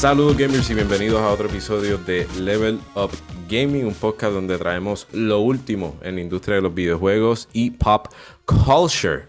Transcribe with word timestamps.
Saludos 0.00 0.38
gamers 0.38 0.70
y 0.70 0.74
bienvenidos 0.74 1.20
a 1.20 1.28
otro 1.28 1.46
episodio 1.46 1.98
de 1.98 2.26
Level 2.38 2.80
Up 2.94 3.10
Gaming, 3.50 3.84
un 3.84 3.92
podcast 3.92 4.32
donde 4.32 4.56
traemos 4.56 5.06
lo 5.12 5.40
último 5.40 5.94
en 6.00 6.14
la 6.14 6.22
industria 6.22 6.56
de 6.56 6.62
los 6.62 6.72
videojuegos 6.72 7.50
y 7.52 7.72
pop 7.72 8.06
culture. 8.46 9.24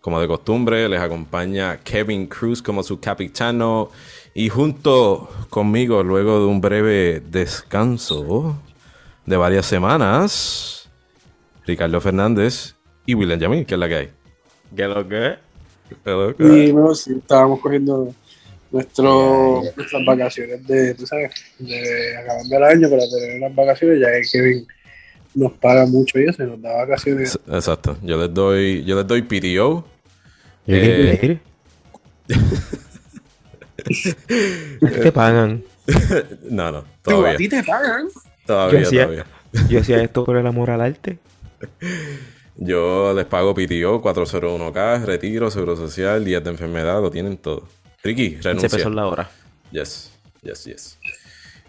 Como 0.00 0.18
de 0.18 0.26
costumbre, 0.26 0.88
les 0.88 1.02
acompaña 1.02 1.76
Kevin 1.84 2.28
Cruz 2.28 2.62
como 2.62 2.82
su 2.82 2.98
capitano 2.98 3.90
y 4.32 4.48
junto 4.48 5.28
conmigo, 5.50 6.02
luego 6.02 6.40
de 6.40 6.46
un 6.46 6.62
breve 6.62 7.20
descanso 7.20 8.56
de 9.26 9.36
varias 9.36 9.66
semanas, 9.66 10.88
Ricardo 11.66 12.00
Fernández 12.00 12.74
y 13.04 13.12
William 13.12 13.38
Yamil, 13.38 13.66
que 13.66 13.74
es 13.74 13.80
la 13.80 13.86
que 13.86 13.96
hay. 13.96 14.10
¿Qué 14.74 14.88
lo 14.88 15.06
que? 15.06 15.34
¿Qué 16.02 16.10
lo 16.10 16.34
que? 16.34 16.68
Y 16.68 16.72
no, 16.72 16.94
sí, 16.94 17.16
estábamos 17.18 17.60
cogiendo 17.60 18.14
nuestro, 18.76 19.62
nuestras 19.74 20.04
vacaciones 20.04 20.66
de, 20.66 20.94
tú 20.94 21.06
sabes, 21.06 21.30
de 21.58 22.16
acabando 22.18 22.56
el 22.56 22.62
año 22.62 22.90
para 22.90 23.02
tener 23.08 23.40
las 23.40 23.54
vacaciones, 23.54 24.00
ya 24.00 24.12
que 24.12 24.22
Kevin 24.30 24.66
nos 25.34 25.52
paga 25.52 25.86
mucho 25.86 26.18
y 26.18 26.24
eso, 26.24 26.44
nos 26.44 26.60
da 26.60 26.74
vacaciones. 26.74 27.38
Exacto, 27.48 27.96
yo 28.02 28.20
les 28.20 28.32
doy, 28.32 28.84
yo 28.84 28.96
les 28.96 29.06
doy 29.06 29.22
PTO. 29.22 29.86
Eh, 30.66 31.38
te 35.02 35.12
pagan? 35.12 35.62
no, 36.50 36.72
no, 36.72 36.84
todavía. 37.02 37.32
¿A 37.32 37.36
ti 37.36 37.48
te 37.48 37.62
pagan? 37.62 38.08
Todavía, 38.46 38.80
yo 38.80 38.86
hacía, 38.86 39.04
todavía. 39.04 39.26
Yo 39.68 39.80
hacía 39.80 40.02
esto 40.02 40.24
por 40.24 40.36
el 40.36 40.46
amor 40.46 40.70
al 40.70 40.80
arte. 40.80 41.18
Yo 42.56 43.12
les 43.14 43.26
pago 43.26 43.54
PTO, 43.54 44.02
401k, 44.02 45.04
retiro, 45.04 45.50
seguro 45.50 45.76
social, 45.76 46.24
días 46.24 46.42
de 46.42 46.50
enfermedad, 46.50 47.00
lo 47.00 47.10
tienen 47.10 47.36
todo. 47.36 47.68
Ricky, 48.06 48.38
renuncia. 48.40 48.68
pesos 48.68 48.94
la 48.94 49.06
hora. 49.06 49.28
Yes, 49.72 50.12
yes, 50.42 50.64
yes. 50.64 50.98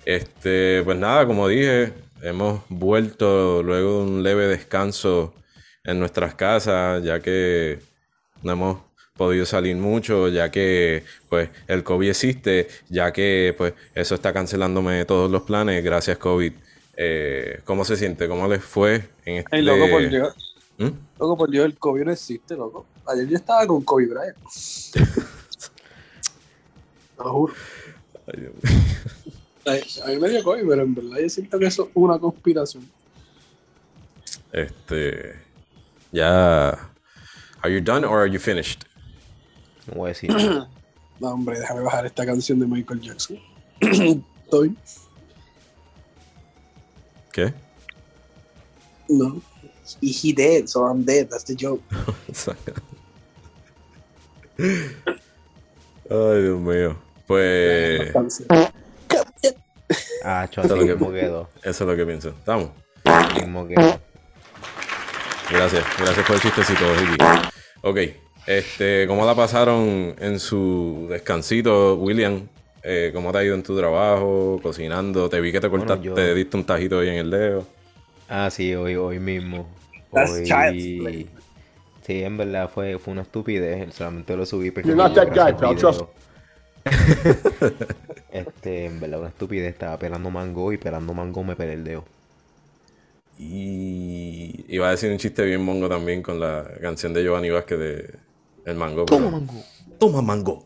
Este, 0.06 0.84
pues 0.84 0.98
nada, 0.98 1.26
como 1.26 1.48
dije, 1.48 1.94
hemos 2.22 2.62
vuelto 2.70 3.64
luego 3.64 4.04
de 4.04 4.12
un 4.12 4.24
leve 4.24 4.48
descanso 4.48 5.34
en 5.84 6.00
nuestras 6.00 6.36
casas, 6.36 7.04
ya 7.04 7.20
que 7.22 7.80
no 8.44 8.52
hemos 8.52 8.78
podido 9.18 9.48
salir 9.48 9.76
mucho, 9.78 10.28
ya 10.28 10.52
que 10.52 11.04
pues 11.28 11.50
el 11.68 11.84
COVID 11.84 12.10
existe, 12.10 12.68
ya 12.88 13.12
que 13.12 13.56
pues 13.58 13.74
eso 13.96 14.14
está 14.14 14.32
cancelándome 14.32 15.06
todos 15.06 15.32
los 15.32 15.42
planes, 15.42 15.84
gracias 15.84 16.20
COVID. 16.20 16.54
Eh, 16.96 17.62
¿Cómo 17.66 17.84
se 17.84 17.98
siente? 17.98 18.28
¿Cómo 18.28 18.48
les 18.48 18.64
fue 18.64 19.10
en 19.26 19.38
este... 19.38 19.50
Hey, 19.52 19.64
loco, 19.64 19.90
por 19.90 20.08
Dios. 20.08 20.56
¿Mm? 20.78 20.90
Loco, 21.20 21.38
por 21.38 21.50
Dios, 21.50 21.66
el 21.66 21.78
COVID 21.78 22.04
no 22.04 22.12
existe, 22.12 22.56
loco. 22.56 22.86
Ayer 23.08 23.28
yo 23.28 23.38
estaba 23.38 23.66
con 23.66 23.84
COVID 23.84 24.10
Bryant. 24.10 24.38
Lo 27.18 27.32
juro. 27.32 27.54
A 30.04 30.08
mí 30.08 30.18
me 30.18 30.30
dio 30.30 30.44
COVID, 30.44 30.66
pero 30.68 30.82
en 30.84 30.96
verdad 30.96 31.18
yo 31.20 31.30
siento 31.30 31.60
que 31.60 31.66
eso 31.66 31.84
es 31.84 31.90
una 31.94 32.18
conspiración. 32.18 32.90
Este. 34.52 35.40
Ya. 36.12 36.70
Are 37.62 37.74
you 37.74 37.82
done 37.82 38.06
or 38.06 38.22
are 38.22 38.32
you 38.32 38.40
finished? 38.40 38.86
No 39.88 39.96
voy 39.96 40.12
a 40.12 40.14
decir. 40.14 40.30
no, 41.20 41.28
hombre, 41.30 41.60
déjame 41.60 41.82
bajar 41.82 42.06
esta 42.06 42.26
canción 42.26 42.60
de 42.60 42.66
Michael 42.66 43.02
Jackson. 43.02 43.38
Estoy. 43.82 44.76
¿Qué? 47.34 47.54
No. 49.10 49.42
He 50.02 50.34
dead, 50.34 50.68
so 50.68 50.86
I'm 50.86 51.04
dead. 51.04 51.30
That's 51.30 51.44
the 51.44 51.56
joke. 51.56 51.82
Ay, 54.60 56.42
Dios 56.42 56.60
mío. 56.60 57.07
Pues. 57.28 58.14
Ah, 60.24 60.48
eso, 60.50 60.62
es 60.62 60.70
lo 60.70 60.80
que, 60.80 61.20
quedó. 61.22 61.50
eso 61.64 61.84
es 61.84 61.90
lo 61.90 61.96
que 61.96 62.06
pienso. 62.06 62.30
¿Estamos? 62.30 62.70
Mismo 63.36 63.68
quedó. 63.68 64.00
Gracias, 65.50 65.86
gracias 65.98 66.26
por 66.26 66.36
el 66.36 66.42
chistecito, 66.42 66.84
Ricky. 66.96 67.24
Ok, 67.82 67.98
este, 68.48 69.06
¿cómo 69.08 69.26
la 69.26 69.36
pasaron 69.36 70.16
en 70.20 70.40
su 70.40 71.08
descansito, 71.10 71.96
William? 71.96 72.48
Eh, 72.84 73.12
¿Cómo 73.14 73.32
te 73.32 73.38
ha 73.38 73.44
ido 73.44 73.56
en 73.56 73.64
tu 73.64 73.78
trabajo, 73.78 74.60
cocinando? 74.62 75.30
Te 75.30 75.40
vi 75.40 75.52
que 75.52 75.60
te 75.60 75.70
cortaste, 75.70 76.10
te 76.10 76.34
diste 76.34 76.58
un 76.58 76.66
tajito 76.66 77.00
ahí 77.00 77.10
en 77.10 77.16
el 77.16 77.32
dedo. 77.32 77.66
Ah, 78.28 78.50
sí, 78.50 78.74
hoy, 78.76 78.96
hoy 78.96 79.20
mismo. 79.20 79.68
Hoy... 80.12 81.28
Sí, 82.08 82.24
en 82.24 82.38
verdad 82.38 82.70
fue, 82.74 82.98
fue 83.00 83.12
una 83.12 83.24
estupidez. 83.24 83.94
Solamente 83.94 84.36
lo 84.38 84.46
subí 84.46 84.72
porque. 84.72 84.88
You're 84.88 85.02
not 85.02 85.14
that 85.14 85.28
guy, 85.28 85.54
este, 88.32 88.86
en 88.86 89.00
verdad, 89.00 89.20
una 89.20 89.30
estupidez. 89.30 89.74
Estaba 89.74 89.98
pelando 89.98 90.30
mango 90.30 90.72
y 90.74 90.78
pelando 90.78 91.14
mango 91.14 91.44
me 91.44 91.56
pelé 91.56 91.74
el 91.74 91.84
dedo. 91.84 92.06
Y 93.40 94.66
iba 94.68 94.88
a 94.88 94.92
decir 94.92 95.12
un 95.12 95.18
chiste 95.18 95.44
bien 95.46 95.64
mongo 95.64 95.88
también 95.88 96.24
con 96.24 96.40
la 96.40 96.66
canción 96.82 97.14
de 97.14 97.24
Giovanni 97.24 97.50
Vázquez 97.50 97.78
de 97.78 98.20
El 98.66 98.76
Mango. 98.76 99.06
Toma 99.06 99.30
mango. 99.30 99.54
Toma 100.00 100.22
mango. 100.22 100.66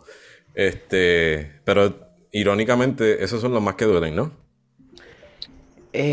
Este, 0.56 1.59
pero 1.66 2.14
irónicamente, 2.32 3.24
esos 3.24 3.42
son 3.42 3.53
los 3.53 3.62
más 3.62 3.76
que 3.76 3.86
duelen, 3.86 4.16
¿no? 4.16 4.32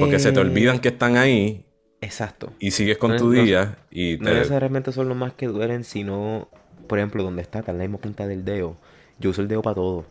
Porque 0.00 0.18
se 0.18 0.32
te 0.32 0.40
olvidan 0.40 0.80
que 0.80 0.88
están 0.88 1.16
ahí. 1.16 1.64
Exacto. 2.00 2.52
Y 2.58 2.72
sigues 2.72 2.98
con 2.98 3.16
tu 3.16 3.30
día 3.30 3.78
y 3.90 4.18
No 4.18 4.32
necesariamente 4.32 4.90
son 4.92 5.08
los 5.08 5.16
más 5.16 5.32
que 5.34 5.46
duelen, 5.46 5.84
sino, 5.84 6.48
por 6.88 6.98
ejemplo, 6.98 7.22
donde 7.22 7.42
está, 7.42 7.60
está 7.60 7.70
en 7.70 7.78
la 7.78 7.84
misma 7.84 7.98
punta 7.98 8.26
del 8.26 8.44
dedo 8.44 8.76
yo 9.18 9.30
uso 9.30 9.42
el 9.42 9.48
dedo 9.48 9.62
para 9.62 9.74
todo. 9.74 10.04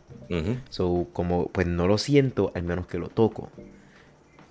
So, 0.68 1.06
como 1.12 1.48
pues 1.48 1.66
no 1.66 1.86
lo 1.86 1.98
siento, 1.98 2.52
al 2.54 2.62
menos 2.62 2.86
que 2.86 2.98
lo 2.98 3.08
toco. 3.08 3.50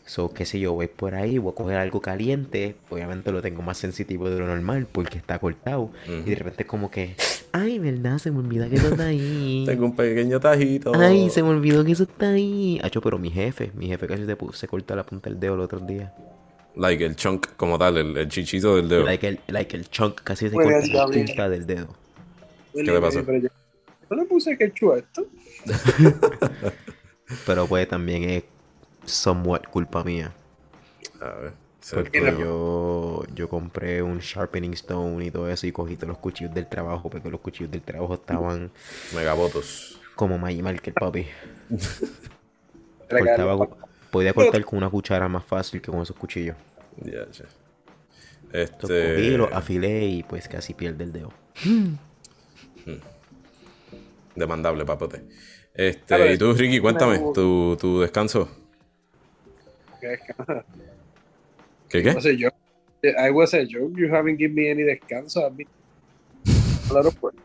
So, 0.06 0.34
qué 0.34 0.46
sé 0.46 0.60
yo, 0.60 0.72
voy 0.72 0.88
por 0.88 1.16
ahí, 1.16 1.38
voy 1.38 1.52
a 1.52 1.56
coger 1.56 1.78
algo 1.78 2.02
caliente. 2.02 2.78
Obviamente 2.90 3.32
lo 3.32 3.42
tengo 3.42 3.62
más 3.62 3.78
sensitivo 3.78 4.30
de 4.30 4.40
lo 4.40 4.48
normal 4.48 4.88
porque 4.90 5.18
está 5.18 5.38
cortado. 5.38 5.92
Y 6.08 6.30
de 6.30 6.36
repente 6.36 6.64
es 6.64 6.68
como 6.68 6.90
que, 6.90 7.16
ay, 7.52 7.78
verdad, 7.78 8.18
se 8.18 8.32
me 8.32 8.40
olvida 8.40 8.70
que 8.70 8.78
eso 8.78 8.88
está 8.88 9.08
ahí. 9.08 9.64
tengo 9.68 9.86
un 9.86 9.96
pequeño 9.96 10.40
tajito. 10.40 10.94
Ay, 10.96 11.30
se 11.30 11.44
me 11.44 11.50
olvidó 11.50 11.84
que 11.84 11.92
eso 11.92 12.04
está 12.04 12.30
ahí. 12.30 12.80
Hacho, 12.82 13.02
pero 13.02 13.20
mi 13.20 13.30
jefe, 13.30 13.72
mi 13.76 13.88
jefe 13.88 14.08
casi 14.08 14.26
se, 14.26 14.38
se 14.54 14.68
corta 14.68 14.96
la 14.96 15.04
punta 15.04 15.30
del 15.30 15.40
dedo 15.40 15.56
el 15.56 15.60
otro 15.60 15.80
día. 15.80 16.14
Like 16.78 17.04
el 17.06 17.16
chunk 17.16 17.48
como 17.58 17.78
tal, 17.78 17.98
el, 17.98 18.30
chichito 18.30 18.78
del 18.78 18.88
dedo. 18.88 19.04
Like 19.04 19.28
el, 19.28 19.40
like 19.48 19.76
el 19.76 19.90
chunk 19.90 20.22
casi 20.24 20.48
se 20.48 20.56
corta 20.56 20.88
la 20.88 21.08
punta 21.08 21.50
del 21.50 21.68
dedo. 21.68 21.94
¿Qué 22.74 22.84
le 22.84 23.02
pasó? 23.02 23.26
¿No 24.10 24.18
le 24.18 24.26
puse 24.26 24.58
quechua 24.58 24.96
a 24.96 25.00
esto? 25.00 25.28
Pero 27.46 27.68
pues 27.68 27.88
también 27.88 28.24
es 28.24 28.44
somewhat 29.06 29.68
culpa 29.68 30.04
mía. 30.04 30.34
A 31.20 31.30
ver. 31.30 31.68
Porque 31.94 32.20
yo, 32.38 33.24
yo 33.34 33.48
compré 33.48 34.02
un 34.02 34.20
sharpening 34.20 34.72
stone 34.74 35.26
y 35.26 35.32
todo 35.32 35.50
eso 35.50 35.68
y 35.68 35.72
cogí 35.72 35.96
todos 35.96 36.10
los 36.10 36.18
cuchillos 36.18 36.54
del 36.54 36.68
trabajo 36.68 37.10
porque 37.10 37.30
los 37.30 37.40
cuchillos 37.40 37.72
del 37.72 37.82
trabajo 37.82 38.16
estaban 38.16 38.72
megabotos. 39.16 40.00
Como 40.16 40.38
Maggie 40.38 40.62
el 40.84 40.94
papi. 40.94 41.28
Cortaba, 43.10 43.70
podía 44.12 44.34
cortar 44.34 44.66
con 44.66 44.78
una 44.78 44.90
cuchara 44.90 45.30
más 45.30 45.46
fácil 45.46 45.82
que 45.82 45.90
con 45.90 46.02
esos 46.02 46.16
cuchillos. 46.16 46.58
Ya, 46.98 47.30
ya. 47.32 47.46
Este... 48.52 49.16
cogí, 49.16 49.38
lo 49.38 49.54
afilé 49.54 50.06
y 50.06 50.24
pues 50.24 50.48
casi 50.50 50.74
pierde 50.74 51.06
el 51.06 51.14
dedo. 51.14 51.32
Demandable, 54.38 54.86
papote. 54.86 55.24
Este, 55.74 56.34
y 56.34 56.38
tú, 56.38 56.54
Ricky, 56.54 56.80
cuéntame, 56.80 57.20
tu, 57.34 57.76
tu 57.76 58.02
descanso. 58.02 58.48
¿Qué 60.00 60.08
descanso? 60.08 60.64
¿Qué 61.90 62.04
qué? 62.04 62.14
No 62.14 62.22
sé, 62.22 62.38
yo. 62.38 62.50
I 63.04 63.32
was 63.32 63.54
a 63.54 63.66
joke. 63.66 63.98
You 63.98 64.14
haven't 64.14 64.38
given 64.38 64.56
me 64.56 64.70
any 64.70 64.84
descanso. 64.84 65.46
A 65.46 65.50
mí. 65.50 65.66
Claro, 66.88 67.12
pues. 67.20 67.36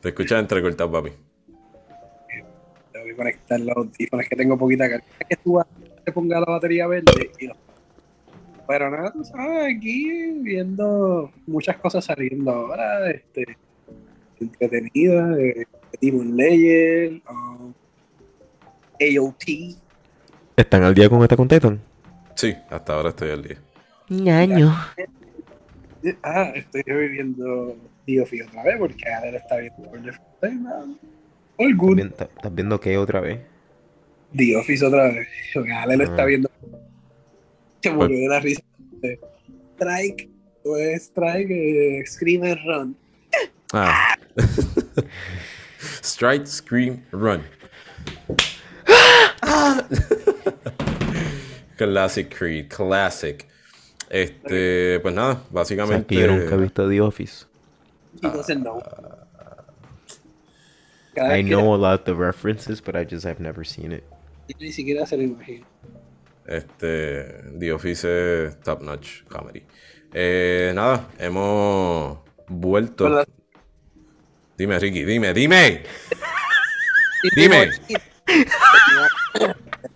Te 0.00 0.08
escuchas 0.08 0.40
entrecortado, 0.40 0.90
papi. 0.90 1.10
Tengo 2.92 3.06
que 3.06 3.16
conectar 3.16 3.60
los 3.60 3.76
audífonos, 3.76 4.26
que 4.26 4.36
tengo 4.36 4.56
poquita 4.56 4.88
carga. 4.88 5.04
que 5.28 5.36
tú 5.36 5.60
te 6.04 6.12
ponga 6.12 6.40
la 6.40 6.46
batería 6.46 6.86
verde 6.86 7.30
y 7.38 7.50
Pero 8.66 8.90
nada, 8.90 9.12
tú 9.12 9.22
sabes, 9.24 9.76
aquí 9.76 10.32
viendo 10.40 11.30
muchas 11.46 11.76
cosas 11.76 12.04
saliendo 12.04 12.50
ahora, 12.50 13.10
este 13.10 13.56
entretenida 14.40 15.28
de 15.28 15.66
Demon 16.00 16.36
Layer, 16.36 17.20
um, 17.30 17.72
AOT. 19.00 19.76
¿Están 20.56 20.82
al 20.82 20.94
día 20.94 21.08
con 21.08 21.22
esta 21.22 21.36
con 21.36 21.48
Titan? 21.48 21.80
Sí, 22.34 22.54
hasta 22.70 22.94
ahora 22.94 23.10
estoy 23.10 23.30
al 23.30 23.42
día. 23.42 23.58
Año. 24.34 24.74
Ah, 26.22 26.52
estoy 26.54 26.82
reviviendo 26.82 27.76
Diofi 28.06 28.40
otra 28.40 28.62
vez 28.62 28.76
porque 28.78 29.08
Adel 29.08 29.34
está 29.34 29.56
viendo 29.56 29.90
All 31.56 31.76
good. 31.76 31.98
¿Estás 31.98 32.54
viendo 32.54 32.80
qué 32.80 32.96
otra 32.96 33.20
vez? 33.20 33.40
The 34.34 34.56
Office 34.56 34.84
otra 34.84 35.08
vez. 35.08 35.28
Porque 35.52 35.72
Adel 35.72 36.00
está 36.02 36.22
ah. 36.22 36.26
viendo. 36.26 36.50
Se 37.82 37.90
murió 37.90 38.08
pues 38.08 38.20
de 38.20 38.28
la 38.28 38.40
risa. 38.40 38.62
Strike, 39.74 40.28
pues 40.62 41.02
Strike, 41.02 41.50
eh, 41.50 42.02
Scream 42.06 42.42
and 42.44 42.58
Run. 42.64 42.96
Ah. 43.72 44.16
Strike, 45.78 46.46
Scream, 46.46 47.04
Run. 47.12 47.44
Classic 51.76 52.30
Creed, 52.30 52.70
classic. 52.70 53.46
Este, 54.10 54.98
pues 55.00 55.14
nada, 55.14 55.42
básicamente. 55.50 56.14
yo 56.14 56.26
nunca 56.26 56.54
he 56.54 56.58
visto 56.58 56.88
The 56.88 57.00
Office. 57.00 57.46
Entonces 58.22 58.58
no. 58.58 58.80
I 61.16 61.42
know 61.42 61.74
a 61.74 61.76
lot 61.76 62.00
of 62.00 62.04
the 62.04 62.14
references, 62.14 62.80
but 62.80 62.96
I 62.96 63.04
just 63.04 63.24
have 63.24 63.40
never 63.40 63.64
seen 63.64 63.92
it. 63.92 64.04
Ni 64.58 64.72
siquiera 64.72 65.06
se 65.06 65.16
lo 65.16 65.22
imagino. 65.24 65.66
Este, 66.46 67.42
The 67.58 67.72
Office 67.72 68.46
es 68.46 68.60
top 68.60 68.82
notch 68.82 69.24
comedy. 69.28 69.62
Eh, 70.12 70.72
nada, 70.74 71.08
hemos 71.18 72.18
vuelto. 72.48 73.24
Dime, 74.58 74.76
Ricky, 74.80 75.04
dime, 75.04 75.32
dime. 75.32 75.84
dime. 77.36 77.70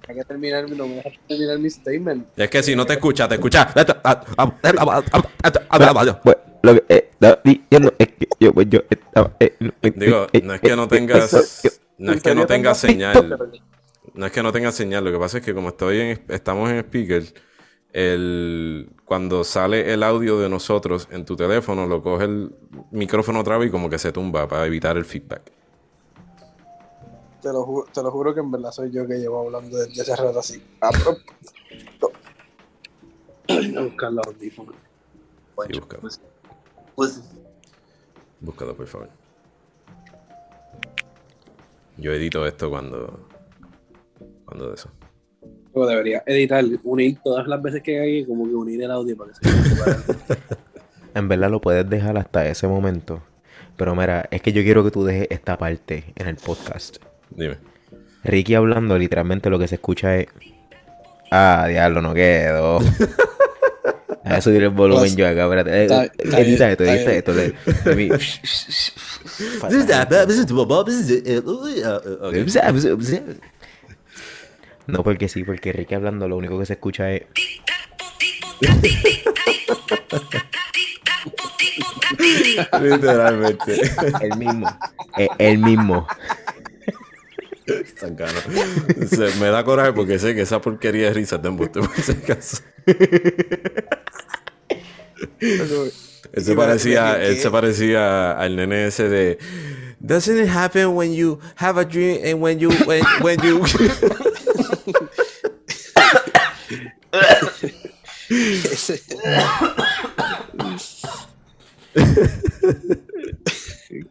Hay 0.09 0.15
que 0.15 0.25
terminar, 0.25 0.71
no 0.71 0.87
me 0.87 0.95
dejas 0.95 1.15
terminar 1.27 1.59
mi 1.59 1.69
statement. 1.69 2.29
Es 2.37 2.49
que 2.49 2.63
si 2.63 2.77
no 2.77 2.87
te 2.87 2.93
escucha, 2.93 3.27
te 3.27 3.35
escucha. 3.35 3.75
Lo 6.63 6.75
que 6.75 6.85
estaba 6.89 7.41
diciendo 7.43 7.93
es 7.99 8.07
que 8.07 8.29
yo, 8.39 8.53
yo 8.63 8.85
estaba. 8.89 9.37
Digo, 9.97 10.29
no 10.45 10.55
es 10.55 10.61
que 10.61 10.77
no 10.77 10.87
tengas. 10.87 11.83
No 11.99 12.13
es 12.13 12.23
que 12.23 12.35
no 12.37 12.47
tengas 12.47 12.79
señal. 12.79 13.37
No 14.15 14.27
es 14.27 14.33
que 14.33 14.43
no 14.45 14.53
tengas 14.53 14.77
señal. 14.77 15.05
Lo 15.05 15.11
que 15.11 15.19
pasa 15.19 15.39
es 15.39 15.45
que 15.45 15.55
como 15.55 15.71
estoy 15.71 16.01
en, 16.01 16.23
estamos 16.29 16.71
en 16.71 16.79
speaker, 16.79 17.25
el, 17.93 18.91
cuando 19.05 19.45
sale 19.45 19.93
el 19.93 20.03
audio 20.03 20.39
de 20.39 20.49
nosotros 20.49 21.09
en 21.11 21.25
tu 21.25 21.37
teléfono, 21.37 21.87
lo 21.87 22.03
coge 22.03 22.25
el 22.25 22.55
micrófono 22.91 23.41
otra 23.41 23.59
vez 23.59 23.69
y 23.69 23.71
como 23.71 23.91
que 23.91 23.99
se 23.99 24.13
tumba 24.13 24.49
para 24.49 24.67
evitar 24.67 24.97
el 24.97 25.05
feedback. 25.05 25.53
Te 27.43 27.53
lo, 27.53 27.65
juro, 27.65 27.87
te 27.93 28.03
lo 28.03 28.11
juro 28.11 28.33
que 28.33 28.41
en 28.41 28.51
verdad 28.51 28.71
soy 28.71 28.91
yo 28.93 29.07
que 29.07 29.15
llevo 29.15 29.41
hablando 29.41 29.77
desde 29.77 30.01
ese 30.01 30.17
rato 30.17 30.39
así. 30.39 30.63
A 30.81 30.91
buscar 33.83 34.13
los 34.13 34.27
audífonos. 34.27 34.75
Sí, 35.67 35.79
búscalo. 35.79 36.01
Pues, 36.01 36.21
pues, 36.95 37.23
Búscalo, 38.41 38.77
por 38.77 38.87
favor. 38.87 39.09
Yo 41.97 42.13
edito 42.13 42.47
esto 42.47 42.71
cuando. 42.71 43.29
Cuando 44.45 44.69
de 44.69 44.75
eso. 44.75 44.91
Luego 45.75 45.89
debería 45.89 46.23
editar, 46.27 46.65
unir 46.85 47.19
todas 47.25 47.47
las 47.47 47.63
veces 47.63 47.83
que 47.83 47.99
hay, 47.99 48.25
como 48.25 48.47
que 48.47 48.55
unir 48.55 48.83
el 48.83 48.91
audio 48.91 49.17
para 49.17 49.33
que 49.33 49.49
se 49.49 50.35
En 51.15 51.29
verdad 51.29 51.51
lo 51.51 51.61
puedes 51.61 51.89
dejar 51.89 52.17
hasta 52.17 52.47
ese 52.47 52.67
momento. 52.67 53.23
Pero 53.77 53.95
mira, 53.95 54.29
es 54.31 54.43
que 54.43 54.53
yo 54.53 54.63
quiero 54.63 54.85
que 54.85 54.91
tú 54.91 55.05
dejes 55.05 55.29
esta 55.31 55.59
parte 55.59 56.05
en 56.17 56.29
el 56.29 56.37
podcast. 56.37 56.97
Dime. 57.31 57.57
Ricky 58.25 58.55
hablando, 58.55 58.99
literalmente 58.99 59.51
lo 59.51 59.59
que 59.59 59.69
se 59.69 59.77
escucha 59.77 60.17
es. 60.17 60.27
Ah, 61.31 61.67
diablo, 61.69 62.03
no 62.03 62.15
quedo. 62.15 62.79
A 64.25 64.41
subir 64.41 64.63
el 64.63 64.69
volumen 64.69 65.17
yo 65.17 65.27
acá, 65.27 65.45
espérate. 65.45 65.85
Eh, 65.85 65.87
eh, 65.87 66.11
edita 66.39 66.71
esto, 66.71 66.85
edita 66.85 67.13
esto. 67.13 67.33
No, 74.87 75.03
porque 75.03 75.29
sí, 75.29 75.45
porque 75.45 75.73
Ricky 75.73 75.95
hablando 75.95 76.29
lo 76.29 76.37
único 76.37 76.59
que 76.59 76.67
se 76.67 76.73
escucha 76.75 77.11
es. 77.13 77.23
Literalmente. 82.81 83.81
El 84.21 84.39
mismo. 84.39 84.79
Eh, 85.19 85.29
el 85.39 85.59
mismo. 85.59 86.07
Se- 89.09 89.35
me 89.41 89.47
da 89.49 89.65
coraje 89.65 89.93
porque 89.93 90.19
sé 90.19 90.35
que 90.35 90.43
esa 90.43 90.61
porquería 90.61 91.07
de 91.09 91.15
risa 91.15 91.41
te 91.41 91.49
embuste 91.49 91.81
por 91.81 91.91
ese 91.97 92.21
caso. 92.21 92.59
Él 95.41 96.45
se 96.45 96.55
parecía, 96.55 97.23
él 97.23 97.37
se 97.39 97.51
parecía 97.51 98.33
al 98.33 98.57
nene 98.57 98.87
ese 98.87 99.09
de 99.09 99.39
Doesn't 100.01 100.39
it 100.43 100.49
happen 100.49 100.89
when 100.97 101.15
you 101.15 101.39
have 101.57 101.79
a 101.81 101.85
dream 101.85 102.19
and 102.25 102.43
when 102.43 102.59
you 102.59 102.71
when, 102.87 103.03
when 103.23 103.39
you 103.43 103.63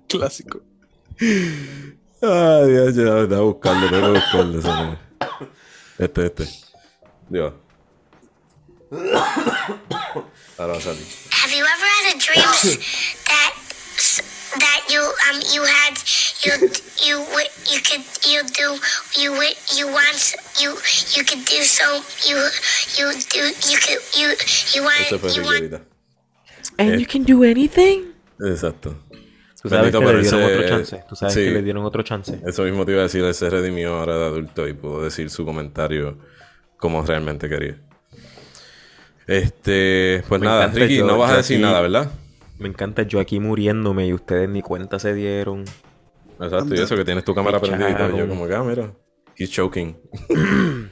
Clásico. 0.07 0.61
Ay, 2.21 2.91
Dios, 2.93 3.29
buscando, 3.29 3.89
tengo 3.89 4.13
que 4.13 4.19
buscarlo 4.19 4.59
ese 4.59 4.67
nene. 4.67 4.97
Este, 5.97 6.25
este. 6.25 6.47
Dios. 7.29 7.53
Ahora 10.57 10.73
va 10.73 10.77
a 10.77 10.81
salir. 10.81 11.05
Have 11.31 11.53
you 11.55 11.65
ever 11.65 11.87
had 11.87 12.15
a 12.15 12.17
dream 12.19 12.45
that 13.25 13.53
that 14.59 14.81
you 14.89 15.01
um 15.01 15.41
you 15.53 15.63
had 15.63 15.97
you 16.43 16.53
you 17.07 17.17
you 17.71 17.79
could 17.87 18.03
you 18.25 18.41
do 18.57 18.67
you 19.21 19.31
you 19.77 19.87
want 19.87 20.35
you 20.61 20.71
you 21.15 21.23
could 21.25 21.43
do 21.45 21.61
so 21.63 21.83
you 22.27 22.37
you 22.97 23.11
do 23.33 23.41
you 23.69 23.77
could 23.79 24.01
you 24.17 24.29
you 24.75 24.83
want 24.83 25.35
you 25.35 25.43
want. 25.43 25.81
And 26.77 26.99
you 26.99 27.05
can 27.05 27.23
do 27.23 27.43
anything. 27.43 28.13
Exacto. 28.39 28.95
Tú 29.61 29.69
sabes 29.69 29.91
Bendito, 29.93 29.99
que 29.99 30.05
le 30.13 30.21
dieron 30.23 30.41
ese- 30.41 30.53
otro 30.55 30.67
chance. 30.67 31.03
Tú 31.07 31.15
sabes 31.15 31.33
sí. 31.35 31.41
que 31.43 31.51
le 31.51 31.61
dieron 31.61 31.85
otro 31.85 32.01
chance. 32.01 32.39
Eso 32.47 32.63
mismo 32.63 32.83
te 32.85 32.93
iba 32.93 33.01
a 33.01 33.03
decir, 33.03 33.23
él 33.23 33.33
se 33.35 33.47
redimió 33.49 33.99
ahora 33.99 34.17
de 34.17 34.25
adulto 34.25 34.67
y 34.67 34.73
pudo 34.73 35.03
decir 35.03 35.29
su 35.29 35.45
comentario 35.45 36.17
como 36.77 37.03
realmente 37.05 37.47
quería. 37.47 37.77
Este, 39.27 40.23
pues 40.27 40.41
Me 40.41 40.47
nada, 40.47 40.67
Ricky, 40.67 40.97
yo- 40.97 41.05
no 41.05 41.17
vas 41.17 41.31
a 41.31 41.37
decir 41.37 41.57
aquí- 41.57 41.63
nada, 41.63 41.81
¿verdad? 41.81 42.11
Me 42.57 42.67
encanta 42.69 43.03
yo 43.03 43.19
aquí 43.19 43.39
muriéndome 43.39 44.07
y 44.07 44.13
ustedes 44.13 44.49
ni 44.49 44.61
cuenta 44.61 44.97
se 44.99 45.13
dieron. 45.13 45.65
Exacto, 46.41 46.73
y 46.73 46.79
eso 46.79 46.95
que 46.95 47.05
tienes 47.05 47.23
tu 47.23 47.35
cámara 47.35 47.59
Qué 47.59 47.67
prendida 47.67 47.91
y 47.91 47.95
todo. 47.95 48.17
Yo 48.17 48.27
como 48.27 48.47
que, 48.47 48.55
ah, 48.55 48.63
mira, 48.63 48.91
he's 49.37 49.51
choking. 49.51 49.95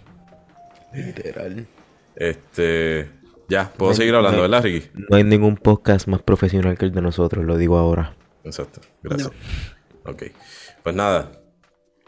Literal. 0.93 1.67
Este, 2.15 3.09
ya, 3.47 3.71
puedo 3.75 3.91
No 3.91 3.95
seguir 3.95 4.15
hablando, 4.15 4.37
no 4.37 4.43
¿verdad, 4.43 4.63
Ricky? 4.63 4.89
No 5.09 5.17
hay 5.17 5.23
ningún 5.23 5.55
podcast 5.57 6.07
más 6.07 6.21
profesional 6.21 6.77
que 6.77 6.85
el 6.85 6.91
de 6.91 7.01
nosotros, 7.01 7.45
lo 7.45 7.57
digo 7.57 7.77
ahora. 7.77 8.15
Exacto, 8.43 8.81
gracias. 9.01 9.31
Ok, 10.05 10.23
pues 10.83 10.95
nada, 10.95 11.31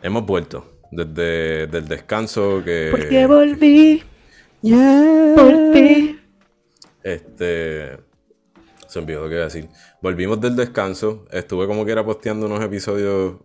hemos 0.02 0.26
vuelto 0.26 0.80
desde 0.92 1.64
el 1.64 1.88
descanso 1.88 2.62
que... 2.64 3.26
volví. 3.28 4.04
Volví. 4.62 6.20
Este. 7.04 8.11
Se 8.92 9.00
olvidó 9.00 9.22
lo 9.22 9.30
que 9.30 9.36
iba 9.36 9.44
a 9.44 9.46
decir. 9.46 9.70
Volvimos 10.02 10.42
del 10.42 10.58
descanso. 10.58 11.26
Estuve 11.32 11.66
como 11.66 11.86
que 11.86 11.94
era 11.94 12.04
posteando 12.04 12.46
unos 12.46 12.62
episodios 12.62 13.36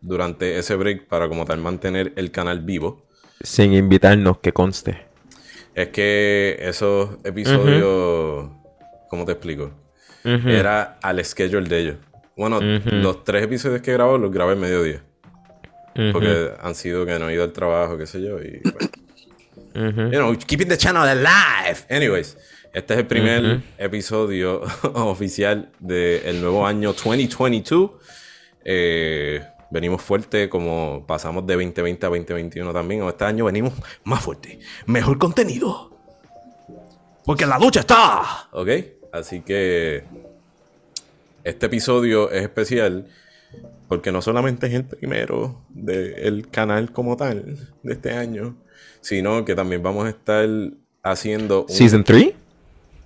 durante 0.00 0.60
ese 0.60 0.76
break 0.76 1.08
para 1.08 1.28
como 1.28 1.44
tal 1.44 1.58
mantener 1.58 2.12
el 2.14 2.30
canal 2.30 2.60
vivo. 2.60 3.08
Sin 3.40 3.72
invitarnos, 3.72 4.38
que 4.38 4.52
conste. 4.52 5.08
Es 5.74 5.88
que 5.88 6.56
esos 6.60 7.16
episodios. 7.24 8.48
¿Cómo 9.10 9.24
te 9.24 9.32
explico? 9.32 9.72
Era 10.22 11.00
al 11.02 11.24
schedule 11.24 11.68
de 11.68 11.78
ellos. 11.80 11.96
Bueno, 12.36 12.60
los 12.60 13.24
tres 13.24 13.42
episodios 13.42 13.82
que 13.82 13.92
grabo 13.92 14.18
los 14.18 14.30
grabé 14.30 14.52
en 14.52 14.60
mediodía. 14.60 15.02
Porque 16.12 16.52
han 16.60 16.76
sido 16.76 17.04
que 17.04 17.18
no 17.18 17.28
he 17.28 17.34
ido 17.34 17.42
al 17.42 17.52
trabajo, 17.52 17.98
qué 17.98 18.06
sé 18.06 18.22
yo. 18.22 18.40
Y 18.40 18.60
bueno. 19.74 20.12
You 20.12 20.18
know, 20.18 20.38
keeping 20.46 20.68
the 20.68 20.76
channel 20.76 21.02
alive. 21.02 21.80
Anyways, 21.90 22.38
este 22.72 22.94
es 22.94 23.00
el 23.00 23.06
primer 23.06 23.60
episodio 23.76 24.62
oficial 24.94 25.70
del 25.78 26.40
nuevo 26.40 26.66
año 26.66 26.94
2022. 26.94 27.90
Eh, 28.64 29.44
venimos 29.70 30.00
fuerte 30.00 30.48
como 30.48 31.04
pasamos 31.06 31.46
de 31.46 31.54
2020 31.54 32.06
a 32.06 32.08
2021 32.08 32.72
también. 32.72 33.02
Este 33.06 33.24
año 33.24 33.44
venimos 33.44 33.74
más 34.04 34.22
fuerte. 34.22 34.58
Mejor 34.86 35.18
contenido. 35.18 35.90
Porque 37.24 37.44
la 37.44 37.58
ducha 37.58 37.80
está. 37.80 38.48
¿Ok? 38.52 38.68
Así 39.12 39.42
que 39.42 40.04
este 41.44 41.66
episodio 41.66 42.30
es 42.30 42.42
especial 42.42 43.06
porque 43.86 44.10
no 44.10 44.22
solamente 44.22 44.66
es 44.68 44.72
el 44.72 44.84
primero 44.84 45.62
del 45.68 46.48
canal 46.48 46.90
como 46.92 47.18
tal 47.18 47.58
de 47.82 47.92
este 47.92 48.12
año, 48.12 48.56
sino 49.02 49.44
que 49.44 49.54
también 49.54 49.82
vamos 49.82 50.06
a 50.06 50.08
estar 50.08 50.48
haciendo 51.02 51.62
un 51.64 51.68
Season 51.68 52.02
3? 52.02 52.41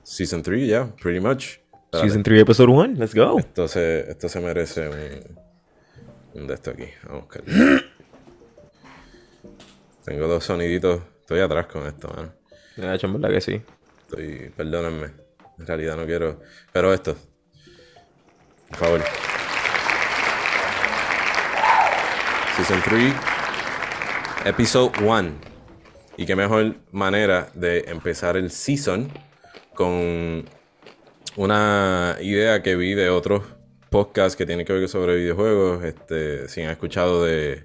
Season 0.07 0.41
3, 0.41 0.69
ya, 0.69 0.87
pretty 1.03 1.19
much. 1.19 1.59
Espérate. 1.73 2.09
Season 2.09 2.23
3, 2.23 2.41
episode 2.43 2.71
1. 2.71 2.95
Let's 2.97 3.13
go. 3.13 3.41
Esto 3.41 3.67
se, 3.67 4.09
esto 4.09 4.29
se 4.29 4.39
merece 4.39 4.89
un, 4.89 6.41
un 6.41 6.47
de 6.47 6.55
esto 6.55 6.71
aquí. 6.71 6.85
Vamos 7.03 7.23
a 7.23 7.25
buscarlo. 7.25 7.83
Tengo 10.05 10.29
dos 10.29 10.45
soniditos. 10.45 11.01
Estoy 11.23 11.41
atrás 11.41 11.67
con 11.67 11.89
esto, 11.89 12.07
mano. 12.07 12.33
De 12.77 12.95
hecho, 12.95 13.09
en 13.09 13.15
verdad 13.15 13.31
que 13.31 13.41
sí. 13.41 13.61
Estoy, 14.03 14.53
perdónenme. 14.57 15.11
En 15.59 15.67
realidad 15.67 15.97
no 15.97 16.07
quiero. 16.07 16.41
Pero 16.73 16.95
esto. 16.95 17.17
Por 18.69 18.77
favor. 18.79 19.03
Season 22.57 22.81
3. 22.85 23.15
Episode 24.45 25.05
1. 25.05 25.31
Y 26.17 26.27
qué 26.27 26.37
mejor 26.37 26.77
manera 26.93 27.51
de 27.55 27.81
empezar 27.89 28.37
el 28.37 28.53
season 28.53 29.11
con 29.77 30.45
una 31.37 32.17
idea 32.21 32.63
que 32.63 32.75
vi 32.75 32.95
de 32.95 33.11
otros 33.11 33.45
podcasts 33.91 34.37
que 34.37 34.47
tienen 34.47 34.67
que 34.67 34.73
ver 34.73 34.89
sobre 34.89 35.17
videojuegos. 35.17 35.85
Este, 35.85 36.49
si 36.49 36.63
han 36.63 36.71
escuchado 36.71 37.25
de. 37.25 37.63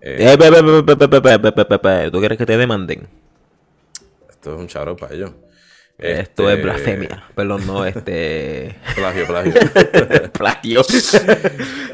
Eh, 0.00 0.36
¿Tú 2.12 2.18
quieres 2.18 2.38
que 2.38 2.46
te 2.46 2.56
demanden? 2.56 3.06
Esto 4.28 4.54
es 4.54 4.60
un 4.60 4.66
charo 4.66 4.96
para 4.96 5.14
ellos. 5.14 5.32
Esto 5.98 6.50
es 6.50 6.62
blasfemia. 6.62 7.24
Perdón, 7.34 7.66
no, 7.66 7.86
este. 7.86 8.76
Plagio, 8.94 9.26
plagio. 9.26 9.54
plagio. 10.32 10.82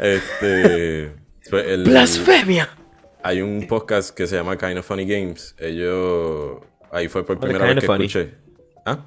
este. 0.03 1.13
¡Blasfemia! 1.85 2.69
Hay 3.23 3.41
un 3.41 3.67
podcast 3.69 4.17
que 4.17 4.27
se 4.27 4.35
llama 4.37 4.59
Kind 4.59 4.79
of 4.79 4.87
Funny 4.87 5.07
Games. 5.07 5.55
Ellos. 5.59 6.59
Ahí 6.91 7.09
fue 7.09 7.25
por 7.25 7.39
primera 7.39 7.67
vez 7.67 7.77
que 7.77 7.87
funny. 7.87 8.07
escuché. 8.07 8.35
¿Ah? 8.85 9.07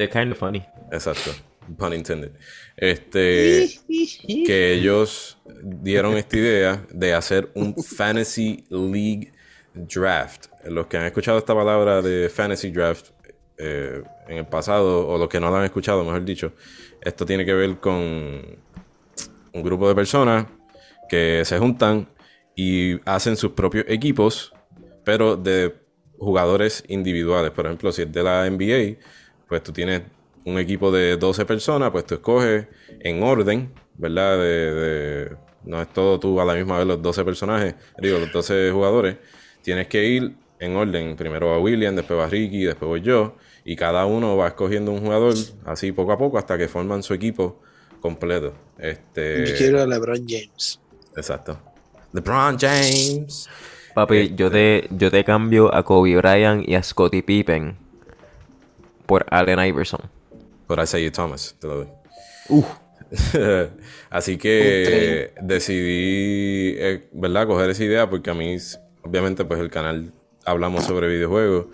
The 0.00 0.08
Kind 0.08 0.32
of 0.32 0.38
Funny. 0.38 0.64
Exacto. 0.90 1.32
Pun 1.76 1.92
intended. 1.92 2.32
Este. 2.74 3.68
que 4.46 4.72
ellos 4.72 5.36
dieron 5.62 6.16
esta 6.16 6.38
idea 6.38 6.86
de 6.90 7.12
hacer 7.12 7.50
un 7.54 7.74
Fantasy 7.74 8.64
League 8.70 9.32
Draft. 9.74 10.46
Los 10.64 10.86
que 10.86 10.96
han 10.96 11.04
escuchado 11.04 11.36
esta 11.36 11.54
palabra 11.54 12.00
de 12.00 12.30
Fantasy 12.30 12.70
Draft 12.70 13.10
eh, 13.58 14.02
en 14.26 14.38
el 14.38 14.46
pasado, 14.46 15.06
o 15.06 15.18
los 15.18 15.28
que 15.28 15.38
no 15.38 15.50
lo 15.50 15.56
han 15.56 15.64
escuchado, 15.64 16.02
mejor 16.02 16.24
dicho, 16.24 16.54
esto 17.02 17.26
tiene 17.26 17.44
que 17.44 17.52
ver 17.52 17.76
con 17.78 18.02
un 19.52 19.62
grupo 19.62 19.86
de 19.86 19.94
personas 19.94 20.46
que 21.10 21.42
se 21.44 21.58
juntan 21.58 22.08
y 22.56 22.98
hacen 23.04 23.36
sus 23.36 23.50
propios 23.52 23.84
equipos, 23.86 24.54
pero 25.04 25.36
de 25.36 25.74
jugadores 26.18 26.84
individuales. 26.88 27.50
Por 27.50 27.66
ejemplo, 27.66 27.92
si 27.92 28.02
es 28.02 28.12
de 28.12 28.22
la 28.22 28.48
NBA, 28.48 28.98
pues 29.50 29.64
tú 29.64 29.72
tienes 29.72 30.02
un 30.44 30.58
equipo 30.60 30.92
de 30.92 31.16
12 31.16 31.44
personas, 31.44 31.90
pues 31.90 32.06
tú 32.06 32.14
escoges 32.14 32.68
en 33.00 33.20
orden, 33.20 33.72
¿verdad? 33.98 34.38
De, 34.38 35.36
no 35.64 35.82
es 35.82 35.92
todo 35.92 36.20
tú 36.20 36.40
a 36.40 36.44
la 36.44 36.54
misma 36.54 36.78
vez 36.78 36.86
los 36.86 37.02
12 37.02 37.24
personajes, 37.24 37.74
digo, 37.98 38.20
los 38.20 38.32
12 38.32 38.70
jugadores. 38.70 39.16
Tienes 39.60 39.88
que 39.88 40.04
ir 40.04 40.36
en 40.60 40.76
orden. 40.76 41.16
Primero 41.16 41.48
va 41.48 41.58
William, 41.58 41.96
después 41.96 42.20
va 42.20 42.28
Ricky, 42.28 42.62
después 42.62 42.88
voy 42.88 43.00
yo. 43.02 43.34
Y 43.64 43.74
cada 43.74 44.06
uno 44.06 44.36
va 44.36 44.46
escogiendo 44.46 44.92
un 44.92 45.00
jugador 45.00 45.34
así 45.66 45.90
poco 45.90 46.12
a 46.12 46.18
poco 46.18 46.38
hasta 46.38 46.56
que 46.56 46.68
forman 46.68 47.02
su 47.02 47.12
equipo 47.12 47.60
completo. 48.00 48.54
Este... 48.78 49.46
Yo 49.46 49.56
quiero 49.56 49.82
a 49.82 49.86
LeBron 49.86 50.24
James. 50.28 50.80
Exacto. 51.16 51.58
LeBron 52.12 52.56
James. 52.56 53.50
Papi, 53.96 54.32
yo, 54.36 54.48
te, 54.48 54.86
yo 54.92 55.10
te 55.10 55.24
cambio 55.24 55.74
a 55.74 55.82
Kobe 55.82 56.16
Bryant 56.16 56.66
y 56.68 56.76
a 56.76 56.82
Scottie 56.84 57.24
Pippen 57.24 57.79
por 59.10 59.26
Allen 59.28 59.58
Iverson. 59.58 60.02
Por 60.68 60.80
Isaiah 60.80 61.10
Thomas, 61.10 61.56
te 61.58 61.66
lo 61.66 61.78
doy. 61.78 61.88
Así 64.10 64.38
que 64.38 65.34
decidí, 65.42 66.76
eh, 66.78 67.08
¿verdad?, 67.10 67.48
coger 67.48 67.70
esa 67.70 67.82
idea 67.82 68.08
porque 68.08 68.30
a 68.30 68.34
mí, 68.34 68.56
obviamente, 69.02 69.44
pues 69.44 69.58
el 69.58 69.68
canal 69.68 70.12
hablamos 70.44 70.84
sobre 70.84 71.08
videojuegos 71.08 71.66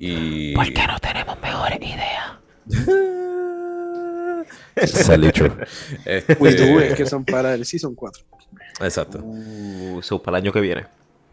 y... 0.00 0.56
¿Por 0.56 0.72
qué 0.72 0.84
no 0.84 0.98
tenemos 0.98 1.40
mejores 1.40 1.78
ideas? 1.78 2.32
Salicho. 5.04 5.56
Este... 6.04 6.34
tú 6.34 6.80
es 6.80 6.94
que 6.96 7.06
son 7.06 7.24
para 7.24 7.54
el 7.54 7.64
Season 7.64 7.94
4. 7.94 8.24
Exacto. 8.80 9.20
Uh, 9.22 10.00
son 10.02 10.20
para 10.20 10.38
el 10.38 10.42
año 10.42 10.52
que 10.52 10.60
viene. 10.60 10.84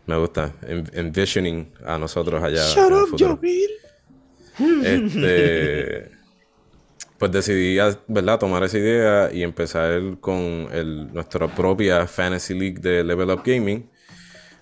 Me 0.06 0.16
gusta. 0.16 0.54
Envisioning 0.94 1.74
a 1.84 1.98
nosotros 1.98 2.44
allá. 2.44 2.64
Shut 2.68 2.92
up, 2.92 3.40
Este. 4.84 6.12
Pues 7.18 7.32
decidí, 7.34 7.78
¿verdad?, 8.08 8.40
tomar 8.40 8.64
esa 8.64 8.78
idea 8.78 9.30
y 9.34 9.44
empezar 9.44 10.02
con 10.22 10.68
el, 10.72 11.14
nuestra 11.14 11.54
propia 11.54 12.08
Fantasy 12.08 12.58
League 12.58 12.80
de 12.80 13.04
Level 13.04 13.30
Up 13.32 13.42
Gaming. 13.46 13.90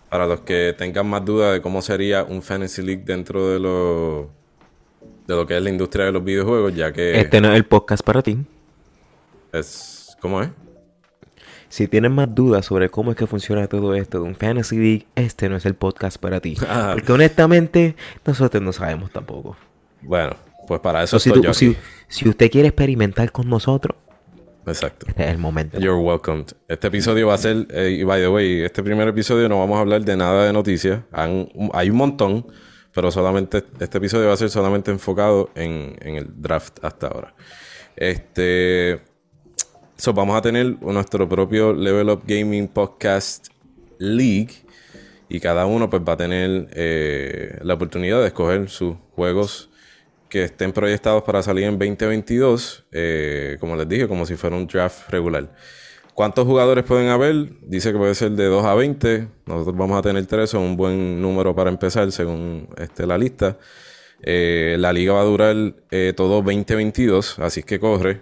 Para 0.10 0.26
los 0.26 0.42
que 0.42 0.74
tengan 0.76 1.08
más 1.08 1.24
dudas 1.24 1.54
de 1.54 1.62
cómo 1.62 1.82
sería 1.82 2.24
un 2.24 2.42
Fantasy 2.42 2.82
League 2.82 3.04
dentro 3.06 3.50
de 3.50 3.60
lo, 3.60 4.32
de 5.28 5.36
lo 5.36 5.46
que 5.46 5.56
es 5.56 5.62
la 5.62 5.70
industria 5.70 6.06
de 6.06 6.14
los 6.14 6.24
videojuegos, 6.24 6.74
ya 6.74 6.92
que... 6.92 7.20
Este 7.20 7.42
no 7.42 7.52
es 7.52 7.58
el 7.58 7.66
podcast 7.66 8.04
para 8.04 8.24
ti. 8.24 8.38
Es... 9.54 10.18
¿Cómo 10.20 10.42
es? 10.42 10.50
Si 11.70 11.88
tienes 11.88 12.10
más 12.10 12.34
dudas 12.34 12.66
sobre 12.66 12.90
cómo 12.90 13.12
es 13.12 13.18
que 13.18 13.28
funciona 13.28 13.68
todo 13.68 13.94
esto 13.94 14.22
de 14.22 14.28
un 14.28 14.36
Fantasy 14.36 14.78
League, 14.78 15.08
este 15.16 15.50
no 15.50 15.58
es 15.58 15.66
el 15.66 15.76
podcast 15.76 16.18
para 16.18 16.40
ti. 16.40 16.56
Ah. 16.68 16.92
Porque 16.94 17.12
honestamente, 17.12 17.96
nosotros 18.26 18.64
no 18.64 18.74
sabemos 18.74 19.12
tampoco. 19.12 19.58
Bueno, 20.02 20.36
pues 20.68 20.80
para 20.82 21.04
eso 21.04 21.20
si, 21.20 21.32
yo 21.42 21.54
si, 21.54 21.76
si, 22.08 22.28
usted 22.28 22.52
quiere 22.52 22.70
experimentar 22.70 23.32
con 23.32 23.50
nosotros, 23.50 23.96
Exacto. 24.68 25.06
Este 25.08 25.24
es 25.24 25.30
el 25.30 25.38
momento. 25.38 25.80
You're 25.80 26.00
welcome. 26.02 26.46
Este 26.68 26.88
episodio 26.88 27.28
va 27.28 27.36
a 27.36 27.38
ser, 27.38 27.68
eh, 27.72 27.98
y 28.00 28.04
by 28.04 28.22
the 28.22 28.28
way, 28.28 28.62
este 28.64 28.84
primer 28.84 29.08
episodio 29.08 29.48
no 29.48 29.60
vamos 29.60 29.78
a 29.78 29.82
hablar 29.82 30.04
de 30.04 30.18
nada 30.18 30.46
de 30.46 30.54
noticias. 30.54 31.02
hay 31.12 31.90
un 31.90 31.96
montón, 31.96 32.46
pero 32.94 33.10
solamente 33.12 33.64
este 33.80 33.98
episodio 33.98 34.28
va 34.28 34.34
a 34.34 34.38
ser 34.38 34.50
solamente 34.50 34.92
enfocado 34.92 35.52
en, 35.56 35.96
el 36.02 36.42
draft 36.42 36.84
hasta 36.84 37.08
ahora. 37.08 37.34
Este. 37.96 39.02
So, 39.96 40.14
vamos 40.14 40.38
a 40.38 40.42
tener 40.42 40.82
nuestro 40.82 41.28
propio 41.28 41.74
Level 41.74 42.10
Up 42.10 42.24
Gaming 42.28 42.68
Podcast 42.68 43.48
League. 43.98 44.66
Y 45.30 45.40
cada 45.40 45.66
uno 45.66 45.90
pues 45.90 46.02
va 46.08 46.14
a 46.14 46.18
tener 46.18 46.70
eh, 46.74 47.58
la 47.62 47.74
oportunidad 47.74 48.22
de 48.22 48.28
escoger 48.28 48.70
sus 48.70 48.96
juegos 49.16 49.70
que 50.30 50.44
estén 50.44 50.72
proyectados 50.74 51.24
para 51.24 51.42
salir 51.42 51.66
en 51.66 51.78
2022, 51.78 52.86
eh, 52.92 53.58
como 53.60 53.76
les 53.76 53.88
dije, 53.88 54.08
como 54.08 54.26
si 54.26 54.36
fuera 54.36 54.56
un 54.56 54.68
draft 54.68 55.10
regular. 55.10 55.50
¿Cuántos 56.14 56.46
jugadores 56.46 56.84
pueden 56.84 57.10
haber? 57.10 57.50
Dice 57.62 57.92
que 57.92 57.98
puede 57.98 58.16
ser 58.16 58.32
de 58.32 58.46
2 58.46 58.66
a 58.66 58.74
20. 58.74 59.28
Nosotros 59.46 59.78
vamos 59.78 60.00
a 60.00 60.02
tener 60.02 60.26
3, 60.26 60.50
son 60.50 60.64
un 60.64 60.76
buen 60.76 61.22
número 61.22 61.56
para 61.56 61.70
empezar 61.70 62.12
según 62.12 62.68
este, 62.78 63.06
la 63.06 63.18
lista. 63.18 63.58
Eh, 64.24 64.78
la 64.80 64.92
liga 64.94 65.14
va 65.14 65.22
a 65.22 65.26
durar 65.26 65.56
eh, 65.92 66.14
todo 66.16 66.42
2022, 66.42 67.38
así 67.40 67.60
es 67.60 67.66
que 67.68 67.80
corre. 67.80 68.22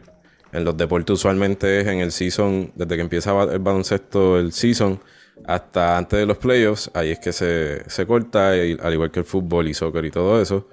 En 0.52 0.66
los 0.66 0.76
deportes 0.76 1.14
usualmente 1.14 1.82
es 1.82 1.88
en 1.88 2.00
el 2.00 2.12
season, 2.12 2.72
desde 2.76 2.96
que 2.96 3.02
empieza 3.02 3.44
el 3.44 3.60
baloncesto, 3.60 4.40
el 4.40 4.52
season, 4.52 5.00
hasta 5.46 5.98
antes 5.98 6.20
de 6.20 6.26
los 6.26 6.38
playoffs, 6.38 6.92
ahí 6.94 7.12
es 7.12 7.20
que 7.20 7.34
se, 7.34 7.90
se 7.90 8.06
corta, 8.06 8.52
al 8.52 8.94
igual 8.94 9.12
que 9.12 9.20
el 9.20 9.26
fútbol 9.26 9.68
y 9.68 9.74
soccer 9.74 10.06
y 10.06 10.12
todo 10.12 10.42
eso. 10.42 10.68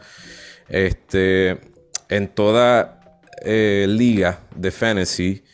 Este, 0.73 1.59
en 2.09 2.29
toda 2.29 3.19
eh, 3.45 3.85
liga 3.87 4.41
de 4.57 4.71
fantasy 4.71 5.45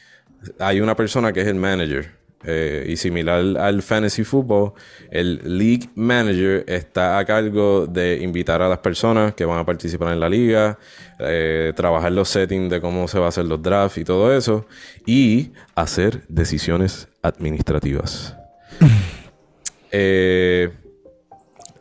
hay 0.60 0.80
una 0.80 0.94
persona 0.94 1.32
que 1.32 1.40
es 1.40 1.48
el 1.48 1.56
manager. 1.56 2.16
Eh, 2.44 2.87
y 2.88 2.96
similar 2.96 3.40
al 3.58 3.82
fantasy 3.82 4.22
football, 4.22 4.72
el 5.10 5.40
league 5.58 5.90
manager 5.96 6.64
está 6.68 7.18
a 7.18 7.25
cargo 7.25 7.88
de 7.88 8.20
invitar 8.22 8.62
a 8.62 8.68
las 8.68 8.78
personas 8.78 9.34
que 9.34 9.44
van 9.44 9.58
a 9.58 9.66
participar 9.66 10.12
en 10.12 10.20
la 10.20 10.28
liga, 10.28 10.78
eh, 11.18 11.72
trabajar 11.75 12.12
los 12.12 12.28
settings 12.28 12.70
de 12.70 12.80
cómo 12.80 13.08
se 13.08 13.18
va 13.18 13.26
a 13.26 13.28
hacer 13.30 13.44
los 13.44 13.60
drafts 13.60 13.98
y 13.98 14.04
todo 14.04 14.32
eso, 14.32 14.66
y 15.04 15.50
hacer 15.75 16.22
decisiones 16.28 17.08
administrativas. 17.22 18.37
eh, 19.90 20.70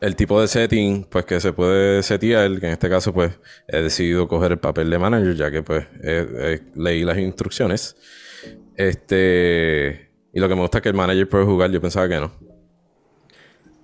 el 0.02 0.16
tipo 0.16 0.40
de 0.40 0.48
setting 0.48 1.06
pues 1.10 1.26
que 1.26 1.40
se 1.40 1.54
puede 1.54 2.04
setear, 2.04 2.60
que 2.60 2.68
en 2.68 2.74
este 2.74 2.90
caso 2.90 3.14
pues 3.14 3.40
he 3.68 3.82
decidido 3.82 4.28
coger 4.28 4.54
el 4.54 4.60
papel 4.60 4.90
de 4.90 5.00
manager 5.00 5.36
ya 5.36 5.52
que 5.52 5.64
pues 5.64 5.86
leí 6.76 7.04
las 7.04 7.18
instrucciones. 7.18 7.96
Este 8.76 10.10
y 10.34 10.40
lo 10.40 10.48
que 10.48 10.56
me 10.56 10.62
gusta 10.62 10.80
es 10.80 10.82
que 10.84 10.90
el 10.90 10.96
manager 10.96 11.28
puede 11.28 11.46
jugar, 11.46 11.72
yo 11.72 11.82
pensaba 11.82 12.08
que 12.08 12.20
no. 12.20 12.32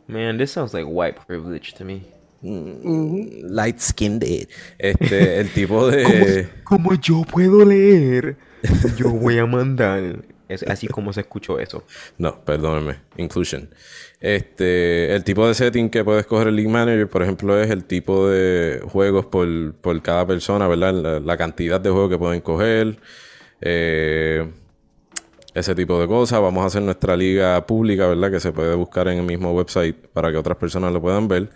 Man, 0.07 0.37
this 0.37 0.51
sounds 0.51 0.73
like 0.73 0.85
white 0.87 1.19
privilege 1.25 1.73
to 1.73 1.85
me. 1.85 2.03
Mm, 2.41 3.49
light 3.49 3.79
skinned. 3.79 4.23
Este, 4.77 5.39
el 5.39 5.49
tipo 5.49 5.87
de. 5.91 6.47
como 6.63 6.93
yo 6.95 7.23
puedo 7.23 7.63
leer, 7.63 8.35
yo 8.97 9.09
voy 9.09 9.37
a 9.39 9.45
mandar. 9.45 10.23
Es 10.53 10.63
así 10.63 10.87
como 10.87 11.13
se 11.13 11.21
escuchó 11.21 11.59
eso. 11.59 11.83
No, 12.17 12.43
perdóneme. 12.43 12.97
Inclusion. 13.17 13.69
Este, 14.19 15.13
el 15.13 15.23
tipo 15.23 15.47
de 15.47 15.53
setting 15.53 15.89
que 15.89 16.03
puede 16.03 16.21
escoger 16.21 16.47
el 16.47 16.55
League 16.55 16.71
Manager, 16.71 17.09
por 17.09 17.23
ejemplo, 17.23 17.59
es 17.59 17.69
el 17.69 17.83
tipo 17.85 18.27
de 18.27 18.81
juegos 18.87 19.25
por, 19.25 20.01
cada 20.01 20.25
persona, 20.25 20.67
¿verdad? 20.67 21.21
La, 21.21 21.37
cantidad 21.37 21.81
de 21.81 21.89
juegos 21.89 22.09
que 22.09 22.17
pueden 22.17 22.41
coger. 22.41 22.99
Eh, 23.61 24.47
ese 25.53 25.75
tipo 25.75 25.99
de 25.99 26.07
cosas. 26.07 26.41
Vamos 26.41 26.63
a 26.63 26.67
hacer 26.67 26.81
nuestra 26.81 27.15
liga 27.15 27.65
pública, 27.65 28.07
¿verdad? 28.07 28.31
Que 28.31 28.39
se 28.39 28.51
puede 28.51 28.75
buscar 28.75 29.07
en 29.07 29.19
el 29.19 29.25
mismo 29.25 29.51
website 29.51 29.95
para 30.13 30.31
que 30.31 30.37
otras 30.37 30.57
personas 30.57 30.91
lo 30.93 31.01
puedan 31.01 31.27
ver. 31.27 31.49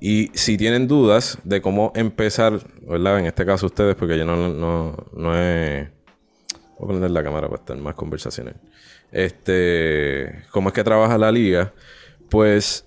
Y 0.00 0.30
si 0.32 0.56
tienen 0.56 0.88
dudas 0.88 1.38
de 1.44 1.60
cómo 1.60 1.92
empezar, 1.94 2.60
¿verdad? 2.88 3.18
En 3.20 3.26
este 3.26 3.44
caso 3.44 3.66
ustedes, 3.66 3.94
porque 3.96 4.16
yo 4.16 4.24
no, 4.24 4.48
no, 4.48 4.96
no 5.12 5.36
he... 5.36 5.90
Voy 6.80 6.86
a 6.86 6.88
prender 6.88 7.10
la 7.10 7.22
cámara 7.22 7.48
para 7.48 7.60
estar 7.60 7.76
más 7.76 7.94
conversaciones 7.94 8.54
este, 9.12 10.44
cómo 10.50 10.68
es 10.68 10.74
que 10.74 10.84
trabaja 10.84 11.18
la 11.18 11.32
liga, 11.32 11.72
pues 12.28 12.86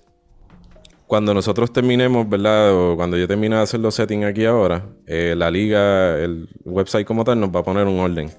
cuando 1.06 1.34
nosotros 1.34 1.72
terminemos, 1.72 2.28
¿verdad? 2.28 2.72
O 2.74 2.96
cuando 2.96 3.16
yo 3.16 3.28
termine 3.28 3.56
de 3.56 3.62
hacer 3.62 3.80
los 3.80 3.94
settings 3.94 4.24
aquí 4.24 4.44
ahora, 4.44 4.86
eh, 5.06 5.34
la 5.36 5.50
liga, 5.50 6.18
el 6.18 6.48
website 6.64 7.06
como 7.06 7.24
tal, 7.24 7.40
nos 7.40 7.54
va 7.54 7.60
a 7.60 7.62
poner 7.62 7.86
un 7.86 8.00
orden. 8.00 8.30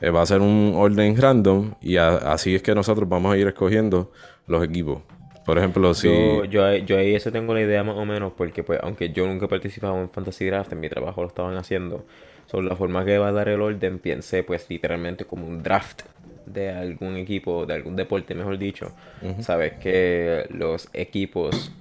Eh, 0.00 0.10
va 0.10 0.22
a 0.22 0.26
ser 0.26 0.40
un 0.40 0.72
orden 0.74 1.16
random 1.16 1.74
y 1.80 1.96
así 1.96 2.56
es 2.56 2.62
que 2.62 2.74
nosotros 2.74 3.08
vamos 3.08 3.32
a 3.32 3.36
ir 3.36 3.46
escogiendo 3.46 4.10
los 4.46 4.64
equipos. 4.64 5.02
Por 5.44 5.58
ejemplo, 5.58 5.92
si... 5.94 6.08
Yo, 6.48 6.76
yo, 6.76 6.96
ahí 6.96 7.14
eso 7.14 7.30
tengo 7.30 7.52
la 7.52 7.60
idea 7.60 7.84
más 7.84 7.96
o 7.96 8.04
menos 8.04 8.32
porque, 8.36 8.62
pues, 8.62 8.80
aunque 8.82 9.12
yo 9.12 9.26
nunca 9.26 9.46
he 9.46 9.48
participado 9.48 10.00
en 10.00 10.08
Fantasy 10.08 10.46
Draft, 10.46 10.72
en 10.72 10.80
mi 10.80 10.88
trabajo 10.88 11.20
lo 11.20 11.28
estaban 11.28 11.56
haciendo. 11.56 12.04
Sobre 12.52 12.68
la 12.68 12.76
forma 12.76 13.02
que 13.06 13.16
va 13.16 13.28
a 13.28 13.32
dar 13.32 13.48
el 13.48 13.62
orden, 13.62 13.98
piense, 13.98 14.44
pues, 14.44 14.68
literalmente 14.68 15.24
como 15.24 15.48
un 15.48 15.62
draft 15.62 16.02
de 16.44 16.68
algún 16.68 17.16
equipo, 17.16 17.64
de 17.64 17.72
algún 17.72 17.96
deporte, 17.96 18.34
mejor 18.34 18.58
dicho. 18.58 18.92
Sabes 19.40 19.72
que 19.78 20.46
los 20.50 20.90
equipos 20.92 21.72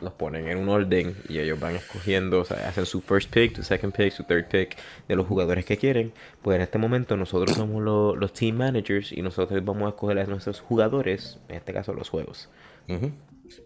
los 0.00 0.12
ponen 0.12 0.46
en 0.48 0.58
un 0.58 0.68
orden 0.68 1.16
y 1.30 1.38
ellos 1.38 1.58
van 1.58 1.76
escogiendo, 1.76 2.40
o 2.40 2.44
sea, 2.44 2.68
hacen 2.68 2.84
su 2.84 3.00
first 3.00 3.32
pick, 3.32 3.56
su 3.56 3.62
second 3.62 3.94
pick, 3.96 4.12
su 4.12 4.22
third 4.24 4.48
pick 4.48 4.76
de 5.08 5.16
los 5.16 5.26
jugadores 5.26 5.64
que 5.64 5.78
quieren. 5.78 6.12
Pues 6.42 6.56
en 6.56 6.60
este 6.62 6.76
momento 6.76 7.16
nosotros 7.16 7.56
somos 7.56 7.82
los 7.82 8.32
team 8.34 8.56
managers 8.56 9.12
y 9.12 9.22
nosotros 9.22 9.64
vamos 9.64 9.86
a 9.86 9.88
escoger 9.88 10.18
a 10.18 10.24
nuestros 10.26 10.60
jugadores, 10.60 11.38
en 11.48 11.56
este 11.56 11.72
caso 11.72 11.94
los 11.94 12.10
juegos. 12.10 12.50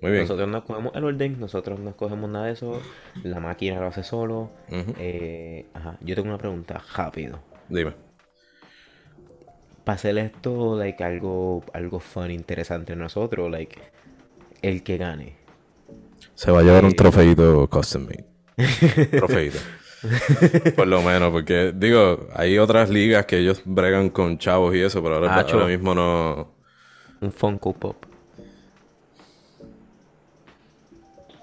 Muy 0.01 0.11
bien. 0.11 0.23
Nosotros 0.23 0.49
no 0.49 0.59
escogemos 0.59 0.93
el 0.95 1.05
orden, 1.05 1.41
nosotros 1.41 1.81
no 1.81 1.91
escogemos 1.91 2.31
nada 2.31 2.47
de 2.47 2.53
eso, 2.53 2.81
la 3.23 3.41
máquina 3.41 3.81
lo 3.81 3.87
hace 3.87 4.03
solo. 4.03 4.51
Eh, 4.71 5.67
ajá, 5.75 5.99
yo 6.01 6.15
tengo 6.15 6.29
una 6.29 6.39
pregunta 6.39 6.83
rápido. 6.95 7.41
Dime. 7.69 7.95
Para 9.85 9.97
hacer 9.97 10.17
esto, 10.19 10.77
like, 10.77 11.03
algo, 11.03 11.65
algo 11.73 11.99
fun, 11.99 12.31
interesante 12.31 12.93
en 12.93 13.01
nosotros, 13.01 13.51
like, 13.51 13.79
el 14.63 14.83
que 14.83 14.97
gane 14.97 15.43
se 16.35 16.51
va 16.51 16.61
a 16.61 16.63
llevar 16.63 16.85
un 16.85 16.95
trofeito 16.95 17.69
custom 17.69 18.07
made. 18.07 18.25
trofeito. 19.11 19.59
Por 20.75 20.89
lo 20.89 21.01
menos, 21.03 21.31
porque 21.31 21.73
digo, 21.75 22.27
hay 22.35 22.59
otras 22.59 22.91
ligas 22.91 23.27
que 23.27 23.39
ellos 23.39 23.63
bregan 23.65 24.11
con 24.11 24.39
chavos 24.39 24.75
y 24.75 24.81
eso, 24.81 25.03
pero 25.03 25.17
ahora, 25.17 25.41
ahora 25.41 25.67
mismo 25.67 25.95
no. 25.95 26.53
Un 27.21 27.33
Funko 27.33 27.73
Pop. 27.73 28.05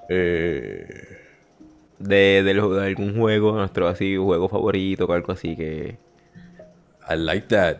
Eh... 0.09 1.17
De, 1.99 2.43
de, 2.43 2.53
de, 2.53 2.85
algún 2.85 3.17
juego, 3.17 3.51
nuestro 3.57 3.87
así, 3.87 4.15
juego 4.15 4.47
favorito 4.47 5.05
o 5.05 5.11
algo 5.11 5.33
así 5.33 5.55
que. 5.55 5.97
I 7.09 7.15
like 7.17 7.47
that. 7.47 7.77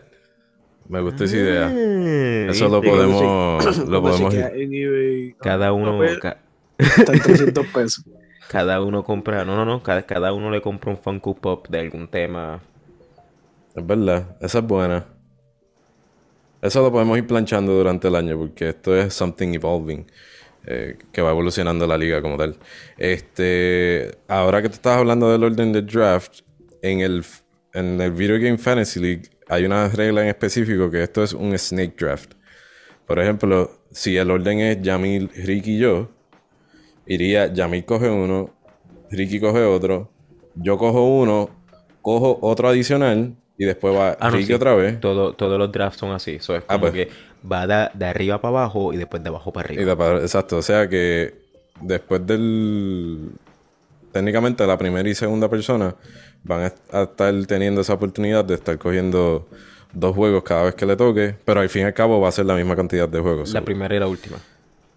Me 0.89 1.01
gusta 1.01 1.23
esa 1.23 1.37
idea. 1.37 1.67
Ah, 1.67 2.51
eso 2.51 2.67
lo 2.67 2.81
podemos. 2.81 3.87
lo 3.87 4.01
podemos. 4.01 4.35
Cada 5.39 5.71
uno. 5.71 6.03
Están 6.03 7.19
300 7.19 7.67
pesos. 7.73 8.05
Cada 8.49 8.81
uno 8.81 9.03
compra, 9.03 9.45
no, 9.45 9.55
no, 9.55 9.63
no, 9.63 9.83
cada, 9.83 10.01
cada 10.01 10.33
uno 10.33 10.49
le 10.49 10.59
compra 10.59 10.89
un 10.89 10.97
Funko 10.97 11.35
Pop 11.35 11.67
de 11.69 11.79
algún 11.81 12.07
tema. 12.07 12.59
Es 13.75 13.85
verdad, 13.85 14.35
esa 14.41 14.59
es 14.59 14.65
buena. 14.65 15.05
Eso 16.59 16.81
lo 16.81 16.91
podemos 16.91 17.15
ir 17.19 17.27
planchando 17.27 17.73
durante 17.73 18.07
el 18.07 18.15
año 18.15 18.39
porque 18.39 18.69
esto 18.69 18.95
es 18.95 19.13
something 19.13 19.53
evolving. 19.53 20.07
Eh, 20.65 20.97
que 21.11 21.21
va 21.21 21.31
evolucionando 21.31 21.87
la 21.87 21.97
liga 21.97 22.21
como 22.21 22.37
tal. 22.37 22.57
Este, 22.97 24.11
ahora 24.27 24.61
que 24.61 24.69
te 24.69 24.75
estás 24.75 24.97
hablando 24.97 25.31
del 25.31 25.43
orden 25.43 25.71
de 25.71 25.81
draft, 25.81 26.41
en 26.81 26.99
el, 26.99 27.23
en 27.73 27.99
el 28.01 28.11
Video 28.11 28.37
Game 28.39 28.57
Fantasy 28.57 28.99
League 28.99 29.23
hay 29.47 29.65
una 29.65 29.87
regla 29.89 30.21
en 30.21 30.27
específico 30.27 30.91
que 30.91 31.03
esto 31.03 31.23
es 31.23 31.33
un 31.33 31.57
snake 31.57 31.95
draft. 31.97 32.33
Por 33.07 33.19
ejemplo, 33.19 33.71
si 33.91 34.17
el 34.17 34.29
orden 34.29 34.59
es 34.59 34.81
Yamil, 34.81 35.29
Ricky 35.29 35.77
y 35.77 35.79
yo, 35.79 36.09
iría, 37.07 37.51
Yamil 37.51 37.85
coge 37.85 38.09
uno, 38.09 38.53
Ricky 39.09 39.39
coge 39.39 39.63
otro, 39.63 40.11
yo 40.55 40.77
cojo 40.77 41.19
uno, 41.19 41.49
cojo 42.01 42.37
otro 42.41 42.69
adicional 42.69 43.35
y 43.57 43.65
después 43.65 43.95
va 43.95 44.11
ah, 44.19 44.29
Ricky 44.29 44.53
otra 44.53 44.75
vez. 44.75 44.99
Todo, 44.99 45.33
todos 45.33 45.57
los 45.57 45.71
drafts 45.71 45.99
son 45.99 46.11
así. 46.11 46.35
Eso 46.35 46.55
es 46.55 46.63
ah, 46.67 46.79
pues. 46.79 46.93
que 46.93 47.09
va 47.49 47.89
de, 47.93 48.05
arriba 48.05 48.41
para 48.41 48.49
abajo 48.49 48.93
y 48.93 48.97
después 48.97 49.23
de 49.23 49.29
abajo 49.29 49.51
para 49.53 49.69
arriba. 49.69 49.93
exacto. 50.21 50.57
O 50.57 50.61
sea 50.61 50.87
que 50.87 51.35
después 51.81 52.25
del. 52.25 53.31
Técnicamente 54.11 54.65
la 54.65 54.77
primera 54.77 55.07
y 55.07 55.13
segunda 55.13 55.49
persona 55.49 55.95
van 56.43 56.71
a 56.91 57.01
estar 57.03 57.45
teniendo 57.45 57.81
esa 57.81 57.93
oportunidad 57.93 58.43
de 58.43 58.55
estar 58.55 58.77
cogiendo 58.79 59.47
dos 59.93 60.15
juegos 60.15 60.43
cada 60.43 60.63
vez 60.63 60.75
que 60.75 60.85
le 60.85 60.95
toque, 60.95 61.35
pero 61.45 61.61
al 61.61 61.69
fin 61.69 61.83
y 61.83 61.85
al 61.85 61.93
cabo 61.93 62.19
va 62.19 62.29
a 62.29 62.31
ser 62.31 62.45
la 62.45 62.55
misma 62.55 62.75
cantidad 62.75 63.07
de 63.07 63.19
juegos. 63.19 63.53
La 63.53 63.61
primera 63.61 63.95
y 63.95 63.99
la 63.99 64.07
última. 64.07 64.37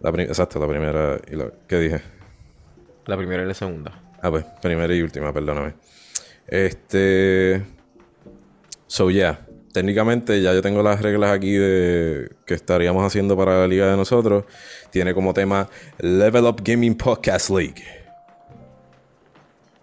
Exacto, 0.02 0.58
la 0.58 0.68
primera 0.68 1.18
y 1.30 1.36
la... 1.36 1.50
¿Qué 1.68 1.78
dije? 1.78 2.02
La 3.06 3.16
primera 3.16 3.42
y 3.42 3.46
la 3.46 3.54
segunda. 3.54 3.92
Ah, 4.20 4.30
pues, 4.30 4.44
primera 4.60 4.94
y 4.94 5.02
última, 5.02 5.32
perdóname. 5.32 5.74
Este... 6.46 7.62
So, 8.86 9.10
yeah. 9.10 9.46
Técnicamente 9.72 10.42
ya 10.42 10.52
yo 10.52 10.60
tengo 10.60 10.82
las 10.82 11.00
reglas 11.00 11.32
aquí 11.32 11.52
de 11.52 12.30
que 12.44 12.54
estaríamos 12.54 13.04
haciendo 13.06 13.36
para 13.36 13.60
la 13.60 13.66
liga 13.66 13.90
de 13.90 13.96
nosotros. 13.96 14.44
Tiene 14.90 15.14
como 15.14 15.32
tema 15.32 15.68
Level 15.98 16.44
Up 16.44 16.60
Gaming 16.62 16.94
Podcast 16.94 17.48
League. 17.48 17.82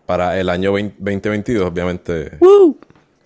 Para 0.06 0.40
el 0.40 0.50
año 0.50 0.72
2022, 0.72 1.68
obviamente. 1.68 2.38
¡Woo! 2.40 2.78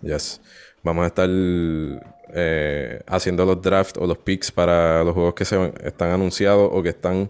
Yes. 0.02 0.40
Vamos 0.84 1.04
a 1.04 1.08
estar 1.08 1.30
eh, 1.30 3.02
haciendo 3.08 3.46
los 3.46 3.62
drafts 3.62 4.00
o 4.00 4.08
los 4.08 4.18
picks 4.18 4.52
para 4.52 5.04
los 5.04 5.14
juegos 5.14 5.34
que 5.34 5.46
se 5.46 5.74
están 5.84 6.12
anunciados 6.12 6.70
o 6.72 6.82
que 6.82 6.90
están 6.90 7.30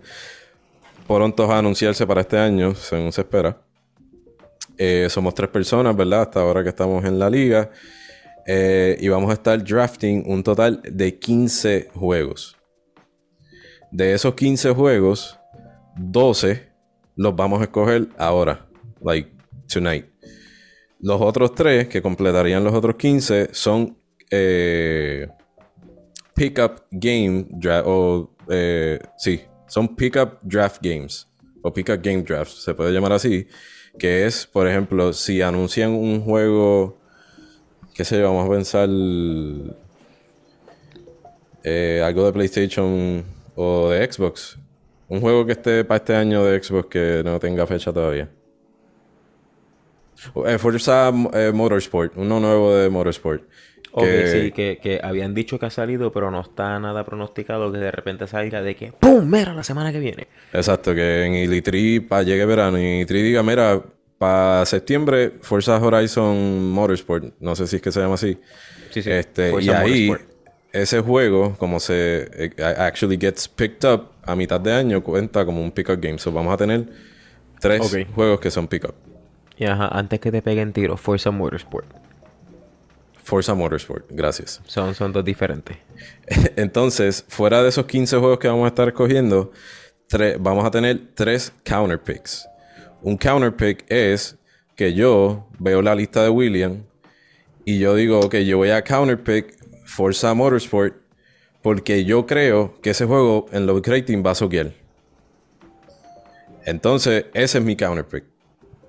prontos 1.07 1.49
a 1.49 1.57
anunciarse 1.57 2.05
para 2.05 2.21
este 2.21 2.37
año, 2.37 2.75
según 2.75 3.11
se 3.11 3.21
espera. 3.21 3.57
Eh, 4.77 5.07
somos 5.09 5.33
tres 5.33 5.49
personas, 5.49 5.95
¿verdad? 5.95 6.21
Hasta 6.21 6.41
ahora 6.41 6.63
que 6.63 6.69
estamos 6.69 7.03
en 7.05 7.19
la 7.19 7.29
liga. 7.29 7.69
Eh, 8.45 8.97
y 8.99 9.07
vamos 9.07 9.29
a 9.29 9.33
estar 9.33 9.63
drafting 9.63 10.23
un 10.25 10.43
total 10.43 10.81
de 10.83 11.17
15 11.17 11.89
juegos. 11.93 12.57
De 13.91 14.13
esos 14.13 14.33
15 14.33 14.71
juegos, 14.71 15.39
12 15.97 16.69
los 17.15 17.35
vamos 17.35 17.61
a 17.61 17.65
escoger 17.65 18.09
ahora, 18.17 18.67
like 19.01 19.31
tonight. 19.67 20.05
Los 20.99 21.21
otros 21.21 21.53
tres 21.53 21.87
que 21.87 22.01
completarían 22.01 22.63
los 22.63 22.73
otros 22.73 22.95
15 22.95 23.49
son 23.51 23.97
eh, 24.31 25.27
pickup 26.33 26.85
game 26.91 27.45
o 27.85 28.35
eh, 28.49 28.99
sí, 29.17 29.41
son 29.67 29.95
pickup 29.95 30.39
draft 30.41 30.81
games, 30.81 31.27
o 31.61 31.71
pickup 31.71 32.01
game 32.01 32.23
draft, 32.23 32.51
se 32.51 32.73
puede 32.73 32.91
llamar 32.91 33.13
así, 33.13 33.47
que 33.97 34.25
es, 34.25 34.47
por 34.47 34.67
ejemplo, 34.67 35.13
si 35.13 35.41
anuncian 35.41 35.91
un 35.91 36.21
juego, 36.21 36.99
qué 37.93 38.03
sé 38.03 38.19
yo, 38.19 38.23
vamos 38.23 38.47
a 38.47 38.51
pensar 38.51 38.89
eh, 41.63 42.01
algo 42.03 42.25
de 42.25 42.33
PlayStation 42.33 43.23
o 43.55 43.89
de 43.89 44.11
Xbox, 44.11 44.57
un 45.09 45.21
juego 45.21 45.45
que 45.45 45.53
esté 45.53 45.83
para 45.85 45.97
este 45.97 46.15
año 46.15 46.43
de 46.43 46.61
Xbox 46.61 46.89
que 46.89 47.21
no 47.23 47.39
tenga 47.39 47.67
fecha 47.67 47.93
todavía. 47.93 48.29
Eh, 50.45 50.57
Forza 50.57 51.11
Motorsport, 51.11 52.13
uno 52.15 52.39
nuevo 52.39 52.75
de 52.75 52.89
Motorsport. 52.89 53.43
Que... 53.95 54.27
sí, 54.27 54.51
que, 54.51 54.99
habían 55.03 55.35
dicho 55.35 55.59
que 55.59 55.67
ha 55.67 55.69
salido, 55.69 56.11
pero 56.11 56.31
no 56.31 56.41
está 56.41 56.79
nada 56.79 57.05
pronosticado 57.05 57.71
que 57.71 57.77
de 57.77 57.91
repente 57.91 58.25
salga 58.25 58.63
de 58.63 58.75
que 58.75 58.91
¡Pum! 58.91 59.29
Mira, 59.29 59.53
la 59.53 59.63
semana 59.63 59.91
que 59.91 59.99
viene. 59.99 60.27
Exacto, 60.51 60.95
que 60.95 61.25
en 61.25 61.35
Ilitri 61.35 61.99
para 61.99 62.23
llegue 62.23 62.45
verano 62.45 62.79
y 62.79 62.81
Ilitri 62.81 63.21
diga, 63.21 63.43
mira, 63.43 63.83
para 64.23 64.65
septiembre, 64.65 65.33
Forza 65.41 65.77
Horizon 65.77 66.71
Motorsport, 66.71 67.33
no 67.41 67.57
sé 67.57 67.67
si 67.67 67.75
es 67.75 67.81
que 67.81 67.91
se 67.91 67.99
llama 67.99 68.13
así. 68.13 68.39
Sí, 68.89 69.01
sí. 69.01 69.11
Este, 69.11 69.61
y 69.61 69.69
ahí, 69.69 70.13
ese 70.71 71.01
juego, 71.01 71.57
como 71.57 71.81
se 71.81 72.29
eh, 72.31 72.63
actually 72.77 73.17
gets 73.19 73.49
picked 73.49 73.85
up 73.85 74.11
a 74.23 74.33
mitad 74.33 74.61
de 74.61 74.71
año, 74.71 75.03
cuenta 75.03 75.45
como 75.45 75.61
un 75.61 75.71
pickup 75.71 75.99
game. 75.99 76.17
So 76.19 76.31
vamos 76.31 76.53
a 76.53 76.57
tener 76.57 76.87
tres 77.59 77.81
juegos 78.15 78.39
que 78.39 78.49
son 78.49 78.65
pickup. 78.69 78.95
Y 79.57 79.65
ajá, 79.65 79.89
antes 79.89 80.21
que 80.21 80.31
te 80.31 80.41
peguen 80.41 80.71
tiro, 80.71 80.95
Forza 80.95 81.29
Motorsport. 81.29 81.87
Forza 83.25 83.53
Motorsport, 83.53 84.05
gracias. 84.09 84.61
Son, 84.67 84.95
son 84.95 85.11
dos 85.11 85.25
diferentes. 85.25 85.75
Entonces, 86.55 87.25
fuera 87.27 87.61
de 87.61 87.67
esos 87.67 87.85
15 87.87 88.19
juegos 88.19 88.39
que 88.39 88.47
vamos 88.47 88.63
a 88.63 88.67
estar 88.69 88.87
escogiendo, 88.87 89.51
vamos 90.39 90.63
a 90.63 90.71
tener 90.71 91.13
tres 91.13 91.51
counter 91.65 92.01
picks. 92.01 92.47
Un 93.03 93.17
counter 93.17 93.53
pick 93.53 93.85
es 93.89 94.37
que 94.75 94.93
yo 94.93 95.45
veo 95.59 95.81
la 95.81 95.93
lista 95.93 96.23
de 96.23 96.29
William 96.29 96.83
y 97.65 97.77
yo 97.77 97.95
digo, 97.95 98.19
ok, 98.19 98.35
yo 98.37 98.57
voy 98.57 98.69
a 98.69 98.81
counter 98.81 99.21
pick 99.21 99.57
Forza 99.85 100.33
Motorsport 100.33 100.95
porque 101.61 102.05
yo 102.05 102.25
creo 102.25 102.79
que 102.81 102.91
ese 102.91 103.05
juego 103.05 103.45
en 103.51 103.65
load 103.65 103.81
creating 103.81 104.23
va 104.25 104.31
a 104.31 104.35
soquear. 104.35 104.71
Entonces, 106.65 107.25
ese 107.33 107.57
es 107.57 107.63
mi 107.63 107.75
counter 107.75 108.05
pick 108.05 108.23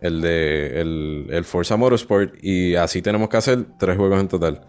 el 0.01 0.21
de 0.21 0.81
el, 0.81 1.27
el 1.31 1.45
Forza 1.45 1.77
Motorsport 1.77 2.35
y 2.43 2.77
así 2.77 3.03
tenemos 3.03 3.29
que 3.29 3.37
hacer 3.37 3.65
tres 3.79 3.97
juegos 3.97 4.21
en 4.21 4.29
total. 4.29 4.61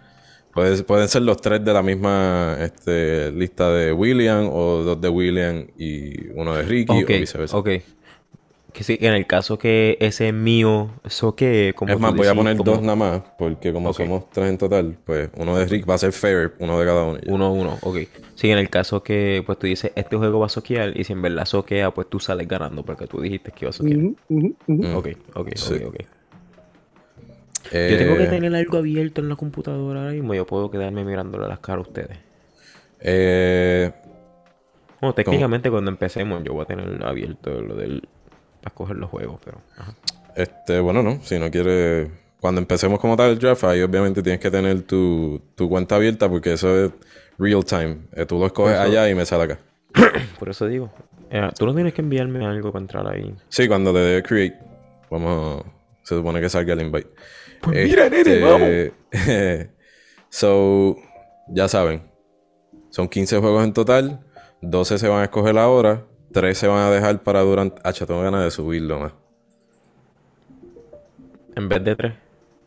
pueden 0.53 1.08
ser 1.08 1.21
los 1.21 1.39
tres 1.39 1.63
de 1.63 1.73
la 1.73 1.84
misma 1.84 2.58
este, 2.62 3.31
lista 3.31 3.69
de 3.71 3.91
William 3.91 4.49
o 4.51 4.81
dos 4.84 4.99
de 4.99 5.10
William 5.10 5.67
y 5.77 6.29
uno 6.29 6.55
de 6.55 6.63
Ricky 6.63 7.03
o 7.03 7.05
viceversa. 7.05 7.58
Ok. 7.58 7.69
Que 8.75 8.83
sí, 8.83 8.97
en 8.99 9.13
el 9.13 9.25
caso 9.25 9.57
que 9.57 9.97
ese 10.01 10.27
es 10.27 10.33
mío, 10.33 10.89
eso 11.05 11.33
que 11.33 11.73
como 11.77 11.93
Es 11.93 11.97
más, 11.97 12.13
voy 12.13 12.27
a 12.27 12.35
poner 12.35 12.57
dos 12.57 12.81
nada 12.81 12.97
más, 12.97 13.21
porque 13.38 13.71
como 13.71 13.93
somos 13.93 14.29
tres 14.31 14.49
en 14.49 14.57
total, 14.57 14.97
pues 15.05 15.29
uno 15.38 15.57
de 15.57 15.65
Rick 15.65 15.89
va 15.89 15.93
a 15.93 15.97
ser 15.97 16.11
fair, 16.11 16.51
uno 16.59 16.77
de 16.77 16.85
cada 16.85 17.05
uno. 17.05 17.19
Uno, 17.27 17.53
uno, 17.53 17.77
ok. 17.81 17.99
Sí, 18.33 18.51
en 18.51 18.57
el 18.57 18.69
caso 18.69 19.01
que 19.01 19.41
pues 19.45 19.57
tú 19.59 19.67
dices, 19.67 19.93
este 19.95 20.17
juego 20.17 20.39
va 20.39 20.47
a 20.47 20.49
soquear, 20.49 20.91
y 20.99 21.05
si 21.05 21.13
en 21.13 21.21
verdad 21.21 21.45
soquea, 21.45 21.91
pues 21.91 22.09
tú 22.09 22.19
sales 22.19 22.49
ganando, 22.49 22.83
porque 22.83 23.07
tú 23.07 23.21
dijiste 23.21 23.53
que 23.53 23.63
iba 23.63 23.69
a 23.69 23.71
soquear. 23.71 23.97
Ok, 24.93 25.07
ok, 25.35 25.47
ok, 25.47 25.47
ok. 25.88 25.95
Yo 27.71 27.97
tengo 27.97 28.17
que 28.17 28.23
eh, 28.25 28.27
tener 28.27 28.53
algo 28.53 28.77
abierto 28.77 29.21
en 29.21 29.29
la 29.29 29.38
computadora 29.38 30.01
ahora 30.01 30.11
mismo. 30.11 30.33
Yo 30.33 30.45
puedo 30.45 30.69
quedarme 30.69 31.05
mirándole 31.05 31.47
las 31.47 31.59
caras 31.59 31.85
a 31.85 31.88
ustedes. 31.88 32.17
Eh, 32.99 33.89
bueno, 34.99 35.13
técnicamente 35.15 35.71
cuando 35.71 35.91
empecemos 35.91 36.43
yo 36.43 36.53
voy 36.53 36.63
a 36.63 36.65
tener 36.65 37.05
abierto 37.05 37.61
lo 37.61 37.75
del... 37.75 38.07
Para 38.65 38.73
escoger 38.73 38.95
los 38.95 39.12
juegos, 39.12 39.39
pero... 39.45 39.60
Este, 40.36 40.80
bueno, 40.80 41.04
no. 41.04 41.19
Si 41.21 41.38
no 41.38 41.51
quieres... 41.51 42.10
Cuando 42.39 42.60
empecemos 42.60 42.99
como 42.99 43.15
tal 43.15 43.30
el 43.30 43.38
draft, 43.38 43.63
ahí 43.65 43.84
obviamente 43.84 44.23
tienes 44.23 44.39
que 44.39 44.49
tener 44.49 44.82
tu, 44.82 45.39
cuenta 45.56 45.97
abierta 45.97 46.28
porque 46.28 46.54
eso 46.54 46.86
es 46.86 46.91
real 47.38 47.63
time. 47.63 47.97
Eh, 48.13 48.25
tú 48.25 48.39
lo 48.39 48.47
escoges 48.47 48.75
allá 48.75 49.08
y 49.08 49.13
me 49.13 49.23
sale 49.23 49.43
acá. 49.43 49.60
Por 50.39 50.49
eso 50.49 50.65
digo. 50.65 50.91
tú 51.60 51.67
no 51.67 51.75
tienes 51.75 51.93
que 51.93 52.01
enviarme 52.01 52.43
algo 52.43 52.71
para 52.71 52.82
entrar 52.82 53.08
ahí. 53.08 53.36
Sí, 53.49 53.67
cuando 53.67 53.93
le 53.93 53.99
dé 53.99 54.23
create. 54.23 54.58
Vamos 55.12 55.63
Se 56.01 56.15
supone 56.15 56.41
que 56.41 56.49
salga 56.49 56.73
el 56.73 56.82
invite. 56.82 57.10
Pues 57.62 57.88
mira, 57.88 58.10
nene, 58.10 58.19
este, 58.19 58.43
vamos. 58.43 59.69
so, 60.30 60.97
ya 61.49 61.67
saben. 61.67 62.01
Son 62.89 63.08
15 63.08 63.38
juegos 63.38 63.63
en 63.63 63.73
total. 63.73 64.25
12 64.63 64.97
se 64.97 65.08
van 65.08 65.21
a 65.21 65.25
escoger 65.25 65.56
ahora. 65.60 66.04
3 66.36 66.58
se 66.58 66.67
van 66.67 66.80
a 66.80 66.91
dejar 66.91 67.24
para 67.24 67.39
durante. 67.39 67.82
Ah, 67.82 67.93
tengo 67.93 68.21
ganas 68.21 68.43
de 68.43 68.52
subirlo 68.52 69.00
más. 69.00 69.13
En 71.56 71.69
vez 71.69 71.82
de 71.82 71.95
3. 71.95 72.13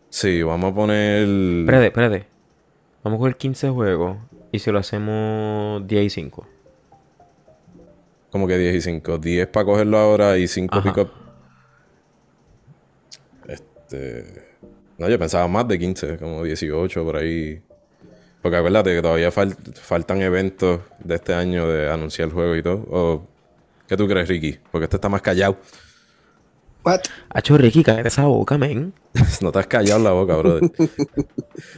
Sí, 0.09 0.43
vamos 0.43 0.73
a 0.73 0.75
poner. 0.75 1.29
Espérate, 1.29 1.87
espérate. 1.89 2.27
Vamos 3.05 3.19
a 3.19 3.21
coger 3.21 3.37
15 3.37 3.69
juegos. 3.69 4.17
Y 4.53 4.59
si 4.61 4.73
lo 4.73 4.79
hacemos 4.79 5.87
10 5.87 6.03
y 6.03 6.09
5. 6.09 6.47
¿Cómo 8.31 8.49
que 8.49 8.57
10 8.57 8.77
y 8.77 8.81
5? 8.81 9.19
10 9.19 9.49
para 9.49 9.67
cogerlo 9.67 9.99
ahora 9.99 10.39
y 10.39 10.49
5 10.49 10.83
pick 10.83 10.97
up. 10.97 11.11
Este. 13.47 14.49
No, 14.97 15.11
yo 15.11 15.19
pensaba 15.19 15.47
más 15.47 15.69
de 15.69 15.79
15, 15.79 16.17
como 16.17 16.43
18 16.43 17.05
por 17.05 17.17
ahí. 17.17 17.63
Porque 18.41 18.57
acuérdate 18.57 18.95
que 18.95 19.03
todavía 19.03 19.31
faltan 19.31 20.23
eventos 20.23 20.81
de 21.01 21.17
este 21.17 21.35
año 21.35 21.69
de 21.69 21.91
anunciar 21.91 22.29
el 22.29 22.35
juego 22.35 22.57
y 22.57 22.63
todo. 22.63 22.87
¿O 22.91 23.38
qué 23.89 23.97
tú 23.97 24.07
crees, 24.07 24.29
Ricky? 24.29 24.59
Porque 24.71 24.85
este 24.85 24.97
está 24.97 25.09
más 25.09 25.23
callado. 25.23 25.57
What? 26.85 27.01
Hacho, 27.31 27.59
Ricky, 27.59 27.83
cállate 27.83 28.09
esa 28.09 28.27
boca, 28.27 28.57
men. 28.57 28.93
no 29.41 29.51
te 29.51 29.59
has 29.59 29.67
callado 29.67 30.03
la 30.03 30.13
boca, 30.13 30.37
brother. 30.37 30.71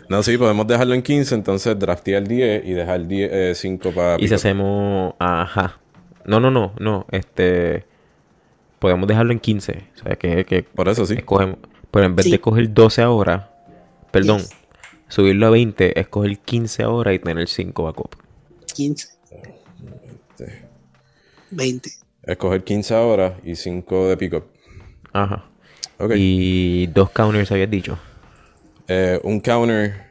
no, 0.09 0.23
sí, 0.23 0.37
podemos 0.37 0.67
dejarlo 0.67 0.95
en 0.95 1.03
15, 1.03 1.35
entonces 1.35 1.79
draftear 1.79 2.23
el 2.23 2.29
10 2.29 2.67
y 2.67 2.73
dejar 2.73 3.07
10, 3.07 3.57
5 3.59 3.89
eh, 3.89 3.93
para... 3.93 4.17
Y 4.21 4.29
si 4.29 4.35
hacemos... 4.35 5.15
Ajá. 5.19 5.81
No, 6.27 6.39
no, 6.39 6.51
no, 6.51 6.75
no. 6.79 7.07
Este... 7.11 7.87
Podemos 8.79 9.09
dejarlo 9.09 9.33
en 9.33 9.41
15. 9.41 9.89
O 9.95 10.03
sea, 10.03 10.17
que... 10.17 10.45
que 10.45 10.63
Por 10.63 10.89
eso 10.89 11.07
sí. 11.07 11.15
Escogemos... 11.15 11.57
Pero 11.91 12.07
en 12.07 12.15
vez 12.15 12.31
de 12.31 12.41
coger 12.41 12.73
12 12.73 13.03
ahora, 13.03 13.51
perdón, 14.13 14.43
subirlo 15.09 15.47
a 15.47 15.51
20, 15.51 15.99
es 15.99 16.09
coger 16.09 16.39
15 16.39 16.83
ahora 16.85 17.13
y 17.13 17.19
tener 17.19 17.49
5 17.49 17.83
backup. 17.83 18.15
15. 18.75 19.20
20. 21.51 21.91
Escoger 22.23 22.65
15 22.65 22.95
ahora 22.95 23.39
y 23.45 23.55
5 23.55 24.09
de 24.09 24.17
pickup. 24.17 24.45
Ajá. 25.13 25.51
Y 26.15 26.87
dos 26.89 27.11
counters 27.11 27.51
habías 27.53 27.71
dicho. 27.71 27.99
Eh, 28.89 29.21
un 29.23 29.41
counter. 29.41 30.11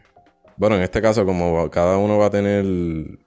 Bueno, 0.58 0.76
en 0.76 0.84
este 0.84 1.02
caso, 1.02 1.26
como 1.26 1.70
cada 1.70 1.98
uno 1.98 2.18
va 2.18 2.28
a 2.28 2.30
tener 2.30 2.64
20 2.64 3.20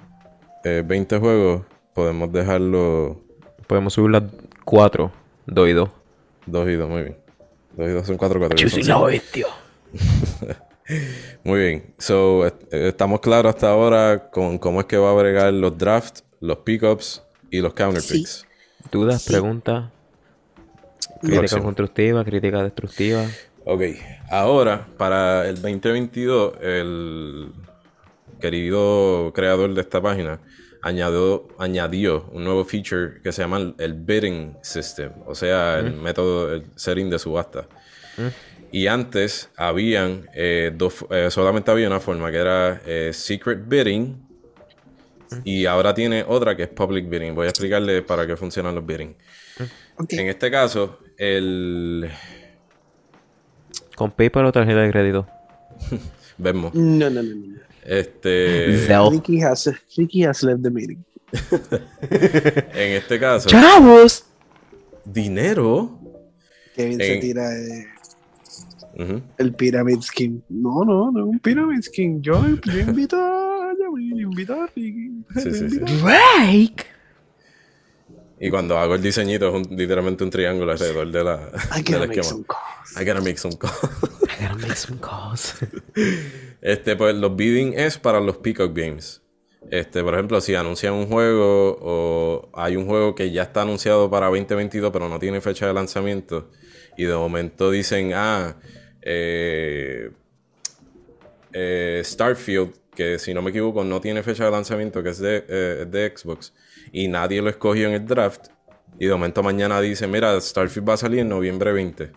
eh, 0.64 1.18
juegos, 1.18 1.62
podemos 1.94 2.32
dejarlo. 2.32 3.20
Podemos 3.66 3.94
subirlo 3.94 4.18
a 4.18 4.30
4, 4.64 5.12
2 5.46 5.68
y 5.68 5.72
2. 5.72 5.90
2 6.46 6.68
y 6.68 6.72
2, 6.74 6.88
muy 6.88 7.02
bien. 7.02 7.16
2 7.76 7.88
y 7.88 7.92
2 7.92 8.06
son 8.06 8.16
4, 8.16 8.38
4 8.38 8.56
Yo 8.58 8.68
soy 8.68 8.82
la 8.82 9.00
bestia. 9.00 9.46
Muy 11.44 11.60
bien. 11.60 11.94
So, 11.98 12.46
estamos 12.70 13.20
claros 13.20 13.54
hasta 13.54 13.70
ahora 13.70 14.30
con 14.30 14.58
cómo 14.58 14.80
es 14.80 14.86
que 14.86 14.96
va 14.96 15.10
a 15.10 15.14
bregar 15.14 15.52
los 15.52 15.78
drafts, 15.78 16.24
los 16.40 16.58
pickups 16.58 17.22
y 17.52 17.60
los 17.60 17.74
counter 17.74 18.02
picks. 18.02 18.44
¿Dudas, 18.90 19.24
preguntas? 19.24 19.90
Crítica 21.20 21.60
constructiva, 21.60 22.24
crítica 22.24 22.64
destructiva. 22.64 23.26
Ok. 23.64 23.82
Ahora, 24.30 24.88
para 24.96 25.48
el 25.48 25.56
2022, 25.56 26.54
el 26.62 27.52
querido 28.40 29.32
creador 29.34 29.72
de 29.74 29.82
esta 29.82 30.00
página 30.00 30.40
añadió, 30.82 31.46
añadió 31.58 32.28
un 32.32 32.42
nuevo 32.42 32.64
feature 32.64 33.20
que 33.22 33.30
se 33.30 33.42
llama 33.42 33.74
el, 33.78 33.94
bidding 33.94 34.56
system, 34.62 35.12
o 35.26 35.34
sea, 35.34 35.78
el 35.78 35.92
método, 35.92 36.54
el 36.54 36.64
setting 36.74 37.10
de 37.10 37.18
subasta. 37.18 37.68
Y 38.72 38.86
antes 38.86 39.50
habían 39.56 40.26
eh, 40.34 40.72
dos, 40.74 41.04
eh, 41.10 41.28
solamente 41.30 41.70
había 41.70 41.86
una 41.86 42.00
forma 42.00 42.30
que 42.30 42.38
era 42.38 42.80
eh, 42.86 43.10
secret 43.12 43.68
bidding 43.68 44.31
y 45.44 45.66
ahora 45.66 45.94
tiene 45.94 46.24
otra 46.26 46.56
que 46.56 46.64
es 46.64 46.68
public 46.68 47.08
bidding. 47.08 47.34
Voy 47.34 47.46
a 47.46 47.50
explicarle 47.50 48.02
para 48.02 48.26
qué 48.26 48.36
funcionan 48.36 48.74
los 48.74 48.84
bidding. 48.84 49.14
En 50.08 50.28
este 50.28 50.50
caso, 50.50 50.98
el... 51.16 52.10
¿Con 53.96 54.10
PayPal 54.10 54.46
o 54.46 54.52
tarjeta 54.52 54.80
de 54.80 54.90
crédito? 54.90 55.26
Vemos. 56.38 56.74
No, 56.74 57.10
no, 57.10 57.22
no, 57.22 57.34
no. 57.34 57.56
Este. 57.84 58.86
Ricky 59.10 59.42
has, 59.42 59.70
Ricky 59.96 60.24
has 60.24 60.42
left 60.42 60.62
the 60.62 60.70
meeting. 60.70 61.04
en 62.02 62.92
este 62.92 63.18
caso. 63.18 63.48
¡Chavos! 63.48 64.24
Dinero. 65.04 65.98
Kevin 66.74 66.98
se 66.98 67.16
tira 67.16 67.50
el 69.38 69.54
Pyramid 69.54 70.00
Skin. 70.00 70.42
No, 70.48 70.84
no, 70.84 71.10
no, 71.10 71.26
un 71.26 71.38
Pyramid 71.38 71.82
Skin. 71.82 72.22
Yo, 72.22 72.40
yo 72.64 72.78
invito 72.78 73.16
a. 73.16 73.31
A 74.48 74.66
Ricky. 74.74 75.24
Sí, 75.34 75.52
sí, 75.52 75.70
sí. 75.70 75.78
Drake. 75.78 76.86
Y 78.40 78.50
cuando 78.50 78.76
hago 78.76 78.96
el 78.96 79.02
diseñito 79.02 79.56
es 79.56 79.70
literalmente 79.70 80.24
un 80.24 80.30
triángulo 80.30 80.72
alrededor 80.72 81.10
de 81.12 81.22
la, 81.22 81.50
I 81.76 81.82
gotta 81.82 82.06
make 82.06 82.24
Some 82.24 82.44
calls. 82.44 83.00
I 83.00 83.04
gotta 83.04 83.20
make 83.20 83.38
some 83.38 83.56
calls. 83.56 83.78
I 84.24 84.42
gotta 84.42 84.56
make 84.56 84.76
some 84.76 84.98
calls. 84.98 85.54
este, 86.60 86.96
pues 86.96 87.14
los 87.14 87.36
bidding 87.36 87.74
es 87.78 87.98
para 87.98 88.20
los 88.20 88.38
Peacock 88.38 88.76
Games. 88.76 89.22
Este, 89.70 90.02
por 90.02 90.14
ejemplo, 90.14 90.40
si 90.40 90.56
anuncian 90.56 90.94
un 90.94 91.06
juego 91.06 91.78
o 91.80 92.50
hay 92.54 92.76
un 92.76 92.86
juego 92.86 93.14
que 93.14 93.30
ya 93.30 93.42
está 93.42 93.62
anunciado 93.62 94.10
para 94.10 94.26
2022 94.26 94.90
pero 94.92 95.08
no 95.08 95.20
tiene 95.20 95.40
fecha 95.40 95.68
de 95.68 95.74
lanzamiento 95.74 96.50
y 96.96 97.04
de 97.04 97.14
momento 97.14 97.70
dicen, 97.70 98.12
ah, 98.12 98.56
eh, 99.02 100.10
eh, 101.52 102.02
Starfield, 102.04 102.72
que 102.94 103.18
si 103.18 103.32
no 103.34 103.42
me 103.42 103.50
equivoco 103.50 103.84
no 103.84 104.00
tiene 104.00 104.22
fecha 104.22 104.44
de 104.44 104.50
lanzamiento, 104.50 105.02
que 105.02 105.10
es 105.10 105.18
de, 105.18 105.44
eh, 105.48 105.86
de 105.88 106.12
Xbox, 106.14 106.52
y 106.92 107.08
nadie 107.08 107.40
lo 107.40 107.48
escogió 107.48 107.88
en 107.88 107.94
el 107.94 108.06
draft. 108.06 108.48
Y 108.98 109.06
de 109.06 109.12
momento 109.12 109.42
mañana 109.42 109.80
dice, 109.80 110.06
mira, 110.06 110.38
Starfield 110.38 110.88
va 110.88 110.94
a 110.94 110.98
salir 110.98 111.20
en 111.20 111.28
noviembre 111.28 111.72
20. 111.72 112.12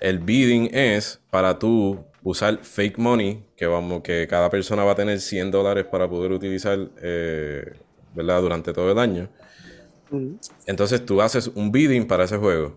El 0.00 0.18
bidding 0.18 0.70
es 0.72 1.20
para 1.30 1.58
tú 1.58 2.04
usar 2.22 2.58
fake 2.62 2.98
money, 2.98 3.44
que 3.56 3.66
vamos, 3.66 4.02
que 4.02 4.26
cada 4.28 4.48
persona 4.48 4.84
va 4.84 4.92
a 4.92 4.94
tener 4.94 5.20
100 5.20 5.50
dólares 5.50 5.84
para 5.84 6.08
poder 6.08 6.32
utilizar, 6.32 6.78
eh, 7.02 7.72
¿verdad? 8.14 8.40
Durante 8.40 8.72
todo 8.72 8.90
el 8.90 8.98
año. 8.98 9.28
Entonces 10.66 11.04
tú 11.04 11.20
haces 11.22 11.48
un 11.54 11.70
bidding 11.72 12.06
para 12.06 12.24
ese 12.24 12.36
juego. 12.36 12.76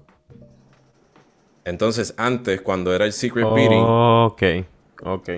Entonces 1.63 2.13
antes, 2.17 2.61
cuando 2.61 2.93
era 2.93 3.05
el 3.05 3.13
secret 3.13 3.47
bidding... 3.53 3.83
Ok, 3.83 4.43
ok. 5.03 5.29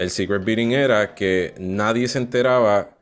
El 0.00 0.08
secret 0.08 0.42
bidding 0.42 0.72
era 0.72 1.14
que 1.14 1.52
nadie 1.58 2.08
se 2.08 2.16
enteraba 2.16 2.96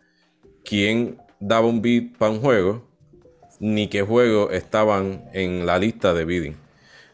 quién 0.65 1.17
daba 1.39 1.69
un 1.69 1.81
bid 1.81 2.17
para 2.19 2.33
un 2.33 2.41
juego, 2.41 2.89
ni 3.61 3.87
qué 3.87 4.03
juegos 4.03 4.53
estaban 4.53 5.23
en 5.33 5.65
la 5.65 5.79
lista 5.79 6.13
de 6.13 6.25
bidding. 6.25 6.57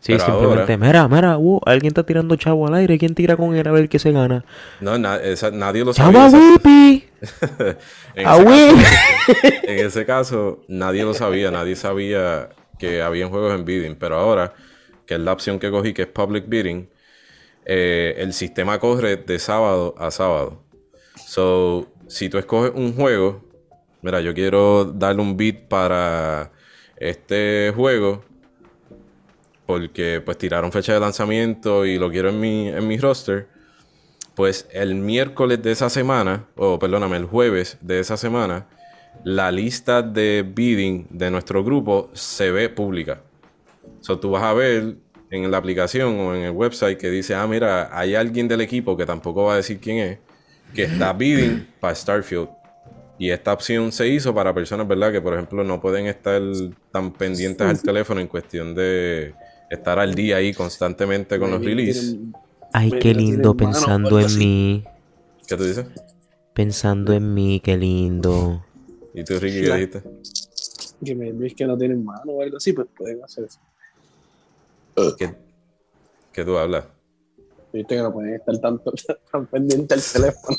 Sí, 0.00 0.18
simplemente, 0.18 0.78
mira, 0.78 1.06
mira, 1.06 1.36
uh, 1.36 1.60
alguien 1.66 1.88
está 1.88 2.02
tirando 2.02 2.34
chavo 2.36 2.66
al 2.66 2.72
aire, 2.76 2.98
¿quién 2.98 3.14
tira 3.14 3.36
con 3.36 3.54
él 3.54 3.68
a 3.68 3.72
ver 3.72 3.90
qué 3.90 3.98
se 3.98 4.10
gana? 4.10 4.46
No, 4.80 4.96
nadie 4.96 5.84
lo 5.84 5.92
sabía. 5.92 6.30
¡Chavo 6.30 6.38
Whippy! 6.38 7.04
en, 8.14 8.26
ese 8.26 9.60
en 9.70 9.86
ese 9.86 10.06
caso, 10.06 10.64
nadie 10.66 11.02
lo 11.02 11.12
sabía, 11.12 11.50
nadie 11.50 11.76
sabía 11.76 12.48
que 12.78 13.02
habían 13.02 13.28
juegos 13.28 13.54
en 13.54 13.66
bidding, 13.66 13.96
pero 13.96 14.16
ahora, 14.16 14.54
que 15.04 15.12
es 15.16 15.20
la 15.20 15.32
opción 15.32 15.58
que 15.58 15.70
cogí, 15.70 15.92
que 15.92 16.02
es 16.02 16.08
public 16.08 16.48
bidding, 16.48 16.88
eh, 17.64 18.14
el 18.18 18.32
sistema 18.32 18.78
corre 18.78 19.16
de 19.16 19.38
sábado 19.38 19.94
a 19.98 20.10
sábado. 20.10 20.62
So, 21.26 21.86
si 22.06 22.28
tú 22.28 22.38
escoges 22.38 22.72
un 22.74 22.94
juego, 22.94 23.44
mira, 24.02 24.20
yo 24.20 24.34
quiero 24.34 24.84
darle 24.84 25.22
un 25.22 25.36
beat 25.36 25.68
para 25.68 26.52
este 26.96 27.72
juego 27.74 28.22
porque 29.66 30.20
pues 30.24 30.36
tiraron 30.38 30.72
fecha 30.72 30.92
de 30.92 31.00
lanzamiento 31.00 31.86
y 31.86 31.98
lo 31.98 32.10
quiero 32.10 32.28
en 32.28 32.40
mi, 32.40 32.68
en 32.68 32.86
mi 32.86 32.98
roster, 32.98 33.48
pues 34.34 34.68
el 34.72 34.94
miércoles 34.94 35.62
de 35.62 35.72
esa 35.72 35.88
semana, 35.88 36.46
o 36.56 36.78
perdóname, 36.78 37.16
el 37.16 37.24
jueves 37.24 37.78
de 37.80 38.00
esa 38.00 38.16
semana, 38.16 38.66
la 39.22 39.50
lista 39.50 40.02
de 40.02 40.44
bidding 40.46 41.06
de 41.10 41.30
nuestro 41.30 41.64
grupo 41.64 42.10
se 42.12 42.50
ve 42.50 42.68
pública. 42.68 43.22
So, 44.00 44.18
tú 44.18 44.32
vas 44.32 44.42
a 44.42 44.52
ver 44.52 44.96
en 45.42 45.50
la 45.50 45.56
aplicación 45.56 46.18
o 46.20 46.34
en 46.34 46.42
el 46.42 46.52
website 46.52 46.98
que 46.98 47.10
dice, 47.10 47.34
ah, 47.34 47.46
mira, 47.46 47.88
hay 47.96 48.14
alguien 48.14 48.46
del 48.46 48.60
equipo 48.60 48.96
que 48.96 49.04
tampoco 49.06 49.44
va 49.44 49.54
a 49.54 49.56
decir 49.56 49.80
quién 49.80 49.98
es, 49.98 50.18
que 50.72 50.84
está 50.84 51.12
bidding 51.14 51.66
para 51.80 51.94
Starfield. 51.94 52.48
Y 53.18 53.30
esta 53.30 53.52
opción 53.52 53.90
se 53.92 54.08
hizo 54.08 54.34
para 54.34 54.52
personas, 54.52 54.86
¿verdad? 54.86 55.12
Que 55.12 55.20
por 55.20 55.34
ejemplo 55.34 55.62
no 55.64 55.80
pueden 55.80 56.06
estar 56.06 56.42
tan 56.92 57.12
pendientes 57.12 57.66
al 57.66 57.80
teléfono 57.80 58.20
en 58.20 58.26
cuestión 58.26 58.74
de 58.74 59.34
estar 59.70 59.98
al 59.98 60.14
día 60.14 60.36
ahí 60.36 60.52
constantemente 60.52 61.38
con 61.38 61.50
los 61.50 61.64
releases. 61.64 62.16
Ay, 62.72 62.90
qué 63.00 63.14
lindo 63.14 63.56
pensando 63.56 64.18
en 64.18 64.38
mí. 64.38 64.84
¿Qué 65.46 65.56
tú 65.56 65.64
dices? 65.64 65.86
Pensando 66.54 67.12
en 67.12 67.32
mí, 67.32 67.60
qué 67.60 67.76
lindo. 67.76 68.64
¿Y 69.14 69.22
tú, 69.22 69.38
Ricky, 69.38 69.60
qué 69.62 69.74
dijiste? 69.74 70.02
Que 71.04 71.14
me 71.14 71.46
es 71.46 71.54
que 71.54 71.66
no 71.66 71.78
tienen 71.78 72.04
mano 72.04 72.32
o 72.32 72.42
algo 72.42 72.56
así, 72.56 72.72
pues 72.72 72.88
pueden 72.96 73.22
hacer 73.22 73.44
eso. 73.44 73.60
¿Qué, 75.18 75.34
qué 76.32 76.44
tú 76.44 76.56
hablas? 76.56 76.84
Viste 77.72 77.96
que 77.96 78.02
no 78.02 78.12
pueden 78.12 78.34
estar 78.34 78.58
tanto, 78.58 78.92
tan 79.32 79.46
pendientes 79.46 80.14
al 80.16 80.22
teléfono. 80.22 80.58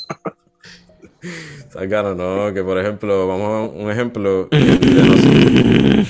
Claro, 1.89 2.13
no, 2.15 2.53
que 2.53 2.63
por 2.63 2.77
ejemplo, 2.77 3.27
vamos 3.27 3.47
a 3.47 3.73
un 3.73 3.89
ejemplo 3.89 4.47
de, 4.51 6.05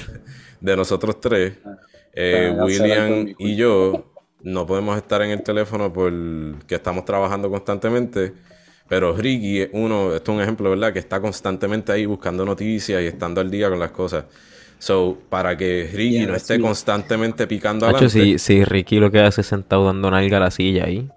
de 0.60 0.76
nosotros 0.76 1.20
tres. 1.22 1.54
Eh, 2.14 2.56
William 2.58 3.34
y 3.38 3.56
yo 3.56 4.12
no 4.42 4.66
podemos 4.66 4.96
estar 4.98 5.22
en 5.22 5.32
el 5.32 5.44
teléfono 5.44 5.92
porque 5.92 6.76
estamos 6.76 7.06
trabajando 7.06 7.50
constantemente. 7.50 8.34
Pero 8.88 9.16
Ricky 9.16 9.68
uno, 9.74 10.16
esto 10.16 10.32
es 10.32 10.36
un 10.38 10.44
ejemplo, 10.44 10.70
¿verdad? 10.70 10.94
Que 10.94 11.00
está 11.00 11.20
constantemente 11.20 11.92
ahí 11.92 12.06
buscando 12.06 12.46
noticias 12.46 13.02
y 13.02 13.08
estando 13.08 13.42
al 13.42 13.50
día 13.50 13.70
con 13.70 13.80
las 13.80 13.92
cosas. 13.92 14.26
So, 14.86 15.18
para 15.30 15.58
que 15.58 15.90
Ricky 15.92 16.28
no 16.28 16.36
esté 16.36 16.62
constantemente 16.62 17.48
picando 17.48 17.88
adelante. 17.88 18.08
Si, 18.08 18.38
si 18.38 18.64
Ricky 18.64 19.00
lo 19.00 19.10
que 19.10 19.20
hace 19.20 19.42
es 19.42 19.48
sentado 19.48 19.84
dando 19.84 20.12
nalga 20.12 20.38
a 20.38 20.42
la 20.42 20.52
silla 20.52 20.84
ahí. 20.84 20.98
I 20.98 21.10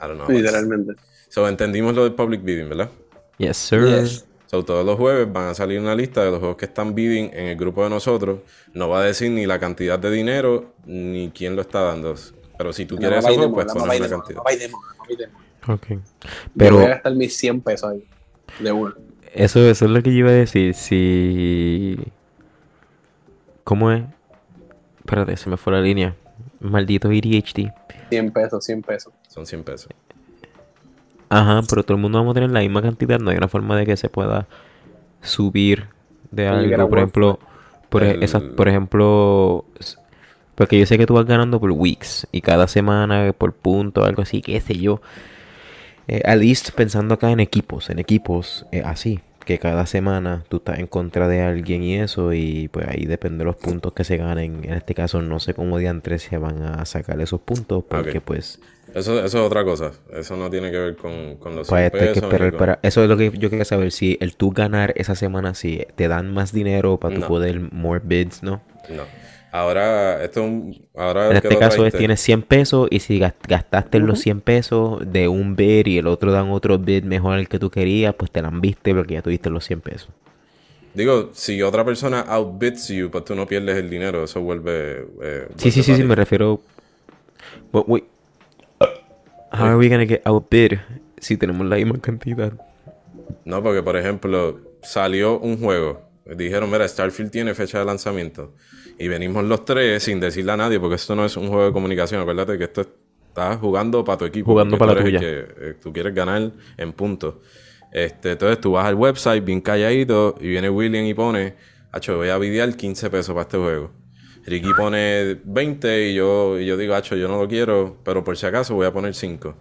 don't 0.00 0.16
know. 0.16 0.28
Literalmente. 0.28 0.94
So, 1.28 1.46
entendimos 1.46 1.94
lo 1.94 2.02
del 2.02 2.14
public 2.14 2.42
bidding, 2.42 2.68
¿verdad? 2.68 2.90
Yes, 3.36 3.58
sir. 3.58 4.08
So, 4.46 4.64
todos 4.64 4.84
los 4.84 4.96
jueves 4.96 5.32
van 5.32 5.50
a 5.50 5.54
salir 5.54 5.78
una 5.78 5.94
lista 5.94 6.24
de 6.24 6.32
los 6.32 6.40
juegos 6.40 6.56
que 6.56 6.64
están 6.64 6.96
bidding 6.96 7.30
en 7.32 7.46
el 7.46 7.56
grupo 7.56 7.84
de 7.84 7.90
nosotros. 7.90 8.40
No 8.74 8.88
va 8.88 9.02
a 9.02 9.04
decir 9.04 9.30
ni 9.30 9.46
la 9.46 9.60
cantidad 9.60 9.96
de 9.96 10.10
dinero 10.10 10.72
ni 10.84 11.30
quién 11.30 11.54
lo 11.54 11.62
está 11.62 11.82
dando. 11.82 12.16
Pero 12.58 12.72
si 12.72 12.86
tú 12.86 12.96
quieres 12.96 13.24
juego, 13.24 13.54
pues 13.54 13.72
pones 13.72 14.00
la 14.00 14.08
cantidad. 14.08 14.42
Ok. 15.68 15.86
Pero... 16.56 16.70
Yo 16.70 16.76
voy 16.78 16.86
a 16.86 16.88
gastar 16.88 17.14
mis 17.14 17.36
100 17.36 17.60
pesos 17.60 17.92
ahí. 17.92 18.04
De 18.58 18.72
uno. 18.72 18.96
Eso, 19.32 19.60
eso 19.60 19.84
es 19.84 19.90
lo 19.92 20.02
que 20.02 20.10
yo 20.10 20.18
iba 20.18 20.30
a 20.30 20.32
decir. 20.32 20.74
Si... 20.74 21.96
¿Cómo 23.68 23.92
es? 23.92 24.02
Espérate, 25.00 25.36
se 25.36 25.50
me 25.50 25.58
fue 25.58 25.74
la 25.74 25.82
línea. 25.82 26.16
Maldito 26.58 27.08
ADHD. 27.08 27.70
100 28.08 28.32
pesos, 28.32 28.64
100 28.64 28.80
pesos. 28.80 29.12
Son 29.28 29.44
100 29.44 29.62
pesos. 29.62 29.88
Ajá, 31.28 31.60
pero 31.68 31.82
todo 31.82 31.96
el 31.96 32.00
mundo 32.00 32.16
vamos 32.16 32.30
a 32.30 32.34
tener 32.36 32.50
la 32.50 32.60
misma 32.60 32.80
cantidad. 32.80 33.18
No 33.18 33.28
hay 33.28 33.36
una 33.36 33.48
forma 33.48 33.76
de 33.76 33.84
que 33.84 33.98
se 33.98 34.08
pueda 34.08 34.48
subir 35.20 35.88
de 36.30 36.48
algo. 36.48 36.88
Por 36.88 36.98
ejemplo, 36.98 37.38
por, 37.90 38.02
por 38.56 38.68
ejemplo, 38.68 39.66
porque 40.54 40.78
yo 40.78 40.86
sé 40.86 40.96
que 40.96 41.04
tú 41.04 41.12
vas 41.12 41.26
ganando 41.26 41.60
por 41.60 41.70
weeks 41.70 42.26
y 42.32 42.40
cada 42.40 42.68
semana 42.68 43.34
por 43.36 43.52
punto, 43.52 44.02
algo 44.02 44.22
así, 44.22 44.40
qué 44.40 44.62
sé 44.62 44.78
yo. 44.78 45.02
Eh, 46.06 46.22
at 46.24 46.38
least 46.38 46.70
pensando 46.70 47.12
acá 47.12 47.30
en 47.30 47.40
equipos, 47.40 47.90
en 47.90 47.98
equipos 47.98 48.64
eh, 48.72 48.80
así, 48.82 49.20
que 49.48 49.58
cada 49.58 49.86
semana 49.86 50.44
tú 50.50 50.58
estás 50.58 50.78
en 50.78 50.86
contra 50.86 51.26
de 51.26 51.40
alguien 51.40 51.82
y 51.82 51.96
eso, 51.96 52.34
y 52.34 52.68
pues 52.68 52.86
ahí 52.86 53.06
depende 53.06 53.38
de 53.38 53.44
los 53.46 53.56
puntos 53.56 53.94
que 53.94 54.04
se 54.04 54.18
ganen. 54.18 54.62
En 54.62 54.74
este 54.74 54.94
caso, 54.94 55.22
no 55.22 55.40
sé 55.40 55.54
cómo 55.54 55.78
diantres 55.78 56.20
se 56.20 56.36
van 56.36 56.62
a 56.62 56.84
sacar 56.84 57.18
esos 57.18 57.40
puntos, 57.40 57.82
porque 57.88 58.20
pues 58.20 58.60
eso, 58.94 59.24
eso 59.24 59.24
es 59.24 59.34
otra 59.34 59.64
cosa. 59.64 59.92
Eso 60.12 60.36
no 60.36 60.50
tiene 60.50 60.70
que 60.70 60.76
ver 60.76 60.96
con, 60.96 61.36
con 61.36 61.56
los 61.56 61.66
pues 61.66 61.90
que 61.90 62.10
esperar 62.10 62.58
para... 62.58 62.78
Eso 62.82 63.02
es 63.02 63.08
lo 63.08 63.16
que 63.16 63.32
yo 63.38 63.48
quería 63.48 63.64
saber. 63.64 63.90
Si 63.90 64.18
el 64.20 64.36
tú 64.36 64.50
ganar 64.50 64.92
esa 64.96 65.14
semana, 65.14 65.54
si 65.54 65.86
te 65.96 66.08
dan 66.08 66.30
más 66.34 66.52
dinero 66.52 66.98
para 66.98 67.14
tu 67.14 67.26
poder 67.26 67.58
more 67.72 68.02
bids, 68.04 68.42
¿no? 68.42 68.60
No. 68.90 69.04
Ahora, 69.50 70.22
esto 70.22 70.46
ahora 70.94 71.30
En 71.30 71.36
este 71.36 71.56
caso 71.56 71.86
es, 71.86 71.94
tienes 71.94 72.20
100 72.20 72.42
pesos 72.42 72.88
y 72.90 73.00
si 73.00 73.18
gastaste 73.18 73.98
los 73.98 74.20
100 74.20 74.40
pesos 74.42 75.00
de 75.10 75.28
un 75.28 75.56
bid 75.56 75.86
y 75.86 75.98
el 75.98 76.06
otro 76.06 76.32
dan 76.32 76.50
otro 76.50 76.78
bid 76.78 77.04
mejor 77.04 77.38
al 77.38 77.48
que 77.48 77.58
tú 77.58 77.70
querías, 77.70 78.14
pues 78.14 78.30
te 78.30 78.42
la 78.42 78.48
han 78.48 78.60
viste 78.60 78.94
porque 78.94 79.14
ya 79.14 79.22
tuviste 79.22 79.48
los 79.48 79.64
100 79.64 79.80
pesos. 79.80 80.08
Digo, 80.92 81.30
si 81.32 81.62
otra 81.62 81.84
persona 81.84 82.20
outbids 82.28 82.88
you, 82.88 83.10
pues 83.10 83.24
tú 83.24 83.34
no 83.34 83.46
pierdes 83.46 83.76
el 83.76 83.88
dinero, 83.88 84.24
eso 84.24 84.40
vuelve... 84.40 85.06
Eh, 85.22 85.48
sí, 85.56 85.70
sí, 85.70 85.82
sí, 85.82 85.94
sí, 85.94 86.02
me 86.02 86.14
refiero... 86.14 86.60
How 87.72 89.64
are 89.64 89.76
we 89.76 89.88
gonna 89.88 90.06
get 90.06 90.20
outbid 90.24 90.78
si 91.18 91.36
tenemos 91.36 91.66
la 91.66 91.76
misma 91.76 91.98
cantidad? 92.00 92.52
No, 93.44 93.62
porque 93.62 93.82
por 93.82 93.96
ejemplo, 93.96 94.60
salió 94.82 95.38
un 95.38 95.58
juego. 95.58 96.02
Dijeron, 96.36 96.70
mira, 96.70 96.86
Starfield 96.86 97.30
tiene 97.30 97.54
fecha 97.54 97.78
de 97.78 97.86
lanzamiento. 97.86 98.52
Y 98.98 99.08
venimos 99.08 99.44
los 99.44 99.64
tres 99.64 100.02
sin 100.02 100.18
decirle 100.18 100.52
a 100.52 100.56
nadie, 100.56 100.80
porque 100.80 100.96
esto 100.96 101.14
no 101.14 101.24
es 101.24 101.36
un 101.36 101.48
juego 101.48 101.66
de 101.66 101.72
comunicación. 101.72 102.20
Acuérdate 102.20 102.58
que 102.58 102.64
esto 102.64 102.80
estás 103.28 103.58
jugando 103.58 104.04
para 104.04 104.18
tu 104.18 104.24
equipo. 104.24 104.50
Jugando 104.50 104.76
para 104.76 104.94
la 104.94 105.02
tuya. 105.02 105.20
Que, 105.20 105.46
eh, 105.60 105.74
tú 105.80 105.92
quieres 105.92 106.14
ganar 106.14 106.50
en 106.76 106.92
puntos. 106.92 107.36
Este, 107.92 108.32
entonces 108.32 108.60
tú 108.60 108.72
vas 108.72 108.86
al 108.86 108.96
website 108.96 109.44
bien 109.44 109.60
calladito 109.60 110.34
y 110.40 110.48
viene 110.48 110.68
William 110.68 111.04
y 111.04 111.14
pone, 111.14 111.54
Hacho, 111.92 112.16
voy 112.16 112.28
a 112.28 112.38
videar 112.38 112.76
15 112.76 113.08
pesos 113.08 113.34
para 113.34 113.42
este 113.42 113.56
juego. 113.56 113.90
Ricky 114.44 114.72
pone 114.74 115.38
20 115.44 116.08
y 116.08 116.14
yo, 116.14 116.58
y 116.58 116.66
yo 116.66 116.76
digo, 116.76 116.94
Hacho, 116.94 117.16
yo 117.16 117.28
no 117.28 117.40
lo 117.40 117.48
quiero, 117.48 117.98
pero 118.04 118.24
por 118.24 118.36
si 118.36 118.46
acaso 118.46 118.74
voy 118.74 118.86
a 118.86 118.92
poner 118.92 119.14
5. 119.14 119.54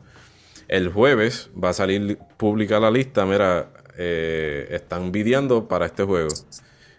El 0.68 0.90
jueves 0.90 1.50
va 1.62 1.70
a 1.70 1.74
salir 1.74 2.18
pública 2.38 2.80
la 2.80 2.90
lista, 2.92 3.26
mira, 3.26 3.72
eh, 3.98 4.68
están 4.72 5.12
videando 5.12 5.68
para 5.68 5.86
este 5.86 6.04
juego. 6.04 6.30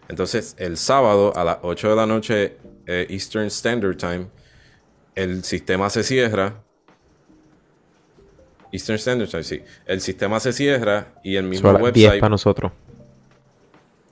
Entonces, 0.09 0.55
el 0.59 0.77
sábado 0.77 1.37
a 1.37 1.45
las 1.45 1.59
8 1.63 1.91
de 1.91 1.97
la 1.97 2.07
noche 2.07 2.57
eh, 2.87 3.07
Eastern 3.11 3.47
Standard 3.47 3.97
Time, 3.97 4.29
el 5.15 5.45
sistema 5.45 5.91
se 5.91 6.03
cierra. 6.03 6.63
Eastern 8.73 8.99
Standard 8.99 9.29
Time, 9.29 9.43
sí. 9.43 9.63
El 9.87 10.01
sistema 10.01 10.41
se 10.41 10.53
cierra 10.53 11.15
y 11.23 11.37
el 11.37 11.45
mismo 11.45 11.71
website. 11.71 11.95
10 11.95 12.21
para 12.21 12.31
nosotros. 12.31 12.73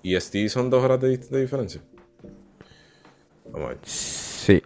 ¿Y 0.02 0.14
este 0.14 0.48
son 0.48 0.70
dos 0.70 0.84
horas 0.84 1.00
de, 1.00 1.16
diferencia? 1.16 1.80
Vamos 3.46 3.66
a 3.66 3.68
ver. 3.70 3.78
Sí. 3.84 4.62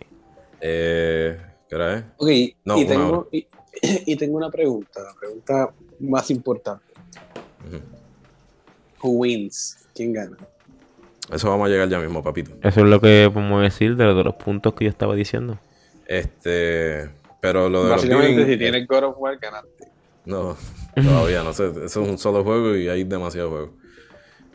Eh, 0.60 1.40
¿Qué 1.68 1.74
hora 1.76 1.98
es? 1.98 2.04
Ok, 2.16 2.28
y, 2.28 2.54
tengo, 2.86 3.28
y, 3.32 4.16
tengo 4.16 4.36
una 4.36 4.50
pregunta, 4.50 5.00
la 5.02 5.14
pregunta 5.14 5.72
más 6.00 6.30
importante. 6.30 6.84
Who 9.02 9.10
wins? 9.10 9.78
¿Quién 9.94 10.12
gana? 10.12 10.36
Eso 11.32 11.48
vamos 11.48 11.66
a 11.66 11.70
llegar 11.70 11.88
ya 11.88 11.98
mismo, 11.98 12.22
papito. 12.22 12.52
Eso 12.62 12.80
es 12.80 12.86
lo 12.86 13.00
que 13.00 13.30
podemos 13.32 13.62
decir 13.62 13.96
de, 13.96 14.04
los 14.04 14.34
puntos 14.34 14.74
que 14.74 14.84
yo 14.84 14.90
estaba 14.90 15.14
diciendo. 15.14 15.58
Este, 16.06 17.08
pero 17.40 17.68
lo 17.68 17.84
de 17.84 17.90
Básicamente, 17.90 18.40
los 18.40 18.48
si 18.48 18.56
tienes 18.56 18.86
God 18.88 19.04
of 19.04 19.16
War, 19.18 19.38
ganaste. 19.38 19.88
No, 20.24 20.56
todavía 20.94 21.42
no 21.42 21.52
sé. 21.52 21.68
Eso 21.84 22.02
es 22.02 22.08
un 22.08 22.18
solo 22.18 22.42
juego 22.42 22.74
y 22.76 22.88
hay 22.88 23.04
demasiados 23.04 23.50
juegos. 23.50 23.70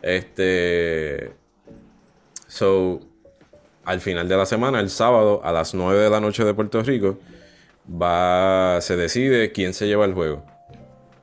Este. 0.01 1.31
So, 2.47 2.99
al 3.85 4.01
final 4.01 4.27
de 4.27 4.37
la 4.37 4.45
semana, 4.45 4.79
el 4.79 4.89
sábado, 4.89 5.41
a 5.43 5.51
las 5.51 5.73
9 5.73 5.99
de 5.99 6.09
la 6.09 6.19
noche 6.19 6.43
de 6.43 6.53
Puerto 6.53 6.81
Rico, 6.83 7.17
va, 7.89 8.79
se 8.81 8.95
decide 8.95 9.51
quién 9.51 9.73
se 9.73 9.87
lleva 9.87 10.05
el 10.05 10.13
juego. 10.13 10.45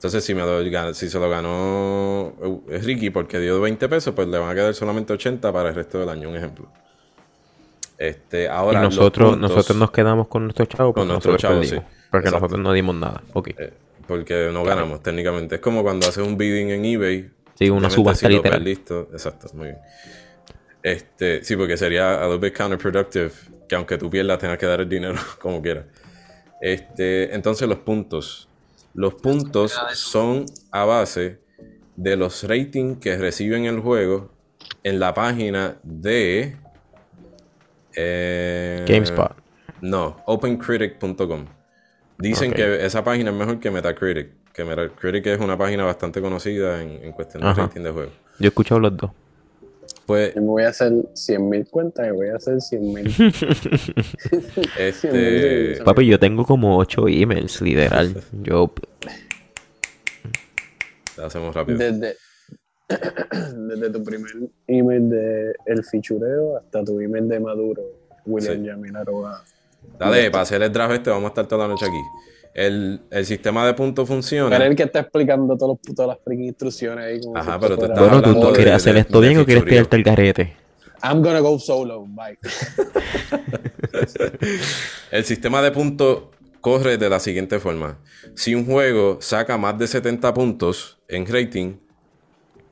Entonces, 0.02 0.24
si, 0.24 0.34
me 0.34 0.42
lo, 0.42 0.94
si 0.94 1.08
se 1.08 1.18
lo 1.20 1.30
ganó 1.30 2.34
eh, 2.68 2.78
Ricky 2.78 3.10
porque 3.10 3.38
dio 3.38 3.60
20 3.60 3.88
pesos, 3.88 4.12
pues 4.12 4.26
le 4.26 4.36
van 4.36 4.50
a 4.50 4.54
quedar 4.56 4.74
solamente 4.74 5.12
80 5.12 5.52
para 5.52 5.68
el 5.68 5.76
resto 5.76 6.00
del 6.00 6.08
año, 6.08 6.28
un 6.28 6.34
ejemplo. 6.34 6.66
Este, 7.98 8.48
ahora 8.48 8.80
y 8.80 8.82
nosotros, 8.82 9.38
nosotros 9.38 9.78
nos 9.78 9.92
quedamos 9.92 10.26
con 10.26 10.42
nuestros 10.42 10.68
chavos 10.68 10.92
con 10.92 11.06
nuestros 11.06 11.36
chavos, 11.36 11.68
sí. 11.68 11.76
Porque 12.10 12.32
nosotros 12.32 12.58
no 12.58 12.72
dimos 12.72 12.96
nada. 12.96 13.22
Okay. 13.32 13.54
Eh, 13.56 13.72
porque 14.08 14.50
no 14.52 14.64
ganamos 14.64 15.04
técnicamente. 15.04 15.54
Es 15.54 15.60
como 15.60 15.84
cuando 15.84 16.08
haces 16.08 16.26
un 16.26 16.36
bidding 16.36 16.70
en 16.70 16.84
eBay. 16.84 17.30
Sí, 17.54 17.70
una 17.70 17.88
subasta 17.88 18.26
si 18.26 18.34
literal. 18.34 18.64
Listo. 18.64 19.08
Exacto, 19.12 19.50
muy 19.54 19.66
bien. 19.66 19.78
Este, 20.82 21.44
sí, 21.44 21.54
porque 21.54 21.76
sería 21.76 22.20
a 22.20 22.26
little 22.26 22.38
bit 22.38 22.58
counterproductive 22.58 23.30
que 23.68 23.76
aunque 23.76 23.96
tú 23.98 24.10
pierdas 24.10 24.40
tengas 24.40 24.58
que 24.58 24.66
dar 24.66 24.80
el 24.80 24.88
dinero 24.88 25.14
como 25.38 25.62
quieras. 25.62 25.84
Este, 26.60 27.32
entonces 27.32 27.68
los 27.68 27.78
puntos. 27.78 28.48
Los 28.94 29.14
puntos 29.14 29.78
son 29.94 30.46
a 30.70 30.84
base 30.84 31.40
de 31.96 32.16
los 32.16 32.42
ratings 32.44 32.98
que 32.98 33.16
reciben 33.16 33.64
el 33.66 33.80
juego 33.80 34.30
en 34.82 34.98
la 35.00 35.14
página 35.14 35.76
de... 35.82 36.56
eh, 37.94 38.84
GameSpot. 38.86 39.32
No, 39.80 40.16
opencritic.com. 40.26 41.46
Dicen 42.18 42.52
que 42.52 42.84
esa 42.84 43.02
página 43.02 43.30
es 43.30 43.36
mejor 43.36 43.58
que 43.58 43.70
Metacritic. 43.70 44.28
Que 44.52 44.64
Metacritic 44.64 45.26
es 45.26 45.40
una 45.40 45.56
página 45.58 45.84
bastante 45.84 46.20
conocida 46.20 46.80
en, 46.82 47.02
en 47.02 47.12
cuestión 47.12 47.42
de 47.42 47.48
Ajá. 47.48 47.62
rating 47.62 47.80
de 47.82 47.90
juegos. 47.90 48.12
Yo 48.38 48.44
he 48.46 48.48
escuchado 48.48 48.80
los 48.80 48.96
dos. 48.96 49.10
Pues, 50.06 50.34
Yo 50.34 50.40
me 50.40 50.48
voy 50.48 50.62
a 50.64 50.70
hacer 50.70 50.92
100.000 50.92 51.70
cuentas 51.70 52.08
y 52.08 52.10
voy 52.10 52.28
a 52.28 52.36
hacer 52.36 52.54
100.000. 52.54 54.68
este... 54.78 55.76
Sí, 55.76 55.82
Papi, 55.82 56.06
yo 56.06 56.18
tengo 56.18 56.44
como 56.44 56.76
8 56.78 57.08
emails, 57.08 57.60
literal. 57.62 58.22
Yo. 58.42 58.72
Lo 61.16 61.26
hacemos 61.26 61.54
rápido. 61.54 61.78
Desde, 61.78 62.16
desde 62.88 63.90
tu 63.90 64.02
primer 64.02 64.32
email 64.66 65.08
de 65.08 65.54
El 65.66 65.84
Fichureo 65.84 66.56
hasta 66.56 66.84
tu 66.84 67.00
email 67.00 67.28
de 67.28 67.40
Maduro, 67.40 67.82
William 68.26 68.56
Sí. 68.56 68.64
Yamil 68.64 68.96
arroba. 68.96 69.44
Dale, 69.98 70.30
para 70.30 70.42
hacer 70.42 70.62
el 70.62 70.72
draft 70.72 70.94
este 70.94 71.10
vamos 71.10 71.26
a 71.26 71.28
estar 71.28 71.46
toda 71.46 71.66
la 71.66 71.74
noche 71.74 71.86
aquí. 71.86 72.00
El, 72.54 73.00
el 73.10 73.24
sistema 73.24 73.66
de 73.66 73.74
puntos 73.74 74.06
funciona. 74.06 74.50
Pero 74.56 74.70
el 74.70 74.76
que 74.76 74.82
está 74.82 75.00
explicando 75.00 75.56
todos 75.56 75.78
los, 75.86 75.94
todas 75.94 76.16
las 76.16 76.24
freaking 76.24 76.46
instrucciones 76.46 77.04
ahí. 77.04 77.20
Como 77.20 77.36
Ajá, 77.36 77.54
si 77.54 77.58
pero 77.60 77.76
tú 77.78 77.84
estás 77.84 77.98
Bueno, 77.98 78.20
¿tú, 78.20 78.28
hablando 78.28 78.48
tú 78.48 78.54
quieres 78.54 78.74
hacer 78.74 78.96
esto 78.96 79.20
de 79.20 79.28
bien 79.28 79.40
o 79.40 79.44
quieres 79.46 79.64
tirarte 79.64 79.96
el 79.96 80.02
garete? 80.02 80.56
I'm 81.02 81.22
gonna 81.22 81.40
go 81.40 81.58
solo, 81.58 82.06
bye. 82.06 82.38
El 85.10 85.24
sistema 85.24 85.60
de 85.62 85.72
puntos 85.72 86.24
corre 86.60 86.96
de 86.96 87.10
la 87.10 87.18
siguiente 87.18 87.58
forma. 87.58 87.98
Si 88.34 88.54
un 88.54 88.64
juego 88.64 89.18
saca 89.20 89.58
más 89.58 89.78
de 89.78 89.88
70 89.88 90.32
puntos 90.32 90.98
en 91.08 91.26
rating, 91.26 91.76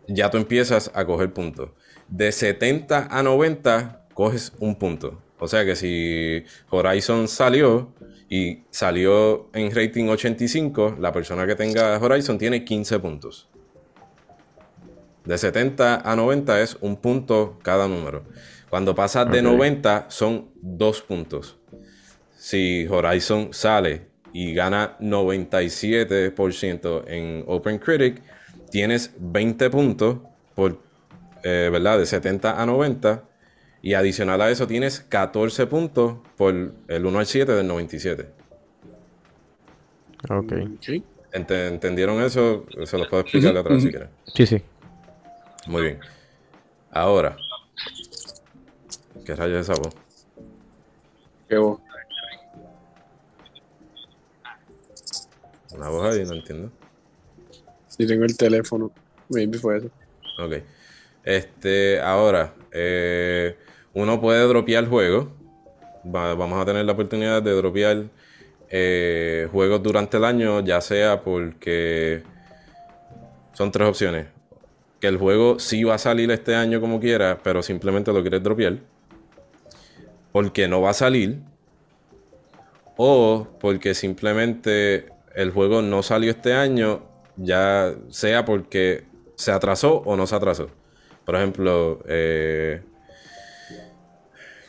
ya 0.07 0.31
tú 0.31 0.37
empiezas 0.37 0.91
a 0.95 1.05
coger 1.05 1.33
puntos. 1.33 1.71
De 2.09 2.31
70 2.31 3.09
a 3.11 3.23
90, 3.23 4.07
coges 4.15 4.53
un 4.59 4.77
punto. 4.77 5.21
O 5.39 5.49
sea 5.49 5.65
que 5.65 5.75
si 5.75 6.45
Horizon 6.69 7.27
salió 7.27 7.93
y 8.33 8.63
salió 8.71 9.49
en 9.53 9.75
rating 9.75 10.07
85, 10.09 10.97
la 11.01 11.11
persona 11.13 11.49
que 11.49 11.57
tenga 11.57 11.99
Horizon 11.99 12.39
tiene 12.39 12.65
15 12.65 13.01
puntos. 13.01 13.49
De 15.25 15.37
70 15.37 16.09
a 16.09 16.15
90 16.17 16.63
es 16.63 16.77
un 16.81 16.97
punto 16.97 17.59
cada 17.63 17.89
número. 17.89 18.23
Cuando 18.71 18.95
pasas 18.95 19.29
de 19.31 19.41
Ok. 19.41 19.45
90 19.47 20.07
son 20.09 20.49
dos 20.63 21.03
puntos. 21.03 21.59
Si 22.39 22.87
Horizon 22.89 23.53
sale 23.53 24.07
y 24.33 24.55
gana 24.55 24.97
97% 25.01 27.03
en 27.09 27.43
OpenCritic, 27.49 28.23
tienes 28.71 29.13
20 29.19 29.71
puntos 29.71 30.19
por, 30.55 30.81
eh, 31.43 31.69
¿verdad? 31.73 31.99
De 31.99 32.07
70 32.07 32.63
a 32.63 32.65
90. 32.65 33.25
Y 33.83 33.95
adicional 33.95 34.41
a 34.43 34.51
eso 34.51 34.67
tienes 34.67 35.01
14 35.01 35.67
puntos 35.67 36.17
por 36.37 36.55
el 36.89 37.07
1 37.07 37.19
al 37.19 37.27
7 37.27 37.53
del 37.53 37.67
97. 37.67 38.29
Ok. 40.29 40.53
Ente- 41.33 41.69
¿Entendieron 41.69 42.21
eso? 42.23 42.67
Se 42.85 42.99
los 42.99 43.09
puedo 43.09 43.23
explicar 43.23 43.55
de 43.55 43.61
atrás 43.61 43.83
si 43.83 43.89
quieren. 43.91 44.09
Sí, 44.35 44.47
sí. 44.47 44.63
Muy 45.67 45.83
bien. 45.83 46.01
Ahora. 46.91 47.37
¿Qué 49.25 49.35
rayos 49.37 49.61
es 49.61 49.69
esa 49.71 49.81
voz? 49.81 49.95
Qué 51.49 51.57
bo- 51.57 51.81
Una 55.75 55.89
voz 55.89 56.05
ahí, 56.17 56.25
no 56.25 56.35
entiendo. 56.35 56.71
Si 57.89 58.07
tengo 58.07 58.25
el 58.25 58.37
teléfono, 58.37 58.91
maybe 59.29 59.59
fue 59.59 59.79
eso. 59.79 59.87
Ok. 60.45 60.55
Este, 61.25 62.01
ahora, 62.01 62.55
eh, 62.73 63.57
uno 63.95 64.21
puede 64.21 64.47
dropear 64.47 64.89
juegos. 64.89 65.29
Va- 66.05 66.35
vamos 66.35 66.61
a 66.61 66.65
tener 66.65 66.85
la 66.85 66.93
oportunidad 66.93 67.43
de 67.43 67.53
dropear 67.53 68.05
eh, 68.71 69.49
juegos 69.53 69.83
durante 69.83 70.17
el 70.17 70.25
año, 70.25 70.61
ya 70.61 70.81
sea 70.81 71.23
porque 71.23 72.23
son 73.53 73.71
tres 73.71 73.89
opciones. 73.89 74.27
Que 75.01 75.09
el 75.09 75.17
juego 75.19 75.59
sí 75.59 75.83
va 75.85 75.95
a 75.95 75.99
salir 75.99 76.31
este 76.31 76.55
año 76.55 76.81
como 76.81 77.01
quiera, 77.01 77.39
pero 77.43 77.63
simplemente 77.63 78.13
lo 78.13 78.21
quieres 78.23 78.43
dropear. 78.43 78.79
Porque 80.33 80.69
no 80.69 80.81
va 80.81 80.91
a 80.91 80.95
salir. 80.95 81.39
O 82.97 83.47
porque 83.61 83.95
simplemente 83.95 85.09
el 85.35 85.51
juego 85.53 85.81
no 85.83 86.03
salió 86.03 86.31
este 86.31 86.53
año, 86.53 87.03
ya 87.37 87.95
sea 88.11 88.45
porque 88.45 89.05
se 89.37 89.53
atrasó 89.53 89.99
o 90.05 90.17
no 90.17 90.27
se 90.27 90.35
atrasó. 90.37 90.69
Por 91.31 91.37
ejemplo, 91.37 92.03
eh, 92.09 92.83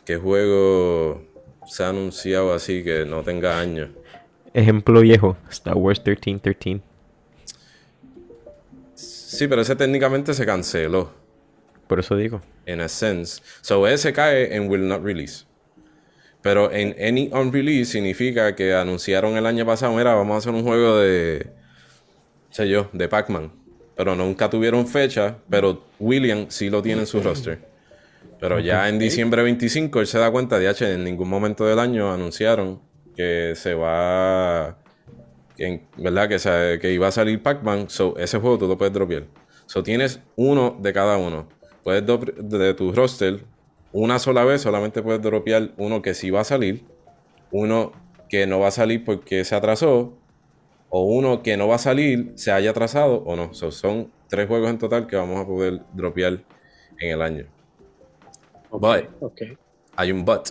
¿qué 0.04 0.16
juego 0.16 1.20
se 1.66 1.82
ha 1.82 1.88
anunciado 1.88 2.54
así 2.54 2.84
que 2.84 3.04
no 3.04 3.24
tenga 3.24 3.58
años? 3.58 3.90
Ejemplo 4.54 5.00
viejo: 5.00 5.36
Star 5.50 5.74
Wars 5.74 5.98
1313. 5.98 6.80
Sí, 8.94 9.48
pero 9.48 9.62
ese 9.62 9.74
técnicamente 9.74 10.34
se 10.34 10.46
canceló, 10.46 11.10
Por 11.88 11.98
eso 11.98 12.14
digo. 12.14 12.40
en 12.64 12.80
a 12.80 12.86
sense. 12.86 13.42
So 13.60 13.88
ese 13.88 14.12
cae 14.12 14.54
en 14.54 14.70
will 14.70 14.86
not 14.86 15.02
release. 15.02 15.44
Pero 16.42 16.70
en 16.70 16.94
any 17.04 17.28
unrelease 17.32 17.90
significa 17.90 18.54
que 18.54 18.72
anunciaron 18.72 19.36
el 19.36 19.46
año 19.46 19.66
pasado, 19.66 19.96
mira, 19.96 20.14
vamos 20.14 20.36
a 20.36 20.38
hacer 20.38 20.52
un 20.54 20.62
juego 20.62 20.98
de, 20.98 21.44
sé 22.50 22.68
yo, 22.68 22.88
de 22.92 23.08
Pac-Man. 23.08 23.61
Pero 24.02 24.16
nunca 24.16 24.50
tuvieron 24.50 24.88
fecha, 24.88 25.36
pero 25.48 25.84
William 26.00 26.46
sí 26.48 26.68
lo 26.70 26.82
tiene 26.82 27.02
en 27.02 27.06
su 27.06 27.20
roster. 27.22 27.60
Pero 28.40 28.58
ya 28.58 28.88
en 28.88 28.98
diciembre 28.98 29.42
25 29.44 30.00
él 30.00 30.08
se 30.08 30.18
da 30.18 30.28
cuenta 30.32 30.58
de, 30.58 30.66
H, 30.66 30.92
en 30.92 31.04
ningún 31.04 31.28
momento 31.28 31.64
del 31.64 31.78
año 31.78 32.12
anunciaron 32.12 32.80
que 33.14 33.52
se 33.54 33.74
va, 33.74 34.76
en- 35.56 35.86
¿verdad? 35.96 36.28
Que, 36.28 36.40
se- 36.40 36.78
que 36.80 36.92
iba 36.92 37.06
a 37.06 37.12
salir 37.12 37.40
Pac-Man. 37.42 37.88
So, 37.90 38.16
ese 38.18 38.38
juego 38.38 38.58
tú 38.58 38.66
lo 38.66 38.76
puedes 38.76 38.92
dropear. 38.92 39.26
So, 39.66 39.84
tienes 39.84 40.18
uno 40.34 40.76
de 40.80 40.92
cada 40.92 41.16
uno. 41.16 41.48
Puedes 41.84 42.04
de 42.04 42.74
tu 42.74 42.90
roster, 42.92 43.44
una 43.92 44.18
sola 44.18 44.44
vez 44.44 44.62
solamente 44.62 45.00
puedes 45.02 45.22
dropear 45.22 45.70
uno 45.76 46.02
que 46.02 46.14
sí 46.14 46.30
va 46.30 46.40
a 46.40 46.44
salir, 46.44 46.84
uno 47.52 47.92
que 48.28 48.46
no 48.48 48.58
va 48.58 48.68
a 48.68 48.72
salir 48.72 49.04
porque 49.04 49.44
se 49.44 49.54
atrasó, 49.54 50.18
o 50.94 51.04
uno 51.04 51.42
que 51.42 51.56
no 51.56 51.68
va 51.68 51.76
a 51.76 51.78
salir, 51.78 52.32
se 52.34 52.52
haya 52.52 52.70
atrasado 52.70 53.22
o 53.24 53.34
no. 53.34 53.54
So, 53.54 53.72
son 53.72 54.12
tres 54.28 54.46
juegos 54.46 54.68
en 54.68 54.78
total 54.78 55.06
que 55.06 55.16
vamos 55.16 55.40
a 55.40 55.46
poder 55.46 55.80
dropear 55.94 56.44
en 57.00 57.10
el 57.10 57.22
año. 57.22 57.46
But, 58.70 59.08
Ok. 59.20 59.40
hay 59.96 60.12
un 60.12 60.22
but. 60.26 60.50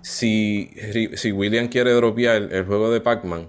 Si, 0.00 0.70
si 1.14 1.32
William 1.32 1.68
quiere 1.68 1.92
dropear 1.92 2.48
el 2.50 2.64
juego 2.64 2.90
de 2.90 3.02
Pac-Man, 3.02 3.48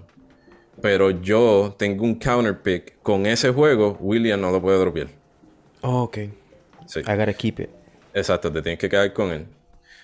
pero 0.82 1.10
yo 1.10 1.74
tengo 1.78 2.04
un 2.04 2.16
counter 2.16 2.60
pick 2.60 3.00
con 3.02 3.24
ese 3.24 3.50
juego, 3.50 3.96
William 3.98 4.38
no 4.42 4.50
lo 4.50 4.60
puede 4.60 4.78
dropear. 4.78 5.08
Oh, 5.80 6.02
ok. 6.02 6.18
Sí. 6.86 7.00
I 7.00 7.16
gotta 7.16 7.32
keep 7.32 7.60
it. 7.60 7.70
Exacto, 8.12 8.52
te 8.52 8.60
tienes 8.60 8.78
que 8.78 8.90
quedar 8.90 9.10
con 9.14 9.30
él. 9.32 9.46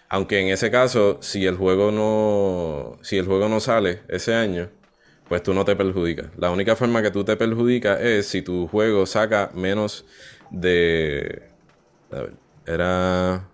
Aunque 0.08 0.40
en 0.40 0.48
ese 0.48 0.70
caso, 0.70 1.18
si 1.20 1.44
el 1.44 1.56
juego 1.56 1.90
no, 1.92 2.96
si 3.02 3.18
el 3.18 3.26
juego 3.26 3.50
no 3.50 3.60
sale 3.60 4.00
ese 4.08 4.34
año, 4.34 4.70
pues 5.28 5.42
tú 5.42 5.54
no 5.54 5.64
te 5.64 5.76
perjudicas. 5.76 6.26
La 6.36 6.50
única 6.50 6.74
forma 6.76 7.02
que 7.02 7.10
tú 7.10 7.24
te 7.24 7.36
perjudicas 7.36 8.00
es 8.00 8.26
si 8.26 8.42
tu 8.42 8.66
juego 8.68 9.06
saca 9.06 9.50
menos 9.54 10.04
de, 10.50 11.42
a 12.10 12.20
ver, 12.20 12.32
era 12.66 13.48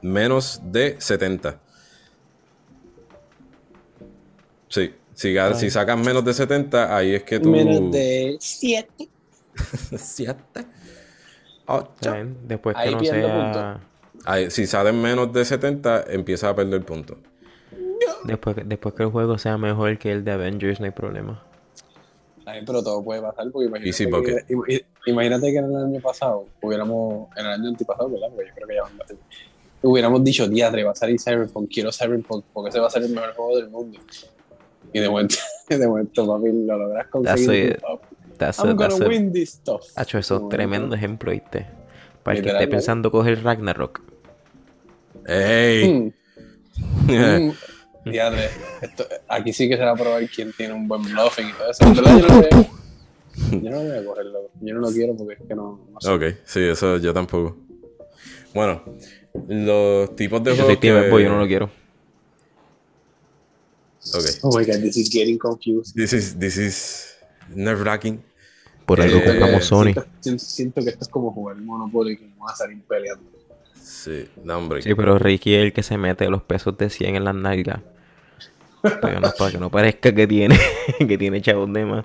menos 0.00 0.60
de 0.64 0.96
70. 0.98 1.60
Sí, 4.68 4.94
si, 5.14 5.36
si 5.54 5.70
sacas 5.70 5.98
menos 5.98 6.24
de 6.24 6.32
70, 6.32 6.96
ahí 6.96 7.14
es 7.14 7.22
que 7.24 7.38
tú 7.38 7.50
Menos 7.50 7.92
de 7.92 8.36
7. 8.40 9.08
siete, 9.98 10.66
ocho. 11.66 11.90
Está 11.94 12.14
bien, 12.14 12.38
Después 12.44 12.74
que 12.74 12.82
Ahí 12.82 12.94
no 12.94 13.04
sea. 13.04 13.80
Ahí, 14.24 14.50
si 14.50 14.66
salen 14.66 15.00
menos 15.00 15.32
de 15.32 15.44
70, 15.44 16.04
empieza 16.08 16.48
a 16.48 16.56
perder 16.56 16.82
puntos. 16.84 17.18
Después, 18.24 18.56
después 18.64 18.94
que 18.94 19.02
el 19.04 19.10
juego 19.10 19.38
sea 19.38 19.58
mejor 19.58 19.98
que 19.98 20.12
el 20.12 20.24
de 20.24 20.32
Avengers, 20.32 20.78
no 20.80 20.86
hay 20.86 20.92
problema. 20.92 21.42
Ay, 22.44 22.62
pero 22.66 22.82
todo 22.82 23.02
puede 23.04 23.20
pasar 23.22 23.46
porque 23.52 23.66
imagínate, 23.68 23.96
que, 24.46 24.54
im- 24.54 24.84
imagínate 25.06 25.52
que 25.52 25.58
en 25.58 25.64
el 25.66 25.76
año 25.76 26.00
pasado 26.00 26.48
hubiéramos, 26.60 27.28
en 27.36 27.46
el 27.46 27.52
año 27.52 27.68
antipasado, 27.68 28.10
¿verdad? 28.10 28.28
Porque 28.34 28.48
yo 28.48 28.54
creo 28.54 28.68
que 28.68 28.74
ya 28.74 28.82
van 28.82 28.92
a- 28.92 29.88
hubiéramos 29.88 30.24
dicho, 30.24 30.48
diadre, 30.48 30.84
va 30.84 30.90
a 30.92 30.94
salir 30.94 31.20
Cyberpunk, 31.20 31.70
quiero 31.72 31.92
Cyberpunk 31.92 32.44
porque 32.52 32.70
ese 32.70 32.80
va 32.80 32.86
a 32.88 32.90
ser 32.90 33.02
el 33.02 33.10
mejor 33.10 33.32
juego 33.34 33.56
del 33.56 33.70
mundo. 33.70 33.98
Y 34.92 34.98
de 35.00 35.08
momento, 35.08 35.36
de 35.68 35.86
momento, 35.86 36.26
papi, 36.26 36.48
lo 36.52 36.78
logras 36.78 37.06
conseguir. 37.08 37.80
That's 38.38 38.58
I'm 38.58 38.70
a, 38.70 38.72
gonna 38.74 38.88
that's 38.88 39.00
a- 39.02 39.08
win 39.08 39.32
this 39.32 39.50
stuff. 39.54 39.82
Hacho, 39.96 40.18
eso 40.18 40.36
es 40.36 40.48
tremendo 40.48 40.94
ejemplo, 40.96 41.30
¿viste? 41.32 41.66
Para 42.24 42.38
el 42.38 42.42
que 42.44 42.50
esté 42.50 42.66
pensando 42.68 43.10
coger 43.10 43.42
Ragnarok. 43.42 44.00
¡Ey! 45.26 45.88
mm, 45.88 46.12
mm, 47.12 47.52
Diadre, 48.04 48.48
esto, 48.80 49.06
aquí 49.28 49.52
sí 49.52 49.68
que 49.68 49.76
se 49.76 49.82
va 49.84 49.92
a 49.92 49.96
probar 49.96 50.28
quién 50.28 50.52
tiene 50.52 50.74
un 50.74 50.88
buen 50.88 51.02
bluffing 51.02 51.48
y 51.48 51.52
todo 51.52 51.70
eso. 51.70 51.84
En 51.84 51.94
verdad, 51.94 52.18
yo 52.18 52.28
no, 52.28 52.34
voy 52.36 52.46
a, 52.46 53.60
yo 53.62 53.70
no 53.70 53.80
voy 53.80 53.96
a 53.96 54.04
cogerlo. 54.04 54.50
Yo 54.60 54.74
no 54.74 54.80
lo 54.80 54.90
quiero 54.92 55.16
porque 55.16 55.34
es 55.34 55.40
que 55.48 55.54
no. 55.54 55.80
no 55.92 56.00
sé. 56.00 56.10
Ok, 56.10 56.22
sí, 56.44 56.60
eso 56.60 56.96
yo 56.98 57.14
tampoco. 57.14 57.56
Bueno, 58.54 58.82
los 59.48 60.14
tipos 60.16 60.42
de 60.42 60.50
Yo 60.50 60.56
soy 60.56 60.64
juegos 60.76 60.80
Team 60.80 61.00
que... 61.02 61.08
Xbox, 61.08 61.22
yo 61.22 61.28
no 61.30 61.38
lo 61.38 61.46
quiero. 61.46 61.70
Ok. 64.14 64.24
Oh 64.42 64.58
my 64.58 64.64
god, 64.64 64.80
this 64.82 64.96
is 64.96 65.08
getting 65.10 65.38
confused. 65.38 65.94
This 65.94 66.12
is, 66.12 66.38
this 66.38 66.56
is 66.56 67.14
nerve-wracking. 67.54 68.20
Por 68.84 69.00
algo 69.00 69.18
Eh, 69.18 69.24
compramos 69.24 69.64
Sony. 69.64 69.84
Siento, 69.92 70.06
siento- 70.20 70.44
siento 70.44 70.80
que 70.82 70.88
esto 70.90 71.04
es 71.04 71.08
como 71.08 71.32
jugar 71.32 71.56
Monopoly 71.56 72.16
que 72.18 72.26
vamos 72.36 72.52
a 72.52 72.56
salir 72.56 72.82
peleando. 72.82 73.30
Sí, 73.80 74.28
no, 74.44 74.58
hombre. 74.58 74.82
Sí, 74.82 74.94
pero 74.96 75.18
Ricky 75.18 75.54
es 75.54 75.62
el 75.62 75.72
que 75.72 75.82
se 75.84 75.96
mete 75.98 76.28
los 76.28 76.42
pesos 76.42 76.76
de 76.76 76.90
100 76.90 77.14
en 77.16 77.24
las 77.24 77.34
nalgas. 77.34 77.80
Para 78.82 79.14
que 79.14 79.20
no, 79.20 79.32
para 79.38 79.50
que 79.52 79.58
no 79.58 79.70
parezca 79.70 80.14
que 80.14 80.26
tiene, 80.26 80.58
que 80.98 81.18
tiene 81.18 81.40
chavos 81.40 81.72
de 81.72 81.84
más. 81.84 82.04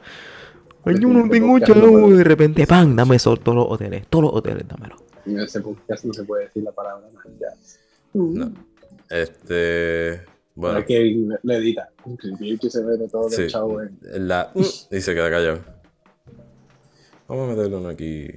Ay, 0.86 0.96
yo 1.00 1.10
no 1.10 1.28
tengo 1.30 1.60
chavos. 1.60 2.18
De 2.18 2.24
repente, 2.24 2.66
¡pam! 2.68 2.96
Dame 2.96 3.16
eso, 3.16 3.36
todos 3.36 3.56
los 3.56 3.66
hoteles. 3.70 4.08
Todos 4.08 4.26
los 4.26 4.34
hoteles, 4.34 4.68
dámelo. 4.68 4.96
En 5.26 5.40
ese 5.40 5.60
podcast 5.60 6.06
no 6.06 6.14
se 6.14 6.24
puede 6.24 6.46
decir 6.46 6.64
la 6.64 6.72
palabra 6.72 7.08
nalga. 7.14 7.54
No. 8.14 8.54
Este... 9.10 10.22
Bueno, 10.56 10.84
que 10.86 11.28
le 11.44 11.56
edita. 11.58 11.90
Que 12.60 12.70
se 12.70 12.84
ve 12.84 12.98
de 12.98 13.08
todo 13.08 13.30
sí. 13.30 13.44
el 13.44 13.50
chavo. 13.50 13.82
eh. 13.82 13.90
La... 14.14 14.52
Y 14.56 15.02
se 15.02 15.14
queda 15.14 15.30
callado. 15.30 15.60
Vamos 17.28 17.50
a 17.50 17.52
meterle 17.54 17.76
uno 17.76 17.90
aquí 17.90 18.28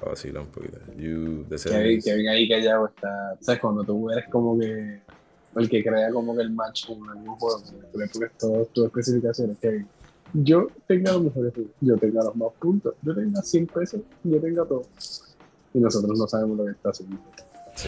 para 0.00 0.12
vacilar 0.12 0.42
un 0.42 0.48
poquito. 0.48 0.78
You, 0.96 1.46
que 1.48 2.14
venga 2.14 2.32
ahí 2.32 2.48
callado 2.48 2.86
está. 2.86 3.36
¿Sabes? 3.40 3.60
Cuando 3.60 3.84
tú 3.84 4.10
eres 4.10 4.24
como 4.30 4.58
que. 4.58 5.00
El 5.56 5.68
que 5.68 5.82
crea 5.82 6.10
como 6.10 6.36
que 6.36 6.42
el 6.42 6.50
match 6.50 6.90
en 6.90 7.02
algún 7.08 7.36
juego, 7.36 7.62
que 7.62 7.86
tú 7.92 7.98
le 7.98 8.06
pones 8.08 8.30
todas 8.38 8.68
tus 8.68 8.86
especificaciones. 8.86 9.58
Que 9.58 9.84
yo 10.32 10.68
tenga 10.86 11.12
los 11.12 11.24
mejores 11.24 11.52
puntos, 11.52 11.74
yo 11.80 11.96
tenga 11.96 12.24
los 12.24 12.36
más 12.36 12.48
puntos, 12.58 12.94
yo 13.02 13.14
tenga 13.14 13.42
100 13.42 13.66
pesos, 13.66 14.00
yo 14.22 14.40
tenga 14.40 14.64
todo. 14.64 14.84
Y 15.74 15.80
nosotros 15.80 16.18
no 16.18 16.26
sabemos 16.26 16.58
lo 16.58 16.64
que 16.66 16.70
está 16.72 16.90
haciendo. 16.90 17.16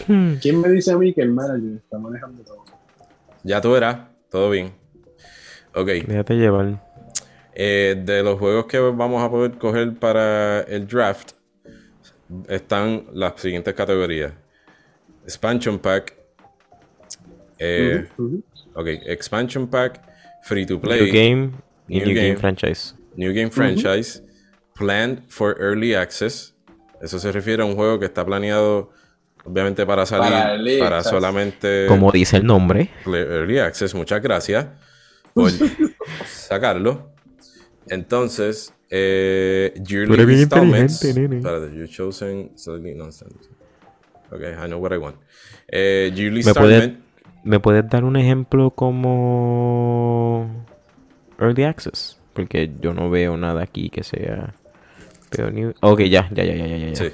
Hmm. 0.07 0.33
¿Quién 0.41 0.59
me 0.59 0.69
dice 0.69 0.91
a 0.91 0.97
mí 0.97 1.13
que 1.13 1.21
el 1.21 1.31
manager 1.31 1.77
está 1.77 1.97
manejando 1.99 2.43
todo? 2.43 2.63
Ya 3.43 3.61
tú 3.61 3.71
verás. 3.71 4.07
Todo 4.29 4.49
bien. 4.49 4.71
Ok. 5.75 5.87
Déjate 6.07 6.35
llevar. 6.35 6.81
Eh, 7.53 8.01
de 8.03 8.23
los 8.23 8.39
juegos 8.39 8.65
que 8.65 8.79
vamos 8.79 9.21
a 9.21 9.29
poder 9.29 9.57
coger 9.57 9.93
para 9.99 10.61
el 10.61 10.87
draft 10.87 11.33
están 12.47 13.05
las 13.13 13.39
siguientes 13.39 13.73
categorías. 13.73 14.33
Expansion 15.23 15.79
Pack. 15.79 16.22
Eh. 17.59 18.07
Ok, 18.75 18.87
Expansion 19.05 19.67
Pack, 19.67 20.01
Free 20.43 20.65
to 20.65 20.79
Play, 20.79 21.01
New 21.01 21.13
Game 21.13 21.51
y 21.87 21.97
New 21.97 22.07
New, 22.07 22.15
Game. 22.15 22.27
Game. 22.29 22.37
Franchise. 22.37 22.95
New 23.15 23.33
Game 23.33 23.51
Franchise, 23.51 24.23
Planned 24.75 25.23
for 25.29 25.55
Early 25.59 25.93
Access. 25.93 26.55
Eso 27.01 27.19
se 27.19 27.31
refiere 27.31 27.61
a 27.61 27.65
un 27.65 27.75
juego 27.75 27.99
que 27.99 28.05
está 28.05 28.25
planeado, 28.25 28.91
obviamente, 29.45 29.85
para 29.85 30.05
salir 30.05 30.31
Para 30.31 30.53
early 30.53 30.79
para 30.79 30.97
access. 30.99 31.11
solamente 31.11 31.85
Como 31.87 32.11
dice 32.11 32.37
el 32.37 32.45
nombre. 32.45 32.89
Early 33.05 33.59
Access. 33.59 33.93
Muchas 33.93 34.21
gracias 34.21 34.67
por 35.33 35.51
sacarlo. 36.25 37.11
Entonces, 37.89 38.73
eh, 38.89 39.73
yearly 39.85 40.25
bien 40.25 40.39
installments. 40.39 41.03
Espérate, 41.03 41.75
you're 41.75 41.87
chosen 41.87 42.51
slightly 42.55 42.95
nonsense. 42.95 43.49
Okay, 44.31 44.53
I 44.53 44.67
know 44.67 44.79
what 44.79 44.93
I 44.93 44.97
want. 44.97 45.17
Eh, 45.67 46.11
yearly 46.15 46.43
¿Me 46.43 46.53
puedes, 46.53 46.83
installment. 46.83 47.02
¿Me 47.43 47.59
puedes 47.59 47.87
dar 47.89 48.03
un 48.03 48.15
ejemplo 48.15 48.71
como 48.71 50.49
Early 51.39 51.63
Access? 51.63 52.19
Porque 52.33 52.71
yo 52.79 52.93
no 52.93 53.09
veo 53.09 53.37
nada 53.37 53.63
aquí 53.63 53.89
que 53.89 54.03
sea... 54.03 54.53
Ok, 55.81 56.01
ya, 56.01 56.29
ya, 56.31 56.43
ya, 56.43 56.55
ya, 56.55 56.67
ya, 56.67 56.77
ya. 56.77 56.95
Sí. 56.95 57.11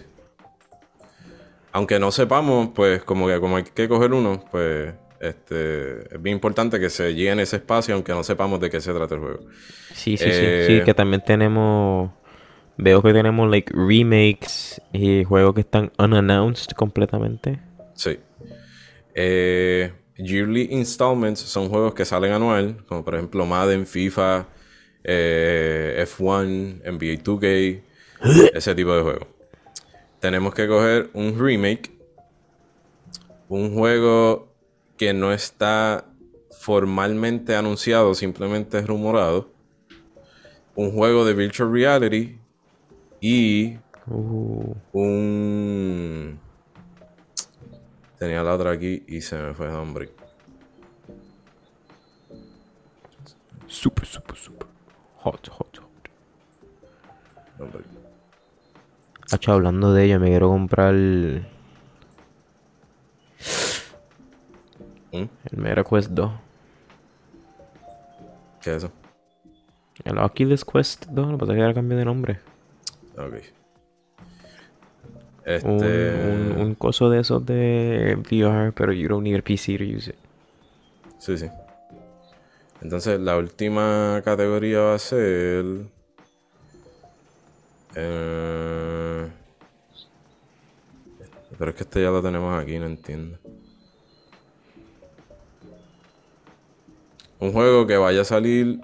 Aunque 1.72 2.00
no 2.00 2.12
sepamos, 2.12 2.70
pues 2.76 3.04
como 3.04 3.28
que 3.28 3.40
como 3.40 3.58
hay 3.58 3.64
que 3.64 3.88
coger 3.88 4.14
uno, 4.14 4.44
pues 4.52 4.94
este 5.20 6.16
es 6.16 6.22
bien 6.22 6.36
importante 6.36 6.80
que 6.80 6.90
se 6.90 7.14
llene 7.14 7.44
ese 7.44 7.58
espacio, 7.58 7.96
aunque 7.96 8.12
no 8.12 8.24
sepamos 8.24 8.60
de 8.60 8.70
qué 8.70 8.82
se 8.82 8.94
trata 8.94 9.16
el 9.16 9.22
juego. 9.22 9.40
Sí, 9.94 10.18
sí, 10.18 10.26
Eh, 10.28 10.66
sí. 10.68 10.78
Sí, 10.80 10.84
que 10.84 10.94
también 10.94 11.24
tenemos... 11.26 12.12
Veo 12.78 13.02
que 13.02 13.12
tenemos, 13.12 13.50
like, 13.50 13.74
remakes 13.76 14.82
y 14.94 15.26
juegos 15.26 15.54
que 15.54 15.62
están 15.62 15.92
unannounced 15.98 16.72
completamente. 16.78 17.60
Sí. 17.94 18.20
Eh, 19.14 19.92
yearly 20.20 20.68
installments 20.72 21.40
son 21.40 21.70
juegos 21.70 21.94
que 21.94 22.06
salen 22.06 22.34
anual, 22.34 22.84
como 22.88 23.04
por 23.04 23.16
ejemplo 23.16 23.46
Madden, 23.46 23.88
FIFA, 23.88 24.48
eh, 25.04 26.06
F1, 26.08 26.82
NBA 26.84 27.24
2K, 27.24 27.82
ese 28.54 28.76
tipo 28.76 28.96
de 28.96 29.02
juegos. 29.02 29.28
Tenemos 30.20 30.54
que 30.54 30.68
coger 30.68 31.10
un 31.14 31.40
remake, 31.40 31.92
un 33.48 33.74
juego 33.74 34.54
que 34.98 35.14
no 35.14 35.32
está 35.32 36.06
formalmente 36.60 37.56
anunciado, 37.56 38.14
simplemente 38.14 38.78
es 38.78 38.86
rumorado, 38.86 39.50
un 40.76 40.92
juego 40.92 41.26
de 41.26 41.34
virtual 41.34 41.72
reality 41.72 42.38
y 43.22 43.78
Uh, 44.12 44.74
un... 44.94 46.40
Tenía 48.20 48.44
la 48.44 48.54
otra 48.54 48.72
aquí 48.72 49.04
y 49.08 49.22
se 49.22 49.38
me 49.38 49.54
fue 49.54 49.68
el 49.68 49.74
nombre. 49.74 50.12
super, 53.68 54.06
super, 54.06 54.36
super. 54.36 54.68
Hot, 55.18 55.48
hot, 55.48 55.78
hot. 55.78 56.10
Nombre. 57.58 57.84
Hacho, 59.32 59.54
hablando 59.54 59.94
de 59.94 60.06
ello, 60.06 60.20
me 60.20 60.28
quiero 60.28 60.50
comprar 60.50 60.94
el, 60.94 61.46
¿Mm? 65.12 65.26
el 65.52 65.58
Meta 65.58 65.84
Quest 65.84 66.10
2. 66.12 66.32
¿Qué 68.62 68.72
es 68.72 68.84
eso? 68.84 68.92
El 70.04 70.18
Oculus 70.18 70.66
Quest 70.66 71.06
2, 71.08 71.26
lo 71.28 71.32
que 71.34 71.40
pasa 71.40 71.52
es 71.54 71.56
que 71.58 71.62
ahora 71.62 71.74
cambió 71.74 71.98
de 71.98 72.06
nombre. 72.06 72.40
Ok. 73.18 73.36
Un, 75.46 75.54
Este... 75.54 76.14
un, 76.16 76.56
un 76.58 76.76
coso 76.76 77.10
de 77.10 77.20
esos 77.22 77.46
de 77.46 78.18
VR, 78.20 78.72
pero 78.74 78.92
you 78.94 79.08
don't 79.08 79.24
need 79.24 79.40
a 79.40 79.42
PC 79.42 79.78
to 79.78 79.84
use 79.84 80.10
it. 80.12 80.16
Sí, 81.18 81.38
sí. 81.38 81.48
Entonces, 82.82 83.20
la 83.20 83.38
última 83.38 84.22
categoría 84.24 84.80
va 84.80 84.96
a 84.96 85.00
ser... 85.00 85.66
eh, 87.96 89.28
Pero 91.58 91.72
es 91.72 91.76
que 91.76 91.84
este 91.84 92.02
ya 92.02 92.10
lo 92.10 92.22
tenemos 92.22 92.58
aquí, 92.62 92.80
no 92.80 92.86
entiendo. 92.86 93.38
Un 97.40 97.52
juego 97.54 97.88
que 97.88 97.98
vaya 97.98 98.22
a 98.22 98.26
salir 98.26 98.80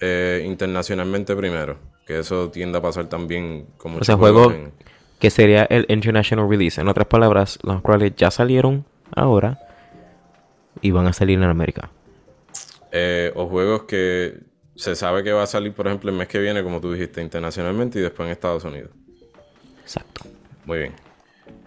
eh, 0.00 0.42
internacionalmente 0.46 1.34
primero. 1.36 1.78
Que 2.06 2.20
eso 2.20 2.50
tiende 2.50 2.78
a 2.78 2.82
pasar 2.82 3.08
también 3.08 3.66
como 3.76 3.98
O 3.98 4.04
sea, 4.04 4.16
juego 4.16 4.52
que 5.18 5.30
sería 5.30 5.64
el 5.64 5.86
International 5.88 6.48
Release. 6.48 6.80
En 6.80 6.88
otras 6.88 7.06
palabras, 7.06 7.58
los 7.62 7.80
cuales 7.82 8.12
ya 8.16 8.30
salieron 8.30 8.84
ahora 9.14 9.58
y 10.80 10.90
van 10.90 11.06
a 11.06 11.12
salir 11.12 11.38
en 11.38 11.44
América. 11.44 11.90
Eh, 12.92 13.32
o 13.34 13.46
juegos 13.46 13.82
que 13.82 14.40
se 14.76 14.94
sabe 14.94 15.24
que 15.24 15.32
va 15.32 15.42
a 15.42 15.46
salir, 15.46 15.72
por 15.72 15.86
ejemplo, 15.86 16.10
el 16.10 16.16
mes 16.16 16.28
que 16.28 16.38
viene, 16.38 16.62
como 16.62 16.80
tú 16.80 16.92
dijiste, 16.92 17.20
internacionalmente 17.20 17.98
y 17.98 18.02
después 18.02 18.26
en 18.26 18.32
Estados 18.32 18.64
Unidos. 18.64 18.90
Exacto. 19.82 20.24
Muy 20.64 20.78
bien. 20.78 20.92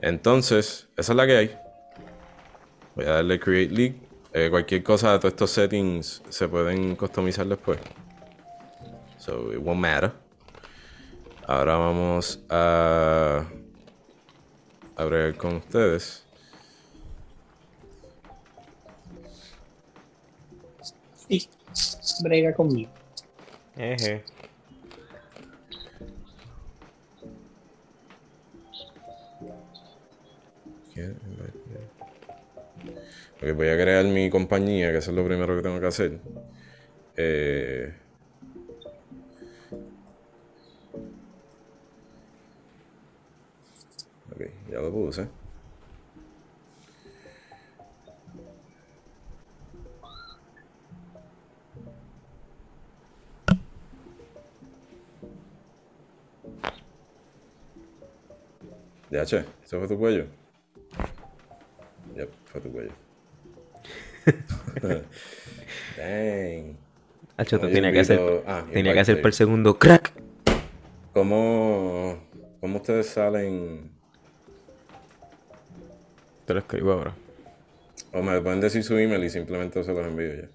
Entonces, 0.02 0.88
esa 0.96 1.12
es 1.12 1.16
la 1.16 1.28
que 1.28 1.38
hay. 1.38 1.58
Voy 2.96 3.06
a 3.06 3.12
darle 3.16 3.40
Create 3.40 3.74
League. 3.74 3.96
Eh, 4.34 4.48
cualquier 4.50 4.82
cosa 4.82 5.12
de 5.12 5.20
todos 5.20 5.34
estos 5.34 5.52
settings 5.52 6.24
se 6.30 6.48
pueden 6.48 6.96
customizar 6.96 7.46
después. 7.46 7.80
So, 9.18 9.52
it 9.52 9.60
won't 9.60 9.80
matter. 9.80 10.12
Ahora 11.48 11.76
vamos 11.76 12.44
a... 12.50 13.46
A 14.96 15.06
bregar 15.06 15.36
con 15.36 15.56
ustedes. 15.56 16.26
Sí, 21.28 21.50
brega 22.24 22.54
conmigo. 22.54 22.92
Ok, 33.42 33.56
voy 33.56 33.70
a 33.70 33.76
crear 33.76 34.06
mi 34.06 34.30
compañía, 34.30 34.92
que 34.92 35.00
eso 35.00 35.10
es 35.12 35.18
lo 35.18 35.26
primero 35.26 35.56
que 35.56 35.64
tengo 35.64 35.80
que 35.80 35.88
hacer. 35.88 36.20
Eh, 37.18 37.92
Ya 44.70 44.80
lo 44.80 44.92
puse. 44.92 45.28
Ya, 59.10 59.26
che, 59.26 59.44
¿eso 59.62 59.78
fue 59.78 59.88
tu 59.90 59.98
cuello? 60.00 60.26
Ya, 62.16 62.24
yep, 62.24 62.30
fue 62.46 62.62
tu 62.62 62.72
cuello. 62.72 62.92
Dang. 65.98 66.78
Hacho, 67.36 67.60
tenía 67.60 67.92
que 67.92 68.00
hacer, 68.00 68.44
ah, 68.48 68.66
tenía 68.72 68.94
que 68.94 69.00
hacer 69.02 69.20
por 69.22 69.30
el 69.30 69.34
segundo 69.34 69.78
crack. 69.78 70.14
¿Cómo, 71.14 72.24
¿Cómo 72.62 72.78
ustedes 72.78 73.08
salen 73.08 73.92
te 76.52 76.56
lo 76.56 76.60
escribo 76.60 76.92
ahora. 76.92 77.14
O 78.12 78.22
me 78.22 78.42
pueden 78.42 78.60
decir 78.60 78.84
su 78.84 78.98
email 78.98 79.24
y 79.24 79.30
simplemente 79.30 79.82
se 79.86 79.94
los 79.94 80.06
envío 80.06 80.36
ya. 80.36 80.50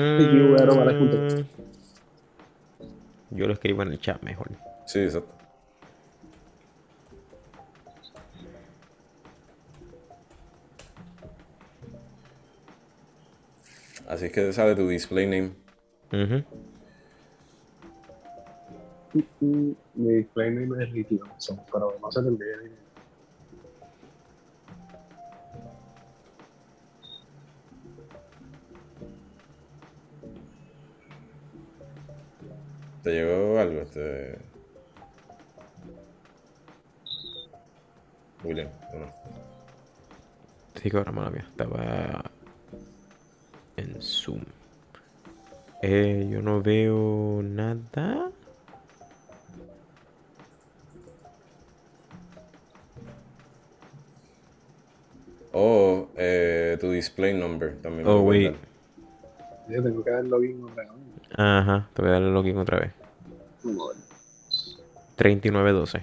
Mm, 0.00 1.46
Yo 3.28 3.46
lo 3.46 3.52
escribo 3.52 3.82
en 3.82 3.88
el 3.92 4.00
chat 4.00 4.22
mejor. 4.22 4.48
Sí, 4.86 5.00
exacto. 5.00 5.34
Así 14.08 14.24
es 14.24 14.32
que 14.32 14.50
sale 14.54 14.74
tu 14.74 14.88
display 14.88 15.26
name. 15.26 15.52
Mi 19.12 20.14
display 20.14 20.54
name 20.54 20.82
es 20.82 20.90
Ricky 20.90 21.18
Johnson, 21.18 21.60
pero 21.70 21.98
no 22.00 22.10
se 22.10 22.22
te 22.22 22.28
envíe 22.28 22.83
¿Te 33.04 33.10
llegó 33.10 33.58
algo? 33.58 33.82
Este... 33.82 34.38
William, 38.42 38.68
¿o 38.94 38.98
no? 38.98 39.06
Sí, 40.74 40.90
ahora 40.94 41.12
mala 41.12 41.30
mía. 41.30 41.46
Estaba 41.50 42.30
en 43.76 44.00
Zoom. 44.00 44.40
Eh, 45.82 46.26
yo 46.30 46.40
no 46.40 46.62
veo 46.62 47.42
nada. 47.42 48.30
O 55.52 56.08
eh, 56.16 56.78
tu 56.80 56.90
display 56.90 57.34
number 57.34 57.76
también. 57.82 58.08
Oh, 58.08 58.22
wait. 58.22 58.56
Dar. 59.66 59.74
Yo 59.74 59.82
tengo 59.82 60.04
que 60.04 60.10
dar 60.10 60.24
login 60.24 60.64
otra 60.64 60.84
vez. 60.84 60.92
Ajá, 61.36 61.88
te 61.94 62.02
voy 62.02 62.10
a 62.10 62.14
darle 62.14 62.30
login 62.30 62.58
otra 62.58 62.78
vez. 62.80 62.92
Vamos 63.62 63.90
a 63.90 63.94
ver. 63.94 64.04
3912. 65.16 66.02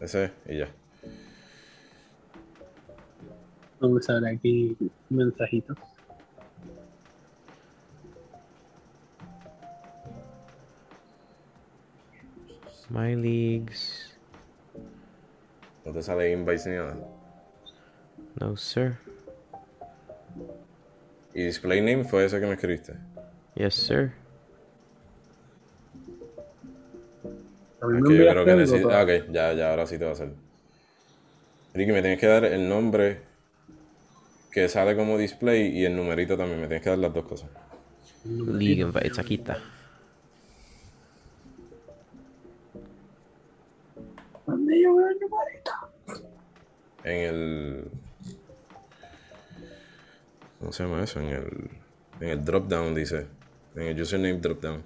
Ese 0.00 0.32
y 0.46 0.58
ya. 0.58 0.68
Vamos 3.80 4.08
a 4.10 4.14
ver 4.14 4.34
aquí 4.34 4.76
mensajitos. 5.08 5.76
My 12.90 13.14
leagues. 13.14 14.18
No 15.84 15.92
te 15.92 16.02
sale 16.02 16.32
invites 16.32 16.66
ni 16.66 16.74
nada. 16.74 16.96
No, 18.40 18.56
sir. 18.56 18.98
Y 21.34 21.44
display 21.44 21.80
name 21.80 22.04
fue 22.04 22.24
ese 22.24 22.40
que 22.40 22.46
me 22.46 22.54
escribiste. 22.54 22.94
Yes, 23.54 23.74
sir. 23.74 24.12
A 27.80 27.86
mí 27.86 27.96
Es 27.96 28.02
me 28.02 28.08
que 28.08 28.24
yo 28.24 28.30
creo 28.30 28.44
que 28.44 28.54
necesito. 28.56 28.90
Ah, 28.90 29.02
ok, 29.02 29.30
ya, 29.30 29.52
ya, 29.52 29.70
ahora 29.70 29.86
sí 29.86 29.98
te 29.98 30.04
va 30.04 30.12
a 30.12 30.16
salir. 30.16 30.34
Ricky, 31.72 31.92
me 31.92 32.02
tienes 32.02 32.18
que 32.18 32.26
dar 32.26 32.44
el 32.44 32.68
nombre 32.68 33.22
que 34.50 34.68
sale 34.68 34.96
como 34.96 35.16
display 35.16 35.68
y 35.68 35.84
el 35.84 35.96
numerito 35.96 36.36
también. 36.36 36.60
Me 36.60 36.66
tienes 36.66 36.82
que 36.82 36.90
dar 36.90 36.98
las 36.98 37.14
dos 37.14 37.24
cosas. 37.24 37.48
League 38.24 38.82
invites, 38.82 39.18
aquí 39.18 39.34
está. 39.36 39.58
¿Dónde 44.46 44.82
yo 44.82 44.96
veo 44.96 45.08
el 45.08 45.16
numerito? 45.20 45.70
En 47.04 47.16
el. 47.34 47.90
¿Cómo 50.60 50.72
se 50.72 50.84
llama 50.84 51.02
eso? 51.02 51.20
En 51.20 51.28
el. 51.28 51.70
En 52.20 52.28
el 52.28 52.44
drop 52.44 52.68
down 52.68 52.94
dice. 52.94 53.26
En 53.74 53.82
el 53.82 54.00
username 54.00 54.38
drop 54.40 54.60
down. 54.60 54.82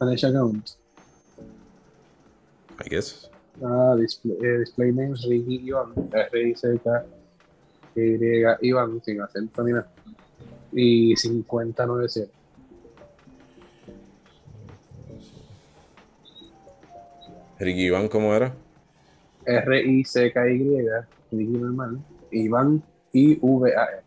Manage 0.00 0.26
account. 0.26 0.70
I 2.82 2.88
guess. 2.88 3.28
Ah, 3.62 3.94
display, 3.98 4.38
eh, 4.40 4.58
display 4.60 4.92
name 4.92 5.14
Ricky 5.28 5.68
Iván. 5.68 5.92
R-I-C-K 6.12 7.04
Y 7.96 8.68
Iván 8.68 9.02
sin 9.04 9.20
acento 9.20 9.64
ni 9.64 9.72
nada. 9.72 9.90
Y 10.72 11.16
5097. 11.16 12.32
Ricky 17.58 17.86
Iván, 17.86 18.08
¿cómo 18.08 18.32
era? 18.32 18.54
R-I-C-K-Y, 19.44 20.86
Ricky 21.32 21.52
normal. 21.58 21.98
Iván 22.30 22.82
I-V-A-E. 23.12 24.02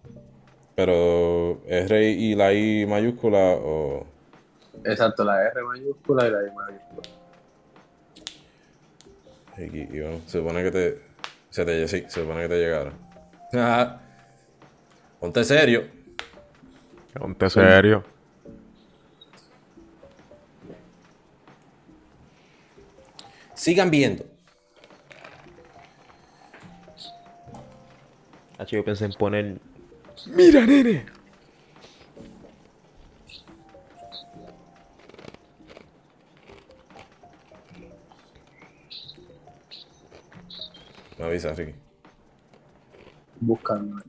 Pero 0.75 1.61
R 1.67 2.11
y 2.11 2.35
la 2.35 2.53
I 2.53 2.85
mayúscula 2.85 3.57
o. 3.61 4.05
Exacto, 4.83 5.23
la 5.23 5.47
R 5.47 5.63
mayúscula 5.63 6.27
y 6.27 6.31
la 6.31 6.43
I 6.43 6.51
mayúscula. 6.51 7.09
Ricky 9.57 9.95
Iván. 9.95 10.21
Se 10.25 10.39
supone 10.39 10.63
que 10.63 10.71
te. 10.71 11.01
Se 11.49 11.63
te 11.63 11.87
sí, 11.87 12.03
se 12.07 12.21
supone 12.21 12.41
que 12.41 12.49
te 12.49 12.57
llegara. 12.57 12.93
Ponte 15.19 15.43
serio. 15.43 15.83
Ponte 17.13 17.49
serio. 17.49 18.03
Sigan 23.53 23.91
viendo. 23.91 24.32
Yo 28.65 28.83
pensé 28.83 29.05
en 29.05 29.13
poner. 29.13 29.59
¡Mira, 30.27 30.65
nene! 30.65 31.05
Me 41.17 41.25
avisas, 41.25 41.57
Ricky. 41.57 41.75
Buscando. 43.39 44.01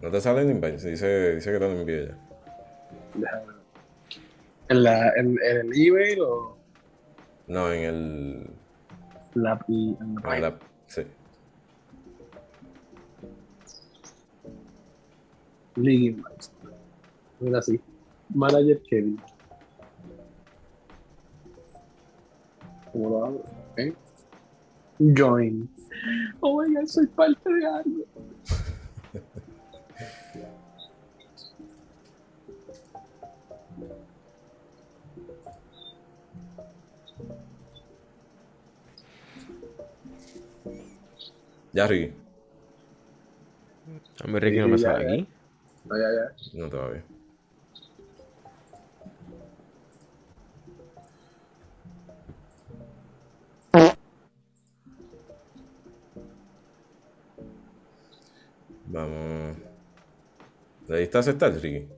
No 0.00 0.10
te 0.10 0.20
sale 0.20 0.42
el 0.42 0.50
invite. 0.50 0.90
Dice, 0.90 1.34
dice 1.34 1.52
que 1.52 1.58
te 1.58 1.64
lo 1.68 1.72
envíe 1.80 2.06
ya. 2.06 2.18
Déjame 3.14 3.46
ver. 3.46 3.56
¿En, 4.68 4.82
la, 4.82 5.08
en, 5.16 5.26
en 5.42 5.56
el 5.56 5.72
email 5.74 6.20
o 6.20 6.56
No, 7.46 7.72
en 7.72 7.84
el. 7.84 8.50
la, 9.34 9.58
y 9.66 9.96
en 10.00 10.14
la 10.22 10.36
En 10.36 10.42
la 10.42 10.58
sí. 10.86 11.02
League 15.82 16.06
Invites. 16.06 16.52
Mira 17.40 17.58
así. 17.58 17.80
Manager 18.34 18.80
Kevin. 18.82 19.20
¿Cómo 22.92 23.10
lo 23.10 23.24
hago? 23.24 23.42
¿Eh? 23.76 23.94
Join. 24.98 25.68
Oh 26.40 26.62
my 26.62 26.74
god, 26.74 26.86
soy 26.86 27.06
parte 27.06 27.52
de 27.52 27.66
algo. 27.66 28.04
Ya, 41.72 41.86
Ricky. 41.86 42.12
A 44.24 44.26
mí 44.26 44.38
Ricky 44.40 44.58
no 44.58 44.68
me 44.68 44.78
sale 44.78 45.04
ya. 45.04 45.12
aquí. 45.12 45.28
No, 45.88 45.96
ya, 45.96 46.08
ya. 46.12 46.26
No 46.54 46.68
todavía. 46.68 47.02
Vamos. 58.86 59.56
¿Le 60.88 60.98
diste 61.00 61.16
a 61.18 61.20
aceptar, 61.20 61.52
Ricky? 61.52 61.88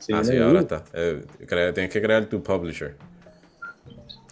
Sí, 0.00 0.12
ah, 0.12 0.24
sí, 0.24 0.36
ahora 0.38 0.60
está. 0.60 0.84
Eh, 0.92 1.24
crea- 1.46 1.72
tienes 1.72 1.92
que 1.92 2.02
crear 2.02 2.26
tu 2.26 2.42
publisher. 2.42 2.96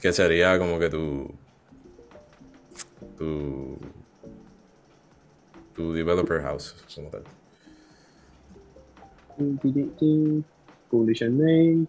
Que 0.01 0.13
sería 0.13 0.59
como 0.59 0.79
que 0.79 0.91
tu. 0.91 1.33
Tu. 3.17 3.79
Tu 5.75 5.93
developer 5.95 6.43
house, 6.43 6.75
como 6.95 7.09
tal. 7.09 7.23
Publisher 10.91 11.31
name. 11.31 11.89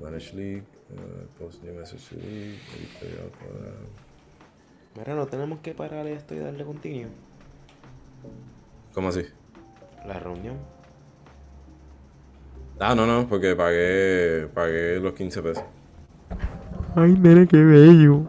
Manage 0.00 0.32
League, 0.34 0.64
uh, 0.92 1.26
post 1.38 1.62
new 1.62 1.74
message 1.74 2.12
league. 2.12 2.58
Mira, 4.96 5.14
no 5.14 5.26
tenemos 5.26 5.60
que 5.60 5.74
parar 5.74 6.06
esto 6.06 6.34
y 6.34 6.38
darle 6.38 6.64
continuo. 6.64 7.10
¿Cómo 8.94 9.08
así? 9.08 9.24
La 10.06 10.18
reunión. 10.18 10.56
Ah, 12.78 12.94
no, 12.94 13.06
no, 13.06 13.28
porque 13.28 13.54
pagué, 13.54 14.48
pagué 14.54 14.98
los 15.00 15.12
15 15.12 15.42
pesos. 15.42 15.64
Ay, 16.94 17.12
nene, 17.12 17.46
qué 17.46 17.56
bello. 17.56 18.26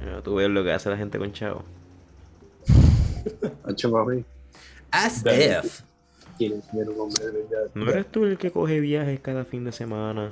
Mira, 0.00 0.22
tú 0.22 0.34
ves 0.36 0.48
lo 0.48 0.64
que 0.64 0.72
hace 0.72 0.90
la 0.90 0.96
gente 0.96 1.18
con 1.18 1.32
chavo. 1.32 1.62
As 4.90 5.24
if. 5.26 5.82
¿Quieres 6.38 6.64
ver 6.72 6.88
un 6.88 7.00
hombre 7.00 7.26
de 7.26 7.32
verdad? 7.32 7.70
¿No 7.74 7.90
eres 7.90 8.10
tú 8.10 8.24
el 8.24 8.38
que 8.38 8.50
coge 8.50 8.80
viajes 8.80 9.20
cada 9.20 9.44
fin 9.44 9.64
de 9.64 9.72
semana? 9.72 10.30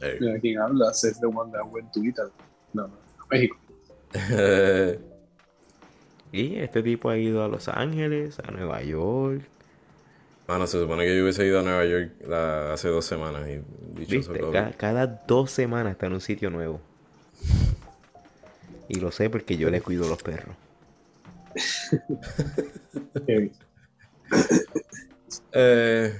Hey. 0.00 0.16
Mira, 0.20 0.38
¿quién 0.40 0.58
habla? 0.58 0.90
Es 0.90 1.18
the 1.20 1.26
one 1.26 1.50
that 1.52 1.64
went 1.70 1.90
to 1.92 2.02
Italy. 2.02 2.30
No, 2.72 2.86
no, 2.86 2.94
México. 3.30 3.56
Y 6.32 6.56
este 6.56 6.82
tipo 6.82 7.10
ha 7.10 7.18
ido 7.18 7.42
a 7.42 7.48
Los 7.48 7.68
Ángeles, 7.68 8.38
a 8.38 8.52
Nueva 8.52 8.82
York. 8.82 9.42
Mano, 10.50 10.66
se 10.66 10.80
supone 10.80 11.04
que 11.04 11.16
yo 11.16 11.22
hubiese 11.22 11.46
ido 11.46 11.60
a 11.60 11.62
Nueva 11.62 11.84
York 11.84 12.10
la- 12.26 12.72
hace 12.72 12.88
dos 12.88 13.04
semanas 13.04 13.48
y 13.48 13.60
dicho 14.00 14.16
eso 14.18 14.32
¿Viste? 14.32 14.38
todo. 14.40 14.50
Ca- 14.50 14.72
cada 14.76 15.06
dos 15.06 15.52
semanas 15.52 15.92
está 15.92 16.06
en 16.06 16.14
un 16.14 16.20
sitio 16.20 16.50
nuevo. 16.50 16.80
Y 18.88 18.98
lo 18.98 19.12
sé 19.12 19.30
porque 19.30 19.56
yo 19.56 19.70
le 19.70 19.80
cuido 19.80 20.08
los 20.08 20.20
perros. 20.24 20.56
Eh, 25.52 26.12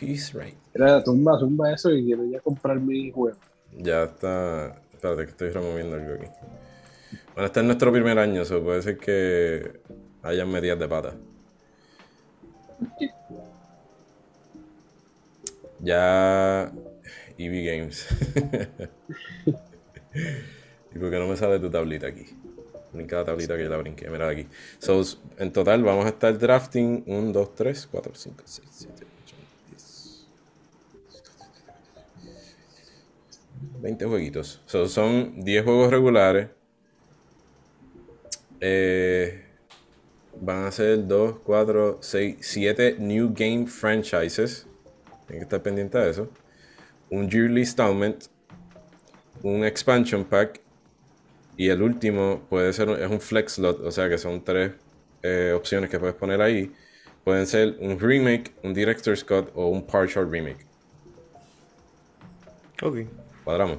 he's 0.00 0.32
right. 0.32 0.54
Era 0.74 1.02
tumba, 1.02 1.36
tumba 1.40 1.72
eso 1.72 1.90
y 1.92 2.04
quiero 2.04 2.24
ya 2.26 2.38
comprar 2.40 2.78
mi 2.78 3.10
juego. 3.10 3.36
Ya 3.76 4.04
está. 4.04 4.80
Espérate, 4.92 5.24
que 5.24 5.30
estoy 5.30 5.50
removiendo 5.50 5.96
algo 5.96 6.14
aquí. 6.14 6.26
Bueno, 7.34 7.46
este 7.46 7.60
es 7.60 7.66
nuestro 7.66 7.92
primer 7.92 8.18
año, 8.20 8.44
so 8.44 8.62
puede 8.62 8.82
ser 8.82 8.98
que 8.98 9.80
hayan 10.22 10.50
medidas 10.50 10.78
de 10.78 10.88
pata. 10.88 11.14
Ya. 15.80 16.72
EV 17.38 17.64
Games. 17.64 18.06
¿Y 20.94 20.98
por 20.98 21.10
qué 21.10 21.18
no 21.18 21.26
me 21.26 21.36
sale 21.36 21.58
tu 21.58 21.70
tablita 21.70 22.06
aquí? 22.08 22.26
Brinca 22.92 23.16
la 23.16 23.24
tablita 23.24 23.56
que 23.56 23.62
yo 23.62 23.70
la 23.70 23.76
brinqué. 23.78 24.10
Mira 24.10 24.28
aquí. 24.28 24.46
So, 24.78 25.02
en 25.38 25.52
total 25.52 25.82
vamos 25.82 26.04
a 26.06 26.08
estar 26.08 26.36
drafting 26.36 27.04
1, 27.06 27.32
2, 27.32 27.54
3, 27.54 27.88
4, 27.90 28.12
5, 28.14 28.42
6, 28.44 28.68
7, 28.70 29.06
8, 29.24 29.36
10. 29.70 30.26
20 33.80 34.04
jueguitos. 34.06 34.60
So, 34.66 34.88
son 34.88 35.42
10 35.44 35.64
juegos 35.64 35.90
regulares. 35.90 36.48
Eh, 38.60 39.49
van 40.40 40.64
a 40.64 40.72
ser 40.72 41.06
2, 41.06 41.40
4, 41.44 41.98
6, 42.00 42.36
7 42.40 42.96
New 42.98 43.32
Game 43.34 43.66
Franchises. 43.66 44.66
Tienen 45.26 45.40
que 45.40 45.44
estar 45.44 45.62
pendiente 45.62 45.98
de 45.98 46.10
eso. 46.10 46.28
Un 47.10 47.28
Yearly 47.28 47.60
Installment. 47.60 48.24
Un 49.42 49.64
Expansion 49.64 50.24
Pack. 50.24 50.60
Y 51.56 51.68
el 51.68 51.82
último 51.82 52.42
puede 52.48 52.72
ser 52.72 52.88
es 52.90 53.10
un 53.10 53.20
Flex 53.20 53.52
Slot. 53.52 53.80
O 53.80 53.90
sea 53.90 54.08
que 54.08 54.18
son 54.18 54.42
tres 54.42 54.72
eh, 55.22 55.52
opciones 55.54 55.90
que 55.90 55.98
puedes 55.98 56.16
poner 56.16 56.40
ahí. 56.40 56.72
Pueden 57.24 57.46
ser 57.46 57.76
un 57.80 58.00
remake, 58.00 58.52
un 58.62 58.72
Director's 58.72 59.22
Cut 59.22 59.50
o 59.54 59.68
un 59.68 59.86
partial 59.86 60.30
remake. 60.30 60.66
Ok. 62.82 63.06
Cuadramos. 63.44 63.78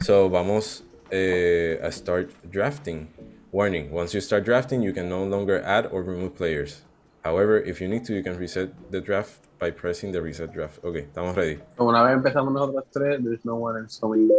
So, 0.00 0.30
vamos 0.30 0.84
eh, 1.10 1.80
a 1.82 1.90
start 1.90 2.30
drafting. 2.44 3.08
Warning, 3.52 3.92
once 3.92 4.14
you 4.14 4.22
start 4.22 4.44
drafting, 4.46 4.80
you 4.80 4.94
can 4.94 5.10
no 5.10 5.24
longer 5.24 5.60
add 5.60 5.84
or 5.92 6.02
remove 6.02 6.34
players. 6.34 6.80
However, 7.22 7.58
if 7.58 7.82
you 7.82 7.86
need 7.86 8.02
to, 8.06 8.14
you 8.14 8.22
can 8.22 8.38
reset 8.38 8.72
the 8.90 8.98
draft 8.98 9.44
by 9.58 9.70
pressing 9.70 10.10
the 10.10 10.22
reset 10.22 10.54
draft. 10.54 10.82
Ok, 10.82 10.96
estamos 10.96 11.36
ready. 11.36 11.60
Como 11.76 11.90
una 11.90 12.02
vez 12.02 12.14
empezamos 12.14 12.50
nosotros 12.50 12.84
tres, 12.90 13.22
there's 13.22 13.44
no 13.44 13.56
one 13.56 13.76
else 13.78 14.00
coming. 14.00 14.30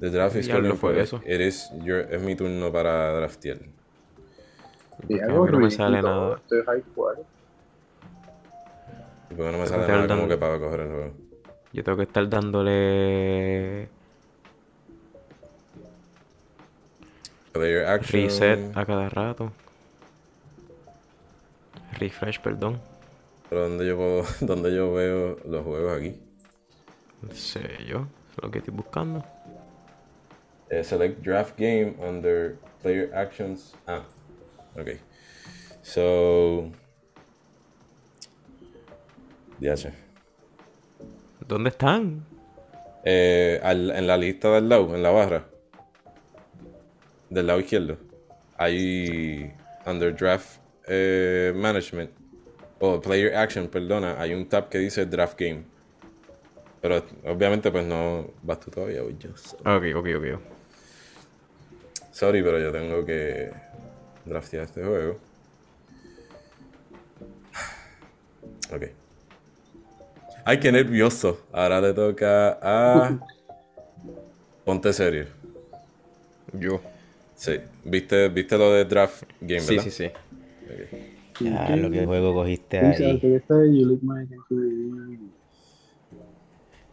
The 0.00 0.08
draft 0.08 0.36
is 0.36 0.48
calling 0.48 0.74
for 0.78 0.98
eso. 0.98 1.20
It 1.26 1.42
is 1.42 1.68
your, 1.84 2.08
es 2.10 2.22
mi 2.22 2.34
turno 2.34 2.72
para 2.72 3.12
draftear. 3.12 3.58
Y 5.06 5.20
algo 5.20 5.50
no 5.50 5.58
me 5.58 5.70
sale 5.70 6.00
nada. 6.00 6.36
Estoy 6.36 6.62
high. 6.64 6.82
Y 9.30 9.34
porque 9.34 9.52
no 9.52 9.58
me 9.58 9.66
sale 9.66 9.86
nada 9.86 10.08
como 10.08 10.26
que 10.26 10.38
para 10.38 10.58
coger 10.58 10.80
el 10.80 10.88
juego. 10.88 11.12
Yo 11.74 11.84
tengo 11.84 11.98
que 11.98 12.04
estar 12.04 12.26
dándole 12.26 13.90
Player 17.58 17.84
action. 17.86 18.22
reset 18.22 18.76
a 18.76 18.84
cada 18.86 19.08
rato. 19.08 19.52
Refresh, 21.98 22.40
perdón. 22.40 22.80
Pero 23.48 23.68
donde 23.68 23.86
yo 23.86 23.96
puedo, 23.96 24.24
donde 24.40 24.74
yo 24.74 24.92
veo 24.92 25.36
los 25.44 25.64
juegos 25.64 25.98
aquí. 25.98 26.20
No 27.22 27.34
sé 27.34 27.60
yo. 27.86 28.06
Es 28.36 28.42
lo 28.42 28.50
que 28.50 28.58
estoy 28.58 28.74
buscando. 28.74 29.24
Eh, 30.70 30.84
select 30.84 31.20
draft 31.24 31.58
game 31.58 31.94
under 31.98 32.56
player 32.82 33.10
actions. 33.14 33.74
Ah, 33.86 34.02
ok. 34.78 34.90
So. 35.82 36.70
DH. 39.60 39.90
¿Dónde 41.46 41.70
están? 41.70 42.24
Eh, 43.04 43.58
al- 43.62 43.90
en 43.90 44.06
la 44.06 44.16
lista 44.16 44.50
del 44.52 44.68
lado, 44.68 44.94
en 44.94 45.02
la 45.02 45.10
barra. 45.10 45.46
Del 47.30 47.46
lado 47.46 47.60
izquierdo. 47.60 47.98
Hay. 48.56 49.52
Under 49.86 50.14
draft 50.14 50.60
eh, 50.86 51.52
management. 51.54 52.10
O 52.80 53.00
player 53.00 53.34
action, 53.34 53.68
perdona. 53.68 54.20
Hay 54.20 54.34
un 54.34 54.48
tab 54.48 54.68
que 54.68 54.78
dice 54.78 55.06
draft 55.06 55.38
game. 55.38 55.64
Pero 56.80 57.04
obviamente, 57.24 57.70
pues 57.70 57.84
no 57.84 58.30
vas 58.42 58.60
tú 58.60 58.70
todavía, 58.70 59.02
voy 59.02 59.16
yo. 59.18 59.36
so. 59.36 59.56
Ok, 59.56 59.84
ok, 59.96 60.08
ok. 60.16 60.40
Sorry, 62.12 62.42
pero 62.42 62.58
yo 62.58 62.72
tengo 62.72 63.04
que 63.04 63.50
draftear 64.24 64.64
este 64.64 64.84
juego. 64.84 65.18
Ok. 68.70 68.82
Ay, 70.44 70.60
qué 70.60 70.70
nervioso. 70.70 71.46
Ahora 71.52 71.80
le 71.80 71.94
toca 71.94 72.58
a. 72.60 73.18
Ponte 74.64 74.92
serio. 74.92 75.26
Yo. 76.52 76.80
Sí. 77.38 77.52
¿Viste, 77.84 78.28
viste 78.30 78.58
lo 78.58 78.72
de 78.72 78.84
draft 78.84 79.22
game, 79.40 79.60
Sí, 79.60 79.76
verdad? 79.76 79.84
sí, 79.84 79.90
sí. 79.92 80.06
Ok. 80.06 81.40
Ya, 81.40 81.76
lo 81.76 81.88
que 81.88 82.04
juego 82.04 82.34
cogiste 82.34 82.80
ahí. 82.80 83.20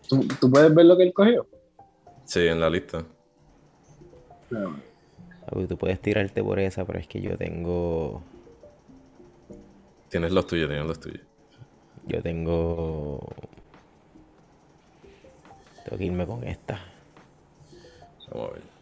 ¿Tú, 0.08 0.24
¿Tú 0.40 0.52
puedes 0.52 0.74
ver 0.74 0.86
lo 0.86 0.96
que 0.96 1.04
él 1.04 1.14
cogió? 1.14 1.48
Sí, 2.26 2.46
en 2.46 2.60
la 2.60 2.70
lista. 2.70 3.04
No. 4.52 4.76
Uy, 5.52 5.66
tú 5.66 5.78
puedes 5.78 6.00
tirarte 6.00 6.44
por 6.44 6.60
esa, 6.60 6.86
pero 6.86 7.00
es 7.00 7.08
que 7.08 7.22
yo 7.22 7.36
tengo. 7.38 8.22
Tienes 10.10 10.32
los 10.32 10.46
tuyos, 10.46 10.70
tienes 10.70 10.86
los 10.86 11.00
tuyos. 11.00 11.22
Yo 12.06 12.22
tengo. 12.22 13.28
Tengo 15.84 15.98
que 15.98 16.06
irme 16.06 16.28
con 16.28 16.44
esta. 16.44 16.80
Vamos 18.32 18.52
a 18.52 18.54
ver. 18.54 18.75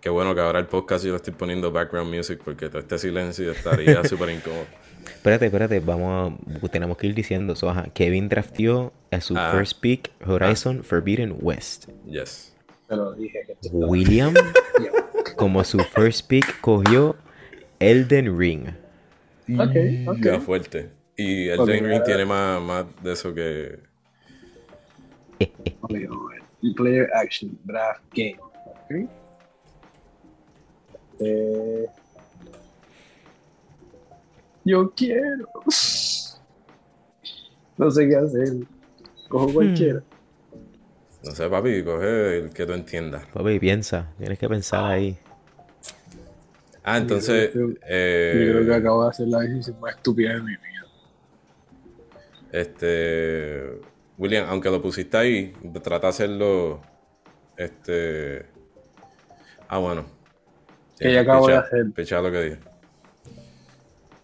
Qué 0.00 0.08
bueno 0.08 0.34
que 0.34 0.40
ahora 0.40 0.58
el 0.58 0.66
podcast 0.66 1.04
yo 1.04 1.10
le 1.10 1.16
estoy 1.16 1.34
poniendo 1.34 1.70
background 1.70 2.14
music 2.14 2.40
porque 2.44 2.68
todo 2.68 2.78
este 2.78 2.98
silencio 2.98 3.50
estaría 3.52 4.02
súper 4.08 4.30
incómodo. 4.30 4.64
Espérate, 5.04 5.46
espérate, 5.46 5.80
vamos 5.80 6.32
a. 6.62 6.68
Tenemos 6.68 6.96
que 6.96 7.06
ir 7.08 7.14
diciendo. 7.14 7.54
Ajá. 7.68 7.84
Kevin 7.92 8.28
drafteó 8.28 8.92
a 9.10 9.20
su 9.20 9.34
Ah. 9.36 9.50
first 9.52 9.80
pick 9.80 10.10
Horizon 10.26 10.82
Forbidden 10.82 11.36
West. 11.40 11.88
Yes. 12.06 12.54
Te 12.88 12.96
lo 12.96 13.12
dije. 13.12 13.40
Que 13.46 13.68
William, 13.72 14.32
como 15.36 15.62
su 15.64 15.78
first 15.80 16.26
pick, 16.28 16.60
cogió 16.60 17.16
Elden 17.78 18.38
Ring. 18.38 18.68
Ok, 19.58 19.76
ok. 20.08 20.16
Ya 20.22 20.40
fuerte. 20.40 20.90
Y 21.16 21.48
el 21.48 21.60
Ok, 21.60 21.68
Jane 21.68 21.82
Ring 21.88 22.02
tiene 22.04 22.24
más, 22.24 22.62
más 22.62 22.84
de 23.02 23.12
eso 23.12 23.34
que. 23.34 23.80
Player 26.76 27.08
action, 27.14 27.58
draft 27.64 28.02
game. 28.14 28.38
Ok. 28.40 29.10
Eh, 31.20 31.86
yo 34.64 34.90
quiero. 34.94 35.48
No 37.76 37.90
sé 37.90 38.08
qué 38.08 38.16
hacer. 38.16 38.48
Cojo 39.28 39.52
cualquiera. 39.52 40.02
No 41.22 41.30
sé, 41.32 41.48
papi, 41.48 41.82
coge 41.84 42.38
el 42.38 42.50
que 42.50 42.66
tú 42.66 42.72
entiendas. 42.72 43.26
Papi, 43.26 43.58
piensa. 43.58 44.12
Tienes 44.18 44.38
que 44.38 44.48
pensar 44.48 44.84
ahí. 44.84 45.18
Ah, 46.82 46.96
entonces. 46.98 47.52
Yo 47.54 47.66
creo- 47.68 47.76
eh, 47.86 48.44
Yo 48.46 48.52
creo 48.54 48.66
que 48.66 48.74
acabo 48.74 49.04
de 49.04 49.10
hacer 49.10 49.28
la 49.28 49.40
decisión 49.40 49.78
más 49.80 49.94
estúpida 49.96 50.32
de 50.34 50.40
mi 50.42 50.50
vida. 50.56 50.86
Este. 52.52 53.80
William, 54.18 54.46
aunque 54.48 54.70
lo 54.70 54.82
pusiste 54.82 55.16
ahí, 55.16 55.52
trata 55.82 56.06
de 56.06 56.08
hacerlo. 56.08 56.80
Este. 57.56 58.46
Ah, 59.68 59.78
bueno. 59.78 60.04
Que 61.00 61.12
ya 61.14 61.20
acabo 61.20 61.46
de 61.48 61.54
picha- 61.54 61.66
hacer. 61.66 61.92
picha 61.92 62.20
lo 62.20 62.30
que 62.32 62.42
dije. 62.42 62.58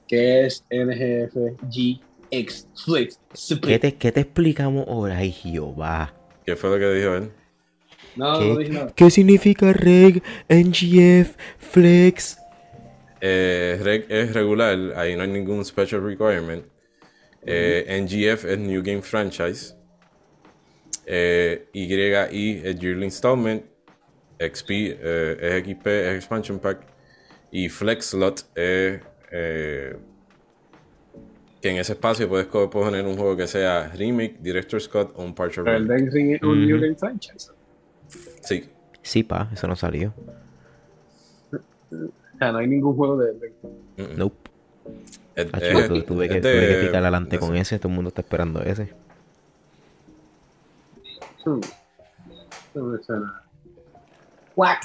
¿Qué 0.08 0.46
es 0.46 0.64
NGF 0.70 1.34
GX 1.62 2.68
Flex? 2.84 3.20
¿Qué 3.62 3.78
te, 3.78 3.94
qué 3.96 4.12
te 4.12 4.20
explicamos 4.20 4.86
ahora? 4.86 5.16
Ay, 5.18 5.32
Jehová. 5.32 6.14
¿Qué 6.44 6.54
fue 6.54 6.70
lo 6.70 6.78
que 6.78 6.94
dijo 6.94 7.14
él? 7.16 7.30
No, 8.14 8.40
no 8.40 8.56
dije 8.56 8.72
nada. 8.72 8.92
¿Qué 8.94 9.10
significa 9.10 9.72
reg, 9.72 10.22
NGF, 10.48 11.34
flex? 11.58 12.38
Eh, 13.20 13.78
reg 13.82 14.06
es 14.08 14.32
regular, 14.32 14.78
ahí 14.96 15.16
no 15.16 15.22
hay 15.22 15.28
ningún 15.28 15.64
special 15.64 16.02
requirement. 16.02 16.64
Eh, 17.44 17.84
NGF 18.02 18.44
es 18.44 18.58
New 18.58 18.82
Game 18.82 19.02
Franchise. 19.02 19.74
Eh, 21.04 21.68
YI 21.72 22.60
es 22.64 22.78
Yearly 22.78 23.04
Installment. 23.04 23.64
XP 24.38 24.70
eh, 24.70 25.36
es 25.40 25.64
XP, 25.64 25.86
es 25.86 26.16
Expansion 26.16 26.58
Pack. 26.58 26.80
Y 27.50 27.68
Flex 27.68 28.06
Slot 28.06 28.40
es. 28.54 29.00
eh, 29.32 29.96
que 31.62 31.70
en 31.70 31.76
ese 31.78 31.92
espacio 31.94 32.28
puedes 32.28 32.46
poner 32.46 33.04
un 33.06 33.16
juego 33.16 33.36
que 33.36 33.46
sea 33.46 33.88
Remake, 33.94 34.36
Director's 34.40 34.88
Cut 34.88 35.12
o 35.16 35.22
un 35.24 35.34
partial 35.34 35.64
Pero 35.64 35.76
el 35.78 35.88
Ring 36.12 36.34
es 36.36 36.42
un 36.42 36.66
New 36.66 36.78
Game 36.80 36.94
Franchise. 36.96 37.50
Sí, 38.42 38.68
Sí, 39.02 39.22
pa, 39.22 39.48
eso 39.52 39.66
no 39.68 39.74
salió. 39.76 40.12
O 41.52 42.38
sea, 42.38 42.52
no 42.52 42.58
hay 42.58 42.66
ningún 42.66 42.94
juego 42.96 43.16
de 43.16 43.30
Elden 43.30 43.52
Ring. 43.96 44.18
Nope. 44.18 44.50
Es- 45.34 45.46
Ah, 45.52 45.58
es- 45.62 45.68
chico, 45.68 45.88
tu- 45.94 46.02
tuve, 46.02 46.28
que, 46.28 46.36
es 46.38 46.42
de- 46.42 46.52
tuve 46.52 46.68
que 46.68 46.86
picar 46.86 47.02
adelante 47.02 47.36
de- 47.36 47.40
con 47.40 47.56
ese. 47.56 47.78
Todo 47.78 47.88
el 47.88 47.94
mundo 47.94 48.08
está 48.08 48.20
esperando 48.22 48.62
ese. 48.62 48.92
Hmm. 51.44 51.60
No 52.74 52.82
me 52.84 53.02
suena. 53.02 53.42
¡Whack! 54.56 54.80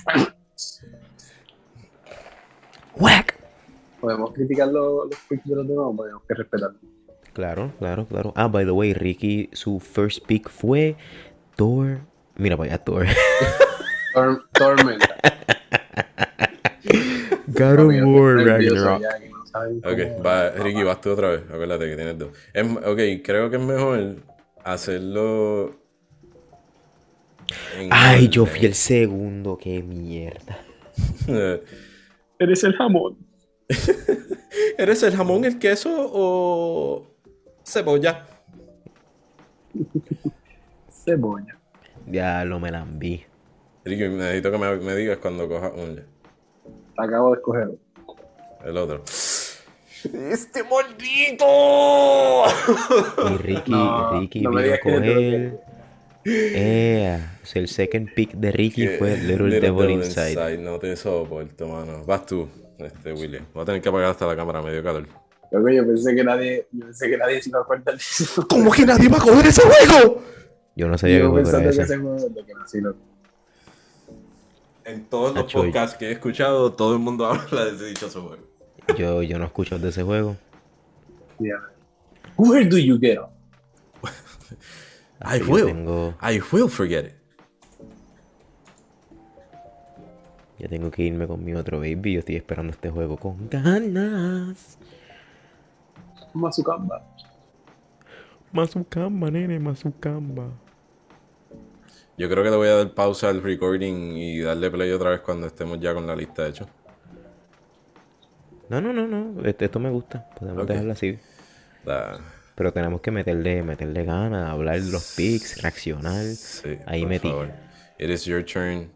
Podemos 4.00 4.34
criticar 4.34 4.68
los, 4.68 5.06
los 5.10 5.20
picks 5.30 5.46
de 5.46 5.56
los 5.56 5.68
demás 5.68 5.86
o 5.88 5.96
tenemos 6.04 6.24
que 6.28 6.34
respetarlos. 6.34 6.82
Claro, 7.34 7.72
claro, 7.80 8.06
claro. 8.08 8.34
Ah, 8.36 8.48
by 8.48 8.66
the 8.66 8.72
way, 8.72 8.94
Ricky, 8.94 9.50
su 9.54 9.80
first 9.80 10.26
pick 10.26 10.50
fue 10.50 10.98
Thor. 11.56 12.00
Mira 12.36 12.58
para 12.58 12.74
allá, 12.74 12.84
Thor. 12.84 13.06
Tor- 14.14 14.44
Tormenta. 14.52 15.16
God 17.48 17.80
of 17.80 17.94
War 18.06 18.36
Ragnarok. 18.46 19.04
Ok, 19.86 20.26
va, 20.26 20.50
Ricky, 20.52 20.84
vas 20.84 21.00
tú 21.00 21.12
otra 21.12 21.30
vez. 21.30 21.44
Acuérdate 21.50 21.90
que 21.90 21.96
tienes 21.96 22.18
dos. 22.18 22.32
Es, 22.54 22.66
ok, 22.68 23.24
creo 23.24 23.50
que 23.50 23.58
es 23.58 23.62
mejor 23.62 24.16
hacerlo. 24.64 25.72
Ay, 27.90 28.30
yo 28.30 28.46
fui 28.46 28.66
el 28.66 28.74
segundo. 28.74 29.58
Qué 29.58 29.82
mierda. 29.84 30.60
Eres 32.40 32.64
el 32.64 32.74
jamón. 32.76 33.18
¿Eres 34.78 35.04
el 35.04 35.16
jamón, 35.16 35.46
el 35.46 35.60
queso 35.60 35.90
o 35.94 37.08
cebolla? 37.64 38.26
Cebolla. 41.06 41.58
Ya 42.08 42.44
lo 42.46 42.60
me. 42.60 42.72
Ricky, 43.84 44.10
necesito 44.10 44.52
que 44.52 44.58
me, 44.58 44.76
me 44.78 44.96
digas 44.96 45.18
cuando 45.18 45.48
cojas 45.48 45.72
un 45.76 46.04
Acabo 46.98 47.32
de 47.32 47.36
escoger. 47.38 47.70
el 48.66 48.78
otro. 48.78 49.04
¡Este 50.04 50.64
maldito! 50.64 51.46
Y 53.30 53.38
Ricky, 53.38 53.72
No, 53.72 54.20
Ricky 54.20 54.42
no 54.42 54.50
vino 54.52 54.74
a 54.74 54.80
coger. 54.80 55.60
Eh, 56.26 57.20
o 57.42 57.46
sea, 57.46 57.62
el 57.62 57.68
second 57.68 58.14
pick 58.14 58.34
de 58.34 58.52
Ricky 58.52 58.88
fue 58.88 59.18
Little, 59.18 59.60
Devil, 59.60 59.92
Inside. 59.92 60.58
No 60.60 60.80
te 60.80 60.96
soporto, 60.96 61.68
mano. 61.68 62.04
Vas 62.06 62.26
tú, 62.26 62.48
este 62.78 63.14
William. 63.14 63.46
Voy 63.54 63.64
a 63.64 63.66
tener 63.66 63.82
que 63.82 63.90
apagar 63.90 64.12
hasta 64.12 64.28
la 64.28 64.36
cámara, 64.36 64.62
medio 64.62 64.84
calor. 64.84 65.08
Que 65.50 65.76
yo 65.76 65.86
pensé 65.86 66.16
que 66.16 66.24
nadie, 66.24 66.68
yo 66.72 66.86
pensé 66.86 67.10
que 67.10 67.18
nadie 67.18 67.42
se 67.42 67.50
iba 67.50 67.60
a 67.60 67.64
acordar 67.64 67.96
de 67.96 68.02
eso. 68.02 68.48
¿Cómo 68.48 68.72
que 68.72 68.86
nadie 68.86 69.10
va 69.10 69.18
a 69.18 69.22
coger 69.22 69.48
ese 69.48 69.62
juego? 69.62 70.22
Yo 70.76 70.88
no 70.88 70.98
sabía 70.98 71.18
que 71.18 71.24
Yo 71.24 71.30
juego 71.32 71.44
pensando 71.44 71.70
que 71.70 71.82
ese. 71.82 71.98
juego 71.98 72.34
que. 72.34 74.92
En 74.92 75.06
todos 75.06 75.36
los 75.36 75.46
Acho, 75.46 75.60
podcasts 75.60 75.98
que 75.98 76.08
he 76.08 76.12
escuchado, 76.12 76.74
todo 76.74 76.94
el 76.94 77.00
mundo 77.00 77.26
habla 77.26 77.66
de 77.66 77.76
ese 77.76 77.86
dichoso 77.86 78.22
juego. 78.22 78.44
Yo, 78.98 79.22
yo 79.22 79.40
no 79.40 79.46
escucho 79.46 79.78
de 79.78 79.90
ese 79.90 80.04
juego. 80.04 80.38
Yeah. 81.40 81.60
Where 82.38 82.66
do 82.66 82.78
you 82.78 82.98
get 83.00 83.20
I 85.24 85.40
will. 85.42 85.66
tengo, 85.68 86.14
I 86.22 86.42
will 86.52 86.70
forget 86.70 87.06
it. 87.06 87.14
yo 90.60 90.70
tengo 90.70 90.92
que 90.92 91.02
irme 91.04 91.26
con 91.28 91.44
mi 91.44 91.54
otro 91.56 91.80
baby. 91.80 92.14
Yo 92.14 92.20
estoy 92.20 92.36
esperando 92.36 92.72
este 92.72 92.90
juego 92.92 93.18
con 93.18 93.50
ganas. 93.50 94.78
Mazukamba. 96.34 97.04
Mazukamba, 98.52 99.32
nene, 99.32 99.60
Mazukamba. 99.60 100.50
Yo 102.18 102.30
creo 102.30 102.44
que 102.44 102.52
le 102.52 102.56
voy 102.58 102.68
a 102.68 102.76
dar 102.76 102.94
pausa 102.94 103.30
al 103.30 103.42
recording 103.42 104.16
y 104.18 104.40
darle 104.42 104.70
play 104.70 104.92
otra 104.92 105.10
vez 105.10 105.22
cuando 105.22 105.48
estemos 105.48 105.80
ya 105.80 105.94
con 105.96 106.06
la 106.06 106.16
lista 106.16 106.48
hecha. 106.48 106.68
No, 108.70 108.80
no, 108.80 108.94
no, 108.94 109.08
no. 109.08 109.44
Este- 109.44 109.66
Esto 109.66 109.80
me 109.80 109.90
gusta. 109.90 110.30
Podemos 110.40 110.64
Ok. 110.64 110.70
dejarlo 110.70 110.92
así. 110.94 111.18
La- 111.86 112.20
Pero 112.62 112.72
tenemos 112.74 113.02
que 113.02 113.10
meterle, 113.10 113.64
meterle 113.64 114.04
ganas, 114.06 114.48
hablar 114.52 114.80
de 114.80 114.92
los 114.92 115.16
picks, 115.16 115.60
reaccionar. 115.64 116.24
sí, 116.26 116.78
Ahí 116.86 117.08
metí. 117.08 117.28
favor. 117.28 117.50
It 117.98 118.12
is 118.12 118.26
your 118.26 118.46
turn. 118.46 118.92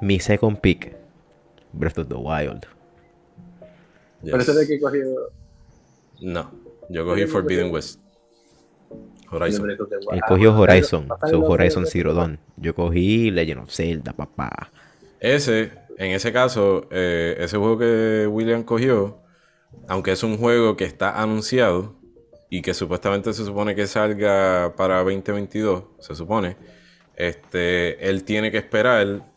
Mi 0.00 0.18
second 0.18 0.58
pick. 0.60 0.96
Breath 1.72 1.98
of 1.98 2.08
the 2.08 2.16
Wild. 2.16 2.66
Yes. 4.24 4.32
Pero 4.32 4.38
ese 4.38 4.54
de 4.54 4.66
que 4.66 4.80
cogió 4.80 5.04
No, 6.20 6.50
yo 6.88 7.04
cogí 7.04 7.26
Forbidden 7.26 7.72
West. 7.72 8.00
Horizon. 9.30 9.70
Él 9.70 9.78
cogió 10.26 10.50
Ah, 10.50 10.58
Horizon. 10.58 11.06
loco, 11.30 11.52
Horizon 11.52 11.86
Zero. 11.86 12.12
Dawn. 12.12 12.40
Yo 12.56 12.74
cogí 12.74 13.30
Legend 13.30 13.60
of 13.62 13.70
Zelda, 13.72 14.14
papá. 14.14 14.72
Ese, 15.20 15.70
en 15.96 16.10
ese 16.10 16.32
caso, 16.32 16.88
eh, 16.90 17.36
ese 17.38 17.56
juego 17.56 17.78
que 17.78 18.26
William 18.28 18.64
cogió, 18.64 19.18
aunque 19.86 20.10
es 20.10 20.24
un 20.24 20.36
juego 20.38 20.76
que 20.76 20.82
está 20.86 21.22
anunciado 21.22 21.94
y 22.50 22.62
que 22.62 22.74
supuestamente 22.74 23.32
se 23.32 23.44
supone 23.44 23.74
que 23.74 23.86
salga 23.86 24.74
para 24.76 24.98
2022, 24.98 25.84
se 25.98 26.14
supone, 26.14 26.56
este, 27.16 28.08
él 28.08 28.24
tiene 28.24 28.50
que 28.50 28.58
esperar. 28.58 29.32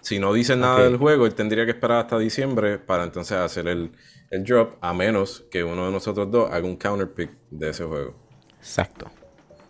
Si 0.00 0.18
no 0.18 0.32
dicen 0.32 0.60
nada 0.60 0.82
del 0.82 0.96
juego, 0.96 1.26
él 1.26 1.34
tendría 1.34 1.64
que 1.66 1.72
esperar 1.72 1.98
hasta 1.98 2.18
diciembre 2.18 2.78
para 2.78 3.04
entonces 3.04 3.36
hacer 3.36 3.68
el, 3.68 3.92
el 4.30 4.44
drop, 4.44 4.76
a 4.80 4.94
menos 4.94 5.44
que 5.50 5.62
uno 5.62 5.86
de 5.86 5.92
nosotros 5.92 6.30
dos 6.30 6.50
haga 6.50 6.66
un 6.66 6.76
counterpick 6.76 7.30
de 7.50 7.70
ese 7.70 7.84
juego. 7.84 8.14
Exacto. 8.58 9.10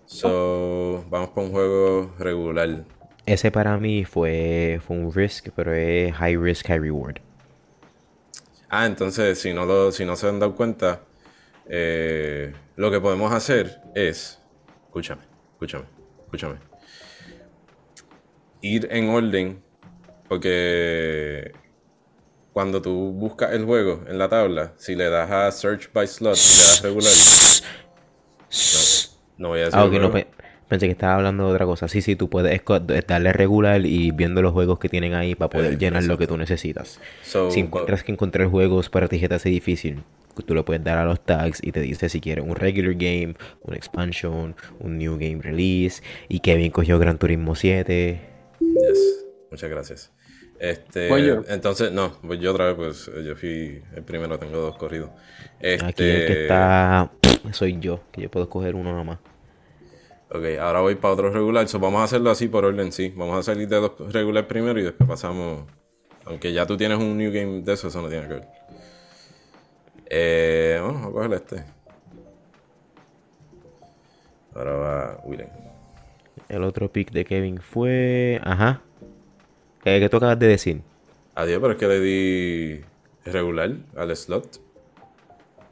So, 0.07 1.05
vamos 1.09 1.31
para 1.31 1.47
un 1.47 1.53
juego 1.53 2.14
regular. 2.18 2.85
Ese 3.26 3.51
para 3.51 3.78
mí 3.78 4.05
fue, 4.05 4.81
fue 4.85 4.97
un 4.97 5.12
risk, 5.12 5.49
pero 5.55 5.72
es 5.72 6.12
high 6.14 6.37
risk, 6.37 6.66
high 6.66 6.81
reward. 6.81 7.18
Ah, 8.68 8.87
entonces, 8.87 9.41
si 9.41 9.53
no, 9.53 9.66
lo, 9.66 9.93
si 9.93 10.05
no 10.05 10.16
se 10.16 10.28
han 10.28 10.39
dado 10.39 10.55
cuenta, 10.55 11.03
eh, 11.73 12.53
lo 12.75 12.91
que 12.91 13.01
podemos 13.01 13.33
hacer 13.33 13.81
es, 13.95 14.43
escúchame, 14.87 15.23
escúchame, 15.53 15.85
escúchame, 16.25 16.57
ir 18.61 18.89
en 18.91 19.09
orden, 19.09 19.62
porque 20.29 21.53
cuando 22.53 22.83
tú 22.83 23.12
buscas 23.12 23.53
el 23.53 23.64
juego 23.64 24.03
en 24.09 24.18
la 24.18 24.29
tabla, 24.29 24.73
si 24.77 24.97
le 24.97 25.09
das 25.09 25.31
a 25.31 25.51
Search 25.53 25.93
by 25.93 26.09
Slot 26.09 26.37
y 26.37 26.41
le 26.41 26.64
das 26.64 26.83
regular, 26.83 27.12
no, 29.39 29.45
no 29.45 29.49
voy 29.49 29.61
a 29.61 29.64
decir 29.66 29.79
Ah, 29.79 29.87
no, 29.87 30.12
pensé 30.68 30.87
que 30.87 30.93
estaba 30.93 31.14
hablando 31.14 31.47
de 31.47 31.53
otra 31.53 31.66
cosa. 31.66 31.87
Sí, 31.87 32.03
sí, 32.03 32.16
tú 32.16 32.29
puedes 32.29 32.61
darle 33.07 33.33
regular 33.33 33.87
y 33.87 34.11
viendo 34.11 34.43
los 34.43 34.53
juegos 34.53 34.79
que 34.79 34.89
tienen 34.89 35.14
ahí 35.14 35.37
para 35.37 35.51
poder 35.51 35.75
Eh, 35.75 35.79
llenar 35.79 36.03
lo 36.05 36.18
que 36.18 36.27
tú 36.27 36.37
necesitas. 36.37 37.01
So, 37.23 37.51
Si 37.51 37.61
encuentras 37.61 38.03
que 38.03 38.12
encontrar 38.12 38.49
juegos 38.49 38.89
para 38.89 39.07
ti 39.09 39.25
hace 39.25 39.49
difícil, 39.49 40.03
tú 40.45 40.55
le 40.55 40.62
puedes 40.62 40.82
dar 40.82 40.99
a 40.99 41.05
los 41.05 41.24
tags 41.24 41.61
y 41.62 41.72
te 41.72 41.80
dice 41.80 42.09
si 42.09 42.20
quieres 42.20 42.45
un 42.45 42.57
regular 42.57 42.95
game, 42.95 43.34
un 43.62 43.74
expansion, 43.74 44.55
un 44.78 44.99
new 44.99 45.14
game 45.18 45.41
release. 45.41 46.03
Y 46.28 46.41
Kevin 46.41 46.70
cogió 46.70 46.99
Gran 46.99 47.18
Turismo 47.18 47.55
7. 47.55 48.20
Yes. 48.61 49.26
Muchas 49.51 49.70
gracias. 49.70 50.12
Este, 50.59 51.09
Voy 51.09 51.26
yo. 51.26 51.43
entonces, 51.49 51.91
no, 51.91 52.18
voy 52.22 52.38
yo 52.38 52.53
otra 52.53 52.66
vez, 52.66 52.74
pues 52.74 53.09
eh, 53.09 53.24
yo 53.24 53.34
fui 53.34 53.82
el 53.97 54.03
primero, 54.03 54.38
tengo 54.38 54.59
dos 54.59 54.76
corridos. 54.76 55.09
Este, 55.59 55.86
Aquí 55.86 56.05
el 56.05 56.26
que 56.26 56.43
está 56.43 57.11
soy 57.53 57.78
yo, 57.80 58.01
que 58.12 58.20
yo 58.20 58.30
puedo 58.30 58.49
coger 58.49 58.74
uno 58.74 58.95
nomás. 58.95 59.18
Ok, 60.32 60.45
ahora 60.61 60.80
voy 60.80 60.95
para 60.95 61.14
otro 61.14 61.30
regular. 61.30 61.66
So, 61.66 61.80
vamos 61.80 62.03
a 62.03 62.05
hacerlo 62.05 62.30
así 62.30 62.47
por 62.47 62.64
orden, 62.64 62.93
sí. 62.93 63.12
Vamos 63.16 63.38
a 63.38 63.43
salir 63.43 63.68
de 63.68 63.80
los 63.80 64.12
regular 64.12 64.47
primero 64.47 64.78
y 64.78 64.82
después 64.82 65.09
pasamos. 65.09 65.64
Aunque 66.24 66.53
ya 66.53 66.66
tú 66.66 66.76
tienes 66.76 66.99
un 66.99 67.16
new 67.16 67.32
game 67.32 67.62
de 67.62 67.72
eso, 67.72 67.88
eso 67.88 68.01
no 68.01 68.09
tiene 68.09 68.28
que 68.28 68.34
ver. 68.34 68.49
Eh, 70.13 70.79
bueno, 70.83 70.95
vamos 70.95 71.09
a 71.09 71.13
coger 71.13 71.33
este. 71.35 71.65
Ahora 74.55 74.73
va 74.73 75.21
Willen. 75.25 75.49
El 76.49 76.65
otro 76.65 76.91
pick 76.91 77.13
de 77.13 77.25
Kevin 77.25 77.61
fue. 77.61 78.41
Ajá. 78.43 78.83
Eh, 79.85 80.01
¿Qué 80.01 80.09
tú 80.09 80.17
acabas 80.17 80.39
de 80.39 80.49
decir? 80.49 80.83
Adiós, 81.37 81.61
pero 81.61 81.73
es 81.73 81.79
que 81.79 81.87
le 81.87 82.01
di 82.01 82.81
regular 83.25 83.77
al 83.97 84.17
slot. 84.17 84.61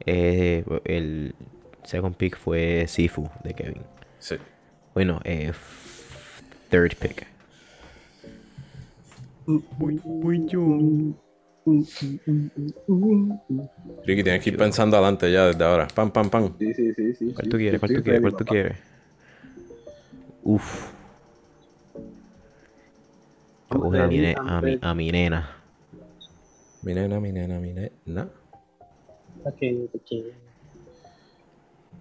Eh, 0.05 0.63
el 0.85 1.35
second 1.83 2.15
pick 2.15 2.37
fue 2.37 2.85
Sifu 2.87 3.29
de 3.43 3.53
Kevin. 3.53 3.83
Sí. 4.19 4.35
Bueno, 4.93 5.19
eh, 5.25 5.51
third 6.69 6.95
pick. 6.95 7.27
Muy, 9.45 9.99
muy. 10.05 11.15
Ricky, 14.05 14.23
tienes 14.23 14.43
que 14.43 14.49
ir 14.49 14.57
pensando 14.57 14.97
adelante 14.97 15.31
ya 15.31 15.47
desde 15.47 15.63
ahora. 15.63 15.87
Pam, 15.87 16.11
pam, 16.11 16.29
pam. 16.29 16.53
Sí, 16.57 16.73
sí, 16.73 16.93
sí, 16.93 17.13
sí. 17.15 17.33
¿Cuál 17.33 17.45
sí, 17.45 17.49
tú 17.49 17.57
quieres? 17.57 17.73
sí, 17.73 17.79
¿Cuál 17.79 17.93
tú 17.93 18.03
quieres? 18.03 18.21
¿Cuál 18.21 18.35
tú 18.35 18.45
quieres? 18.45 18.77
Uf. 20.43 20.91
Voy 23.69 23.99
a 23.99 24.07
mi, 24.07 24.33
a 24.81 24.93
mi, 24.95 25.11
nena. 25.11 25.49
Mi 26.81 26.93
nena, 26.93 27.19
mi 27.19 27.31
nena, 27.31 27.59
mi 27.59 27.73
nena. 27.73 28.29
Ok, 29.43 29.61
ok. 29.93 30.11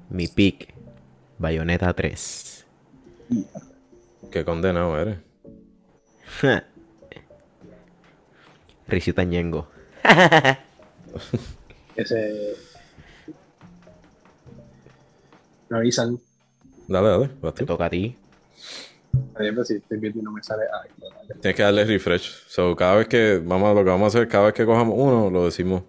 Mi 0.09 0.27
pick. 0.29 0.73
Bayonetta 1.39 1.93
3. 1.93 2.67
Qué 4.31 4.45
condenado 4.45 4.99
eres. 4.99 5.19
Rizu 8.89 9.13
Tañengo. 9.13 9.69
Ese. 11.97 12.55
Me 15.69 15.77
avisan. 15.79 16.19
Dale, 16.87 17.09
dale, 17.09 17.31
vas 17.43 17.55
Te 17.55 17.61
tú. 17.61 17.67
toca 17.67 17.87
a 17.87 17.91
ti. 17.91 18.17
Pero 19.37 19.65
si 19.65 19.75
estoy 19.75 19.99
viendo 19.99 20.21
y 20.21 20.23
no 20.23 20.33
me 20.33 20.43
sale. 20.43 20.63
Ay, 20.83 20.91
no, 20.99 21.07
dale. 21.11 21.35
Tienes 21.41 21.57
que 21.57 21.63
darle 21.63 21.85
refresh. 21.85 22.45
So, 22.49 22.75
cada 22.77 22.97
vez 22.97 23.09
que, 23.09 23.43
vamos 23.45 23.71
a 23.71 23.75
lo 23.75 23.85
que 23.85 23.91
vamos 23.91 24.07
a 24.15 24.19
hacer, 24.19 24.29
cada 24.29 24.47
vez 24.47 24.55
que 24.55 24.65
cojamos 24.65 24.95
uno, 24.97 25.31
lo 25.31 25.45
decimos. 25.45 25.83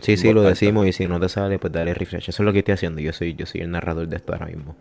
Sí, 0.00 0.16
sí, 0.16 0.32
lo 0.32 0.42
decimos 0.42 0.86
y 0.86 0.92
si 0.92 1.06
no 1.06 1.20
te 1.20 1.28
sale, 1.28 1.58
pues 1.58 1.72
dale 1.72 1.92
refresh. 1.92 2.30
Eso 2.30 2.42
es 2.42 2.46
lo 2.46 2.52
que 2.52 2.60
estoy 2.60 2.72
haciendo. 2.74 3.00
Yo 3.00 3.12
soy, 3.12 3.34
yo 3.34 3.44
soy 3.46 3.60
el 3.60 3.70
narrador 3.70 4.08
de 4.08 4.16
esto 4.16 4.32
ahora 4.32 4.46
mismo. 4.46 4.74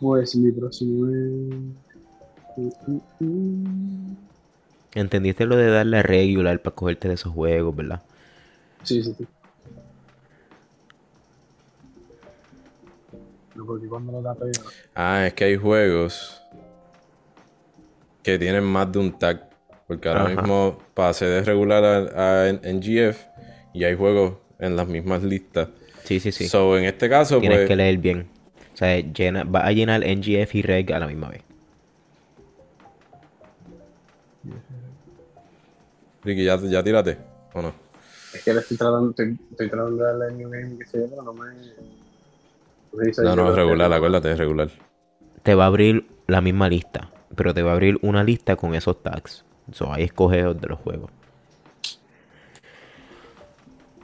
Pues 0.00 0.36
mi 0.36 0.52
próximo 0.52 1.08
es. 1.08 2.74
¿Entendiste 4.94 5.44
lo 5.46 5.56
de 5.56 5.68
darle 5.70 5.98
a 5.98 6.02
regular 6.02 6.60
para 6.62 6.76
cogerte 6.76 7.08
de 7.08 7.14
esos 7.14 7.32
juegos, 7.32 7.74
verdad? 7.74 8.02
Sí, 8.82 9.02
sí, 9.02 9.14
sí. 9.18 9.26
No, 13.54 13.66
porque 13.66 13.86
cuando 13.86 14.12
lo 14.12 14.22
da. 14.22 14.36
Ah, 14.94 15.26
es 15.26 15.34
que 15.34 15.44
hay 15.44 15.56
juegos 15.56 16.40
que 18.22 18.38
tienen 18.38 18.64
más 18.64 18.90
de 18.90 18.98
un 18.98 19.18
tag. 19.18 19.50
Porque 19.86 20.08
ahora 20.08 20.24
Ajá. 20.24 20.34
mismo 20.36 20.78
pasé 20.94 21.26
de 21.26 21.42
regular 21.42 21.84
a, 21.84 22.42
a 22.42 22.48
en- 22.48 22.60
NGF 22.64 23.26
y 23.74 23.84
hay 23.84 23.94
juegos 23.94 24.34
en 24.58 24.76
las 24.76 24.88
mismas 24.88 25.22
listas. 25.22 25.68
Sí, 26.04 26.20
sí, 26.20 26.32
sí. 26.32 26.48
So, 26.48 26.78
en 26.78 26.84
este 26.84 27.08
caso, 27.08 27.38
Tienes 27.40 27.58
pues. 27.58 27.68
que 27.68 27.76
leer 27.76 27.98
bien. 27.98 28.26
O 28.72 28.76
sea, 28.76 28.98
llena, 29.00 29.44
va 29.44 29.66
a 29.66 29.72
llenar 29.72 30.02
NGF 30.02 30.54
y 30.58 30.62
Reg 30.62 30.92
a 30.92 30.98
la 30.98 31.06
misma 31.06 31.28
vez. 31.28 31.42
Ricky, 36.24 36.44
¿ya, 36.44 36.56
ya 36.56 36.82
tírate? 36.82 37.18
¿O 37.52 37.62
no? 37.62 37.72
Es 38.32 38.42
que 38.42 38.52
le 38.52 38.60
estoy 38.60 38.76
tratando, 38.76 39.10
estoy, 39.10 39.38
estoy 39.50 39.68
tratando 39.68 39.96
de 39.96 40.02
darle 40.04 40.32
New 40.32 40.50
Game 40.50 40.78
que 40.78 40.86
se 40.86 40.98
yo, 40.98 41.08
pero 41.08 41.22
no 41.22 41.32
me. 41.32 41.54
No, 43.22 43.36
No, 43.36 43.50
es 43.50 43.56
regular, 43.56 43.92
acuérdate, 43.92 44.32
es 44.32 44.38
regular. 44.38 44.70
Te 45.42 45.54
va 45.54 45.64
a 45.64 45.66
abrir 45.66 46.06
la 46.26 46.40
misma 46.40 46.68
lista, 46.68 47.10
pero 47.34 47.52
te 47.52 47.62
va 47.62 47.70
a 47.70 47.74
abrir 47.74 47.98
una 48.02 48.24
lista 48.24 48.56
con 48.56 48.74
esos 48.74 49.02
tags. 49.02 49.44
So, 49.72 49.92
ahí 49.92 50.04
escoges 50.04 50.60
de 50.60 50.68
los 50.68 50.78
juegos. 50.78 51.10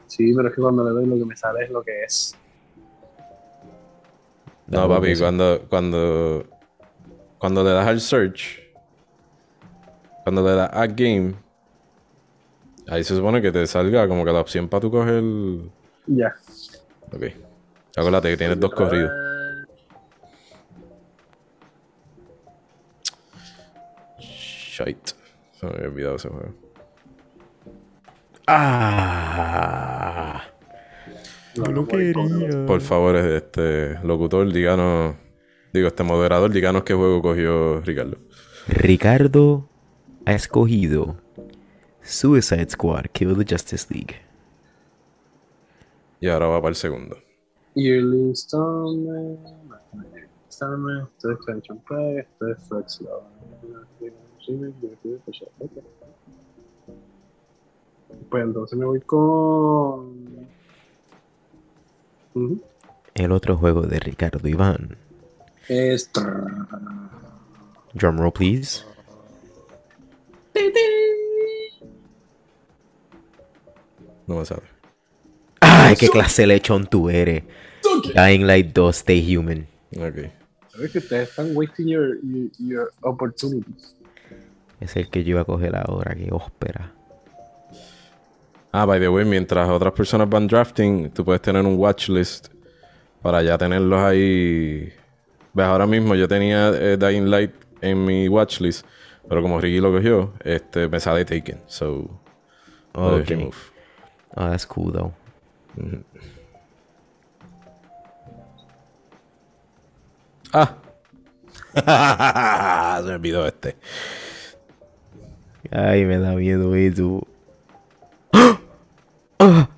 Sí, 0.06 0.32
pero 0.34 0.48
es 0.48 0.54
que 0.54 0.60
cuando 0.60 0.84
le 0.84 0.90
doy 0.90 1.06
lo 1.06 1.16
que 1.16 1.24
me 1.24 1.36
sale 1.36 1.64
es 1.64 1.70
lo 1.70 1.82
que 1.82 2.02
es. 2.02 2.36
No, 4.66 4.88
papi, 4.88 5.16
cuando, 5.16 5.62
cuando, 5.68 6.46
cuando 7.38 7.64
le 7.64 7.70
das 7.70 7.86
al 7.86 8.00
search, 8.00 8.60
cuando 10.22 10.44
le 10.44 10.54
das 10.54 10.70
a 10.72 10.86
game, 10.86 11.34
ahí 12.90 13.02
se 13.04 13.14
supone 13.16 13.40
que 13.40 13.50
te 13.52 13.66
salga 13.66 14.06
como 14.06 14.24
que 14.24 14.32
la 14.32 14.40
opción 14.40 14.68
para 14.68 14.80
tú 14.80 14.90
coger. 14.90 15.22
Ya. 16.06 16.34
Ok. 17.12 17.24
Acuérdate 17.96 18.30
que 18.30 18.36
tienes 18.36 18.60
dos 18.60 18.72
corridos. 18.74 19.10
Shite. 24.18 25.12
Se 25.58 25.66
me 25.66 25.72
había 25.72 25.88
olvidado 25.88 26.16
ese 26.16 26.28
juego. 26.28 26.54
Ah, 28.46 30.42
No, 31.56 31.64
no 31.66 31.86
quería. 31.86 32.14
Por 32.66 32.80
favor, 32.80 33.16
este 33.16 33.98
locutor, 34.02 34.52
díganos. 34.52 35.14
Digo, 35.72 35.86
este 35.88 36.02
moderador, 36.02 36.50
díganos 36.50 36.82
qué 36.84 36.94
juego 36.94 37.22
cogió 37.22 37.80
Ricardo. 37.82 38.18
Ricardo 38.66 39.68
ha 40.26 40.32
escogido 40.34 41.19
Suicide 42.10 42.70
Squad 42.70 43.06
Kill 43.12 43.36
the 43.36 43.44
Justice 43.48 43.86
League. 43.88 44.16
Y 46.18 46.28
ahora 46.28 46.48
va 46.48 46.60
para 46.60 46.70
el 46.70 46.74
segundo. 46.74 47.16
Yearly 47.74 48.18
Installment. 48.18 49.38
Installment. 50.46 51.08
Esto 51.14 51.30
es. 51.32 51.38
Esto 51.38 52.48
es 52.48 52.68
Flex 52.68 53.00
Love. 53.02 53.22
Pues 58.28 58.44
entonces 58.44 58.78
me 58.78 58.84
voy 58.84 59.00
con. 59.02 60.48
El 63.14 63.32
otro 63.32 63.56
juego 63.56 63.82
de 63.82 64.00
Ricardo 64.00 64.48
Iván. 64.48 64.96
Es. 65.68 66.10
Drumroll, 67.94 68.32
please. 68.32 68.84
No 74.30 74.36
me 74.38 74.44
sabe. 74.44 74.62
¡Ay, 75.60 75.96
qué 75.96 76.08
clase 76.08 76.42
de 76.42 76.46
lechón 76.48 76.86
tú 76.86 77.10
eres! 77.10 77.42
Dying 78.14 78.46
Light 78.46 78.72
2, 78.72 78.96
Stay 78.96 79.36
Human. 79.36 79.66
Ok. 79.96 80.30
Sabes 80.72 80.92
que 80.92 80.98
ustedes 80.98 81.28
están 81.30 81.50
wasting 81.52 81.88
your, 81.88 82.18
your, 82.22 82.48
your 82.60 82.92
opportunities. 83.02 83.96
Es 84.78 84.94
el 84.96 85.10
que 85.10 85.24
yo 85.24 85.30
iba 85.30 85.40
a 85.40 85.44
coger 85.44 85.74
ahora, 85.74 86.14
que 86.14 86.28
óspera. 86.30 86.92
Ah, 88.70 88.86
by 88.86 89.00
the 89.00 89.08
way, 89.08 89.24
mientras 89.24 89.68
otras 89.68 89.92
personas 89.94 90.30
van 90.30 90.46
drafting, 90.46 91.10
tú 91.10 91.24
puedes 91.24 91.42
tener 91.42 91.64
un 91.66 91.76
watchlist 91.76 92.50
para 93.20 93.42
ya 93.42 93.58
tenerlos 93.58 93.98
ahí. 94.00 94.92
Ves, 95.52 95.66
ahora 95.66 95.88
mismo 95.88 96.14
yo 96.14 96.28
tenía 96.28 96.68
eh, 96.72 96.96
Dying 96.96 97.28
Light 97.28 97.50
en 97.80 98.04
mi 98.04 98.28
watchlist, 98.28 98.86
pero 99.28 99.42
como 99.42 99.60
Ricky 99.60 99.80
lo 99.80 99.90
cogió, 99.90 100.32
este, 100.44 100.86
me 100.86 101.00
sale 101.00 101.24
Taken. 101.24 101.62
So, 101.66 102.08
lo 102.94 103.16
de 103.16 103.22
Ok. 103.22 103.28
remove. 103.28 103.56
Oh, 104.36 104.48
that's 104.50 104.64
cool, 104.64 104.92
though. 104.92 105.12
Ah. 110.52 110.76
Se 113.02 113.06
me 113.08 113.14
olvidó 113.14 113.46
este. 113.46 113.76
Ay, 115.70 116.04
me 116.04 116.18
da 116.18 116.32
miedo 116.34 116.74
eso. 116.74 117.26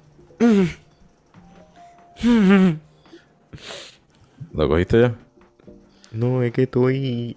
¿Lo 4.52 4.68
cogiste 4.68 5.00
ya? 5.00 5.14
No, 6.12 6.42
es 6.42 6.52
que 6.52 6.64
estoy... 6.64 7.36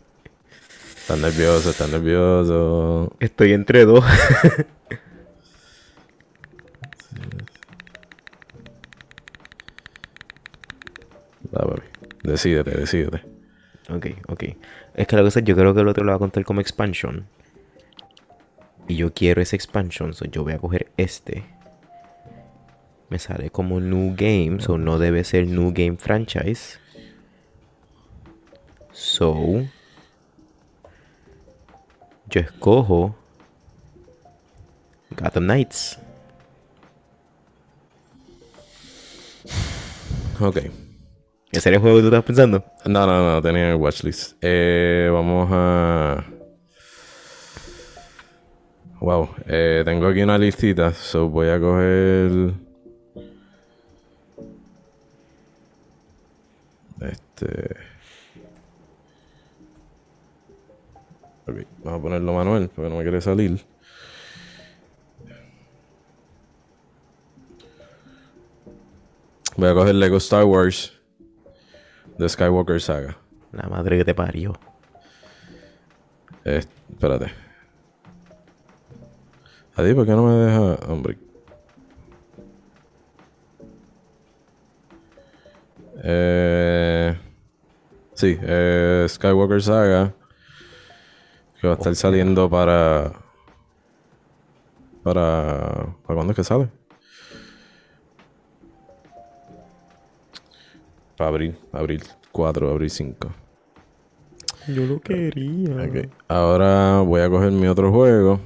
Estás 0.97 1.19
nervioso, 1.19 1.69
estás 1.69 1.89
nervioso. 1.89 3.13
Estoy 3.19 3.53
entre 3.53 3.85
dos. 3.85 4.03
Papi. 11.55 11.81
Decídete, 12.23 12.71
decídete. 12.71 13.21
ok, 13.89 14.07
ok. 14.27 14.43
Es 14.95 15.07
que 15.07 15.15
la 15.15 15.21
cosa 15.21 15.39
es, 15.39 15.45
yo 15.45 15.55
creo 15.55 15.73
que 15.73 15.81
el 15.81 15.87
otro 15.87 16.03
lo 16.03 16.11
va 16.11 16.17
a 16.17 16.19
contar 16.19 16.43
como 16.43 16.61
expansion. 16.61 17.27
Y 18.87 18.97
yo 18.97 19.13
quiero 19.13 19.41
ese 19.41 19.55
expansion, 19.55 20.13
so 20.13 20.25
yo 20.25 20.43
voy 20.43 20.53
a 20.53 20.59
coger 20.59 20.91
este. 20.97 21.45
Me 23.09 23.19
sale 23.19 23.49
como 23.49 23.79
new 23.79 24.15
game, 24.15 24.59
so 24.59 24.77
no 24.77 24.99
debe 24.99 25.23
ser 25.23 25.47
new 25.47 25.71
game 25.71 25.97
franchise. 25.97 26.79
So. 28.91 29.65
Yo 32.29 32.41
escojo. 32.41 33.15
Gotham 35.11 35.45
Knights. 35.45 35.99
Ok. 40.39 40.84
¿Ese 41.55 41.69
era 41.69 41.77
el 41.77 41.81
juego 41.81 41.95
que 41.97 42.01
tú 42.01 42.07
estabas 42.07 42.25
pensando? 42.25 42.65
No, 42.83 43.07
no, 43.07 43.31
no, 43.31 43.41
tenía 43.41 43.71
el 43.71 43.77
watchlist. 43.77 44.33
Eh, 44.41 45.09
vamos 45.09 45.47
a. 45.53 46.25
Wow, 48.99 49.29
eh, 49.47 49.81
tengo 49.85 50.07
aquí 50.07 50.21
una 50.21 50.37
listita, 50.37 50.91
so 50.91 51.29
voy 51.29 51.47
a 51.47 51.57
coger. 51.57 52.53
Este. 56.99 57.75
Vamos 61.85 61.99
a 61.99 62.03
ponerlo 62.03 62.33
manual 62.33 62.69
porque 62.75 62.89
no 62.89 62.97
me 62.97 63.03
quiere 63.03 63.21
salir. 63.21 63.65
Voy 69.55 69.69
a 69.69 69.73
coger 69.73 69.95
Lego 69.95 70.17
Star 70.17 70.43
Wars 70.43 70.94
The 72.17 72.29
Skywalker 72.29 72.79
Saga. 72.79 73.17
La 73.51 73.67
madre 73.67 73.97
que 73.97 74.05
te 74.05 74.13
parió. 74.13 74.53
Eh, 76.45 76.61
espérate. 76.89 77.31
Adi, 79.75 79.93
¿por 79.93 80.05
qué 80.05 80.11
no 80.11 80.23
me 80.23 80.33
deja? 80.33 80.91
Hombre. 80.91 81.17
Eh, 86.03 87.17
sí, 88.13 88.37
eh, 88.41 89.05
Skywalker 89.09 89.61
Saga. 89.61 90.13
Que 91.59 91.67
va 91.67 91.73
a 91.73 91.77
estar 91.77 91.95
saliendo 91.95 92.49
para. 92.49 93.11
Para. 95.03 95.95
¿Para 96.05 96.15
cuándo 96.15 96.31
es 96.31 96.35
que 96.37 96.43
sale? 96.43 96.69
Para 101.17 101.29
abril, 101.29 101.57
abril 101.71 102.03
4, 102.31 102.69
abril 102.69 102.89
5. 102.89 103.33
Yo 104.67 104.85
lo 104.85 104.99
quería. 104.99 105.75
Ok. 105.75 106.09
Ahora 106.27 106.99
voy 106.99 107.21
a 107.21 107.29
coger 107.29 107.51
mi 107.51 107.67
otro 107.67 107.91
juego. 107.91 108.39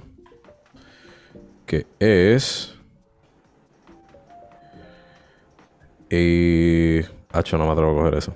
Que 1.66 1.88
es. 2.00 2.76
Y. 6.10 7.00
Hacho, 7.32 7.58
no 7.58 7.66
me 7.66 7.72
atrevo 7.72 7.92
a 7.92 7.96
coger 7.96 8.16
eso. 8.16 8.36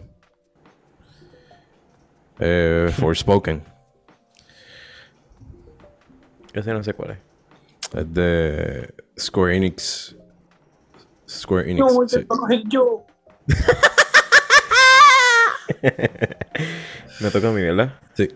Eh, 2.39 2.89
Forspoken. 2.97 3.63
Ese 6.53 6.73
no 6.73 6.83
sé 6.83 6.93
cuál 6.93 7.11
es. 7.11 7.17
Es 7.93 8.13
de 8.13 8.93
Square 9.19 9.57
Enix. 9.57 10.15
Square 11.27 11.69
Enix. 11.69 11.93
No, 11.93 12.07
sí. 12.07 12.17
te 12.17 12.25
toco 12.25 12.47
el 12.49 12.63
yo. 12.69 13.05
Me 17.19 17.29
toca 17.29 17.49
a 17.49 17.51
mí, 17.51 17.61
¿verdad? 17.61 17.99
Sí. 18.13 18.29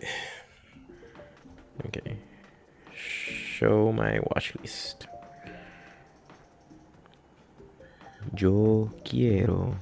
Ok. 1.86 1.98
Show 2.94 3.94
my 3.94 4.20
watchlist. 4.20 5.06
Yo 8.34 8.94
quiero. 9.10 9.76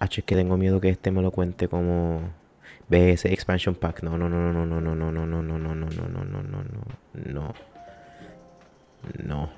H, 0.00 0.20
es 0.20 0.24
que 0.24 0.34
tengo 0.34 0.56
miedo 0.56 0.80
que 0.80 0.88
este 0.88 1.12
me 1.12 1.22
lo 1.22 1.30
cuente 1.30 1.68
como. 1.68 2.20
BS 2.88 3.32
Expansion 3.32 3.76
Pack. 3.76 4.02
No, 4.02 4.18
no, 4.18 4.28
no, 4.28 4.40
no, 4.40 4.52
no, 4.52 4.80
no, 4.80 4.80
no, 4.80 4.94
no, 4.94 5.12
no, 5.12 5.26
no, 5.26 5.42
no, 5.42 5.58
no, 5.58 5.74
no, 5.74 5.88
no, 5.88 6.24
no, 6.24 6.42
no, 6.42 6.64
no. 6.64 6.84
No. 7.14 7.54
No. 9.24 9.50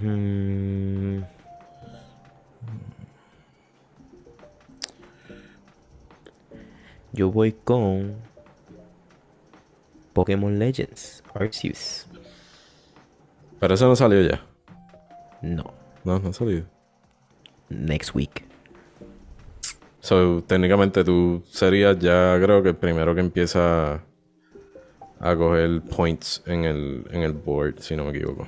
Hmm. 0.00 1.22
Yo 7.18 7.32
voy 7.32 7.50
con 7.50 8.14
Pokémon 10.12 10.56
Legends 10.56 11.24
Arceus. 11.34 12.06
Pero 13.58 13.74
eso 13.74 13.88
no 13.88 13.96
salió 13.96 14.22
ya. 14.22 14.40
No, 15.42 15.74
No, 16.04 16.20
no 16.20 16.28
ha 16.28 16.32
salido. 16.32 16.64
next 17.70 18.14
week. 18.14 18.44
So, 19.98 20.44
técnicamente 20.46 21.02
tú 21.02 21.42
serías 21.48 21.98
ya, 21.98 22.38
creo 22.40 22.62
que 22.62 22.68
el 22.68 22.76
primero 22.76 23.16
que 23.16 23.20
empieza 23.20 23.94
a 25.18 25.36
coger 25.36 25.82
points 25.82 26.40
en 26.46 26.66
el, 26.66 27.04
en 27.10 27.22
el 27.22 27.32
board, 27.32 27.80
si 27.80 27.96
no 27.96 28.04
me 28.04 28.10
equivoco. 28.10 28.46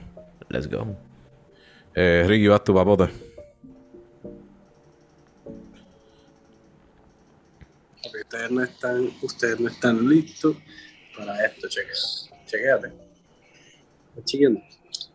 Let's 0.49 0.69
go. 0.69 0.87
Eh, 1.97 2.25
Ricky, 2.25 2.47
vas 2.47 2.63
tu 2.63 2.73
papote. 2.73 3.09
Ustedes 8.31 8.51
no 8.53 8.63
están, 8.63 9.11
ustedes 9.23 9.59
no 9.59 9.69
están 9.69 10.09
listos 10.09 10.57
para 11.17 11.45
esto, 11.45 11.69
chequea. 11.69 11.93
Chequéate. 12.47 12.93
¿Estás 14.11 14.25
chequeando? 14.25 14.61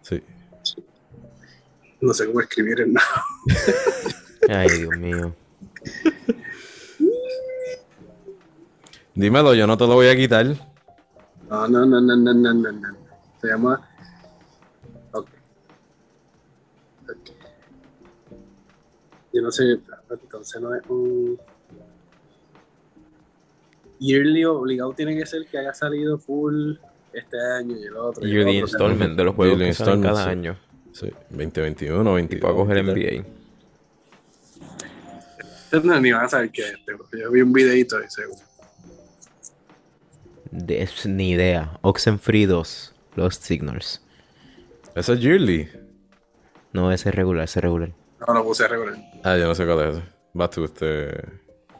Sí. 0.01 0.21
No 2.01 2.13
sé 2.13 2.25
cómo 2.27 2.41
escribir 2.41 2.81
el 2.81 2.91
nada. 2.91 3.23
Ay, 4.49 4.67
Dios 4.79 4.97
mío. 4.97 5.33
Dímelo, 9.15 9.55
yo 9.55 9.65
no 9.65 9.77
te 9.77 9.87
lo 9.87 9.93
voy 9.93 10.07
a 10.07 10.15
quitar. 10.17 10.45
No, 11.49 11.67
no, 11.69 11.85
no, 11.85 12.01
no, 12.01 12.17
no, 12.17 12.33
no, 12.33 12.53
no, 12.53 12.71
no. 12.73 12.97
Se 13.39 13.47
llama. 13.47 13.89
Ok. 15.13 15.29
Ok. 17.09 17.31
Yo 19.31 19.41
no 19.41 19.51
sé, 19.51 19.79
entonces 20.09 20.61
no 20.61 20.75
es 20.75 20.83
un. 20.89 21.39
Yearly 23.99 24.45
obligado 24.45 24.93
tiene 24.93 25.15
que 25.15 25.25
ser 25.25 25.45
que 25.47 25.57
haya 25.57 25.73
salido 25.73 26.17
full 26.17 26.73
este 27.13 27.37
año 27.39 27.77
y 27.77 27.83
el 27.83 27.95
otro. 27.95 28.27
y 28.27 28.31
el 28.31 28.41
otro. 28.41 28.51
installment 28.53 29.17
de 29.17 29.23
los 29.23 29.35
juegos 29.35 29.57
que 29.57 29.73
salen 29.73 30.01
cada 30.01 30.23
sí. 30.23 30.29
año. 30.29 30.57
Sí, 30.91 31.11
2021, 31.29 32.13
22. 32.13 32.41
Para 32.41 32.53
coger 32.53 32.83
23. 32.83 33.21
NBA. 33.21 33.35
No, 35.83 35.99
ni 35.99 36.11
van 36.11 36.25
a 36.25 36.29
saber 36.29 36.51
qué 36.51 36.61
es 36.61 36.73
este, 36.73 36.95
porque 36.95 37.19
yo 37.19 37.31
vi 37.31 37.41
un 37.41 37.51
videito 37.51 38.01
y 38.01 38.09
seguro. 38.09 38.39
De, 40.51 40.81
es 40.81 41.05
ni 41.05 41.31
idea. 41.31 41.77
Oxenfree 41.81 42.45
2. 42.45 42.95
Lost 43.15 43.43
Signals. 43.43 44.01
Ese 44.95 45.13
es 45.13 45.19
Yearly. 45.19 45.69
No, 46.71 46.91
ese 46.91 47.09
es 47.09 47.15
regular, 47.15 47.43
ese 47.43 47.59
es 47.59 47.63
regular. 47.63 47.91
No 48.25 48.33
lo 48.33 48.43
puse 48.43 48.67
regular. 48.67 48.95
Ah, 49.23 49.37
yo 49.37 49.47
no 49.47 49.55
sé 49.55 49.65
cuál 49.65 49.79
es 49.81 49.97
ese. 49.97 50.03
Vas 50.33 50.49
tú, 50.49 50.63
este. 50.63 51.23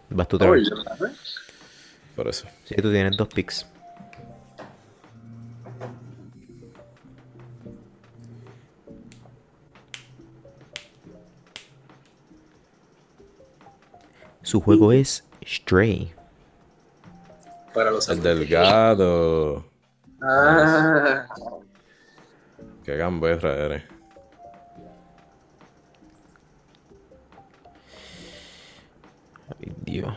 Vas 0.10 0.28
tú 0.28 0.36
otra 0.36 0.52
vez. 0.52 0.70
Por 2.16 2.28
eso. 2.28 2.48
Sí, 2.64 2.76
tú 2.76 2.92
tienes 2.92 3.18
dos 3.18 3.28
picks. 3.28 3.66
Su 14.42 14.62
juego 14.62 14.92
es 14.92 15.26
Stray. 15.46 16.14
Para 17.74 17.92
los 17.92 18.08
El 18.08 18.22
del 18.22 18.48
gato. 18.48 19.66
Ah, 20.22 21.26
Qué 22.84 22.96
gamberra 22.96 23.54
eres. 23.56 23.84
Ay, 29.50 29.74
Dios. 29.84 30.14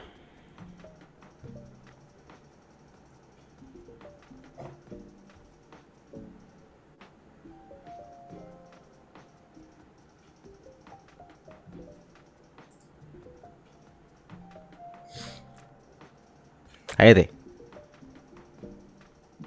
Cállate. 16.99 17.31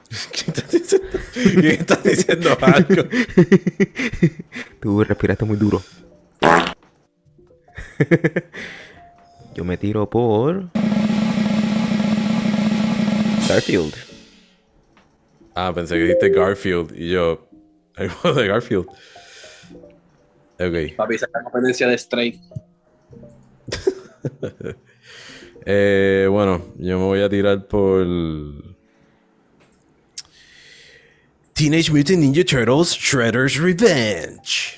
¿Quién 0.31 0.47
está 0.47 0.63
diciendo, 0.71 1.19
¿Quién 1.33 1.65
está 1.65 1.97
diciendo 1.97 2.57
algo? 2.61 3.03
Tú 4.79 5.03
respiraste 5.03 5.43
muy 5.43 5.57
duro. 5.57 5.83
Yo 9.53 9.65
me 9.65 9.75
tiro 9.75 10.09
por. 10.09 10.69
Starfield. 13.43 13.93
Ah, 15.53 15.73
pensé 15.75 15.95
que 15.95 16.03
dijiste 16.03 16.29
Garfield. 16.29 16.97
Y 16.97 17.09
yo. 17.09 17.49
Juego 18.21 18.39
de 18.39 18.47
Garfield. 18.47 18.85
Ok. 20.57 20.95
papi, 20.95 21.15
esa 21.15 21.25
es 21.25 21.31
la 21.33 21.43
competencia 21.43 21.89
de 21.89 21.97
Stray. 21.97 22.39
Eh, 25.65 26.27
bueno, 26.29 26.61
yo 26.77 26.97
me 26.97 27.05
voy 27.05 27.21
a 27.21 27.29
tirar 27.29 27.67
por. 27.67 28.05
Teenage 31.53 31.91
Mutant 31.91 32.19
Ninja 32.19 32.43
Turtles 32.43 32.95
Shredder's 32.97 33.57
Revenge. 33.59 34.75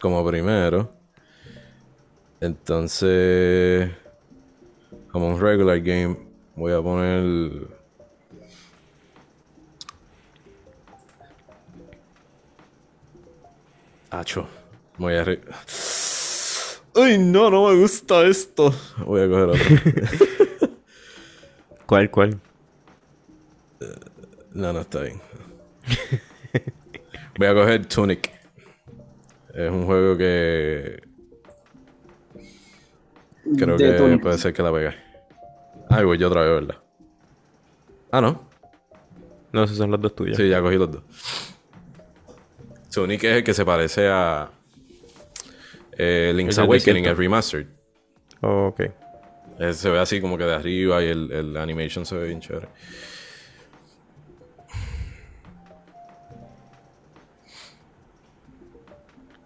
Como 0.00 0.26
primero. 0.26 0.92
Entonces. 2.40 3.90
Como 5.10 5.28
un 5.28 5.40
regular 5.40 5.80
game, 5.80 6.16
voy 6.56 6.72
a 6.72 6.82
poner. 6.82 7.68
Acho. 14.10 14.46
Voy 14.98 15.14
a. 15.14 15.24
Ay, 16.96 17.18
no, 17.18 17.50
no 17.50 17.68
me 17.68 17.76
gusta 17.76 18.22
esto. 18.26 18.72
Voy 19.04 19.22
a 19.22 19.28
coger 19.28 19.48
otro. 19.48 20.68
¿Cuál, 21.86 22.10
cuál? 22.10 22.40
No, 24.52 24.72
no 24.72 24.80
está 24.80 25.00
bien. 25.00 25.20
Voy 27.38 27.48
a 27.48 27.54
coger 27.54 27.86
Tunic. 27.86 28.30
Es 29.52 29.70
un 29.70 29.84
juego 29.86 30.16
que. 30.16 31.02
Creo 33.58 33.76
De 33.76 33.84
que 33.92 33.98
Tunic. 33.98 34.22
puede 34.22 34.38
ser 34.38 34.52
que 34.52 34.62
la 34.62 34.72
pegue. 34.72 34.94
Ay, 35.90 36.04
voy 36.04 36.16
yo 36.16 36.28
otra 36.28 36.42
vez, 36.42 36.50
¿verdad? 36.66 36.82
Ah, 38.12 38.20
no. 38.20 38.48
No, 39.52 39.64
esos 39.64 39.76
son 39.76 39.90
los 39.90 40.00
dos 40.00 40.14
tuyos. 40.14 40.36
Sí, 40.36 40.48
ya 40.48 40.62
cogí 40.62 40.76
los 40.76 40.90
dos. 40.92 41.02
Tunic 42.92 43.22
es 43.24 43.36
el 43.38 43.44
que 43.44 43.52
se 43.54 43.64
parece 43.64 44.08
a. 44.08 44.50
eh, 45.98 46.32
Link's 46.34 46.58
Awakening, 46.58 47.06
el 47.06 47.16
remastered. 47.16 47.66
Oh, 48.40 48.68
ok. 48.68 48.80
Eh, 49.58 49.72
se 49.72 49.88
ve 49.90 49.98
así 49.98 50.20
como 50.20 50.36
que 50.36 50.44
de 50.44 50.54
arriba 50.54 51.02
y 51.02 51.06
el, 51.06 51.30
el 51.30 51.56
animation 51.56 52.04
se 52.04 52.16
ve 52.16 52.26
bien 52.26 52.40
chévere. 52.40 52.68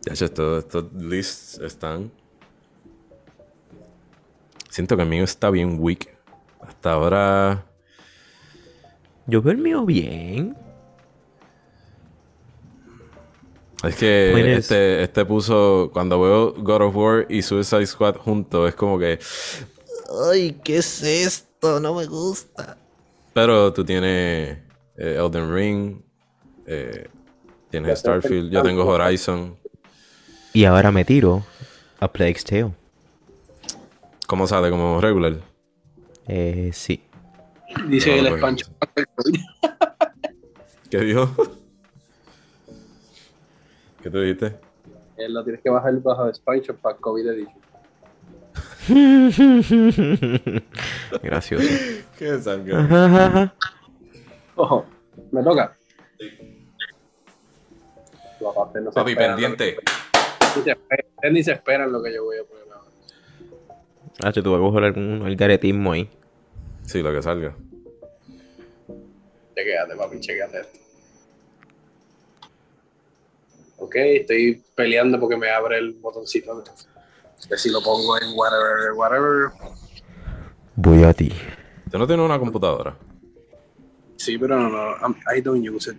Ya, 0.07 0.13
estos, 0.13 0.65
estos 0.65 0.93
lists 0.95 1.61
están. 1.63 2.11
Siento 4.71 4.97
que 4.97 5.03
el 5.03 5.09
mío 5.09 5.25
está 5.25 5.51
bien 5.51 5.77
weak. 5.79 6.17
Hasta 6.61 6.93
ahora. 6.93 7.67
Yo 9.27 9.43
veo 9.43 9.53
el 9.53 9.59
mío 9.59 9.85
bien. 9.85 10.57
Es 13.85 13.95
que 13.97 14.31
Pues- 14.33 14.59
este, 14.59 15.03
este 15.03 15.25
puso. 15.25 15.91
Cuando 15.93 16.21
veo 16.21 16.53
God 16.55 16.83
of 16.83 16.97
War 16.97 17.27
y 17.29 17.43
Suicide 17.43 17.87
Squad 17.87 18.17
juntos, 18.17 18.69
es 18.69 18.75
como 18.75 18.99
que. 18.99 19.19
Ay, 20.33 20.59
¿qué 20.65 20.79
es 20.79 21.03
esto? 21.03 21.79
No 21.81 21.95
me 21.95 22.07
gusta. 22.07 22.77
Pero 23.33 23.73
tú 23.73 23.85
tienes 23.85 24.59
eh, 24.97 25.17
Elden 25.19 25.55
Ring, 25.55 26.01
eh, 26.67 27.07
tienes 27.71 28.01
Starfield, 28.01 28.51
yo 28.51 28.63
tengo 28.63 28.85
Horizon. 28.85 29.57
Y 30.53 30.65
ahora 30.65 30.91
me 30.91 31.05
tiro 31.05 31.45
a 32.01 32.11
Plague's 32.11 32.43
Tale. 32.43 32.73
¿Cómo 34.27 34.47
sale? 34.49 34.71
¿Como 34.71 35.01
regular? 35.01 35.37
Eh, 36.27 36.71
sí. 36.73 37.01
Dice 37.87 38.11
No, 38.11 38.17
el 38.17 38.27
expansion. 38.33 38.71
¿Qué 40.91 40.99
dijo? 40.99 41.31
¿Qué 44.09 44.13
tú 44.13 44.21
dijiste? 44.21 44.57
Él 45.19 45.35
lo 45.35 45.45
tienes 45.45 45.61
que 45.61 45.69
bajar 45.69 45.93
bajo 46.01 46.29
expansion 46.29 46.79
para 46.79 46.97
COVID 46.97 47.27
edition. 47.29 47.61
Gracioso. 51.23 51.69
¿Qué 52.17 52.39
sangre? 52.39 52.73
Ojo, 54.57 54.87
me 55.31 55.43
toca. 55.43 55.77
Papás 58.43 58.83
no 58.83 58.91
se 58.91 58.95
Papi, 58.99 59.15
pendiente. 59.15 59.77
que- 59.77 60.71
ustedes 60.71 61.33
ni 61.33 61.43
se 61.43 61.53
esperan 61.53 61.93
lo 61.93 62.03
que 62.03 62.15
yo 62.15 62.25
voy 62.25 62.39
a 62.39 62.45
poner 62.45 62.65
ahora. 62.73 62.89
Ah, 64.25 64.33
tú 64.33 64.51
vas 64.51 64.59
a 64.59 64.63
coger 64.63 64.85
algún 64.85 65.21
algaretismo 65.27 65.93
ahí. 65.93 66.09
Sí, 66.85 67.03
lo 67.03 67.13
que 67.13 67.21
salga. 67.21 67.55
Chequéate, 69.55 69.97
papi, 69.97 70.19
chequéate 70.21 70.61
esto. 70.61 70.79
Ok, 73.79 73.95
estoy 73.97 74.63
peleando 74.75 75.19
porque 75.21 75.37
me 75.37 75.51
abre 75.51 75.79
el 75.79 75.95
botoncito. 75.95 76.61
de- 76.61 76.71
Que 77.49 77.57
si 77.57 77.71
lo 77.71 77.81
pongo 77.81 78.19
en 78.21 78.37
whatever, 78.37 78.93
whatever. 78.95 79.51
Voy 80.75 81.05
a 81.05 81.15
ti. 81.15 81.33
¿Tú 81.91 81.97
no 81.99 82.07
tienes 82.07 82.25
una 82.27 82.39
computadora? 82.39 82.97
Sí, 84.17 84.37
pero 84.37 84.59
no, 84.59 84.69
no, 84.69 84.97
I'm- 84.99 85.17
I 85.37 85.41
don't 85.41 85.65
use 85.67 85.91
it. 85.93 85.97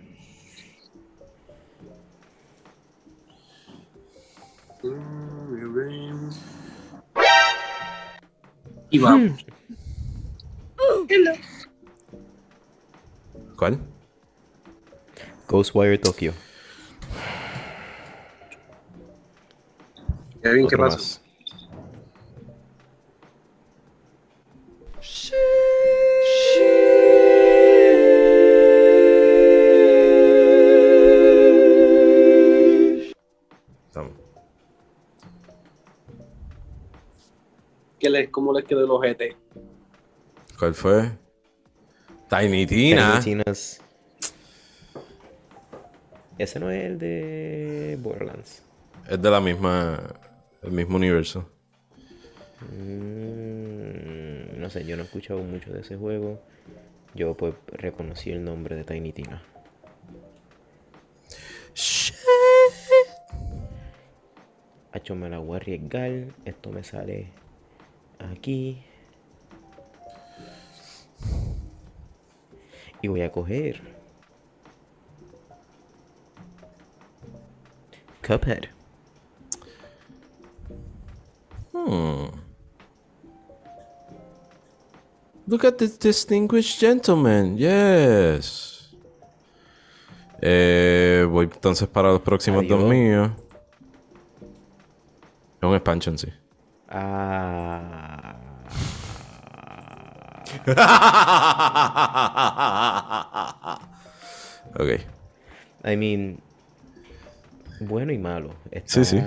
Y 8.90 8.98
vamos. 8.98 9.44
Hello. 11.08 11.32
¿Cuál? 13.56 13.78
Ghostwire 15.48 15.98
Tokyo. 15.98 16.32
Kevin, 20.42 20.66
¿qué. 20.68 20.76
Estamos. 33.88 34.12
¿Qué 37.98 38.08
les, 38.10 38.30
¿Cómo 38.30 38.52
les 38.52 38.64
quedó 38.64 38.84
el 38.84 38.90
ojete? 38.90 39.36
¿Cuál 40.58 40.74
fue? 40.74 41.10
Tiny 42.28 42.66
Tina. 42.66 43.20
Tiny 43.20 43.42
Tina's- 43.42 43.80
Ese 46.38 46.58
no 46.58 46.70
es 46.70 46.84
el 46.86 46.98
de 46.98 47.98
Borderlands. 48.00 48.62
Es 49.08 49.20
de 49.20 49.30
la 49.30 49.40
misma. 49.40 49.98
El 50.62 50.72
mismo 50.72 50.96
universo. 50.96 51.48
Mm, 52.70 54.60
no 54.60 54.68
sé, 54.68 54.84
yo 54.84 54.96
no 54.96 55.02
he 55.02 55.06
escuchado 55.06 55.40
mucho 55.42 55.72
de 55.72 55.80
ese 55.80 55.96
juego. 55.96 56.42
Yo 57.14 57.34
pues 57.34 57.54
reconocí 57.66 58.30
el 58.30 58.44
nombre 58.44 58.76
de 58.76 58.84
Tiny 58.84 59.12
Tina. 59.12 59.42
Hacho 64.92 65.14
me 65.14 65.30
la 65.30 65.38
voy 65.38 65.54
a 65.54 65.56
arriesgar. 65.56 66.26
Esto 66.44 66.70
me 66.70 66.84
sale 66.84 67.30
aquí. 68.18 68.82
Y 73.00 73.08
voy 73.08 73.22
a 73.22 73.32
coger. 73.32 73.80
Cuphead. 78.26 78.79
Hmm. 81.86 82.26
Look 85.46 85.64
at 85.64 85.78
this 85.78 85.98
distinguished 85.98 86.78
gentleman. 86.80 87.56
Yes. 87.56 88.94
Eh, 90.42 91.26
voy 91.28 91.46
entonces 91.52 91.88
para 91.88 92.10
los 92.12 92.20
próximos 92.20 92.66
dos 92.68 92.78
Adiós. 92.78 92.90
míos. 92.90 93.30
Es 95.60 95.68
un 95.68 95.74
expansion, 95.74 96.16
sí. 96.18 96.28
Ah. 96.88 98.36
ok. 104.78 104.90
I 105.84 105.96
mean, 105.96 106.40
bueno 107.80 108.12
y 108.12 108.18
malo. 108.18 108.54
Está, 108.70 109.04
Sí, 109.04 109.04
sí. 109.04 109.22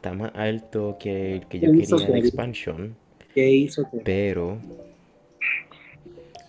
Está 0.00 0.14
más 0.14 0.32
alto 0.34 0.96
que 0.98 1.34
el 1.34 1.46
que 1.46 1.60
yo 1.60 1.70
¿Qué 1.70 1.76
hizo 1.76 1.98
quería 1.98 2.08
en 2.08 2.16
expansion, 2.16 2.96
¿Qué 3.34 3.50
hizo? 3.50 3.86
pero 4.02 4.56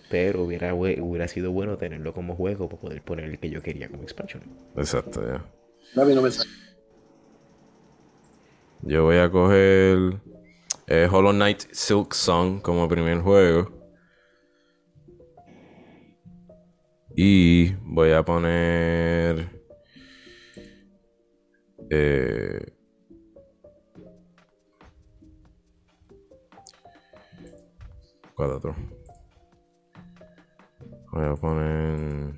pero 0.08 0.44
hubiera, 0.44 0.72
hubiera 0.72 1.28
sido 1.28 1.52
bueno 1.52 1.76
tenerlo 1.76 2.14
como 2.14 2.34
juego 2.34 2.70
para 2.70 2.80
poder 2.80 3.02
poner 3.02 3.26
el 3.26 3.38
que 3.38 3.50
yo 3.50 3.60
quería 3.60 3.90
como 3.90 4.04
expansion. 4.04 4.42
Exacto, 4.74 5.22
ya. 5.22 5.44
David 5.94 6.14
no 6.14 6.22
me 6.22 6.30
sale. 6.30 6.48
Yo 8.84 9.04
voy 9.04 9.18
a 9.18 9.30
coger 9.30 9.98
eh, 10.86 11.08
Hollow 11.12 11.32
Knight 11.32 11.60
Silk 11.72 12.14
Song 12.14 12.62
como 12.62 12.88
primer 12.88 13.18
juego. 13.20 13.70
Y 17.14 17.74
voy 17.82 18.12
a 18.12 18.24
poner. 18.24 19.46
Eh, 21.90 22.72
4. 28.36 28.74
Voy 31.12 31.24
a 31.24 31.34
poner. 31.36 32.34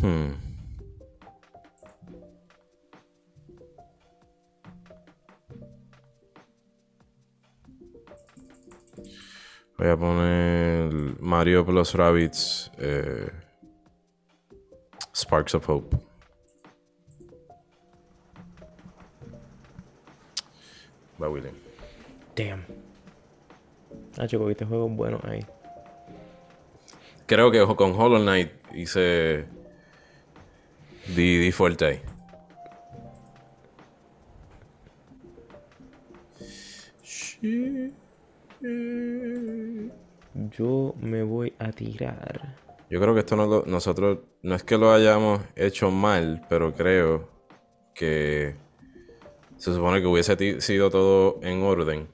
Hmm. 0.00 0.32
Voy 9.78 9.88
a 9.88 9.96
poner 9.96 10.92
Mario 11.20 11.64
Plus 11.64 11.94
Rabbits 11.94 12.70
eh, 12.78 13.30
Sparks 15.12 15.54
of 15.54 15.66
Hope. 15.68 15.99
Ah, 24.30 24.36
chico, 24.36 24.48
este 24.48 24.64
juego 24.64 24.86
es 24.86 24.96
bueno 24.96 25.18
ahí. 25.24 25.44
Creo 27.26 27.50
que 27.50 27.66
con 27.74 27.98
Hollow 28.00 28.20
Knight 28.22 28.52
hice. 28.72 29.46
Di, 31.16 31.38
di 31.38 31.50
fuerte 31.50 31.84
ahí. 31.84 32.00
Yo 40.56 40.94
me 41.00 41.22
voy 41.22 41.52
a 41.58 41.70
tirar. 41.72 42.56
Yo 42.88 43.00
creo 43.00 43.14
que 43.14 43.20
esto 43.20 43.36
no 43.36 43.46
lo- 43.46 43.64
nosotros 43.66 44.18
no 44.42 44.54
es 44.54 44.62
que 44.62 44.78
lo 44.78 44.92
hayamos 44.92 45.40
hecho 45.56 45.90
mal, 45.90 46.44
pero 46.48 46.74
creo 46.74 47.28
que 47.94 48.54
se 49.56 49.72
supone 49.74 50.00
que 50.00 50.06
hubiese 50.06 50.60
sido 50.60 50.90
todo 50.90 51.38
en 51.42 51.62
orden 51.62 52.08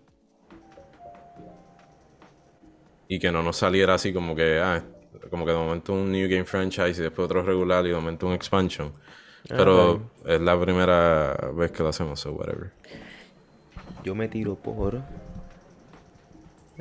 y 3.08 3.18
que 3.18 3.30
no 3.30 3.42
nos 3.42 3.56
saliera 3.56 3.94
así 3.94 4.12
como 4.12 4.34
que 4.34 4.58
ah, 4.58 4.82
como 5.30 5.44
que 5.44 5.52
de 5.52 5.58
momento 5.58 5.92
un 5.92 6.10
new 6.10 6.28
game 6.28 6.44
franchise 6.44 6.98
y 6.98 7.02
después 7.02 7.26
otro 7.26 7.42
regular 7.42 7.84
y 7.86 7.90
de 7.90 7.94
momento 7.94 8.26
un 8.26 8.32
expansion. 8.32 8.92
Pero 9.48 10.10
es 10.24 10.40
la 10.40 10.60
primera 10.60 11.34
vez 11.54 11.70
que 11.70 11.82
lo 11.82 11.90
hacemos, 11.90 12.18
so 12.18 12.32
whatever. 12.32 12.72
Yo 14.02 14.14
me 14.14 14.28
tiro 14.28 14.56
por. 14.56 15.00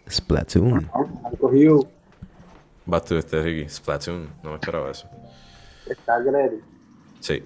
Splatoon. 0.09 0.89
Cogido. 1.39 1.87
Vas 2.85 3.05
tú 3.05 3.17
este 3.17 3.41
Ricky, 3.41 3.69
Splatoon, 3.69 4.29
no 4.43 4.51
me 4.51 4.55
esperaba 4.55 4.91
eso. 4.91 5.07
Está 5.87 6.19
ready. 6.19 6.59
Sí. 7.19 7.43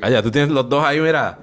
Ah, 0.00 0.10
ya 0.10 0.22
tú 0.22 0.30
tienes 0.30 0.50
los 0.50 0.68
dos 0.68 0.84
ahí, 0.84 1.00
mira. 1.00 1.38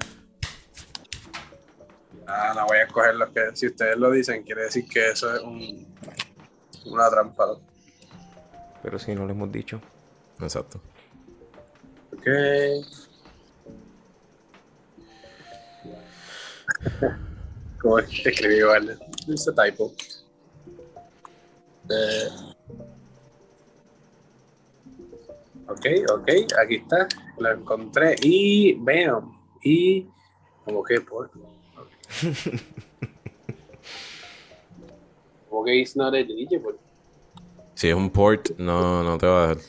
Ah, 2.26 2.52
no 2.54 2.66
voy 2.66 2.78
a 2.78 2.82
escoger 2.84 3.14
los 3.14 3.28
que. 3.30 3.40
Si 3.54 3.66
ustedes 3.66 3.96
lo 3.96 4.10
dicen, 4.10 4.42
quiere 4.42 4.62
decir 4.62 4.86
que 4.88 5.10
eso 5.10 5.34
es 5.34 5.40
un, 5.42 5.86
una 6.90 7.10
trampa. 7.10 7.46
¿no? 7.46 7.60
Pero 8.82 8.98
si 8.98 9.14
no 9.14 9.24
lo 9.26 9.32
hemos 9.32 9.50
dicho. 9.50 9.80
Exacto. 10.40 10.80
Ok. 12.12 12.26
¿Cómo 17.80 17.98
es 17.98 18.08
que 18.22 18.28
escribí, 18.30 18.62
vale? 18.62 18.96
Ese 19.28 19.52
typo. 19.52 19.92
Eh, 21.90 22.28
ok, 25.68 25.86
ok, 26.12 26.28
aquí 26.60 26.76
está. 26.76 27.08
Lo 27.38 27.52
encontré 27.52 28.16
y 28.22 28.74
veo. 28.74 29.32
Y. 29.62 30.06
Como 30.64 30.82
que 30.82 31.00
por. 31.00 31.30
Como 35.48 35.64
que 35.64 35.74
it's 35.80 35.96
not 35.96 36.14
eligible. 36.14 36.74
Si 37.74 37.88
es 37.88 37.94
un 37.94 38.10
port, 38.10 38.50
no, 38.58 39.02
no 39.04 39.18
te 39.18 39.26
va 39.26 39.44
a 39.44 39.48
dejar. 39.48 39.64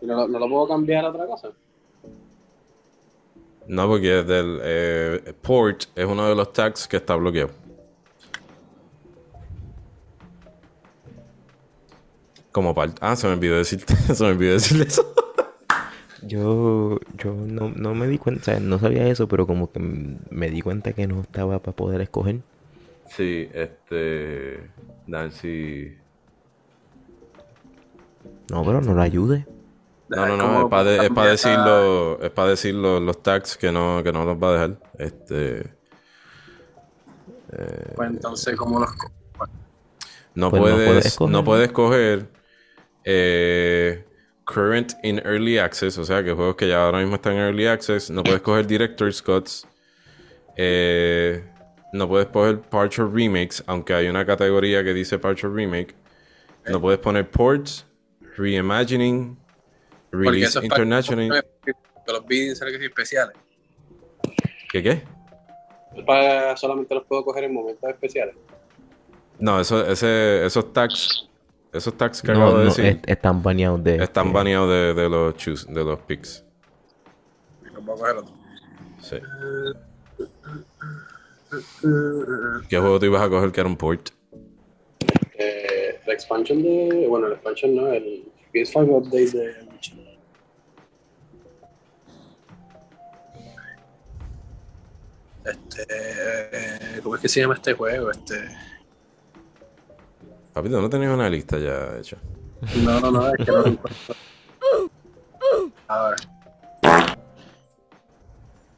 ¿Y 0.00 0.06
no, 0.06 0.14
lo- 0.16 0.28
no 0.28 0.38
lo 0.38 0.48
puedo 0.48 0.68
cambiar 0.68 1.04
a 1.04 1.10
otra 1.10 1.26
cosa? 1.26 1.50
No, 3.66 3.88
porque 3.88 4.22
del 4.22 4.60
eh, 4.62 5.34
port 5.40 5.84
es 5.96 6.04
uno 6.04 6.28
de 6.28 6.34
los 6.34 6.52
tags 6.52 6.86
que 6.86 6.98
está 6.98 7.16
bloqueado. 7.16 7.50
Como 12.52 12.74
parte. 12.74 12.98
Ah, 13.00 13.16
se 13.16 13.26
me 13.26 13.32
olvidó 13.34 13.56
decirte, 13.56 13.96
se 14.14 14.22
me 14.22 14.30
olvidó 14.30 14.52
decirle 14.52 14.84
eso. 14.84 15.04
Yo, 16.22 16.98
yo 17.18 17.34
no, 17.34 17.70
no 17.70 17.94
me 17.94 18.06
di 18.06 18.16
cuenta, 18.18 18.40
o 18.40 18.44
sea, 18.44 18.60
no 18.60 18.78
sabía 18.78 19.06
eso, 19.08 19.28
pero 19.28 19.46
como 19.46 19.70
que 19.70 19.80
me 19.80 20.50
di 20.50 20.62
cuenta 20.62 20.92
que 20.92 21.06
no 21.06 21.20
estaba 21.20 21.58
para 21.58 21.76
poder 21.76 22.00
escoger. 22.00 22.40
Sí, 23.08 23.48
este. 23.52 24.70
Nancy. 25.06 25.96
No, 28.50 28.64
pero 28.64 28.80
no 28.80 28.94
lo 28.94 29.02
ayude. 29.02 29.46
No, 30.08 30.26
no, 30.26 30.36
no, 30.36 30.44
¿Cómo 30.44 30.60
es 30.62 30.70
para 30.70 30.96
cambiar 31.06 31.28
decir, 31.30 31.52
esa- 31.52 31.64
lo- 31.64 32.22
es 32.22 32.30
para 32.30 32.48
decir 32.50 32.74
lo- 32.74 33.00
los 33.00 33.22
tags 33.22 33.56
que 33.56 33.72
no, 33.72 34.02
que 34.02 34.12
no 34.12 34.24
los 34.24 34.36
va 34.36 34.48
a 34.48 34.52
dejar. 34.52 34.78
Este. 34.98 35.74
Pues 37.96 38.10
entonces, 38.10 38.56
¿cómo 38.56 38.80
los 38.80 38.90
No 40.34 40.50
Pues 40.50 40.60
no 40.60 40.68
puedes, 40.68 40.88
puedes 40.88 41.06
escoger. 41.06 41.32
no 41.32 41.44
puedes 41.44 41.72
coger 41.72 42.28
eh, 43.04 44.04
current 44.44 44.92
in 45.04 45.20
early 45.24 45.58
access, 45.58 45.96
o 45.98 46.04
sea 46.04 46.24
que 46.24 46.32
juegos 46.32 46.56
que 46.56 46.68
ya 46.68 46.84
ahora 46.84 46.98
mismo 46.98 47.14
están 47.14 47.34
en 47.34 47.40
early 47.40 47.66
access, 47.66 48.10
no 48.10 48.22
puedes 48.24 48.42
coger 48.42 48.66
director's 48.66 49.22
cuts, 49.22 49.66
eh, 50.56 51.44
no 51.94 52.08
puedes 52.08 52.26
coger 52.26 52.60
partial 52.60 53.08
remakes, 53.12 53.62
aunque 53.68 53.94
hay 53.94 54.08
una 54.08 54.26
categoría 54.26 54.82
que 54.82 54.92
dice 54.92 55.16
partial 55.18 55.54
remake, 55.54 55.94
no 56.68 56.80
puedes 56.80 56.98
poner 56.98 57.30
ports, 57.30 57.86
reimagining, 58.36 59.38
release 60.10 60.58
international, 60.60 61.44
los 62.08 62.26
vídeos 62.26 62.60
especiales. 62.60 63.36
¿qué 64.72 64.82
qué? 64.82 65.02
Para, 66.04 66.56
solamente 66.56 66.92
los 66.96 67.04
puedo 67.04 67.24
coger 67.24 67.44
en 67.44 67.54
momentos 67.54 67.88
especiales. 67.88 68.34
No, 69.38 69.60
eso, 69.60 69.86
ese, 69.86 70.44
esos 70.44 70.72
tags, 70.72 71.28
esos 71.72 71.96
tags 71.96 72.20
que 72.20 72.32
No, 72.32 72.38
acabo 72.38 72.58
de 72.58 72.64
no, 72.64 72.70
decir, 72.70 72.84
es- 72.86 72.98
están 73.06 73.40
baneados 73.40 73.84
de. 73.84 74.02
están 74.02 74.26
de- 74.28 74.32
baneados 74.32 74.68
de, 74.68 74.94
de 75.00 75.08
los 75.08 75.36
choose, 75.36 75.72
de 75.72 75.84
los 75.84 76.00
picks. 76.00 76.44
Los 77.72 77.84
voy 77.84 77.94
a 77.94 77.98
coger 78.00 78.16
otro. 78.16 78.34
Sí. 79.00 79.16
¿Qué 82.68 82.78
juego 82.78 82.98
te 82.98 83.06
ibas 83.06 83.22
a 83.22 83.28
coger 83.28 83.52
que 83.52 83.60
era 83.60 83.68
un 83.68 83.76
port? 83.76 84.10
Eh, 85.38 86.00
la 86.06 86.12
expansion 86.12 86.62
de. 86.62 87.06
Bueno, 87.08 87.28
la 87.28 87.34
expansion 87.34 87.74
no, 87.74 87.88
el 87.92 88.24
PS5 88.52 88.88
update 88.88 89.30
de. 89.30 89.64
Este, 95.44 95.86
eh, 95.90 97.00
¿Cómo 97.02 97.16
es 97.16 97.20
que 97.20 97.28
se 97.28 97.40
llama 97.40 97.54
este 97.54 97.74
juego? 97.74 98.10
Este. 98.10 98.34
Papito, 100.52 100.80
no 100.80 100.88
tenías 100.88 101.12
una 101.12 101.28
lista 101.28 101.58
ya 101.58 101.98
hecha. 101.98 102.16
No, 102.82 103.00
no, 103.00 103.10
no, 103.10 103.28
es 103.28 103.44
que 103.44 103.52
no 103.52 103.58
lo 103.58 103.66
encuentro. 103.66 104.14
Ahora. 105.88 106.16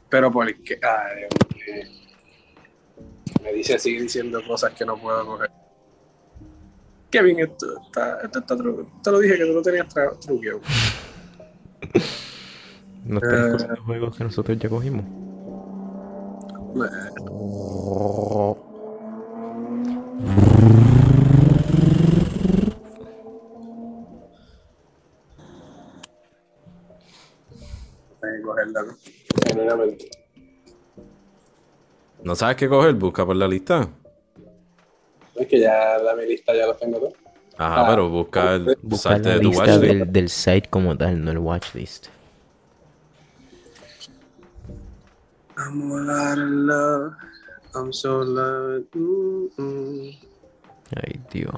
Pero 0.09 0.31
por 0.33 0.63
qué. 0.63 0.79
Ay, 0.83 1.19
Dios 1.19 1.31
mío. 1.55 2.06
Me 3.47 3.53
dice, 3.53 3.79
sigue 3.79 4.03
diciendo 4.03 4.41
cosas 4.47 4.73
que 4.75 4.85
no 4.85 4.97
puedo 4.99 5.25
coger. 5.25 5.51
Bien, 7.13 7.39
esto 7.39 7.81
está, 7.81 8.21
esto 8.23 8.41
está 8.41 8.57
tru- 8.57 8.87
Te 9.03 9.11
lo 9.11 9.21
dije 9.21 9.39
que 9.39 9.47
tú 9.47 9.53
lo 9.53 9.63
tenías 9.63 9.87
tra- 9.95 10.19
truqueado. 10.19 10.61
No 13.05 13.19
están 13.19 13.49
Eh. 13.49 13.53
cogiendo 13.53 13.83
juegos 13.85 14.17
que 14.19 14.25
nosotros 14.25 14.59
ya 14.59 14.69
cogimos. 14.69 15.05
Eh, 16.77 18.57
Hay 28.23 28.37
que 28.37 28.43
cogerla, 28.43 28.83
¿no? 28.83 28.97
¿No 32.27 32.35
sabes 32.35 32.57
qué 32.57 32.69
coger? 32.69 32.93
Busca 32.95 33.25
por 33.25 33.37
la 33.37 33.47
lista. 33.47 33.89
Es 35.37 35.47
que 35.47 35.61
ya 35.61 35.97
la 35.99 36.17
mi 36.17 36.27
lista 36.27 36.53
ya 36.57 36.67
los 36.67 36.77
tengo 36.77 36.99
todos. 36.99 37.13
Ajá, 37.57 37.83
Ah, 37.83 37.87
pero 37.89 38.09
busca 38.09 38.55
el 38.57 38.77
Buscar 38.83 39.13
salte 39.13 39.29
la 39.29 39.35
de 39.37 39.41
tu 39.43 39.49
lista 39.51 39.63
watchlist. 39.65 39.95
del, 39.95 40.13
del 40.13 40.29
site 40.29 40.69
como 40.69 40.97
tal, 40.97 41.25
no 41.25 41.31
el 41.31 41.39
watchlist. 41.39 42.09
I'm 45.57 45.93
all 45.93 46.11
out 46.11 46.39
of 46.39 46.51
love. 46.51 47.13
I'm 47.77 47.93
so 47.93 48.25
loved. 48.25 48.87
Mm, 48.95 49.49
mm. 49.57 50.11
Ay, 50.97 51.21
tío. 51.31 51.51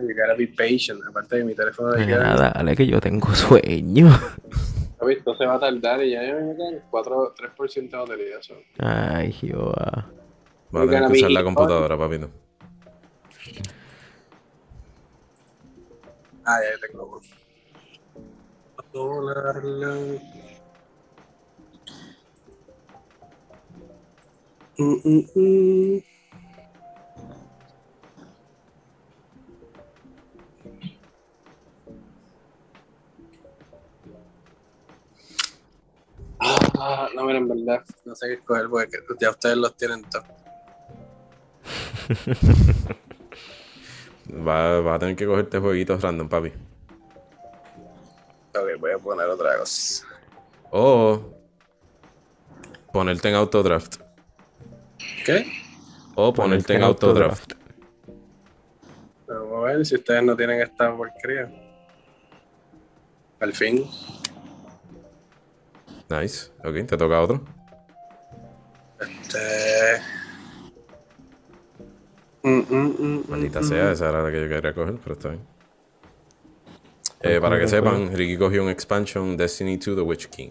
You 0.00 0.14
gotta 0.14 0.34
be 0.36 0.46
patient. 0.46 1.00
Aparte 1.08 1.36
de 1.38 1.44
mi 1.44 1.54
teléfono 1.54 1.92
de 1.92 2.06
Nada, 2.06 2.52
dale 2.54 2.76
que 2.76 2.86
yo 2.86 3.00
tengo 3.00 3.34
sueño. 3.34 4.08
Esto 5.00 5.36
se 5.36 5.46
va 5.46 5.54
a 5.54 5.60
tardar 5.60 6.02
y 6.02 6.10
ya 6.10 6.20
me 6.20 6.56
quedan 6.56 6.82
4, 6.90 7.34
3% 7.36 7.96
de 7.96 8.02
batería. 8.02 8.42
So. 8.42 8.54
Ay, 8.78 9.32
Jehová. 9.32 10.10
Va 10.74 10.82
a 10.82 10.86
tener 10.86 11.06
que 11.06 11.12
usar 11.12 11.30
la 11.30 11.44
computadora, 11.44 11.96
papito. 11.96 12.30
Ah, 16.44 16.58
ya 16.62 16.88
tengo. 16.88 17.20
Mm, 24.78 24.96
mm, 25.04 25.24
mm. 25.34 26.02
Ah, 36.80 37.08
no, 37.14 37.24
mira, 37.24 37.38
en 37.38 37.48
verdad, 37.48 37.82
no 38.04 38.14
sé 38.14 38.28
qué 38.28 38.34
escoger 38.34 38.68
porque 38.68 38.98
ya 39.20 39.30
ustedes 39.30 39.56
los 39.56 39.76
tienen 39.76 40.04
todos. 40.04 40.26
Va, 44.30 44.80
va 44.80 44.94
a 44.94 44.98
tener 44.98 45.16
que 45.16 45.26
cogerte 45.26 45.58
jueguitos 45.58 46.02
random, 46.02 46.28
papi. 46.28 46.52
Ok, 48.54 48.78
voy 48.78 48.92
a 48.92 48.98
poner 48.98 49.26
otra 49.26 49.56
cosa. 49.56 50.04
O 50.70 51.34
ponerte 52.92 53.28
en 53.28 53.34
autodraft. 53.34 53.96
¿Qué? 55.24 55.46
O 56.14 56.32
ponerte 56.32 56.74
en 56.74 56.82
autodraft. 56.82 57.52
Vamos 59.26 59.64
a 59.64 59.72
ver 59.72 59.86
si 59.86 59.94
ustedes 59.94 60.22
no 60.22 60.36
tienen 60.36 60.60
esta 60.60 60.94
porquería. 60.94 61.50
Al 63.40 63.54
fin. 63.54 63.88
Nice. 66.08 66.50
Ok, 66.64 66.86
te 66.86 66.96
toca 66.96 67.20
otro. 67.20 67.42
Este. 69.00 70.00
Mm, 72.42 72.62
mm, 72.68 72.96
mm, 72.98 73.24
Maldita 73.28 73.60
mm, 73.60 73.64
sea, 73.64 73.84
mm. 73.84 73.92
esa 73.92 74.08
era 74.08 74.22
la 74.22 74.30
que 74.30 74.40
yo 74.40 74.48
quería 74.48 74.72
coger, 74.72 74.96
pero 75.02 75.14
está 75.14 75.28
bien. 75.30 75.42
Eh, 77.20 77.40
para 77.40 77.58
que 77.58 77.68
sepan, 77.68 78.16
Ricky 78.16 78.38
cogió 78.38 78.62
un 78.62 78.70
expansion 78.70 79.36
Destiny 79.36 79.76
2 79.76 79.96
The 79.96 80.02
Witch 80.02 80.28
King. 80.28 80.50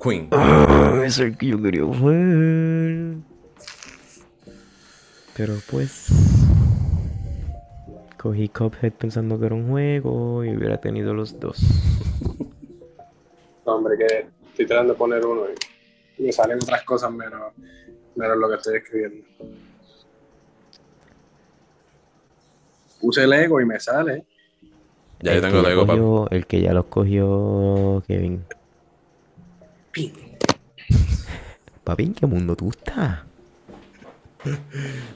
Queen. 0.00 0.28
Ah, 0.32 1.02
es 1.04 1.18
el 1.18 1.36
que 1.36 1.48
yo 1.48 1.60
quería 1.60 1.84
jugar. 1.84 3.16
Pero 5.36 5.54
pues. 5.70 6.08
Cogí 8.16 8.48
Cuphead 8.48 8.92
pensando 8.92 9.38
que 9.38 9.46
era 9.46 9.54
un 9.54 9.68
juego 9.68 10.44
y 10.44 10.56
hubiera 10.56 10.80
tenido 10.80 11.12
los 11.12 11.38
dos. 11.38 11.58
Hombre, 13.64 13.98
que 13.98 14.26
estoy 14.54 14.66
tratando 14.66 14.92
de 14.92 14.98
poner 14.98 15.26
uno 15.26 15.42
y 16.16 16.22
me 16.22 16.32
salen 16.32 16.58
otras 16.62 16.82
cosas 16.84 17.10
menos, 17.10 17.52
menos 18.14 18.36
lo 18.38 18.48
que 18.48 18.54
estoy 18.54 18.76
escribiendo. 18.76 19.26
Puse 23.00 23.26
Lego 23.26 23.60
y 23.60 23.64
me 23.66 23.78
sale. 23.80 24.24
Ya 25.20 25.32
yo 25.32 25.38
El 25.38 25.42
tengo 25.42 25.62
Lego, 25.62 25.86
papi. 25.86 25.98
cogió- 25.98 26.28
El 26.30 26.46
que 26.46 26.60
ya 26.60 26.72
los 26.72 26.86
cogió 26.86 28.02
Kevin. 28.06 28.44
Papi, 31.82 32.02
¿en 32.04 32.14
qué 32.14 32.26
mundo 32.26 32.56
tú 32.56 32.70
estás? 32.70 33.20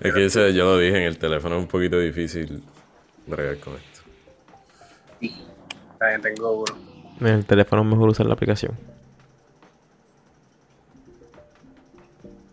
Es 0.00 0.12
que 0.14 0.24
ese, 0.26 0.52
yo 0.54 0.64
lo 0.64 0.78
dije 0.78 0.96
en 0.96 1.02
el 1.04 1.18
teléfono, 1.18 1.56
es 1.56 1.62
un 1.62 1.68
poquito 1.68 1.98
difícil 1.98 2.62
bregar 3.26 3.58
con 3.58 3.74
esto. 3.74 5.32
También 5.98 6.22
tengo 6.22 6.62
uno. 6.62 6.74
En 7.20 7.26
el 7.26 7.44
teléfono 7.46 7.82
es 7.82 7.88
mejor 7.88 8.08
usar 8.10 8.26
la 8.26 8.34
aplicación. 8.34 8.72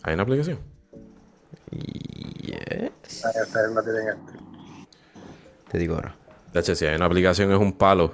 ¿Hay 0.06 0.14
una 0.14 0.22
aplicación? 0.22 0.60
Yes. 1.72 2.92
Este. 3.26 3.60
Te 5.72 5.78
digo 5.80 5.96
ahora. 5.96 6.16
De 6.54 6.60
hecho, 6.60 6.76
si 6.76 6.86
hay 6.86 6.96
una 6.96 7.08
aplicación 7.08 7.52
es 7.52 7.58
un 7.58 7.74
palo. 7.74 8.14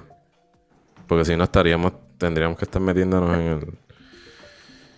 Porque 1.06 1.26
si 1.26 1.36
no 1.36 1.44
estaríamos, 1.44 1.92
tendríamos 2.16 2.56
que 2.56 2.64
estar 2.64 2.80
metiéndonos 2.80 3.36
en 3.36 3.42
el... 3.42 3.78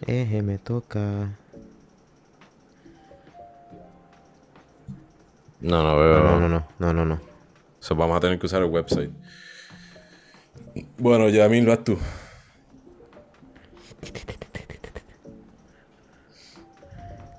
Eje, 0.07 0.41
me 0.43 0.59
toca. 0.59 1.33
No, 5.61 5.83
no 5.83 5.99
veo. 5.99 6.21
No, 6.21 6.41
no, 6.41 6.49
no, 6.49 6.69
no, 6.79 6.95
no, 6.95 7.05
no. 7.05 7.21
So, 7.81 7.97
vamos 7.97 8.16
a 8.16 8.21
tener 8.21 8.39
que 8.39 8.47
usar 8.47 8.62
el 8.62 8.71
website. 8.71 9.11
Bueno, 10.99 11.29
ya 11.29 11.49
mil 11.49 11.66
vas 11.66 11.83
tú. 11.83 11.99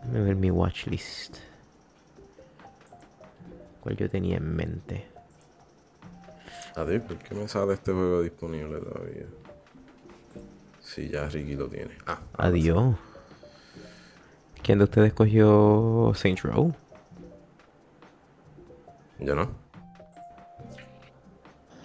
Déjame 0.08 0.22
ver 0.26 0.36
mi 0.36 0.52
watchlist. 0.52 1.38
¿Cuál 3.82 3.98
yo 3.98 4.10
tenía 4.10 4.38
en 4.38 4.56
mente? 4.56 5.06
A 6.76 6.84
ver, 6.84 7.02
¿por 7.04 7.18
qué 7.18 7.36
me 7.36 7.48
sale 7.48 7.74
este 7.74 7.92
juego 7.92 8.22
disponible 8.22 8.80
todavía? 8.80 9.26
Si 10.82 11.10
ya 11.10 11.28
Ricky 11.30 11.56
lo 11.56 11.68
tiene. 11.70 11.92
Ah, 12.06 12.20
Adiós. 12.38 12.96
¿Quién 14.62 14.80
de 14.80 14.84
ustedes 14.86 15.14
cogió 15.14 16.12
Saints 16.16 16.42
Row? 16.44 16.74
yo 19.20 19.34
no. 19.36 19.50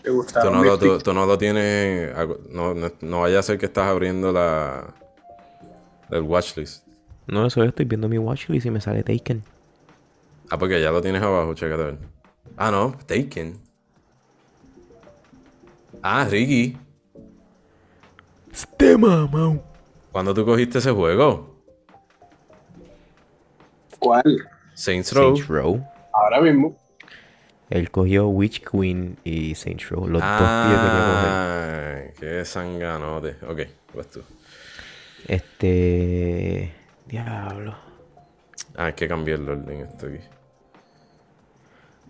Me 0.03 0.11
gustaba 0.11 0.47
Tú 0.47 0.51
no, 0.51 0.65
lo, 0.65 0.73
Mystic. 0.73 0.89
tú, 0.89 0.99
tú 0.99 1.13
no 1.15 1.27
lo 1.27 1.39
tienes. 1.39 2.13
No, 2.51 2.75
no, 2.75 2.91
no 3.03 3.21
vaya 3.21 3.39
a 3.39 3.43
ser 3.43 3.59
que 3.59 3.67
estás 3.67 3.87
abriendo 3.87 4.33
la. 4.33 4.95
El 6.11 6.23
watchlist. 6.23 6.87
No, 7.31 7.47
eso 7.47 7.62
yo 7.62 7.69
estoy 7.69 7.85
viendo 7.85 8.09
mi 8.09 8.19
watchlist 8.19 8.66
y 8.66 8.70
me 8.70 8.81
sale 8.81 9.05
Taken. 9.05 9.43
Ah, 10.51 10.59
porque 10.59 10.82
ya 10.82 10.90
lo 10.90 11.01
tienes 11.01 11.23
abajo, 11.23 11.55
chécate 11.55 11.82
a 11.82 11.86
ver. 11.86 11.98
Ah, 12.57 12.70
no, 12.73 12.97
Taken. 13.07 13.61
Ah, 16.02 16.27
Ricky. 16.28 16.77
Este 18.52 18.97
mamá. 18.97 19.61
¿Cuándo 20.11 20.35
tú 20.35 20.44
cogiste 20.44 20.78
ese 20.78 20.90
juego? 20.90 21.62
¿Cuál? 24.01 24.48
Saints 24.74 25.12
Row. 25.12 25.36
Saints 25.36 25.48
Row. 25.48 25.86
Ahora 26.12 26.40
mismo. 26.40 26.77
Él 27.69 27.93
cogió 27.93 28.27
Witch 28.27 28.62
Queen 28.69 29.19
y 29.23 29.55
Saints 29.55 29.89
Row. 29.90 30.09
Los 30.09 30.20
dos 30.20 30.31
que 30.31 30.36
quería 30.36 31.07
coger. 31.07 31.31
Ah, 31.31 32.01
qué 32.19 32.44
sanganote. 32.44 33.36
Ok, 33.47 33.61
pues 33.93 34.11
tú. 34.11 34.23
Este. 35.28 36.80
Diablo. 37.11 37.74
Ah, 38.77 38.87
hay 38.87 38.93
que 38.93 39.09
cambiar 39.09 39.41
el 39.41 39.49
orden 39.49 39.81
esto 39.81 40.07
aquí. 40.07 40.19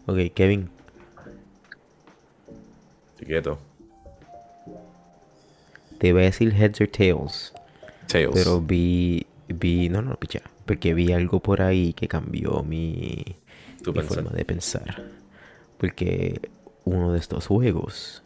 Ok, 0.07 0.35
Kevin. 0.35 0.69
Estoy 3.13 3.27
quieto. 3.27 3.59
Te 5.99 6.09
iba 6.09 6.21
a 6.21 6.25
decir 6.25 6.53
Heads 6.55 6.81
or 6.81 6.89
Tails. 6.89 7.53
Tails. 8.07 8.33
Pero 8.35 8.61
vi. 8.61 9.27
Vi. 9.49 9.89
No, 9.89 10.03
no, 10.03 10.17
picha. 10.17 10.41
Porque 10.67 10.95
vi 10.95 11.13
algo 11.13 11.41
por 11.41 11.63
ahí 11.63 11.93
que 11.93 12.09
cambió 12.09 12.63
mi. 12.63 13.37
Tu 13.83 13.93
mi 13.93 14.01
pensar. 14.01 14.15
forma 14.25 14.31
de 14.37 14.45
pensar. 14.45 15.03
Porque 15.79 16.51
uno 16.85 17.13
de 17.13 17.19
estos 17.19 17.47
juegos 17.47 18.23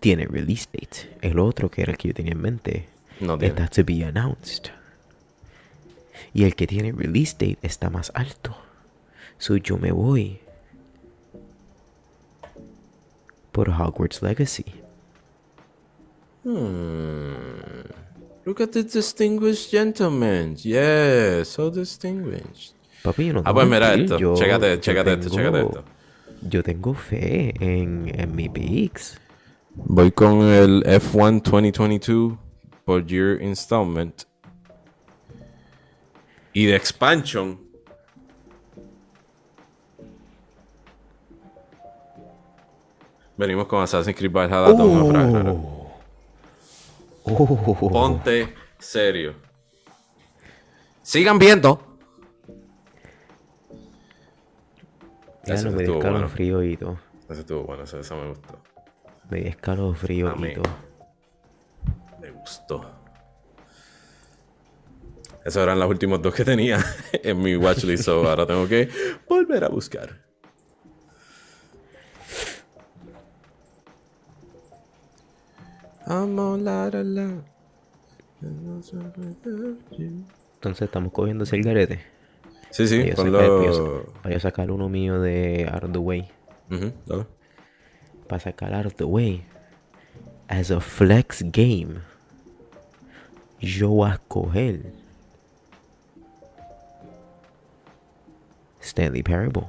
tiene 0.00 0.26
release 0.26 0.66
date. 0.72 1.16
El 1.22 1.38
otro, 1.38 1.70
que 1.70 1.82
era 1.82 1.92
el 1.92 1.98
que 1.98 2.08
yo 2.08 2.14
tenía 2.14 2.32
en 2.32 2.40
mente, 2.40 2.88
No 3.20 3.38
tiene. 3.38 3.54
está 3.60 3.68
to 3.68 3.84
be 3.84 4.04
announced. 4.04 4.70
Y 6.36 6.44
el 6.44 6.54
que 6.54 6.66
tiene 6.66 6.92
release 6.92 7.32
date 7.32 7.56
está 7.62 7.88
más 7.88 8.12
alto. 8.14 8.54
So 9.38 9.56
yo 9.56 9.78
me 9.78 9.90
voy 9.90 10.38
por 13.52 13.70
Hogwarts 13.70 14.20
Legacy. 14.22 14.66
Hmm. 16.44 17.32
Look 18.44 18.60
at 18.60 18.70
the 18.72 18.82
distinguished 18.84 19.70
gentleman. 19.70 20.56
Yeah, 20.58 21.42
so 21.44 21.70
distinguished. 21.70 22.74
Papi, 23.02 23.28
yo 23.28 23.32
no 23.32 23.42
Ah, 23.46 23.54
pues 23.54 23.66
mira 23.66 23.94
esto. 23.94 24.18
yo- 24.18 24.34
Chécate, 24.36 24.74
esto, 24.74 24.92
tengo- 24.92 25.36
chécate 25.36 25.60
esto. 25.62 25.84
Yo 26.42 26.62
tengo 26.62 26.92
fe 26.92 27.54
en, 27.60 28.12
en 28.14 28.36
mi 28.36 28.50
picks. 28.50 29.18
Voy 29.74 30.10
con 30.12 30.42
el 30.42 30.82
F1 30.84 31.40
2022 31.42 32.34
por 32.84 33.06
year 33.06 33.40
installment. 33.40 34.24
Y 36.56 36.64
de 36.64 36.74
expansion. 36.74 37.60
Venimos 43.36 43.66
con 43.66 43.82
Assassin's 43.82 44.16
Creed 44.16 44.32
Valhalla 44.32 44.72
Dawn 44.72 45.02
of 45.02 45.12
Ragnarok. 45.12 45.58
Oh. 47.24 47.90
Ponte 47.90 48.54
serio. 48.78 49.34
Sigan 51.02 51.38
viendo. 51.38 51.98
Ya 55.44 55.56
Ese 55.56 55.64
no 55.66 55.72
me 55.72 55.82
dio 55.82 55.92
estuvo 55.92 55.96
bueno. 55.96 56.08
escalofrío 56.16 56.62
y 56.62 56.76
todo. 56.78 56.98
Ese 57.28 57.40
estuvo 57.40 57.64
bueno, 57.64 57.82
ese, 57.82 58.00
ese 58.00 58.14
me 58.14 58.30
gustó. 58.30 58.62
Me 59.28 59.40
dio 59.40 59.48
escalofrío 59.50 60.34
y 60.38 60.54
todo. 60.54 60.72
le 62.22 62.30
gustó. 62.30 62.95
Esos 65.46 65.62
eran 65.62 65.78
los 65.78 65.88
últimos 65.88 66.20
dos 66.20 66.34
que 66.34 66.44
tenía 66.44 66.84
en 67.12 67.40
mi 67.40 67.56
watchlist, 67.56 68.04
so 68.04 68.28
ahora 68.28 68.46
tengo 68.46 68.66
que 68.66 68.88
volver 69.28 69.62
a 69.64 69.68
buscar. 69.68 70.26
Entonces 80.54 80.82
estamos 80.82 81.12
cogiendo 81.12 81.44
ese 81.44 81.60
garete. 81.60 82.00
Sí, 82.70 82.86
sí, 82.86 83.02
Voy 84.24 84.34
a 84.34 84.40
sacar- 84.40 84.68
a 84.68 84.72
uno 84.72 84.88
mío 84.88 85.20
de 85.20 85.68
Out 85.72 85.84
of 85.84 85.92
the 85.92 85.98
Way. 85.98 86.28
Dale. 87.06 87.26
Para 88.28 88.40
sacar 88.40 88.74
Out 88.74 88.86
of 88.86 88.94
the 88.96 89.04
Way. 89.04 89.44
As 90.48 90.70
a 90.70 90.80
flex 90.80 91.42
game. 91.42 92.00
Yo 93.60 93.88
voy 93.90 94.10
a 94.10 94.14
escoger. 94.14 94.92
Stanley 98.86 99.22
Parable. 99.22 99.64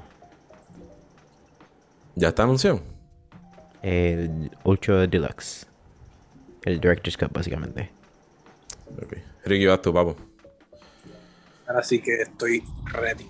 ¿Ya 2.16 2.30
está 2.30 2.44
anunciado? 2.44 2.82
El 3.82 4.52
Ultra 4.64 5.08
Deluxe. 5.08 5.68
El 6.64 6.80
Director's 6.80 7.18
Cut, 7.18 7.32
básicamente. 7.32 7.92
Ok. 9.02 9.18
Ricky, 9.46 9.66
vas 9.66 9.82
tú, 9.82 9.94
papo. 9.94 10.16
Ahora 11.68 11.84
sí 11.84 12.00
que 12.00 12.22
estoy 12.22 12.64
ready. 12.86 13.28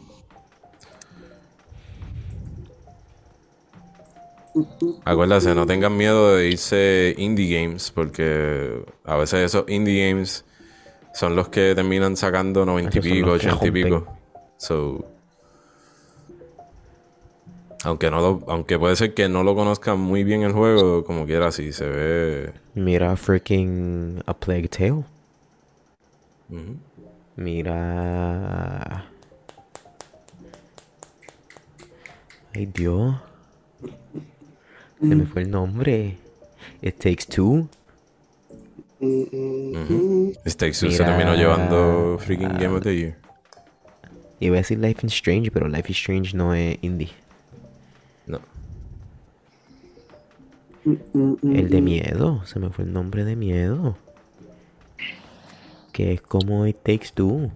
Acuérdate, 5.06 5.54
no 5.54 5.66
tengan 5.66 5.96
miedo 5.96 6.36
de 6.36 6.50
irse 6.50 7.14
indie 7.18 7.62
games, 7.62 7.92
porque 7.92 8.84
a 9.04 9.16
veces 9.16 9.46
esos 9.46 9.66
indie 9.70 10.10
games 10.10 10.46
son 11.14 11.36
los 11.36 11.50
que 11.50 11.74
terminan 11.76 12.16
sacando 12.18 12.66
90 12.66 12.98
y 12.98 13.02
pico, 13.02 13.28
los 13.28 13.42
que 13.42 13.50
80 13.50 13.68
y 13.68 13.72
pico. 13.72 14.08
So, 14.58 15.06
aunque 17.84 18.10
no 18.12 18.20
lo- 18.22 18.44
aunque 18.48 18.78
puede 18.80 18.96
ser 18.96 19.14
que 19.14 19.30
no 19.30 19.44
lo 19.44 19.56
conozcan 19.56 20.00
muy 20.00 20.24
bien 20.24 20.44
el 20.44 20.52
juego, 20.54 21.04
como 21.04 21.26
quiera, 21.26 21.52
si 21.52 21.72
se 21.74 21.88
ve. 21.88 22.52
Mira 22.76 23.16
freaking 23.16 24.22
A 24.26 24.34
Plague 24.34 24.68
Tale. 24.70 25.04
Mira. 27.36 29.06
Ay, 32.56 32.66
Dios. 32.68 33.16
Se 35.00 35.06
me 35.16 35.26
fue 35.26 35.44
el 35.44 35.52
nombre. 35.52 36.18
It 36.82 36.96
Takes 36.98 37.26
Two. 37.28 37.68
Ujú. 39.00 40.34
Takes 40.44 40.80
Two 40.80 40.90
se 40.90 41.04
Mira. 41.04 41.06
terminó 41.06 41.36
llevando 41.36 42.18
freaking 42.20 42.50
Game 42.58 42.76
of 42.76 42.82
the 42.84 42.96
Year. 42.96 43.16
Iba 44.40 44.56
a 44.56 44.58
decir 44.60 44.80
Life 44.80 45.06
is 45.06 45.14
Strange, 45.14 45.52
pero 45.52 45.68
Life 45.68 45.92
is 45.92 45.98
Strange 45.98 46.36
no 46.36 46.54
es 46.54 46.78
indie. 46.82 47.10
El 51.44 51.70
de 51.70 51.82
miedo. 51.82 52.46
Se 52.46 52.60
me 52.60 52.70
fue 52.70 52.86
el 52.86 52.94
nombre 52.94 53.26
de 53.26 53.36
miedo. 53.36 53.98
Que 55.92 56.14
es 56.14 56.22
como 56.22 56.66
It 56.66 56.78
Takes 56.78 57.10
Two. 57.14 57.52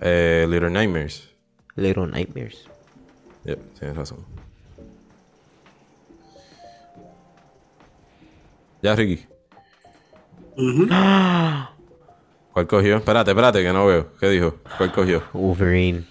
Eh, 0.00 0.46
Little 0.48 0.70
Nightmares. 0.70 1.30
Little 1.76 2.08
Nightmares. 2.08 2.68
Yep, 3.44 3.78
tienes 3.78 3.96
razón. 3.96 4.18
Ya, 8.82 8.94
Ricky. 8.94 9.24
¿Cuál 12.52 12.66
cogió? 12.66 12.96
Espérate, 12.96 13.30
espérate, 13.30 13.62
que 13.62 13.72
no 13.72 13.86
veo. 13.86 14.12
¿Qué 14.18 14.28
dijo? 14.28 14.56
¿Cuál 14.76 14.92
cogió? 14.92 15.22
Wolverine. 15.32 16.04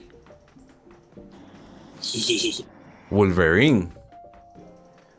Wolverine. 3.11 3.89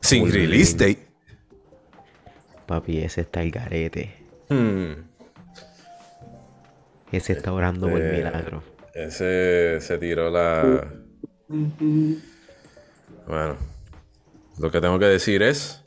Sin 0.00 0.22
Wolverine. 0.22 0.46
release 0.50 0.76
date. 0.76 1.06
Papi, 2.66 2.98
ese 2.98 3.20
está 3.22 3.42
el 3.42 3.50
garete. 3.50 4.14
Hmm. 4.48 4.92
Ese 7.12 7.34
está 7.34 7.52
orando 7.52 7.88
por 7.88 8.00
Eh, 8.00 8.12
milagro. 8.16 8.62
Ese 8.94 9.78
se 9.80 9.98
tiró 9.98 10.30
la. 10.30 10.88
Bueno. 13.26 13.56
Lo 14.58 14.70
que 14.70 14.80
tengo 14.80 14.98
que 14.98 15.06
decir 15.06 15.42
es. 15.42 15.82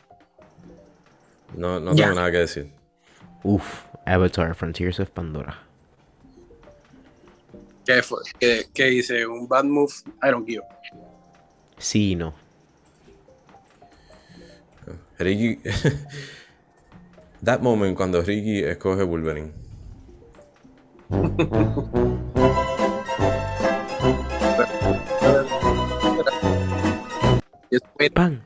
No, 1.56 1.80
no 1.80 1.96
tengo 1.96 2.14
nada 2.16 2.32
que 2.32 2.38
decir. 2.38 2.72
Uf, 3.44 3.84
Avatar 4.06 4.56
Frontiers 4.56 5.00
of 5.00 5.10
Pandora. 5.12 5.60
¿Qué 7.86 8.02
fue? 8.02 8.20
¿Qué, 8.40 8.66
qué 8.74 8.92
hice? 8.92 9.26
Un 9.28 9.48
bad 9.48 9.64
move. 9.66 9.94
I 10.24 10.32
don't 10.32 10.48
give. 10.48 10.64
Sí 11.78 12.12
y 12.12 12.16
no. 12.16 12.34
Ricky. 15.18 15.62
That 17.44 17.62
moment 17.62 17.96
cuando 17.96 18.22
Ricky 18.22 18.64
escoge 18.64 19.04
Wolverine. 19.04 19.54
¡Pan! 28.14 28.42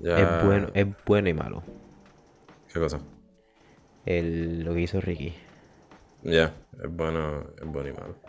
Ya. 0.00 0.18
Es 0.18 0.44
bueno, 0.44 0.68
es 0.74 0.86
bueno 1.04 1.28
y 1.28 1.34
malo. 1.34 1.62
¿Qué 2.72 2.78
cosa? 2.78 3.00
El, 4.04 4.62
lo 4.64 4.74
que 4.74 4.82
hizo 4.82 5.00
Ricky. 5.00 5.34
Ya, 6.22 6.54
es 6.82 6.90
bueno, 6.90 7.46
es 7.60 7.66
bueno 7.66 7.88
y 7.88 7.92
malo. 7.92 8.25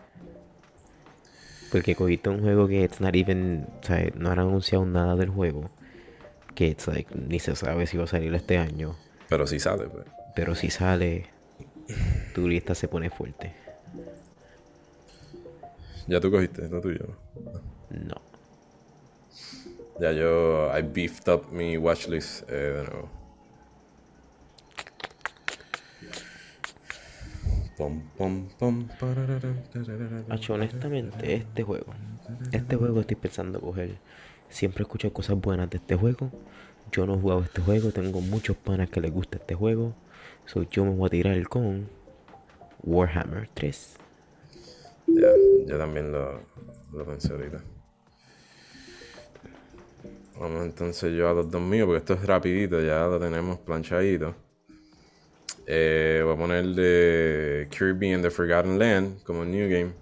Porque 1.70 1.94
cogiste 1.94 2.30
un 2.30 2.40
juego 2.40 2.66
que 2.66 2.84
it's 2.84 3.00
not 3.00 3.14
even, 3.14 3.66
o 3.82 3.86
sea, 3.86 4.10
no 4.14 4.30
han 4.30 4.38
anunciado 4.38 4.86
nada 4.86 5.16
del 5.16 5.28
juego. 5.28 5.70
Que 6.54 6.68
it's 6.68 6.86
like, 6.86 7.14
ni 7.14 7.38
se 7.38 7.54
sabe 7.54 7.86
si 7.86 7.96
va 7.96 8.04
a 8.04 8.06
salir 8.06 8.34
este 8.34 8.58
año. 8.58 8.96
Pero 9.28 9.46
si 9.46 9.58
sale, 9.58 9.86
pues. 9.86 10.06
Pero 10.34 10.54
si 10.54 10.70
sale, 10.70 11.26
tu 12.34 12.48
lista 12.48 12.74
se 12.74 12.88
pone 12.88 13.10
fuerte. 13.10 13.54
Ya 16.06 16.20
tú 16.20 16.30
cogiste, 16.30 16.68
no 16.68 16.80
tuyo. 16.80 17.16
No. 17.90 18.16
Ya 20.00 20.12
yo, 20.12 20.70
I 20.76 20.82
beefed 20.82 21.28
up 21.28 21.52
mi 21.52 21.76
watchlist 21.76 22.48
eh, 22.48 22.54
de 22.54 22.84
nuevo. 22.84 23.17
Pom, 27.78 28.02
pom, 28.16 28.48
pom, 28.58 28.88
honestamente, 30.48 31.32
este 31.32 31.62
juego, 31.62 31.94
este 32.50 32.74
juego 32.74 33.00
estoy 33.02 33.14
pensando 33.14 33.60
coger. 33.60 33.98
Siempre 34.48 34.82
escucho 34.82 35.12
cosas 35.12 35.40
buenas 35.40 35.70
de 35.70 35.76
este 35.76 35.94
juego. 35.94 36.32
Yo 36.90 37.06
no 37.06 37.14
he 37.14 37.20
jugado 37.20 37.42
este 37.42 37.60
juego, 37.60 37.92
tengo 37.92 38.20
muchos 38.20 38.56
panas 38.56 38.90
que 38.90 39.00
les 39.00 39.12
gusta 39.12 39.38
este 39.38 39.54
juego. 39.54 39.94
So 40.46 40.64
yo 40.64 40.84
me 40.84 40.90
voy 40.90 41.06
a 41.06 41.10
tirar 41.10 41.48
con 41.48 41.88
Warhammer 42.82 43.48
3. 43.54 43.96
Ya, 45.06 45.28
yo 45.68 45.78
también 45.78 46.10
lo, 46.10 46.40
lo 46.92 47.06
pensé 47.06 47.32
ahorita. 47.32 47.62
Vamos 50.40 50.64
entonces 50.64 51.16
yo 51.16 51.28
a 51.28 51.32
los 51.32 51.48
dos 51.48 51.62
míos, 51.62 51.86
porque 51.86 51.98
esto 51.98 52.14
es 52.14 52.26
rapidito, 52.26 52.80
ya 52.80 53.06
lo 53.06 53.20
tenemos 53.20 53.60
planchadito. 53.60 54.47
Eh, 55.70 56.22
voy 56.24 56.32
a 56.32 56.36
poner 56.38 56.64
de 56.74 57.68
Kirby 57.70 58.12
and 58.12 58.22
the 58.24 58.30
Forgotten 58.30 58.78
Land 58.78 59.22
como 59.22 59.44
New 59.44 59.68
Game. 59.68 59.92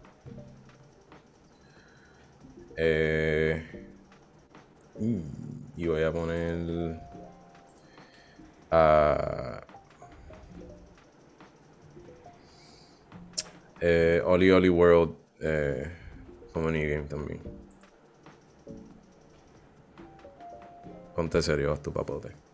Eh, 2.76 3.62
y- 5.00 5.86
voy 5.86 6.02
a 6.04 6.12
poner 6.12 7.00
a 8.70 9.60
eh, 13.80 14.22
Oli 14.24 14.50
Oli 14.52 14.68
World 14.68 15.16
eh, 15.40 15.90
como 16.52 16.70
New 16.70 16.88
Game 16.88 17.08
también. 17.08 17.40
Ponte 21.16 21.42
serio, 21.42 21.76
tu 21.78 21.92
papote. 21.92 22.45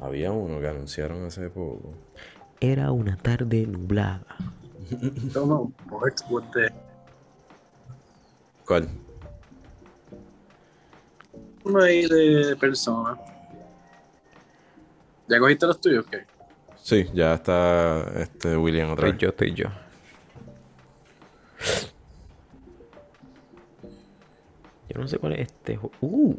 Había 0.00 0.32
uno 0.32 0.60
que 0.60 0.68
anunciaron 0.68 1.24
hace 1.26 1.50
poco. 1.50 1.94
Era 2.60 2.92
una 2.92 3.16
tarde 3.16 3.66
nublada. 3.66 4.36
the... 6.52 6.72
¿Cuál? 8.66 8.88
Uno 11.64 11.82
ahí 11.82 12.06
de 12.08 12.56
persona. 12.56 13.18
¿Ya 15.28 15.38
cogiste 15.38 15.66
los 15.66 15.80
tuyos? 15.80 16.06
¿Qué? 16.10 16.24
Sí, 16.82 17.08
ya 17.12 17.34
está 17.34 18.04
este 18.20 18.56
William 18.56 18.90
otra 18.90 19.08
Estoy 19.08 19.12
vez. 19.12 19.20
yo, 19.20 19.28
estoy 19.28 19.54
yo. 19.54 19.66
Yo 24.88 25.00
no 25.00 25.06
sé 25.06 25.18
cuál 25.18 25.34
es 25.34 25.40
este 25.52 25.76
juego. 25.76 25.94
Uh. 26.00 26.34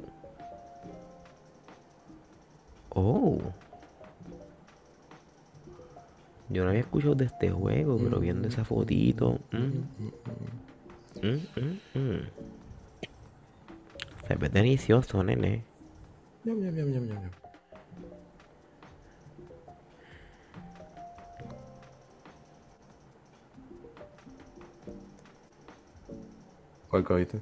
Oh. 2.93 3.39
Yo 6.49 6.63
no 6.63 6.69
había 6.69 6.81
escuchado 6.81 7.15
de 7.15 7.25
este 7.25 7.49
juego, 7.49 7.97
pero 7.97 8.19
viendo 8.19 8.47
esa 8.47 8.65
fotito. 8.65 9.39
mm. 9.51 10.11
Mm, 11.21 11.27
mm, 11.55 11.99
mm. 11.99 12.29
Se 14.27 14.35
ve 14.35 14.49
delicioso, 14.49 15.23
nene. 15.23 15.63
Ñam, 16.43 16.59
ñam. 16.59 17.31
¿Cuál 26.89 27.03
cogiste? 27.05 27.39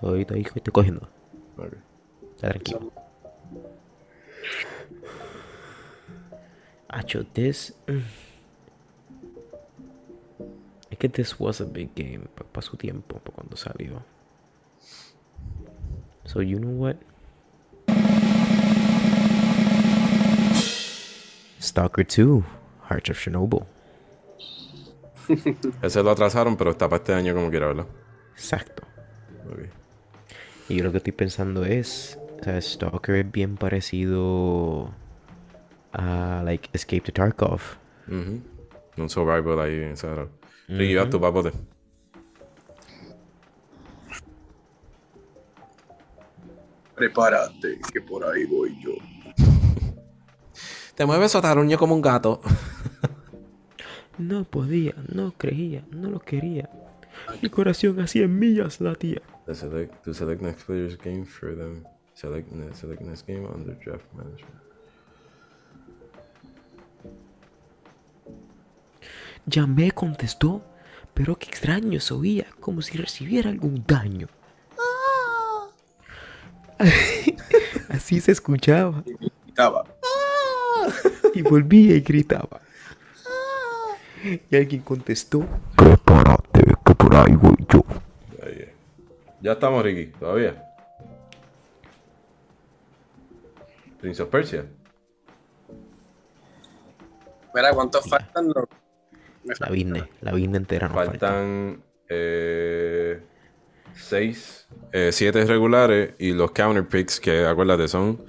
Todito 0.00 0.34
ahí 0.34 0.42
estoy 0.42 0.72
cogiendo. 0.72 1.08
Ok. 1.58 1.74
Está 2.36 2.48
tranquilo. 2.50 3.01
Acho, 6.88 7.24
this. 7.32 7.74
mm. 7.86 8.02
Es 10.90 10.98
que 10.98 11.08
this 11.08 11.40
was 11.40 11.60
a 11.62 11.64
big 11.64 11.94
game 11.94 12.26
para 12.52 12.62
su 12.62 12.76
tiempo, 12.76 13.18
para 13.18 13.34
cuando 13.34 13.56
salió. 13.56 14.02
So, 16.26 16.42
you 16.42 16.58
know 16.58 16.70
what? 16.70 16.96
Stalker 21.60 22.04
2, 22.04 22.44
Hearts 22.90 23.10
of 23.10 23.18
Chernobyl. 23.18 23.64
Ese 25.82 26.02
lo 26.02 26.10
atrasaron, 26.10 26.56
pero 26.56 26.72
está 26.72 26.88
para 26.88 26.98
este 27.02 27.14
año 27.14 27.34
como 27.34 27.48
quiera, 27.48 27.68
¿verdad? 27.68 27.86
Exacto. 28.34 28.82
Y 30.68 30.76
yo 30.76 30.84
lo 30.84 30.90
que 30.90 30.98
estoy 30.98 31.12
pensando 31.12 31.64
es, 31.64 32.18
o 32.42 32.44
sea, 32.44 32.60
Stalker 32.60 33.14
es 33.14 33.30
bien 33.30 33.56
parecido 33.56 34.90
a, 35.92 36.42
like, 36.44 36.68
Escape 36.72 37.02
to 37.02 37.12
Tarkov. 37.12 37.60
Ujú. 38.08 38.40
Un 38.96 39.08
survival 39.08 39.60
ahí 39.60 39.76
en 39.76 39.92
esa 39.92 40.10
hora. 40.10 40.28
Ricky, 40.66 40.96
vas 40.96 41.08
tu 41.08 41.20
papote. 41.20 41.52
Prepárate, 46.96 47.78
que 47.92 48.00
por 48.00 48.24
ahí 48.24 48.44
voy 48.46 48.76
yo. 48.82 48.90
Te 50.96 51.06
mueves 51.06 51.30
sotaruño 51.30 51.78
como 51.78 51.94
un 51.94 52.02
gato. 52.02 52.40
No 54.18 54.44
podía, 54.44 54.94
no 55.08 55.32
creía, 55.32 55.84
no 55.90 56.10
lo 56.10 56.20
quería. 56.20 56.68
Mi 57.40 57.48
corazón 57.48 57.98
hacía 57.98 58.28
millas 58.28 58.78
latía. 58.78 59.22
To 59.46 59.54
select, 59.54 60.04
to 60.04 60.12
select 60.12 60.42
next 60.42 60.66
player's 60.66 60.98
game 60.98 61.24
for 61.24 61.56
them. 61.56 61.82
Select, 62.22 62.52
ne- 62.52 62.72
select 62.72 63.02
next 63.02 63.26
game 63.26 63.44
under 63.52 63.74
draft 63.84 64.06
management. 64.14 64.62
Llamé, 69.44 69.90
contestó, 69.90 70.62
pero 71.14 71.36
qué 71.36 71.46
extraño 71.48 71.98
se 71.98 72.14
oía, 72.14 72.46
como 72.60 72.80
si 72.80 72.96
recibiera 72.96 73.50
algún 73.50 73.82
daño. 73.84 74.28
Así 77.88 78.20
se 78.20 78.30
escuchaba 78.32 79.02
Estaba. 79.48 79.84
y 81.34 81.42
volvía 81.42 81.96
y 81.96 82.00
gritaba. 82.02 82.60
Y 84.48 84.56
alguien 84.56 84.82
contestó, 84.82 85.44
prepárate, 85.76 86.62
que 86.86 86.94
por 86.94 87.16
ahí 87.16 87.34
voy 87.34 87.56
yo. 87.68 87.84
Ya 89.40 89.52
estamos, 89.54 89.82
Ricky. 89.82 90.12
¿Todavía? 90.20 90.71
Prince 94.02 94.20
of 94.20 94.30
Persia. 94.30 94.66
Mira, 97.54 97.72
¿cuántos 97.72 98.08
faltan? 98.08 98.48
Me 99.44 99.54
La 99.60 99.68
vine, 99.70 100.08
la 100.20 100.32
vine 100.32 100.56
entera 100.56 100.88
no 100.88 100.94
falta. 100.94 101.12
Faltan 101.12 101.84
eh, 102.08 103.22
seis, 103.94 104.66
eh, 104.90 105.10
siete 105.12 105.44
regulares 105.44 106.14
y 106.18 106.32
los 106.32 106.50
counter 106.50 106.84
picks 106.86 107.20
que 107.20 107.46
acuérdate 107.46 107.86
son 107.86 108.24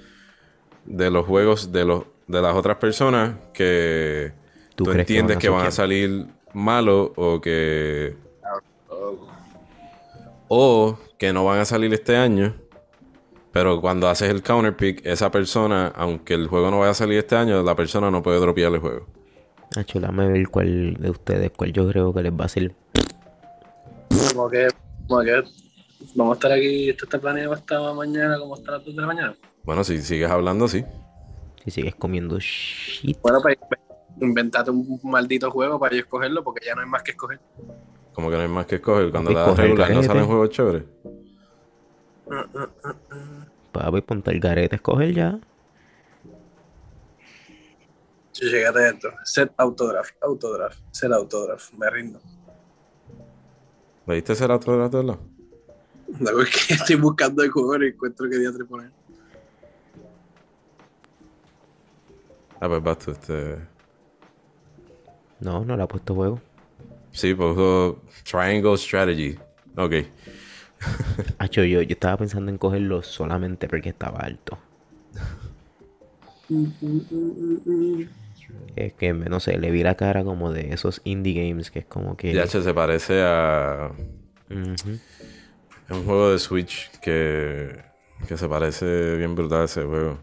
de 0.84 1.10
los 1.10 1.26
juegos 1.26 1.72
de 1.72 1.84
los 1.84 2.04
de 2.28 2.40
las 2.40 2.54
otras 2.54 2.76
personas 2.76 3.34
que 3.52 4.32
¿Tú 4.76 4.84
tú, 4.84 4.90
crees 4.92 5.06
que 5.06 5.18
entiendes 5.18 5.36
van 5.36 5.40
que 5.40 5.48
van 5.48 5.66
a 5.66 5.70
salir 5.72 6.26
malos 6.52 7.10
o 7.16 7.40
que 7.40 8.16
o 10.46 10.98
que 11.18 11.32
no 11.32 11.44
van 11.44 11.58
a 11.58 11.64
salir 11.64 11.92
este 11.92 12.16
año. 12.16 12.54
Pero 13.54 13.80
cuando 13.80 14.08
haces 14.08 14.30
el 14.30 14.42
counter 14.42 14.76
pick, 14.76 15.06
esa 15.06 15.30
persona, 15.30 15.92
aunque 15.94 16.34
el 16.34 16.48
juego 16.48 16.72
no 16.72 16.80
vaya 16.80 16.90
a 16.90 16.94
salir 16.94 17.18
este 17.18 17.36
año, 17.36 17.62
la 17.62 17.76
persona 17.76 18.10
no 18.10 18.20
puede 18.20 18.40
dropear 18.40 18.74
el 18.74 18.80
juego. 18.80 19.06
Nacho, 19.76 20.00
dame 20.00 20.26
ver 20.26 20.48
cuál 20.48 20.94
de 20.94 21.10
ustedes, 21.10 21.52
cuál 21.56 21.72
yo 21.72 21.88
creo 21.88 22.12
que 22.12 22.24
les 22.24 22.32
va 22.32 22.42
a 22.42 22.46
hacer. 22.46 22.74
Como 24.32 24.50
que, 24.50 24.66
como 25.06 25.22
que 25.22 25.44
vamos 26.16 26.32
a 26.32 26.34
estar 26.34 26.50
aquí, 26.50 26.90
esto 26.90 27.04
está 27.04 27.20
planeado 27.20 27.52
hasta 27.52 27.94
mañana, 27.94 28.40
como 28.40 28.54
hasta 28.54 28.72
las 28.72 28.84
2 28.86 28.96
de 28.96 29.00
la 29.00 29.06
mañana. 29.06 29.36
Bueno, 29.62 29.84
si 29.84 30.02
sigues 30.02 30.28
hablando, 30.28 30.66
sí. 30.66 30.84
Si 31.64 31.70
sigues 31.70 31.94
comiendo 31.94 32.36
shit. 32.40 33.20
Bueno, 33.22 33.38
pues 33.40 33.56
inventate 34.20 34.72
un 34.72 34.98
maldito 35.04 35.48
juego 35.52 35.78
para 35.78 35.94
yo 35.94 36.00
escogerlo, 36.00 36.42
porque 36.42 36.66
ya 36.66 36.74
no 36.74 36.80
hay 36.80 36.88
más 36.88 37.04
que 37.04 37.12
escoger. 37.12 37.38
Como 38.14 38.30
que 38.30 38.36
no 38.36 38.42
hay 38.42 38.48
más 38.48 38.66
que 38.66 38.74
escoger. 38.74 39.12
Cuando 39.12 39.30
el 39.30 39.56
regular 39.56 39.92
no 39.92 40.02
salen 40.02 40.26
juegos 40.26 40.50
chéveres. 40.50 40.82
Papi, 43.72 44.00
ponte 44.00 44.30
el 44.30 44.40
garete 44.40 44.76
escoger 44.76 45.12
ya. 45.12 45.40
Si 48.32 48.46
llegaste 48.46 48.80
a 48.80 48.88
esto, 48.88 49.08
set 49.24 49.52
autograph, 49.56 50.10
autograph, 50.20 50.76
set 50.90 51.12
autograph, 51.12 51.72
me 51.74 51.88
rindo. 51.90 52.20
¿Le 54.06 54.14
diste 54.16 54.32
ese 54.32 54.44
otro 54.44 54.72
de 54.72 54.78
la 54.78 54.90
tabla? 54.90 55.18
No, 56.18 56.40
es 56.40 56.50
que 56.50 56.74
estoy 56.74 56.96
buscando 56.96 57.42
el 57.42 57.50
juego 57.50 57.82
y 57.82 57.88
encuentro 57.88 58.28
que 58.28 58.38
día 58.38 58.52
te 58.52 58.64
poner. 58.64 58.90
Ah, 62.60 62.68
pues 62.68 62.82
vas 62.82 62.98
tú, 62.98 63.10
este... 63.10 63.58
No, 65.40 65.64
no 65.64 65.76
le 65.76 65.82
ha 65.82 65.88
puesto 65.88 66.14
juego. 66.14 66.40
Sí, 67.12 67.34
puso 67.34 68.02
Triangle 68.24 68.76
Strategy. 68.76 69.38
Ok. 69.76 69.92
Hacho, 71.38 71.64
yo, 71.64 71.82
yo 71.82 71.92
estaba 71.92 72.16
pensando 72.16 72.50
en 72.50 72.58
cogerlo 72.58 73.02
solamente 73.02 73.68
porque 73.68 73.90
estaba 73.90 74.20
alto. 74.20 74.58
Es 78.76 78.92
que, 78.94 79.12
no 79.12 79.40
sé, 79.40 79.58
le 79.58 79.70
vi 79.70 79.82
la 79.82 79.94
cara 79.94 80.24
como 80.24 80.52
de 80.52 80.72
esos 80.72 81.00
indie 81.04 81.48
games 81.48 81.70
que 81.70 81.80
es 81.80 81.86
como 81.86 82.16
que... 82.16 82.34
DH 82.34 82.62
se 82.62 82.74
parece 82.74 83.22
a... 83.22 83.92
Es 84.48 85.90
un 85.90 86.04
juego 86.04 86.30
de 86.30 86.38
Switch 86.38 86.90
que... 87.00 87.82
Que 88.28 88.36
se 88.36 88.48
parece 88.48 89.16
bien 89.16 89.34
brutal 89.34 89.62
a 89.62 89.64
ese 89.64 89.82
juego. 89.82 90.18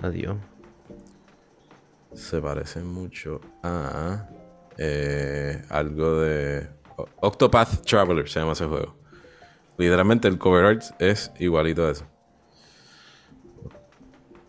Adiós. 0.00 0.36
Se 2.14 2.40
parece 2.40 2.80
mucho 2.80 3.40
a... 3.62 4.28
eh, 4.78 5.62
algo 5.68 6.20
de... 6.20 6.68
Octopath 7.20 7.84
Traveler 7.84 8.28
se 8.28 8.40
llama 8.40 8.52
ese 8.52 8.66
juego. 8.66 8.96
Literalmente 9.76 10.28
el 10.28 10.38
cover 10.38 10.64
art 10.64 10.82
es 11.00 11.32
igualito 11.38 11.86
a 11.86 11.90
eso. 11.90 12.06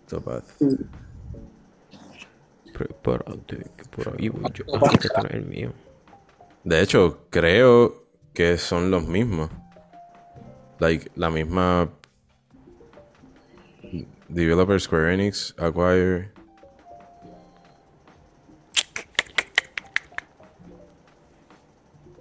Octopath. 0.04 0.46
Prepárate, 2.74 3.58
que 3.78 3.84
por 3.90 4.16
ahí 4.16 4.30
voy 4.30 4.44
yo. 4.54 4.66
Ah, 4.76 4.92
este 4.92 5.08
es 5.08 5.32
el 5.32 5.46
mío. 5.46 5.74
De 6.64 6.82
hecho, 6.82 7.26
creo 7.30 8.06
que 8.34 8.58
son 8.58 8.92
los 8.92 9.08
mismos. 9.08 9.50
Like, 10.80 11.10
la 11.16 11.30
misma. 11.30 11.90
Developer 14.28 14.80
Square 14.80 15.14
Enix, 15.14 15.56
Acquire. 15.58 16.35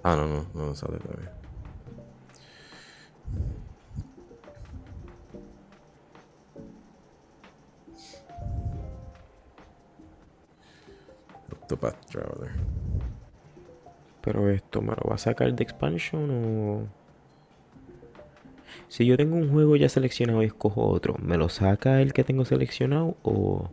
Ah, 0.04 0.14
no, 0.16 0.26
no, 0.26 0.46
no 0.52 0.74
sale 0.74 0.98
todavía. 0.98 1.32
Octopath 11.50 12.04
Traveler. 12.04 12.50
Pero 14.20 14.50
esto, 14.50 14.82
¿me 14.82 14.88
lo 14.88 15.08
va 15.08 15.14
a 15.14 15.18
sacar 15.18 15.54
de 15.54 15.62
expansion 15.62 16.30
o...? 16.30 16.86
Si 18.88 19.06
yo 19.06 19.16
tengo 19.16 19.36
un 19.36 19.50
juego 19.50 19.74
ya 19.76 19.88
seleccionado 19.88 20.42
y 20.42 20.46
escojo 20.46 20.86
otro, 20.86 21.16
¿me 21.18 21.38
lo 21.38 21.48
saca 21.48 22.02
el 22.02 22.12
que 22.12 22.24
tengo 22.24 22.44
seleccionado 22.44 23.16
o...? 23.22 23.70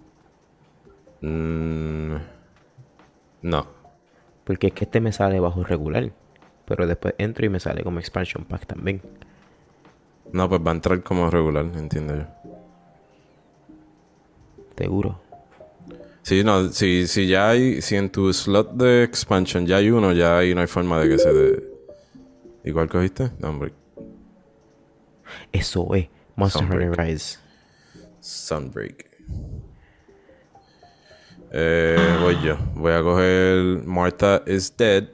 Mm, 1.20 2.16
no. 3.42 3.68
Porque 4.46 4.68
es 4.68 4.74
que 4.74 4.86
este 4.86 5.02
me 5.02 5.12
sale 5.12 5.42
bajo 5.42 5.66
regular. 5.66 6.14
Pero 6.72 6.88
después 6.88 7.16
entro 7.18 7.46
y 7.46 7.50
me 7.50 7.60
sale 7.60 7.84
como 7.84 8.00
expansion 8.00 8.46
pack 8.46 8.66
también. 8.66 9.02
No, 10.32 10.48
pues 10.48 10.62
va 10.66 10.72
a 10.72 10.76
entrar 10.76 11.04
como 11.04 11.30
regular, 11.30 11.66
entiendo 11.76 12.16
yo. 12.16 12.24
Seguro. 14.78 15.22
Sí, 16.22 16.46
no, 16.46 16.70
si, 16.70 17.08
si 17.08 17.28
ya 17.28 17.50
hay, 17.50 17.82
si 17.82 17.98
en 17.98 18.10
tu 18.10 18.32
slot 18.32 18.72
de 18.72 19.04
expansion 19.04 19.68
ya 19.68 19.76
hay 19.76 19.92
uno, 19.92 20.14
ya 20.14 20.38
ahí 20.38 20.56
no 20.56 20.62
hay 20.62 20.68
forma 20.68 20.98
de 21.02 21.10
que 21.10 21.18
se 21.18 21.34
dé. 21.34 21.64
¿Y 22.64 22.72
cuál 22.72 22.88
cogiste? 22.88 23.32
No, 23.40 23.50
hombre. 23.50 23.74
Eso 25.52 25.94
es. 25.94 26.08
Monster 26.38 26.64
Hunter. 26.64 26.98
Rise. 26.98 27.38
Sunbreak. 28.22 29.12
Eh, 31.52 32.18
voy 32.22 32.42
yo. 32.42 32.56
Voy 32.76 32.94
a 32.94 33.02
coger 33.02 33.86
Martha 33.86 34.42
is 34.48 34.74
Dead. 34.78 35.10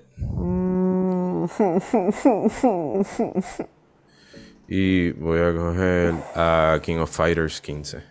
Y 4.68 5.11
voy 5.11 5.40
a 5.40 5.56
coger 5.56 6.14
a 6.36 6.80
King 6.82 6.98
of 6.98 7.10
Fighters 7.10 7.61
15. 7.61 8.03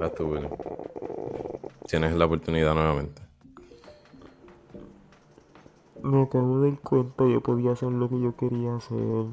Vas 0.00 0.14
tú, 0.14 0.26
Willy. 0.26 0.48
Tienes 1.86 2.14
la 2.14 2.26
oportunidad 2.26 2.74
nuevamente. 2.74 3.22
Me 6.02 6.22
acabo 6.22 6.60
de 6.60 6.70
dar 6.70 6.80
cuenta, 6.80 7.26
yo 7.28 7.40
podía 7.40 7.72
hacer 7.72 7.90
lo 7.90 8.08
que 8.08 8.20
yo 8.20 8.36
quería 8.36 8.76
hacer. 8.76 9.26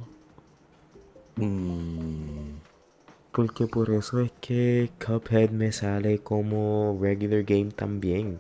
Porque 3.32 3.68
por 3.68 3.90
eso 3.90 4.20
es 4.22 4.32
que 4.40 4.90
Cuphead 5.06 5.50
me 5.50 5.72
sale 5.72 6.20
como 6.20 6.98
regular 7.02 7.44
game 7.44 7.72
también. 7.72 8.40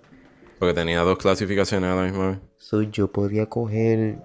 Porque 0.66 0.80
tenía 0.82 1.02
dos 1.02 1.20
clasificaciones 1.20 1.92
a 1.92 1.96
la 1.96 2.02
misma 2.02 2.30
vez. 2.30 2.40
So 2.58 2.82
yo 2.82 3.12
podía 3.12 3.46
coger 3.46 4.18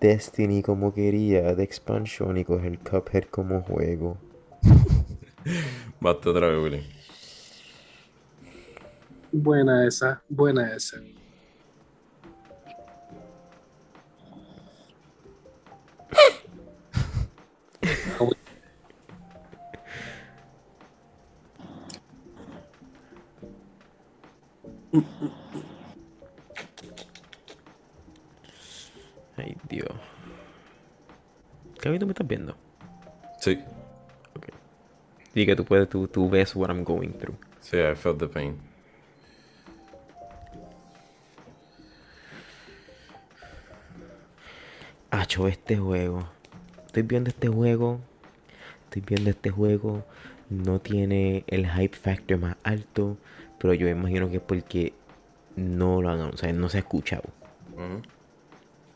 Destiny 0.00 0.62
como 0.62 0.94
quería 0.94 1.54
de 1.54 1.62
expansion 1.62 2.38
y 2.38 2.46
coger 2.46 2.78
Cuphead 2.78 3.24
como 3.24 3.60
juego. 3.60 4.16
Vas 6.00 6.18
tú 6.22 6.30
otra 6.30 6.48
vez, 6.48 6.62
Willy. 6.62 6.82
Buena 9.32 9.86
esa, 9.86 10.22
buena 10.30 10.74
esa. 10.74 10.96
Ay, 29.42 29.56
Dios. 29.68 29.88
¿Qué 31.80 31.98
tú 31.98 32.06
me 32.06 32.12
estás 32.12 32.26
viendo? 32.26 32.56
Sí. 33.40 33.58
Y 35.34 35.46
que 35.46 35.56
tú 35.56 35.64
puedes, 35.64 35.88
tú, 35.88 36.06
tú 36.06 36.28
ves 36.30 36.54
what 36.54 36.68
I'm 36.68 36.84
going 36.84 37.12
through. 37.12 37.36
Sí, 37.60 37.78
I 37.78 37.94
felt 37.96 38.18
the 38.18 38.28
pain. 38.28 38.56
Hacho, 45.10 45.48
este 45.48 45.76
juego. 45.76 46.28
Estoy 46.86 47.02
viendo 47.02 47.30
este 47.30 47.48
juego. 47.48 48.00
Estoy 48.84 49.02
viendo 49.06 49.30
este 49.30 49.50
juego. 49.50 50.04
No 50.50 50.78
tiene 50.78 51.44
el 51.48 51.68
hype 51.68 51.96
factor 51.96 52.38
más 52.38 52.56
alto. 52.62 53.16
Pero 53.58 53.74
yo 53.74 53.88
imagino 53.88 54.30
que 54.30 54.36
es 54.36 54.42
porque 54.42 54.92
no 55.56 56.00
lo 56.00 56.10
han, 56.10 56.20
o 56.20 56.36
sea, 56.36 56.52
no 56.52 56.68
se 56.68 56.76
ha 56.76 56.80
escuchado. 56.80 57.24
Ujú. 57.72 58.02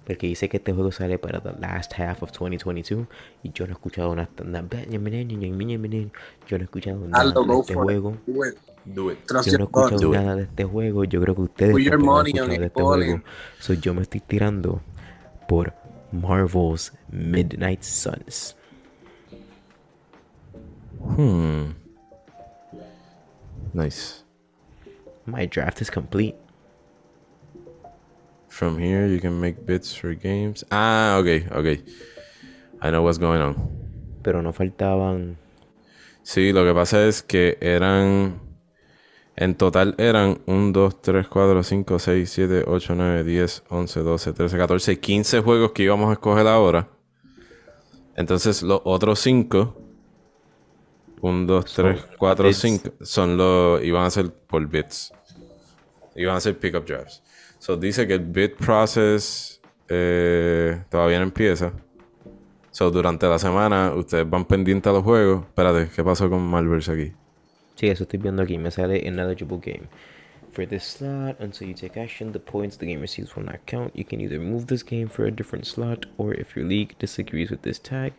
Porque 0.07 0.29
dice 0.29 0.49
que 0.49 0.59
este 0.59 0.73
juego 0.73 0.93
sale 0.93 1.19
para 1.19 1.41
the 1.41 1.53
last 1.61 1.93
half 1.99 2.23
of 2.23 2.31
2022 2.31 3.09
y 3.43 3.51
yo 3.53 3.67
no 3.67 3.73
he 3.73 3.75
escuchado 3.75 4.15
nada. 4.15 4.29
Yo 4.39 5.01
no 5.01 6.63
he 6.63 6.65
escuchado 6.65 7.09
nada 7.09 7.25
de 7.25 7.61
este 7.61 7.75
juego. 7.75 8.17
Do 8.27 8.47
it. 8.47 8.57
Do 8.85 9.11
it. 9.11 9.19
Trust 9.27 9.51
Yo 9.51 9.59
no 9.59 9.65
he 9.65 9.67
escuchado 9.67 10.13
nada 10.13 10.37
de 10.37 10.43
este 10.43 10.65
juego. 10.65 11.03
Yo 11.05 11.21
creo 11.21 11.35
que 11.35 11.41
ustedes 11.41 11.75
tampoco 11.75 11.95
han 11.95 12.03
money 12.05 12.39
on 12.39 12.53
escuchado 12.53 12.61
de 12.61 12.67
este 12.67 12.83
juego. 12.83 13.23
So, 13.59 13.73
yo 13.75 13.95
me 13.95 14.03
estoy 14.03 14.21
tirando 14.21 14.81
por 15.49 15.75
Marvel's 16.13 16.93
Midnight 17.11 17.83
Suns. 17.83 18.57
Hmm. 21.17 21.73
Nice. 23.73 24.23
My 25.27 25.47
draft 25.47 25.81
is 25.81 25.91
complete. 25.91 26.37
From 28.57 28.79
here, 28.79 29.07
you 29.07 29.21
can 29.21 29.39
make 29.39 29.67
bits 29.67 29.95
for 29.95 30.15
games. 30.15 30.65
Ah, 30.71 31.19
okay, 31.19 31.47
okay. 31.53 31.85
I 32.81 32.91
know 32.91 33.03
what's 33.03 33.19
going 33.19 33.43
on. 33.43 33.55
Pero 34.23 34.41
no 34.41 34.55
faltaban. 34.55 35.37
Sí, 36.23 36.55
lo 36.55 36.65
que 36.65 36.73
pasa 36.73 37.07
es 37.07 37.23
que 37.23 37.59
eran. 37.61 38.41
En 39.37 39.57
total 39.57 39.95
eran 39.99 40.41
1, 40.47 40.73
2, 40.73 41.03
3, 41.03 41.29
4, 41.29 41.63
5, 41.63 41.99
6, 41.99 42.31
7, 42.31 42.65
8, 42.67 42.95
9, 42.95 43.25
10, 43.25 43.65
11, 43.69 44.01
12, 44.01 44.33
13, 44.33 44.57
14, 44.57 45.01
15 45.01 45.41
juegos 45.41 45.73
que 45.73 45.83
íbamos 45.83 46.09
a 46.09 46.13
escoger 46.15 46.47
ahora. 46.47 46.89
Entonces 48.17 48.63
los 48.63 48.81
otros 48.85 49.19
5, 49.19 49.77
1, 51.21 51.47
2, 51.47 51.75
3, 51.75 52.07
4, 52.17 52.47
bits. 52.47 52.59
5, 52.59 52.93
son 53.03 53.37
los. 53.37 53.85
iban 53.85 54.05
a 54.05 54.11
ser 54.11 54.33
por 54.33 54.67
bits. 54.67 55.13
Iban 56.15 56.37
a 56.37 56.41
ser 56.41 56.59
pickup 56.59 56.87
drafts. 56.87 57.23
So 57.67 57.77
dice 57.77 58.07
que 58.07 58.15
el 58.15 58.21
bit 58.21 58.55
process 58.55 59.61
eh, 59.89 60.85
todavía 60.89 61.19
no 61.19 61.25
empieza. 61.25 61.73
So 62.71 62.93
durante 62.93 63.27
la 63.27 63.41
semana 63.41 63.93
ustedes 63.93 64.31
van 64.31 64.45
pendientes 64.45 64.89
a 64.89 64.93
los 64.93 65.03
juegos. 65.03 65.47
Espérate, 65.47 65.89
¿qué 65.93 66.05
pasó 66.05 66.31
con 66.31 66.47
Malverse 66.47 66.93
aquí? 66.93 67.13
Sí, 67.75 67.89
eso 67.89 68.05
estoy 68.05 68.21
viendo 68.21 68.45
aquí. 68.45 68.57
Me 68.57 68.71
sale 68.71 69.05
ineligible 69.05 69.59
game. 69.59 69.89
For 70.53 70.65
this 70.65 70.85
slot, 70.85 71.41
until 71.41 71.67
you 71.67 71.75
take 71.75 72.01
action, 72.01 72.31
the 72.31 72.39
points 72.39 72.79
the 72.79 72.87
game 72.87 73.01
receives 73.01 73.35
will 73.35 73.45
not 73.45 73.59
count. 73.67 73.91
You 73.97 74.05
can 74.05 74.21
either 74.21 74.39
move 74.39 74.67
this 74.69 74.85
game 74.85 75.09
for 75.09 75.27
a 75.27 75.33
different 75.33 75.67
slot, 75.67 76.07
or 76.19 76.35
if 76.35 76.55
your 76.55 76.65
league 76.65 76.97
disagrees 77.01 77.51
with 77.51 77.63
this 77.63 77.81
tag, 77.81 78.13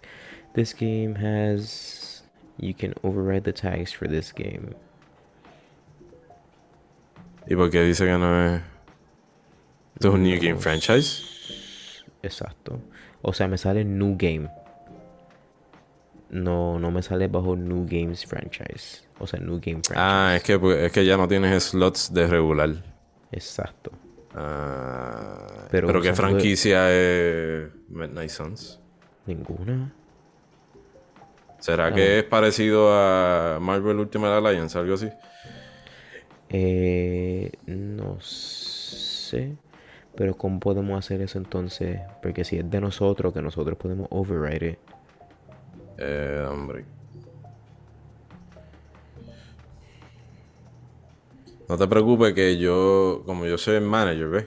this 0.55 0.73
game 0.73 1.15
has. 1.15 2.21
You 2.57 2.73
can 2.73 2.93
override 3.01 3.45
the 3.45 3.53
tags 3.53 3.93
for 3.93 4.09
this 4.09 4.33
game. 4.33 4.75
¿Y 7.47 7.55
por 7.55 7.69
qué 7.69 7.85
dice 7.85 8.03
que 8.03 8.17
no 8.17 8.55
es... 8.55 8.76
¿Esto 9.97 10.09
es 10.09 10.13
un 10.13 10.21
New 10.23 10.39
Game 10.39 10.59
Franchise? 10.59 11.23
Exacto. 12.21 12.79
O 13.23 13.33
sea, 13.33 13.47
me 13.47 13.57
sale 13.57 13.83
New 13.83 14.15
Game. 14.15 14.47
No, 16.29 16.77
no 16.77 16.91
me 16.91 17.01
sale 17.01 17.27
bajo 17.27 17.55
New 17.55 17.87
Games 17.89 18.23
Franchise. 18.27 19.07
O 19.17 19.25
sea, 19.25 19.39
New 19.39 19.55
Game 19.59 19.81
Franchise. 19.83 19.95
Ah, 19.95 20.33
es 20.35 20.43
que, 20.43 20.85
es 20.85 20.91
que 20.91 21.03
ya 21.03 21.17
no 21.17 21.27
tienes 21.27 21.63
slots 21.63 22.13
de 22.13 22.27
regular. 22.27 22.69
Exacto. 23.31 23.91
Ah, 24.35 25.65
Pero 25.71 25.87
pero, 25.87 25.99
¿qué 25.99 26.13
franquicia 26.13 26.91
es 26.91 27.69
Midnight 27.89 28.29
Suns? 28.29 28.79
Ninguna. 29.25 29.91
¿Será 31.57 31.87
Ah. 31.87 31.93
que 31.93 32.19
es 32.19 32.23
parecido 32.23 32.93
a 32.93 33.57
Marvel 33.59 33.97
Ultimate 33.97 34.35
Alliance, 34.47 34.77
algo 34.77 34.93
así? 34.93 35.09
Eh, 36.49 37.51
no 37.65 38.19
sé. 38.21 39.57
Pero 40.17 40.35
¿cómo 40.35 40.59
podemos 40.59 40.97
hacer 40.97 41.21
eso 41.21 41.37
entonces? 41.37 42.01
Porque 42.23 42.43
si 42.43 42.57
es 42.57 42.69
de 42.69 42.81
nosotros, 42.81 43.31
que 43.33 43.41
nosotros 43.41 43.77
podemos 43.77 44.07
override 44.09 44.71
it. 44.71 44.79
Eh, 45.99 46.43
hombre. 46.49 46.85
No 51.69 51.77
te 51.77 51.87
preocupes 51.87 52.33
que 52.33 52.57
yo, 52.57 53.21
como 53.27 53.45
yo 53.45 53.59
soy 53.59 53.75
el 53.75 53.83
manager, 53.83 54.27
¿ves? 54.27 54.45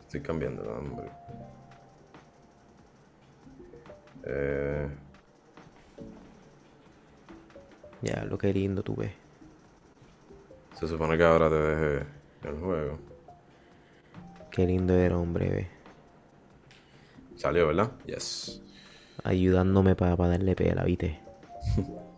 Estoy 0.00 0.20
cambiando 0.20 0.62
de 0.62 0.68
nombre. 0.68 1.10
Eh, 4.24 4.88
Ya, 8.02 8.24
lo 8.24 8.38
que 8.38 8.52
lindo 8.52 8.82
tú 8.82 8.94
ves. 8.96 9.12
se 10.74 10.86
supone 10.86 11.16
que 11.16 11.24
ahora 11.24 11.48
te 11.48 11.56
deje 11.56 12.06
el 12.44 12.54
juego. 12.60 12.98
Qué 14.50 14.66
lindo 14.66 14.94
era, 14.94 15.18
hombre, 15.18 15.48
ve. 15.48 15.68
Salió, 17.36 17.66
¿verdad? 17.68 17.92
Yes. 18.06 18.62
Ayudándome 19.24 19.94
para 19.94 20.16
darle 20.16 20.54
pela, 20.54 20.84
¿viste? 20.84 21.20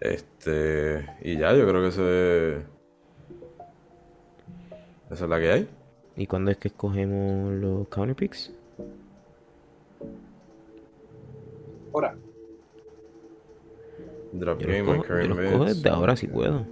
Este. 0.00 1.04
Y 1.22 1.38
ya, 1.38 1.52
yo 1.54 1.66
creo 1.66 1.82
que 1.82 1.88
ese. 1.88 2.66
Esa 5.10 5.24
es 5.24 5.28
la 5.30 5.40
que 5.40 5.50
hay. 5.50 5.68
¿Y 6.16 6.26
cuándo 6.26 6.50
es 6.50 6.56
que 6.56 6.68
escogemos 6.68 7.52
los 7.54 7.88
counter 7.88 8.14
picks? 8.14 8.52
Ahora, 11.92 12.14
Drop 14.32 14.60
Yo 14.60 14.68
game, 14.68 14.82
my 14.82 14.96
yo 14.96 15.02
current 15.02 15.28
los 15.28 15.52
cojo 15.52 15.64
desde 15.64 15.88
ahora 15.88 16.16
si 16.16 16.26
puedo. 16.28 16.66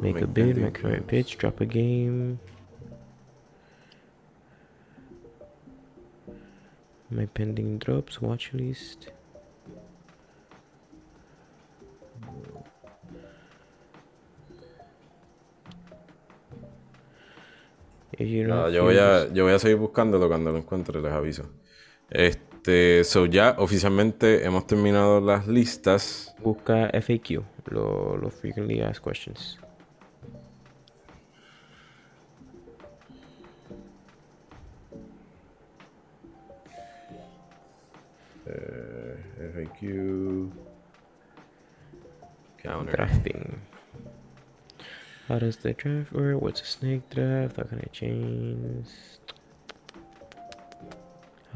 Make, 0.00 0.14
Make 0.14 0.24
a 0.24 0.26
bid, 0.26 0.56
my 0.58 0.70
current 0.70 1.06
pitch, 1.06 1.38
drop 1.38 1.60
a 1.60 1.64
game. 1.64 2.38
My 7.10 7.26
pending 7.26 7.78
drops, 7.78 8.20
watch 8.20 8.52
list. 8.52 9.10
Yo 18.18 18.82
voy 18.84 18.96
a, 18.98 19.32
yo 19.32 19.44
voy 19.44 19.52
a 19.52 19.58
seguir 19.58 19.76
buscándolo 19.76 20.28
cuando 20.28 20.50
lo 20.50 20.58
encuentre, 20.58 21.00
les 21.02 21.12
aviso. 21.12 21.50
Este, 22.08 22.55
so 23.04 23.26
ya 23.26 23.54
oficialmente 23.58 24.44
hemos 24.44 24.66
terminado 24.66 25.20
las 25.20 25.46
listas. 25.46 26.34
Busca 26.42 26.90
FAQ, 26.92 27.42
lo- 27.70 28.16
los 28.16 28.34
frequently 28.34 28.80
asked 28.80 29.02
questions. 29.02 29.58
FAQ. 39.38 40.50
Counter. 42.62 42.92
Drafting. 42.96 43.60
How 45.28 45.38
does 45.38 45.56
the 45.56 45.72
draft 45.72 46.12
work? 46.12 46.40
What's 46.40 46.60
a 46.60 46.64
snake 46.64 47.08
draft? 47.10 47.56
How 47.56 47.64
can 47.64 47.80
I 47.80 47.88
change? 47.92 48.86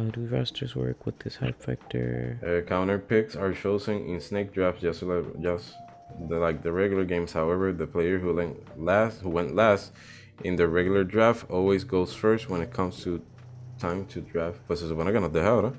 How 0.01 0.07
do 0.07 0.27
rosters 0.29 0.75
work 0.75 1.05
with 1.05 1.19
this 1.19 1.37
hype 1.37 1.61
factor? 1.63 2.41
Uh, 2.41 2.67
counter 2.67 2.99
picks 2.99 3.37
are 3.37 3.53
chosen 3.53 4.07
in 4.07 4.19
snake 4.19 4.51
drafts 4.51 4.81
just 4.81 5.03
like 5.03 5.27
just 5.43 5.75
the, 6.27 6.39
like 6.39 6.63
the 6.63 6.73
regular 6.73 7.05
games. 7.05 7.35
However, 7.35 7.71
the 7.71 7.87
player 7.87 8.19
who 8.19 8.33
went 8.33 8.81
last, 8.81 9.21
who 9.21 9.29
went 9.29 9.55
last 9.55 9.93
in 10.43 10.57
the 10.57 10.67
regular 10.69 11.05
draft, 11.05 11.51
always 11.51 11.85
goes 11.85 12.15
first 12.15 12.49
when 12.49 12.63
it 12.63 12.73
comes 12.73 13.05
to 13.05 13.21
time 13.79 14.07
to 14.07 14.23
draft. 14.23 14.67
Pues 14.67 14.81
se 14.81 14.89
supone 14.89 15.13
que 15.13 15.21
nos 15.21 15.33
deja 15.33 15.49
ahora. 15.49 15.75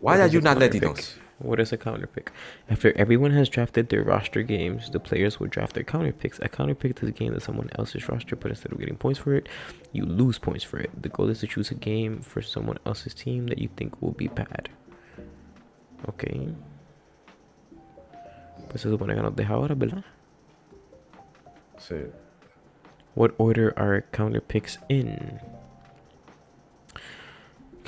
Why 0.00 0.20
are 0.20 0.26
you 0.26 0.40
not 0.40 0.58
letting 0.58 0.84
us? 0.84 1.14
What 1.38 1.60
is 1.60 1.72
a 1.72 1.76
counter 1.76 2.08
pick? 2.08 2.32
After 2.68 2.92
everyone 2.96 3.30
has 3.30 3.48
drafted 3.48 3.88
their 3.88 4.02
roster 4.02 4.42
games, 4.42 4.90
the 4.90 4.98
players 4.98 5.38
will 5.38 5.46
draft 5.46 5.74
their 5.74 5.84
counter 5.84 6.12
picks. 6.12 6.40
A 6.40 6.48
counter 6.48 6.74
pick 6.74 7.00
is 7.00 7.08
a 7.08 7.12
game 7.12 7.32
that 7.32 7.42
someone 7.42 7.70
else's 7.78 8.08
roster, 8.08 8.34
but 8.34 8.50
instead 8.50 8.72
of 8.72 8.78
getting 8.80 8.96
points 8.96 9.20
for 9.20 9.34
it, 9.34 9.48
you 9.92 10.04
lose 10.04 10.36
points 10.38 10.64
for 10.64 10.78
it. 10.78 10.90
The 11.00 11.08
goal 11.08 11.28
is 11.28 11.38
to 11.40 11.46
choose 11.46 11.70
a 11.70 11.76
game 11.76 12.20
for 12.22 12.42
someone 12.42 12.78
else's 12.86 13.14
team 13.14 13.46
that 13.46 13.58
you 13.58 13.68
think 13.76 14.02
will 14.02 14.12
be 14.12 14.26
bad. 14.26 14.68
Okay. 16.08 16.48
Pues 18.68 18.82
se 18.82 18.88
supone 18.88 19.14
que 19.14 19.22
nos 19.22 19.36
deja 19.36 19.54
ahora, 19.54 19.76
¿verdad? 19.76 20.04
Sí. 21.78 22.10
What 23.14 23.34
order 23.38 23.72
are 23.78 24.04
counter 24.12 24.40
picks 24.40 24.78
in? 24.88 25.40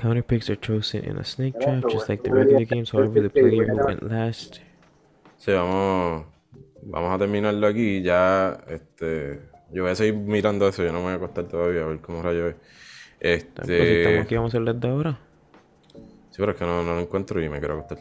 Counter 0.01 0.23
picks 0.25 0.49
are 0.49 0.57
chosen 0.57 1.05
in 1.05 1.19
a 1.19 1.25
snake 1.25 1.59
draft, 1.61 1.89
just 1.91 2.09
like 2.09 2.23
the 2.23 2.31
regular 2.33 2.65
games. 2.65 2.91
However, 2.91 3.21
the 3.21 3.29
player 3.31 3.67
who 3.67 3.77
went 3.85 4.03
last 4.03 4.61
Sí, 5.37 5.53
vamos, 5.53 6.27
vamos 6.83 7.15
a 7.15 7.19
terminarlo 7.19 7.67
aquí. 7.67 8.03
Ya, 8.03 8.59
este, 8.69 9.41
yo 9.73 9.83
voy 9.83 9.93
a 9.93 9.95
seguir 9.95 10.15
mirando 10.15 10.69
eso. 10.69 10.83
Yo 10.85 10.93
no 10.93 10.99
me 10.99 11.05
voy 11.05 11.13
a 11.13 11.17
acostar 11.17 11.45
todavía 11.49 11.83
a 11.83 11.87
ver 11.87 12.01
cómo 12.01 12.23
rayo 12.23 12.49
es. 12.49 12.55
Pues 12.55 13.43
si 13.43 13.47
estamos 13.47 13.71
Este, 13.71 14.19
aquí, 14.21 14.35
vamos 14.37 14.55
a 14.55 14.59
hacer 14.59 14.75
de 14.75 14.89
ahora. 14.89 15.19
sí, 16.31 16.37
pero 16.39 16.53
es 16.53 16.59
que 16.59 16.65
no, 16.65 16.83
no 16.83 16.95
lo 16.95 17.01
encuentro 17.01 17.43
y 17.43 17.49
me 17.49 17.59
quiero 17.59 17.75
acostar. 17.79 17.99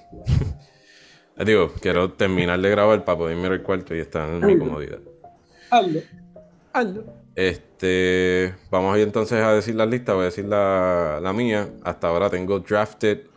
Digo, 1.46 1.72
quiero 1.82 2.12
terminar 2.14 2.60
de 2.60 2.70
grabar 2.70 3.06
para 3.06 3.18
poder 3.18 3.38
mirar 3.38 3.54
el 3.54 3.64
cuarto 3.64 3.96
y 3.96 4.00
estar 4.00 4.30
en 4.30 4.46
mi 4.46 4.58
comodidad. 4.58 5.00
hazlo. 5.70 6.02
Hazlo. 6.74 7.19
Este, 7.40 8.54
vamos 8.70 8.94
a 8.94 9.00
ir 9.00 9.06
entonces 9.06 9.42
a 9.42 9.54
decir 9.54 9.74
las 9.74 9.88
listas. 9.88 10.14
Voy 10.14 10.24
a 10.24 10.26
decir 10.26 10.44
la, 10.44 11.22
la 11.22 11.32
mía. 11.32 11.70
Hasta 11.86 12.10
ahora 12.10 12.30
tengo 12.30 12.60
drafted 12.60 13.28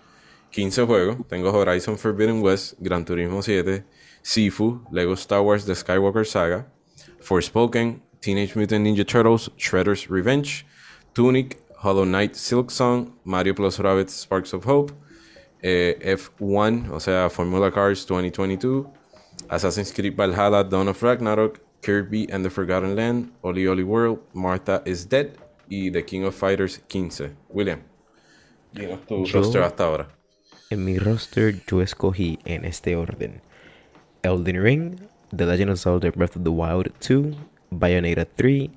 15 0.50 0.82
juegos. 0.86 1.16
Tengo 1.28 1.52
Horizon 1.52 1.96
Forbidden 1.96 2.42
West, 2.42 2.74
Gran 2.80 3.04
Turismo 3.04 3.42
7, 3.42 3.84
Sifu, 4.20 4.84
Lego 4.90 5.12
Star 5.12 5.40
Wars 5.40 5.66
The 5.66 5.74
Skywalker 5.74 6.26
Saga, 6.26 6.66
Forspoken, 7.20 8.02
Teenage 8.18 8.56
Mutant 8.56 8.84
Ninja 8.84 9.06
Turtles, 9.06 9.50
Shredder's 9.56 10.10
Revenge, 10.10 10.66
Tunic, 11.14 11.60
Hollow 11.76 12.04
Knight 12.04 12.34
Silk 12.34 12.72
Song, 12.72 13.12
Mario 13.24 13.54
Plus 13.54 13.78
Rabbids 13.78 14.10
Sparks 14.10 14.52
of 14.52 14.64
Hope, 14.64 14.90
eh, 15.62 15.94
F1, 16.16 16.90
o 16.90 16.98
sea, 16.98 17.28
Formula 17.28 17.70
Cars 17.70 18.04
2022, 18.04 18.84
Assassin's 19.48 19.92
Creed 19.92 20.16
Valhalla, 20.16 20.64
Dawn 20.64 20.88
of 20.88 21.00
Ragnarok, 21.00 21.60
Kirby 21.82 22.26
and 22.32 22.44
the 22.44 22.50
Forgotten 22.50 22.94
Land, 22.96 23.32
Oli 23.42 23.66
Oli 23.66 23.82
World, 23.82 24.20
Martha 24.32 24.82
is 24.86 25.08
Dead 25.08 25.30
y 25.68 25.90
The 25.90 26.04
King 26.04 26.24
of 26.24 26.34
Fighters 26.34 26.80
15. 26.88 27.32
William, 27.48 27.80
dinos 28.72 29.00
tu 29.06 29.24
Yo- 29.24 29.40
roster 29.40 29.62
hasta 29.62 29.84
ahora. 29.84 30.08
En 30.70 30.84
mi 30.84 30.98
roster 30.98 31.54
yo 31.66 31.82
escogí 31.82 32.38
en 32.44 32.64
este 32.64 32.96
orden. 32.96 33.40
Elden 34.22 34.62
Ring, 34.62 34.96
The 35.36 35.44
Legend 35.44 35.70
of 35.72 35.78
Zelda 35.80 36.10
Breath 36.12 36.36
of 36.36 36.44
the 36.44 36.50
Wild 36.50 36.92
2, 37.00 37.34
Bayonetta 37.70 38.26
3, 38.36 38.70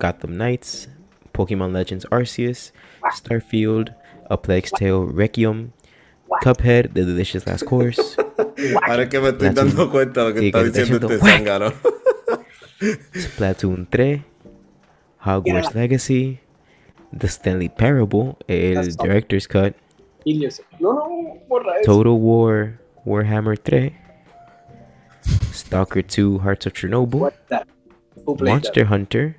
Gotham 0.00 0.36
Knights, 0.38 0.88
Pokemon 1.32 1.72
Legends 1.72 2.06
Arceus, 2.10 2.72
Starfield, 3.14 3.94
A 4.30 4.36
Plague's 4.40 4.70
Tale 4.72 5.04
Requiem, 5.06 5.72
Cuphead, 6.42 6.92
The 6.94 7.04
Delicious 7.04 7.46
Last 7.46 7.64
Course, 7.64 8.00
Ahora 8.88 9.02
es 9.04 9.08
que 9.10 9.20
me 9.20 9.28
estoy 9.28 9.50
dando 9.50 9.90
cuenta 9.90 10.22
de 10.24 10.28
lo 10.28 10.34
que 10.34 10.40
Sí, 10.40 10.46
está 10.46 10.64
diciendo 10.64 11.08
este 11.10 11.18
zángano. 11.18 11.72
Splatoon 12.80 13.86
3, 13.90 14.22
Hogwarts 15.24 15.74
Legacy, 15.74 16.40
The 17.16 17.28
Stanley 17.28 17.68
Parable, 17.68 18.36
el 18.48 18.74
That's. 18.74 18.96
Director's 18.96 19.46
Cut, 19.46 19.74
No, 20.80 20.92
no, 20.92 21.38
borra 21.48 21.80
eso. 21.80 21.84
Total 21.92 22.18
War 22.18 22.78
Warhammer 23.06 23.56
3, 23.56 23.92
Stalker 25.52 26.02
2 26.02 26.38
Hearts 26.40 26.66
of 26.66 26.72
Chernobyl, 26.74 27.20
What 27.20 27.34
that? 27.48 27.66
Monster 28.26 28.84
Hunter 28.84 29.36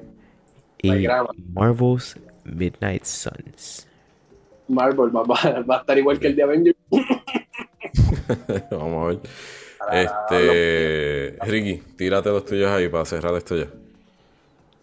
y 0.84 1.05
Marvel's 1.53 2.15
Midnight 2.45 3.05
Suns. 3.05 3.85
that? 3.85 3.88
Marvel 4.69 5.09
va, 5.15 5.23
va- 5.23 5.61
va 5.64 5.76
a 5.77 5.80
estar 5.81 5.97
igual 5.97 6.19
que 6.19 6.27
el 6.27 6.35
de 6.35 6.43
Avengers. 6.43 6.76
Vamos 8.72 9.03
a 9.03 9.07
ver. 9.07 9.19
Ah, 9.89 10.01
Este, 10.01 11.38
Ricky, 11.45 11.81
tírate 11.95 12.30
los 12.30 12.45
tuyos 12.45 12.69
ahí 12.69 12.89
para 12.89 13.05
cerrar 13.05 13.34
esto 13.35 13.55
ya. 13.55 13.68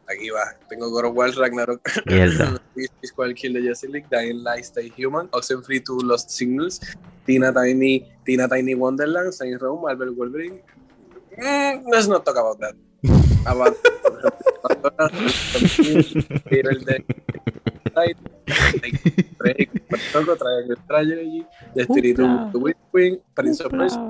Aquí 0.09 0.31
va. 0.31 0.55
Tengo 0.69 0.91
God 0.91 1.07
of 1.07 1.17
War, 1.17 1.31
Ragnarok. 1.31 1.81
Mierda. 2.07 2.61
Beast 2.77 2.93
Squad 3.05 3.35
Kill 3.35 3.55
the 3.55 3.63
Justice 3.63 3.91
League, 3.91 4.07
Dying 4.11 4.43
Light, 4.43 4.65
Stay 4.65 4.93
Human, 4.97 5.29
Oxenfree 5.33 5.81
2 5.81 6.01
Lost 6.03 6.31
Signals, 6.31 6.81
Tina 7.27 7.53
Tiny, 7.53 8.05
Tina 8.25 8.49
Tiny 8.49 8.75
Wonderland, 8.75 9.33
Saints 9.33 9.61
Row, 9.63 9.77
Marvel 9.81 10.13
Wolverine. 10.13 10.61
Mm, 11.39 11.85
let's 11.91 12.07
not 12.07 12.25
talk 12.25 12.37
about 12.37 12.61
that. 12.61 12.75
About 13.47 13.77
Evil 16.51 16.79
Dead, 16.85 17.03
Light, 17.95 18.17
Drake, 19.39 19.71
Toco, 20.13 20.37
Triangle 20.37 20.77
Tragedy, 20.89 21.45
Destiny 21.75 22.15
2, 22.15 22.51
The 22.53 22.59
Witch 22.59 22.77
Queen, 22.91 23.21
Prince 23.35 23.61
of 23.61 23.71
Persia, 23.73 24.01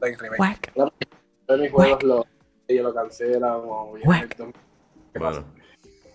Time 0.00 0.16
Remake. 0.16 0.40
Whack. 0.40 0.72
Todos 1.46 1.60
mis 1.60 1.70
juegos 1.72 2.02
lo, 2.02 2.26
ellos 2.68 2.84
lo 2.84 2.94
cancelan 2.94 3.52
o 3.64 3.94
Whack. 4.04 4.36
¿Qué 5.12 5.20
pasa? 5.20 5.40
Bueno, 5.40 5.46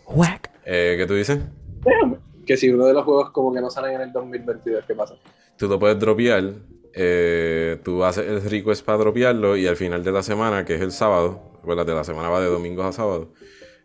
Whack. 0.08 0.52
eh, 0.66 0.96
¿qué 0.98 1.06
tú 1.06 1.16
dices? 1.16 1.40
Que 2.46 2.58
si 2.58 2.70
uno 2.72 2.86
de 2.88 2.94
los 2.94 3.06
juegos 3.06 3.30
como 3.30 3.54
que 3.54 3.62
no 3.62 3.70
salen 3.70 3.96
en 3.96 4.02
el 4.02 4.12
2022, 4.12 4.84
¿qué 4.88 4.96
pasa? 4.96 5.16
Tú 5.58 5.68
lo 5.68 5.78
puedes 5.80 6.00
dropear. 6.00 6.44
eh, 6.94 7.80
tú 7.84 8.04
haces 8.04 8.28
el 8.28 8.42
request 8.50 8.84
para 8.84 8.98
dropearlo 8.98 9.56
y 9.56 9.68
al 9.68 9.76
final 9.78 10.04
de 10.04 10.12
la 10.12 10.24
semana, 10.24 10.66
que 10.66 10.74
es 10.76 10.82
el 10.82 10.92
sábado, 10.92 11.62
de 11.64 11.94
la 11.94 12.04
semana 12.04 12.30
va 12.30 12.42
de 12.42 12.48
domingos 12.48 12.86
a 12.86 12.92
sábado. 12.92 13.32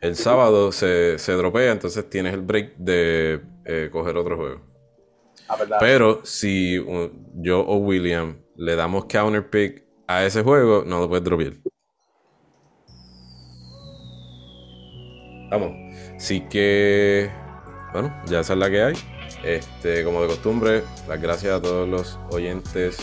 El 0.00 0.16
sábado 0.16 0.72
se, 0.72 1.18
se 1.18 1.32
dropea, 1.32 1.70
entonces 1.72 2.08
tienes 2.08 2.32
el 2.32 2.40
break 2.40 2.76
de 2.78 3.40
eh, 3.66 3.90
coger 3.92 4.16
otro 4.16 4.36
juego. 4.36 4.60
A 5.48 5.56
verdad. 5.56 5.76
Pero 5.78 6.24
si 6.24 6.82
yo 7.34 7.60
o 7.60 7.76
William 7.76 8.38
le 8.56 8.74
damos 8.74 9.04
counter 9.04 9.48
pick 9.50 9.84
a 10.06 10.24
ese 10.24 10.42
juego, 10.42 10.84
no 10.86 11.00
lo 11.00 11.08
puedes 11.08 11.24
dropear. 11.24 11.54
Vamos. 15.50 15.72
Así 16.16 16.40
que, 16.48 17.30
bueno, 17.92 18.14
ya 18.26 18.40
esa 18.40 18.54
es 18.54 18.58
la 18.58 18.70
que 18.70 18.82
hay. 18.82 18.94
Este, 19.44 20.02
como 20.04 20.22
de 20.22 20.28
costumbre, 20.28 20.82
las 21.08 21.20
gracias 21.20 21.54
a 21.54 21.62
todos 21.62 21.88
los 21.88 22.18
oyentes 22.30 22.96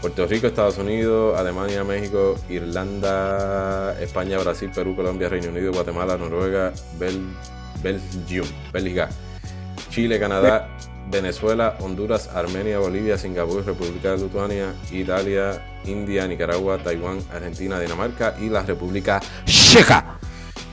Puerto 0.00 0.26
Rico, 0.26 0.46
Estados 0.46 0.78
Unidos, 0.78 1.38
Alemania, 1.38 1.82
México, 1.82 2.36
Irlanda, 2.48 3.96
España, 4.00 4.38
Brasil, 4.38 4.70
Perú, 4.74 4.94
Colombia, 4.94 5.28
Reino 5.28 5.48
Unido, 5.48 5.72
Guatemala, 5.72 6.16
Noruega, 6.16 6.72
Bel 6.98 7.20
Belgium, 7.82 8.46
Bélgica, 8.72 9.08
Chile, 9.90 10.18
Canadá, 10.18 10.68
Venezuela, 11.10 11.76
Honduras, 11.80 12.28
Armenia, 12.34 12.78
Bolivia, 12.78 13.16
Singapur, 13.18 13.64
República 13.64 14.12
de 14.12 14.18
Lituania, 14.24 14.74
Italia, 14.90 15.62
India, 15.84 16.26
Nicaragua, 16.26 16.78
Taiwán, 16.78 17.18
Argentina, 17.32 17.78
Dinamarca 17.78 18.34
y 18.40 18.48
la 18.48 18.62
República 18.62 19.20
Checa. 19.44 20.18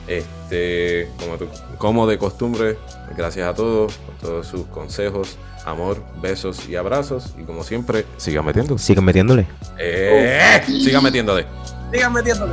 Este, 0.06 1.08
como, 1.18 1.36
tu- 1.38 1.48
como 1.78 2.06
de 2.06 2.18
costumbre, 2.18 2.76
gracias 3.16 3.48
a 3.48 3.54
todos 3.54 3.94
por 3.94 4.14
todos 4.16 4.46
sus 4.46 4.66
consejos, 4.66 5.36
amor, 5.64 6.02
besos 6.20 6.68
y 6.68 6.76
abrazos. 6.76 7.32
Y 7.38 7.44
como 7.44 7.62
siempre, 7.64 8.04
sigan 8.18 8.44
metiendo. 8.44 8.76
Sigan 8.76 9.04
metiéndole. 9.04 9.46
Eh, 9.78 10.60
sigan 10.66 11.02
metiéndole. 11.02 11.46
Sigan 11.92 12.12
metiéndole. 12.12 12.52